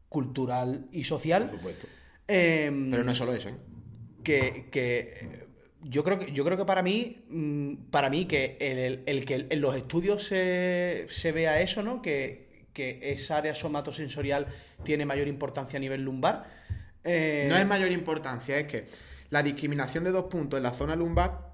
cultural 0.10 0.88
y 0.92 1.04
social. 1.04 1.44
Por 1.44 1.52
supuesto. 1.58 1.88
em, 2.28 2.90
Pero 2.92 3.04
no 3.04 3.12
es 3.12 3.18
solo 3.18 3.34
eso, 3.34 3.50
¿eh? 3.50 3.56
Que, 4.26 4.68
que, 4.72 5.00
eh, 5.22 5.48
yo 5.84 6.04
creo 6.04 6.20
que 6.20 6.32
yo 6.34 6.44
creo 6.44 6.58
que 6.58 6.66
para 6.66 6.82
mí 6.84 7.24
mm, 7.30 7.76
para 7.92 8.10
mí 8.10 8.26
que 8.26 8.58
el, 8.60 9.04
el- 9.06 9.26
que 9.26 9.48
en 9.50 9.62
los 9.62 9.76
estudios 9.78 10.24
se, 10.26 11.06
se 11.10 11.32
vea 11.32 11.62
eso 11.62 11.82
no 11.84 12.02
que, 12.02 12.66
que 12.74 13.00
esa 13.14 13.38
área 13.38 13.56
somatosensorial 13.56 14.48
tiene 14.84 15.06
mayor 15.06 15.28
importancia 15.30 15.78
a 15.78 15.80
nivel 15.80 16.02
lumbar 16.04 16.44
eh, 17.06 17.46
No 17.50 17.56
es 17.56 17.66
mayor 17.68 17.92
importancia, 17.92 18.58
es 18.60 18.66
que 18.68 18.86
la 19.30 19.44
discriminación 19.44 20.04
de 20.04 20.12
dos 20.12 20.26
puntos 20.26 20.58
en 20.58 20.64
la 20.64 20.74
zona 20.74 20.96
lumbar 20.96 21.54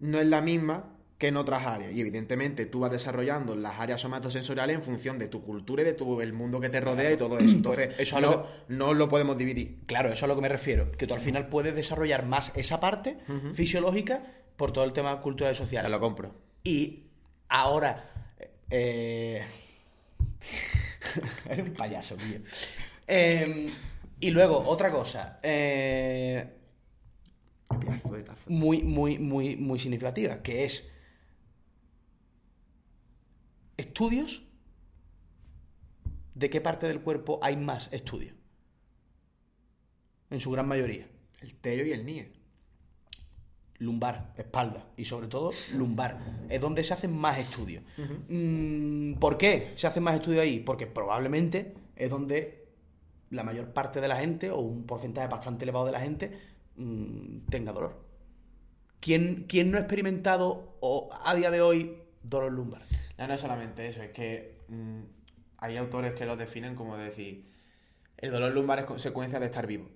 no 0.00 0.18
es 0.18 0.26
la 0.26 0.40
misma 0.40 0.97
que 1.18 1.28
en 1.28 1.36
otras 1.36 1.66
áreas. 1.66 1.92
Y 1.92 2.00
evidentemente 2.00 2.64
tú 2.66 2.80
vas 2.80 2.92
desarrollando 2.92 3.56
las 3.56 3.78
áreas 3.80 4.00
somatosensoriales 4.00 4.76
en 4.76 4.82
función 4.84 5.18
de 5.18 5.26
tu 5.26 5.42
cultura 5.42 5.82
y 5.82 5.84
de 5.84 5.92
tu, 5.92 6.20
el 6.20 6.32
mundo 6.32 6.60
que 6.60 6.68
te 6.68 6.80
rodea 6.80 7.10
y 7.12 7.16
todo 7.16 7.38
eso. 7.38 7.56
Entonces, 7.56 7.88
Pues 7.88 8.00
eso 8.00 8.16
es 8.16 8.22
no, 8.22 8.30
lo 8.30 8.46
no 8.68 8.94
lo 8.94 9.08
podemos 9.08 9.36
dividir. 9.36 9.78
claro 9.86 10.08
eso 10.08 10.14
es 10.18 10.22
a 10.22 10.26
lo 10.28 10.36
que 10.36 10.42
me 10.42 10.48
refiero 10.48 10.92
que 10.92 11.06
tú 11.08 11.14
al 11.14 11.20
final 11.20 11.48
puedes 11.48 11.74
desarrollar 11.74 12.24
más 12.24 12.52
esa 12.54 12.78
parte 12.78 13.18
fisiológica 13.52 14.22
por 14.56 14.72
todo 14.72 14.84
el 14.84 14.92
tema 14.92 15.20
cultural 15.20 15.52
y 15.52 15.56
social 15.56 15.84
Te 15.84 15.90
lo 15.90 16.00
compro. 16.00 16.34
Y 16.62 17.04
ahora. 17.48 18.10
Eh... 18.70 19.44
Eres 21.50 21.68
un 21.68 21.74
payaso, 21.74 22.14
tío. 22.16 22.38
Eh, 23.06 23.68
y 24.20 24.30
luego, 24.30 24.58
otra 24.66 24.90
cosa. 24.90 25.40
eh, 25.42 26.46
muy, 28.46 28.82
muy, 28.82 29.18
muy, 29.18 29.56
muy 29.56 29.78
significativa, 29.78 30.42
que 30.42 30.64
es. 30.64 30.88
Estudios. 33.78 34.42
¿De 36.34 36.50
qué 36.50 36.60
parte 36.60 36.86
del 36.86 37.00
cuerpo 37.00 37.38
hay 37.42 37.56
más 37.56 37.88
estudios? 37.92 38.34
En 40.30 40.40
su 40.40 40.50
gran 40.50 40.68
mayoría. 40.68 41.08
El 41.40 41.54
tello 41.54 41.86
y 41.86 41.92
el 41.92 42.04
nie. 42.04 42.32
lumbar, 43.78 44.34
espalda 44.36 44.84
y 44.96 45.04
sobre 45.04 45.28
todo 45.28 45.52
lumbar. 45.74 46.18
Es 46.48 46.60
donde 46.60 46.82
se 46.82 46.92
hacen 46.92 47.16
más 47.16 47.38
estudios. 47.38 47.84
Mm, 48.28 49.14
¿Por 49.14 49.38
qué 49.38 49.72
se 49.76 49.86
hacen 49.86 50.02
más 50.02 50.16
estudios 50.16 50.42
ahí? 50.42 50.58
Porque 50.60 50.86
probablemente 50.86 51.74
es 51.94 52.10
donde 52.10 52.66
la 53.30 53.44
mayor 53.44 53.72
parte 53.72 54.00
de 54.00 54.08
la 54.08 54.16
gente, 54.16 54.50
o 54.50 54.58
un 54.58 54.84
porcentaje 54.84 55.28
bastante 55.28 55.64
elevado 55.64 55.86
de 55.86 55.92
la 55.92 56.00
gente, 56.00 56.32
mm, 56.76 57.46
tenga 57.50 57.72
dolor. 57.72 58.02
¿Quién, 59.00 59.44
quién 59.48 59.70
no 59.70 59.76
ha 59.76 59.80
experimentado 59.80 60.76
o, 60.80 61.10
a 61.24 61.34
día 61.36 61.52
de 61.52 61.60
hoy 61.60 61.96
dolor 62.24 62.52
lumbar? 62.52 62.82
No, 63.18 63.26
no 63.26 63.34
es 63.34 63.40
solamente 63.40 63.86
eso, 63.88 64.02
es 64.02 64.10
que 64.10 64.58
mm, 64.68 65.00
hay 65.58 65.76
autores 65.76 66.14
que 66.14 66.24
lo 66.24 66.36
definen 66.36 66.76
como 66.76 66.96
decir, 66.96 67.50
el 68.16 68.30
dolor 68.30 68.52
lumbar 68.52 68.78
es 68.78 68.84
consecuencia 68.84 69.40
de 69.40 69.46
estar 69.46 69.66
vivo. 69.66 69.88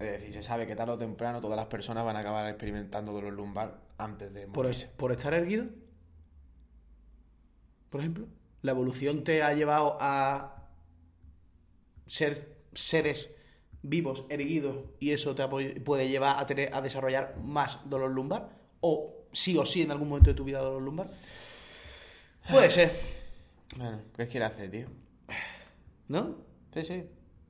Es 0.00 0.10
decir, 0.10 0.32
se 0.32 0.42
sabe 0.42 0.66
que 0.66 0.74
tarde 0.74 0.92
o 0.92 0.98
temprano 0.98 1.40
todas 1.40 1.56
las 1.56 1.66
personas 1.66 2.04
van 2.04 2.16
a 2.16 2.20
acabar 2.20 2.48
experimentando 2.48 3.12
dolor 3.12 3.32
lumbar 3.32 3.80
antes 3.96 4.34
de 4.34 4.46
¿Por, 4.48 4.64
morirse. 4.64 4.88
por 4.96 5.12
estar 5.12 5.32
erguido? 5.34 5.66
Por 7.90 8.00
ejemplo. 8.00 8.26
¿La 8.62 8.72
evolución 8.72 9.22
te 9.22 9.42
ha 9.42 9.52
llevado 9.54 9.96
a 10.00 10.68
ser 12.06 12.56
seres 12.72 13.30
vivos, 13.82 14.26
erguidos, 14.30 14.78
y 14.98 15.10
eso 15.10 15.34
te 15.34 15.46
puede 15.46 16.08
llevar 16.08 16.40
a, 16.40 16.46
tener, 16.46 16.74
a 16.74 16.80
desarrollar 16.80 17.36
más 17.38 17.78
dolor 17.88 18.10
lumbar? 18.10 18.48
¿O 18.80 19.14
sí 19.32 19.56
o 19.58 19.64
sí 19.64 19.82
en 19.82 19.92
algún 19.92 20.08
momento 20.08 20.30
de 20.30 20.34
tu 20.34 20.44
vida 20.44 20.58
dolor 20.58 20.82
lumbar? 20.82 21.10
Puede 22.50 22.70
ser, 22.70 22.92
Bueno, 23.76 24.00
¿qué 24.16 24.26
quiere 24.28 24.46
hacer, 24.46 24.70
tío? 24.70 24.86
¿no? 26.08 26.36
Sí, 26.72 26.84
sí. 26.84 27.04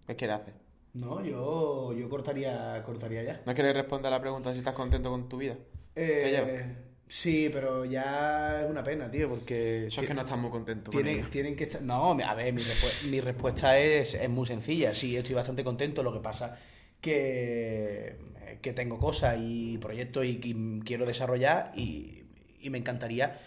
¿Qué 0.06 0.16
quiere 0.16 0.34
hacer? 0.34 0.54
No, 0.94 1.24
yo, 1.24 1.92
yo 1.92 2.08
cortaría, 2.08 2.82
cortaría 2.84 3.22
ya. 3.24 3.42
¿No 3.44 3.54
quieres 3.54 3.74
responder 3.74 4.12
a 4.12 4.16
la 4.16 4.20
pregunta 4.20 4.52
si 4.52 4.58
estás 4.58 4.74
contento 4.74 5.10
con 5.10 5.28
tu 5.28 5.38
vida? 5.38 5.56
Eh, 5.96 6.20
¿Qué 6.22 6.30
llevas? 6.30 6.76
sí, 7.08 7.48
pero 7.52 7.84
ya 7.84 8.62
es 8.62 8.70
una 8.70 8.84
pena, 8.84 9.10
tío, 9.10 9.28
porque... 9.28 9.86
Eso 9.86 10.00
es 10.02 10.06
que 10.06 10.14
no 10.14 10.20
estás 10.22 10.38
muy 10.38 10.50
contento 10.50 10.90
con 10.92 11.02
Tienen, 11.02 11.28
tienen 11.30 11.56
que 11.56 11.64
estar... 11.64 11.82
No, 11.82 12.12
a 12.12 12.34
ver, 12.34 12.52
mi, 12.52 12.62
respu- 12.62 13.08
mi 13.10 13.20
respuesta 13.20 13.76
es, 13.78 14.14
es 14.14 14.30
muy 14.30 14.46
sencilla. 14.46 14.94
Sí, 14.94 15.16
estoy 15.16 15.34
bastante 15.34 15.64
contento. 15.64 16.02
Lo 16.02 16.12
que 16.12 16.20
pasa 16.20 16.56
que, 17.00 18.16
que 18.62 18.72
tengo 18.72 18.98
cosas 18.98 19.36
y 19.40 19.78
proyectos 19.78 20.24
y, 20.24 20.40
y 20.42 20.80
quiero 20.84 21.04
desarrollar 21.06 21.72
y, 21.74 22.22
y 22.60 22.70
me 22.70 22.78
encantaría, 22.78 23.40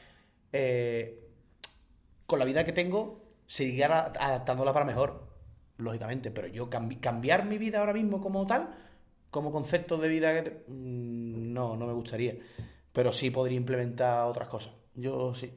eh, 0.54 1.24
con 2.28 2.38
la 2.38 2.46
vida 2.46 2.64
que 2.64 2.74
tengo, 2.74 3.24
seguir 3.48 3.86
adaptándola 3.86 4.72
para 4.74 4.86
mejor, 4.86 5.28
lógicamente. 5.78 6.30
Pero 6.30 6.48
yo 6.48 6.70
cambi- 6.70 7.00
cambiar 7.00 7.46
mi 7.46 7.58
vida 7.58 7.80
ahora 7.80 7.94
mismo 7.94 8.22
como 8.22 8.46
tal, 8.46 8.70
como 9.32 9.52
concepto 9.52 9.98
de 9.98 10.08
vida, 10.10 10.34
que 10.34 10.42
te- 10.50 10.64
mm, 10.68 11.54
no, 11.54 11.76
no 11.76 11.88
me 11.88 11.94
gustaría. 11.94 12.36
Pero 12.94 13.12
sí 13.12 13.32
podría 13.32 13.58
implementar 13.58 14.26
otras 14.28 14.48
cosas. 14.48 14.74
Yo 14.94 15.34
sí. 15.34 15.52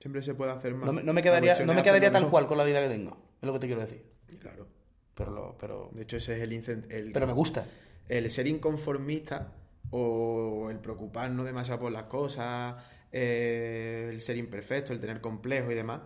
Siempre 0.00 0.22
se 0.22 0.34
puede 0.34 0.52
hacer 0.52 0.74
más. 0.74 0.86
No 0.86 0.92
me, 0.92 1.02
no 1.02 1.12
me 1.12 1.20
La 1.20 1.22
quedaría, 1.22 1.64
no 1.64 1.74
me 1.74 1.82
quedaría 1.82 2.10
tal 2.10 2.28
cual 2.30 2.46
con 2.46 2.56
la 2.58 2.64
vida 2.64 2.80
que 2.80 2.88
tengo. 2.88 3.16
Es 3.40 3.46
lo 3.46 3.52
que 3.52 3.58
te 3.58 3.66
quiero 3.66 3.82
decir. 3.82 4.04
Claro. 4.40 4.66
Pero, 5.14 5.30
lo- 5.32 5.58
pero, 5.58 5.90
De 5.92 6.02
hecho, 6.02 6.16
ese 6.16 6.36
es 6.36 6.42
el, 6.42 6.52
el 6.90 7.12
pero 7.12 7.26
me 7.26 7.32
gusta. 7.34 7.66
el 8.08 8.30
ser 8.30 8.46
inconformista 8.46 9.52
o 9.90 10.68
el 10.70 10.78
preocuparnos 10.78 11.44
demasiado 11.44 11.80
por 11.80 11.92
las 11.92 12.04
cosas, 12.04 12.76
eh, 13.12 14.08
el 14.10 14.20
ser 14.20 14.36
imperfecto, 14.36 14.92
el 14.92 15.00
tener 15.00 15.20
complejos 15.20 15.72
y 15.72 15.76
demás, 15.76 16.00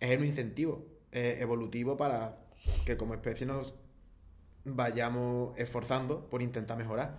es 0.00 0.18
un 0.18 0.24
incentivo 0.24 0.86
evolutivo 1.12 1.96
para 1.96 2.38
que 2.84 2.96
como 2.96 3.14
especie 3.14 3.44
nos 3.44 3.74
vayamos 4.64 5.58
esforzando 5.58 6.28
por 6.28 6.42
intentar 6.42 6.76
mejorar. 6.76 7.18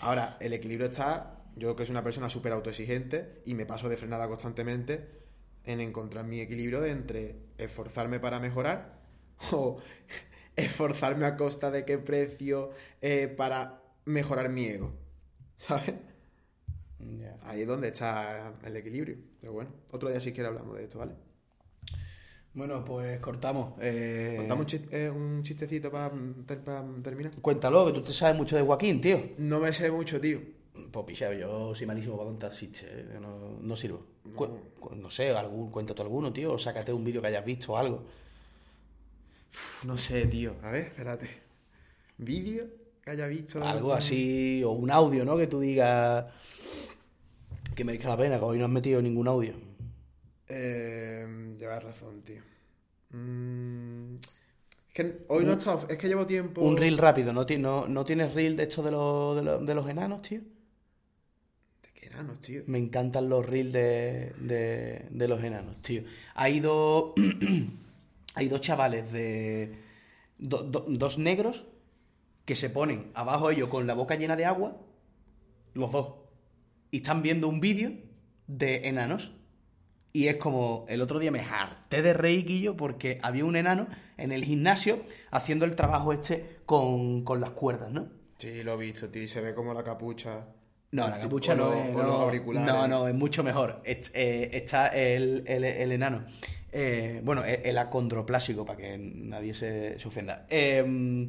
Ahora, 0.00 0.36
el 0.40 0.52
equilibrio 0.52 0.88
está, 0.88 1.44
yo 1.56 1.74
que 1.76 1.86
soy 1.86 1.92
una 1.92 2.02
persona 2.02 2.28
súper 2.28 2.52
autoexigente 2.52 3.42
y 3.44 3.54
me 3.54 3.66
paso 3.66 3.88
de 3.88 3.96
frenada 3.96 4.28
constantemente 4.28 5.08
en 5.64 5.80
encontrar 5.80 6.24
mi 6.24 6.40
equilibrio 6.40 6.84
entre 6.84 7.36
esforzarme 7.58 8.20
para 8.20 8.40
mejorar 8.40 9.00
o 9.52 9.78
esforzarme 10.54 11.26
a 11.26 11.36
costa 11.36 11.70
de 11.70 11.84
qué 11.84 11.98
precio 11.98 12.70
eh, 13.00 13.28
para 13.28 13.82
mejorar 14.04 14.48
mi 14.48 14.66
ego. 14.66 14.92
¿Sabes? 15.58 15.94
Ahí 17.44 17.62
es 17.62 17.66
donde 17.66 17.88
está 17.88 18.54
el 18.64 18.76
equilibrio. 18.76 19.16
Pero 19.40 19.52
bueno, 19.52 19.70
otro 19.92 20.08
día 20.08 20.20
si 20.20 20.32
quieres 20.32 20.50
hablamos 20.52 20.76
de 20.76 20.84
esto, 20.84 20.98
¿vale? 20.98 21.12
Bueno, 22.54 22.82
pues 22.84 23.20
cortamos. 23.20 23.74
Eh, 23.80 24.34
Contamos 24.38 24.72
un, 24.72 24.80
chis- 24.80 24.88
eh, 24.90 25.10
un 25.10 25.42
chistecito 25.42 25.90
para 25.90 26.10
terminar. 27.02 27.32
Cuéntalo, 27.40 27.84
que 27.86 27.92
tú 27.92 28.00
te 28.02 28.12
sabes 28.14 28.34
mucho 28.36 28.56
de 28.56 28.62
Joaquín, 28.62 29.00
tío. 29.00 29.20
No 29.38 29.60
me 29.60 29.72
sé 29.72 29.90
mucho, 29.90 30.18
tío. 30.20 30.40
Pues 30.90 31.04
picha, 31.06 31.32
yo 31.34 31.74
soy 31.74 31.86
malísimo 31.86 32.16
para 32.16 32.28
contar 32.30 32.50
chistes. 32.52 32.84
eh, 32.90 33.18
No, 33.20 33.58
no 33.60 33.76
sirvo. 33.76 34.06
No. 34.96 35.10
sé, 35.10 35.30
algún, 35.30 35.70
cuéntate 35.70 36.00
alguno, 36.02 36.32
tío. 36.32 36.54
O 36.54 36.58
sácate 36.58 36.92
un 36.94 37.04
vídeo 37.04 37.20
que 37.20 37.28
hayas 37.28 37.44
visto 37.44 37.72
o 37.74 37.76
algo. 37.76 38.04
Uf, 39.50 39.84
no 39.84 39.96
sé, 39.96 40.26
tío. 40.26 40.54
A 40.62 40.70
ver, 40.70 40.86
espérate. 40.86 41.28
¿Vídeo 42.18 42.66
que 43.02 43.10
haya 43.10 43.26
visto? 43.26 43.58
Algo 43.58 43.70
algún- 43.70 43.92
así, 43.92 44.62
o 44.64 44.70
un 44.72 44.90
audio, 44.90 45.24
¿no? 45.24 45.36
Que 45.36 45.46
tú 45.46 45.60
digas 45.60 46.24
que 47.76 47.84
merezca 47.84 48.08
la 48.08 48.16
pena, 48.16 48.38
que 48.38 48.44
hoy 48.44 48.58
no 48.58 48.64
has 48.64 48.70
metido 48.70 49.00
ningún 49.02 49.28
audio. 49.28 49.54
Eh, 50.48 51.54
llevas 51.58 51.82
razón, 51.82 52.22
tío. 52.22 52.42
Mm, 53.10 54.14
es 54.16 54.94
que 54.94 55.24
hoy 55.28 55.44
no 55.44 55.52
está, 55.54 55.78
es 55.88 55.98
que 55.98 56.08
llevo 56.08 56.26
tiempo. 56.26 56.62
Un 56.62 56.76
reel 56.76 56.98
rápido, 56.98 57.32
¿no, 57.32 57.44
no, 57.58 57.88
no 57.88 58.04
tienes 58.04 58.34
reel 58.34 58.56
de 58.56 58.64
estos 58.64 58.84
de, 58.84 58.90
los- 58.92 59.36
de, 59.36 59.42
los- 59.42 59.66
de 59.66 59.74
los 59.74 59.88
enanos, 59.88 60.22
tío? 60.22 60.40
¿De 61.82 61.90
qué 61.94 62.06
enanos, 62.06 62.40
tío? 62.40 62.62
Me 62.66 62.78
encantan 62.78 63.28
los 63.28 63.44
reels 63.44 63.72
de, 63.72 64.32
de, 64.40 65.06
de 65.10 65.28
los 65.28 65.42
enanos, 65.42 65.76
tío. 65.82 66.02
Hay 66.34 66.60
dos. 66.60 67.12
hay 68.34 68.48
dos 68.48 68.60
chavales 68.60 69.12
de. 69.12 69.74
do- 70.38 70.62
do- 70.64 70.86
dos 70.88 71.18
negros 71.18 71.64
que 72.44 72.56
se 72.56 72.70
ponen 72.70 73.10
abajo 73.14 73.50
ellos 73.50 73.68
con 73.68 73.86
la 73.86 73.94
boca 73.94 74.16
llena 74.16 74.36
de 74.36 74.44
agua. 74.46 74.76
Los 75.74 75.92
dos. 75.92 76.08
Y 76.96 77.00
están 77.00 77.20
viendo 77.20 77.46
un 77.46 77.60
vídeo 77.60 77.92
de 78.46 78.88
enanos. 78.88 79.30
Y 80.14 80.28
es 80.28 80.36
como. 80.36 80.86
El 80.88 81.02
otro 81.02 81.18
día 81.18 81.30
me 81.30 81.40
harté 81.40 82.00
de 82.00 82.14
reír, 82.14 82.46
Guillo, 82.46 82.74
porque 82.74 83.18
había 83.20 83.44
un 83.44 83.54
enano 83.54 83.86
en 84.16 84.32
el 84.32 84.42
gimnasio 84.46 85.02
haciendo 85.30 85.66
el 85.66 85.76
trabajo 85.76 86.14
este 86.14 86.56
con, 86.64 87.22
con 87.22 87.42
las 87.42 87.50
cuerdas, 87.50 87.92
¿no? 87.92 88.08
Sí, 88.38 88.62
lo 88.62 88.72
he 88.72 88.76
visto, 88.78 89.10
tío. 89.10 89.22
y 89.24 89.28
Se 89.28 89.42
ve 89.42 89.52
como 89.54 89.74
la 89.74 89.84
capucha. 89.84 90.46
No, 90.92 91.06
la 91.06 91.20
capucha 91.20 91.54
no, 91.54 91.66
los- 91.68 91.76
es. 91.84 91.94
o 91.94 91.98
los 91.98 92.06
No, 92.06 92.12
auriculares. 92.22 92.66
no, 92.72 92.88
no, 92.88 93.08
es 93.08 93.14
mucho 93.14 93.44
mejor. 93.44 93.82
Eh, 93.84 94.48
está 94.54 94.86
el, 94.88 95.44
el- 95.46 95.64
el 95.64 95.92
enano. 95.92 96.24
Eh, 96.72 97.20
bueno, 97.22 97.44
el, 97.44 97.60
el 97.62 97.76
acondroplásico, 97.76 98.64
para 98.64 98.78
que 98.78 98.96
nadie 98.96 99.52
se, 99.52 99.98
se 99.98 100.08
ofenda. 100.08 100.46
Eh, 100.48 101.28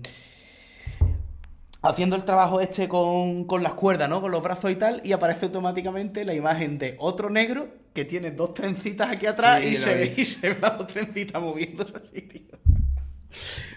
haciendo 1.81 2.15
el 2.15 2.25
trabajo 2.25 2.59
este 2.61 2.87
con, 2.89 3.45
con 3.45 3.63
las 3.63 3.73
cuerdas, 3.73 4.09
¿no? 4.09 4.21
Con 4.21 4.31
los 4.31 4.43
brazos 4.43 4.71
y 4.71 4.75
tal, 4.75 5.01
y 5.03 5.11
aparece 5.13 5.45
automáticamente 5.45 6.25
la 6.25 6.33
imagen 6.33 6.77
de 6.77 6.95
otro 6.99 7.29
negro 7.29 7.67
que 7.93 8.05
tiene 8.05 8.31
dos 8.31 8.53
trencitas 8.53 9.09
aquí 9.11 9.25
atrás 9.25 9.61
Sí, 9.61 9.69
y, 9.69 9.75
se 9.75 9.93
ve, 9.93 10.13
y 10.17 10.25
se 10.25 10.49
ve 10.49 10.57
las 10.61 10.77
dos 10.77 10.87
trencitas 10.87 11.41
moviéndose 11.41 11.93
así, 11.97 12.21
tío. 12.21 12.57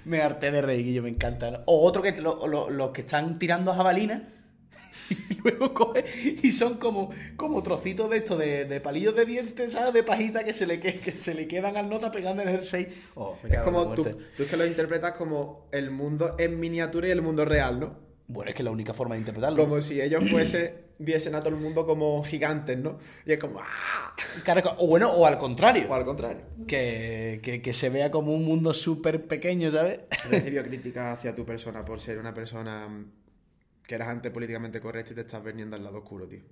Me 0.04 0.22
harté 0.22 0.50
de 0.50 0.62
reír, 0.62 0.84
Guillo, 0.86 1.02
me 1.02 1.10
encanta. 1.10 1.62
O 1.66 1.86
otro 1.86 2.02
que 2.02 2.12
lo- 2.20 2.46
lo- 2.46 2.70
los 2.70 2.90
que 2.90 3.02
están 3.02 3.38
tirando 3.38 3.70
a 3.72 3.76
jabalina 3.76 4.28
y 5.30 5.34
luego 5.42 5.74
coge 5.74 6.04
y 6.42 6.52
son 6.52 6.78
como, 6.78 7.10
como 7.36 7.62
trocitos 7.62 8.10
de 8.10 8.18
esto, 8.18 8.36
de, 8.36 8.64
de 8.64 8.80
palillos 8.80 9.14
de 9.14 9.24
dientes, 9.24 9.72
¿sabes? 9.72 9.92
De 9.92 10.02
pajita 10.02 10.44
que 10.44 10.54
se 10.54 10.66
le, 10.66 10.80
que, 10.80 11.00
que 11.00 11.12
se 11.12 11.34
le 11.34 11.48
quedan 11.48 11.76
al 11.76 11.88
nota 11.88 12.10
pegando 12.10 12.42
en 12.42 12.48
el 12.48 12.62
6. 12.62 12.86
Oh, 13.14 13.36
me 13.42 13.50
Es 13.50 13.58
como 13.58 13.92
tú, 13.94 14.04
tú 14.04 14.42
es 14.42 14.48
que 14.48 14.56
lo 14.56 14.66
interpretas 14.66 15.12
como 15.16 15.68
el 15.72 15.90
mundo 15.90 16.36
en 16.38 16.60
miniatura 16.60 17.08
y 17.08 17.10
el 17.10 17.22
mundo 17.22 17.44
real, 17.44 17.80
¿no? 17.80 18.10
Bueno, 18.28 18.50
es 18.50 18.54
que 18.54 18.62
la 18.62 18.70
única 18.70 18.94
forma 18.94 19.16
de 19.16 19.20
interpretarlo. 19.20 19.56
Como 19.56 19.80
si 19.80 20.00
ellos 20.00 20.22
fuesen, 20.30 20.72
viesen 20.98 21.34
a 21.34 21.40
todo 21.40 21.48
el 21.48 21.56
mundo 21.56 21.84
como 21.84 22.22
gigantes, 22.22 22.78
¿no? 22.78 22.98
Y 23.26 23.32
es 23.32 23.40
como 23.40 23.60
¡ah! 23.60 24.14
O 24.78 24.86
bueno, 24.86 25.10
o 25.10 25.26
al 25.26 25.36
contrario. 25.36 25.86
O 25.88 25.94
al 25.94 26.04
contrario. 26.04 26.42
Que, 26.68 27.40
que, 27.42 27.60
que 27.60 27.74
se 27.74 27.88
vea 27.88 28.12
como 28.12 28.32
un 28.32 28.44
mundo 28.44 28.72
súper 28.72 29.26
pequeño, 29.26 29.72
¿sabes? 29.72 30.00
Recibió 30.28 30.62
críticas 30.62 31.18
hacia 31.18 31.34
tu 31.34 31.44
persona 31.44 31.84
por 31.84 31.98
ser 31.98 32.18
una 32.18 32.32
persona 32.32 32.88
que 33.90 33.96
eras 33.96 34.06
antes 34.06 34.30
políticamente 34.30 34.80
correcta 34.80 35.10
y 35.10 35.16
te 35.16 35.22
estás 35.22 35.42
vendiendo 35.42 35.74
al 35.74 35.82
lado 35.82 35.98
oscuro, 35.98 36.28
tío. 36.28 36.42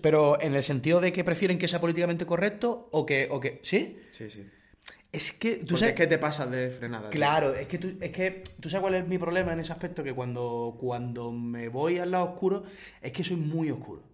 Pero 0.00 0.40
en 0.40 0.54
el 0.54 0.62
sentido 0.62 1.00
de 1.00 1.12
que 1.12 1.24
prefieren 1.24 1.58
que 1.58 1.66
sea 1.66 1.80
políticamente 1.80 2.24
correcto 2.24 2.88
o 2.92 3.04
que... 3.04 3.26
O 3.28 3.40
que 3.40 3.58
¿Sí? 3.64 3.98
Sí, 4.12 4.30
sí. 4.30 4.46
Es 5.10 5.32
que... 5.32 5.56
¿tú 5.56 5.60
Porque 5.70 5.78
sabes? 5.78 5.94
es 5.94 5.96
que 5.96 6.06
te 6.06 6.18
pasas 6.18 6.48
de 6.48 6.70
frenada. 6.70 7.10
tío. 7.10 7.18
Claro, 7.18 7.54
es 7.54 7.66
que, 7.66 7.78
tú, 7.78 7.96
es 8.00 8.12
que 8.12 8.44
tú 8.60 8.70
sabes 8.70 8.82
cuál 8.82 8.94
es 8.94 9.08
mi 9.08 9.18
problema 9.18 9.52
en 9.52 9.58
ese 9.58 9.72
aspecto, 9.72 10.04
que 10.04 10.12
cuando, 10.14 10.76
cuando 10.78 11.32
me 11.32 11.68
voy 11.68 11.98
al 11.98 12.12
lado 12.12 12.26
oscuro, 12.26 12.62
es 13.02 13.10
que 13.10 13.24
soy 13.24 13.36
muy 13.36 13.72
oscuro. 13.72 14.04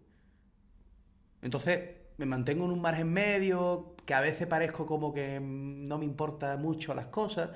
Entonces, 1.43 1.79
me 2.17 2.25
mantengo 2.25 2.65
en 2.65 2.71
un 2.71 2.81
margen 2.81 3.13
medio, 3.13 3.97
que 4.07 4.15
a 4.15 4.23
veces 4.23 4.47
parezco 4.47 4.87
como 4.87 5.13
que 5.13 5.41
no 5.43 5.99
me 5.99 6.07
importa 6.07 6.57
mucho 6.57 6.95
las 6.95 7.09
cosas, 7.09 7.51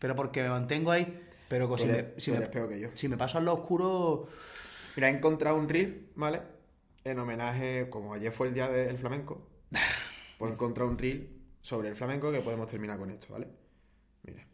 pero 0.00 0.16
porque 0.16 0.42
me 0.42 0.48
mantengo 0.48 0.90
ahí. 0.90 1.20
Pero 1.48 1.68
Tú 1.68 1.78
si, 1.78 1.84
eres- 1.84 2.14
me, 2.14 2.20
si, 2.20 2.30
me, 2.32 2.40
peor 2.48 2.68
que 2.68 2.80
yo. 2.80 2.88
si 2.94 3.08
me 3.08 3.16
paso 3.16 3.38
al 3.38 3.44
lado 3.44 3.58
oscuro, 3.58 4.28
Mira, 4.96 5.08
he 5.08 5.12
encontrado 5.12 5.56
un 5.56 5.68
reel, 5.68 6.10
¿vale? 6.14 6.42
En 7.04 7.18
homenaje, 7.18 7.88
como 7.90 8.14
ayer 8.14 8.32
fue 8.32 8.48
el 8.48 8.54
día 8.54 8.68
del 8.68 8.98
flamenco, 8.98 9.46
pues 10.38 10.50
he 10.50 10.54
encontrado 10.54 10.90
un 10.90 10.98
reel 10.98 11.30
sobre 11.60 11.88
el 11.88 11.94
flamenco 11.96 12.32
que 12.32 12.40
podemos 12.40 12.66
terminar 12.66 12.98
con 12.98 13.10
esto, 13.10 13.28
¿vale? 13.32 13.46
Mira, 14.22 14.46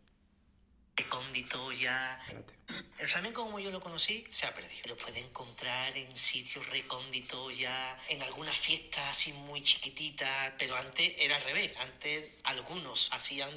recóndito 0.96 1.72
ya. 1.72 2.18
espérate. 2.26 2.54
El 2.98 3.08
flamenco 3.08 3.42
como 3.42 3.58
yo 3.58 3.70
lo 3.70 3.80
conocí 3.80 4.24
se 4.30 4.46
ha 4.46 4.52
perdido. 4.54 4.82
Lo 4.88 4.96
puede 4.96 5.20
encontrar 5.20 5.96
en 5.96 6.14
sitios 6.16 6.68
recónditos 6.70 7.56
ya, 7.58 7.98
en 8.08 8.22
algunas 8.22 8.56
fiestas 8.58 9.04
así 9.10 9.32
muy 9.32 9.62
chiquititas, 9.62 10.52
pero 10.58 10.76
antes 10.76 11.14
era 11.18 11.36
al 11.36 11.42
revés. 11.44 11.72
Antes 11.78 12.32
algunos 12.44 13.08
hacían 13.12 13.50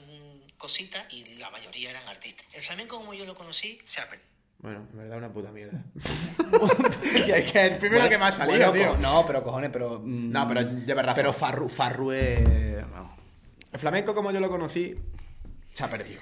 cositas 0.57 1.05
y 1.13 1.35
la 1.35 1.49
mayoría 1.49 1.89
eran 1.91 2.07
artistas. 2.07 2.45
El 2.53 2.61
flamenco 2.61 2.97
como 2.97 3.13
yo 3.13 3.25
lo 3.25 3.35
conocí 3.35 3.79
se 3.83 4.01
ha 4.01 4.07
perdido. 4.07 4.29
Bueno, 4.59 4.87
en 4.91 4.97
verdad 4.97 5.17
una 5.17 5.31
puta 5.33 5.51
mierda. 5.51 5.83
es 7.35 7.51
que 7.51 7.65
el 7.65 7.77
primero 7.77 8.07
que 8.09 8.17
me 8.17 8.25
ha 8.25 8.31
salido, 8.31 8.71
Bueno, 8.71 8.93
tío. 8.93 8.97
No, 9.01 9.25
pero 9.27 9.43
cojones, 9.43 9.69
pero. 9.71 9.99
mm, 10.03 10.31
No, 10.31 10.47
pero 10.47 10.61
llevas 10.61 11.05
razón. 11.05 11.15
Pero 11.17 11.33
Farru, 11.33 11.69
Farru. 11.69 12.11
El 12.11 13.79
flamenco 13.79 14.15
como 14.15 14.31
yo 14.31 14.39
lo 14.39 14.49
conocí 14.49 14.95
se 15.73 15.83
ha 15.83 15.89
perdido. 15.89 16.21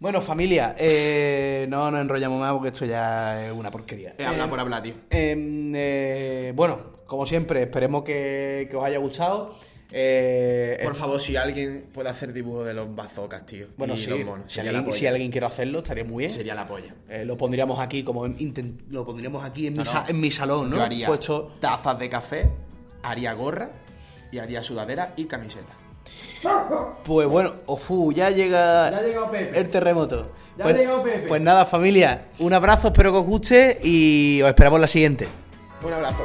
Bueno, 0.00 0.20
familia, 0.22 0.74
eh, 0.78 1.66
no 1.68 1.90
nos 1.90 2.00
enrollamos 2.00 2.38
más 2.40 2.52
porque 2.52 2.68
esto 2.68 2.84
ya 2.84 3.46
es 3.46 3.52
una 3.52 3.70
porquería. 3.70 4.14
He 4.18 4.24
hablado 4.24 4.46
Eh, 4.46 4.50
por 4.50 4.60
hablar, 4.60 4.82
tío. 4.82 4.94
em, 5.10 5.72
eh, 5.74 6.52
bueno, 6.54 6.98
como 7.06 7.26
siempre, 7.26 7.62
esperemos 7.62 8.04
que, 8.04 8.68
que 8.70 8.76
os 8.76 8.84
haya 8.84 8.98
gustado. 8.98 9.58
Eh, 9.90 10.78
Por 10.82 10.92
eh, 10.92 10.96
favor, 10.96 11.18
si 11.20 11.36
alguien 11.36 11.86
puede 11.94 12.10
hacer 12.10 12.32
dibujo 12.34 12.62
de 12.64 12.74
los 12.74 12.94
bazocas, 12.94 13.46
tío. 13.46 13.68
bueno, 13.76 13.94
y 13.94 13.98
sí, 13.98 14.10
los 14.10 14.20
monos. 14.24 14.52
si, 14.52 14.60
alguien, 14.60 14.92
si 14.92 15.06
alguien 15.06 15.30
quiere 15.30 15.46
hacerlo, 15.46 15.78
estaría 15.78 16.04
muy 16.04 16.18
bien. 16.18 16.30
Sería 16.30 16.54
la 16.54 16.66
polla. 16.66 16.94
Eh, 17.08 17.24
lo 17.24 17.36
pondríamos 17.38 17.80
aquí 17.80 18.04
como 18.04 18.26
en- 18.26 18.82
lo 18.90 19.04
pondríamos 19.06 19.42
aquí 19.44 19.66
en, 19.68 19.72
mi, 19.72 19.78
No, 19.78 19.84
sa- 19.86 20.02
no. 20.02 20.08
en 20.10 20.20
mi 20.20 20.30
salón, 20.30 20.68
¿no? 20.70 20.76
Yo 20.76 20.82
haría 20.82 21.06
Puesto 21.06 21.52
tazas 21.60 21.98
de 21.98 22.08
café, 22.10 22.50
haría 23.02 23.32
gorra 23.32 23.70
y 24.30 24.38
haría 24.38 24.62
sudadera 24.62 25.14
y 25.16 25.24
camiseta. 25.24 25.72
Pues 27.04 27.26
bueno, 27.28 27.54
Ofu, 27.66 28.12
ya 28.12 28.30
llega 28.30 28.90
Ya 28.90 28.98
ha 28.98 29.02
llegado 29.02 29.30
Pepe. 29.30 29.58
el 29.58 29.70
terremoto. 29.70 30.32
Ya 30.56 30.64
pues, 30.64 30.74
ha 30.76 30.78
llegado 30.78 31.02
Pepe. 31.02 31.26
Pues 31.28 31.40
nada, 31.40 31.64
familia, 31.64 32.26
un 32.38 32.52
abrazo, 32.52 32.88
espero 32.88 33.10
que 33.12 33.18
os 33.18 33.24
guste 33.26 33.78
y 33.82 34.40
os 34.42 34.48
esperamos 34.48 34.76
en 34.76 34.80
la 34.82 34.86
siguiente. 34.88 35.28
Un 35.82 35.92
abrazo. 35.94 36.24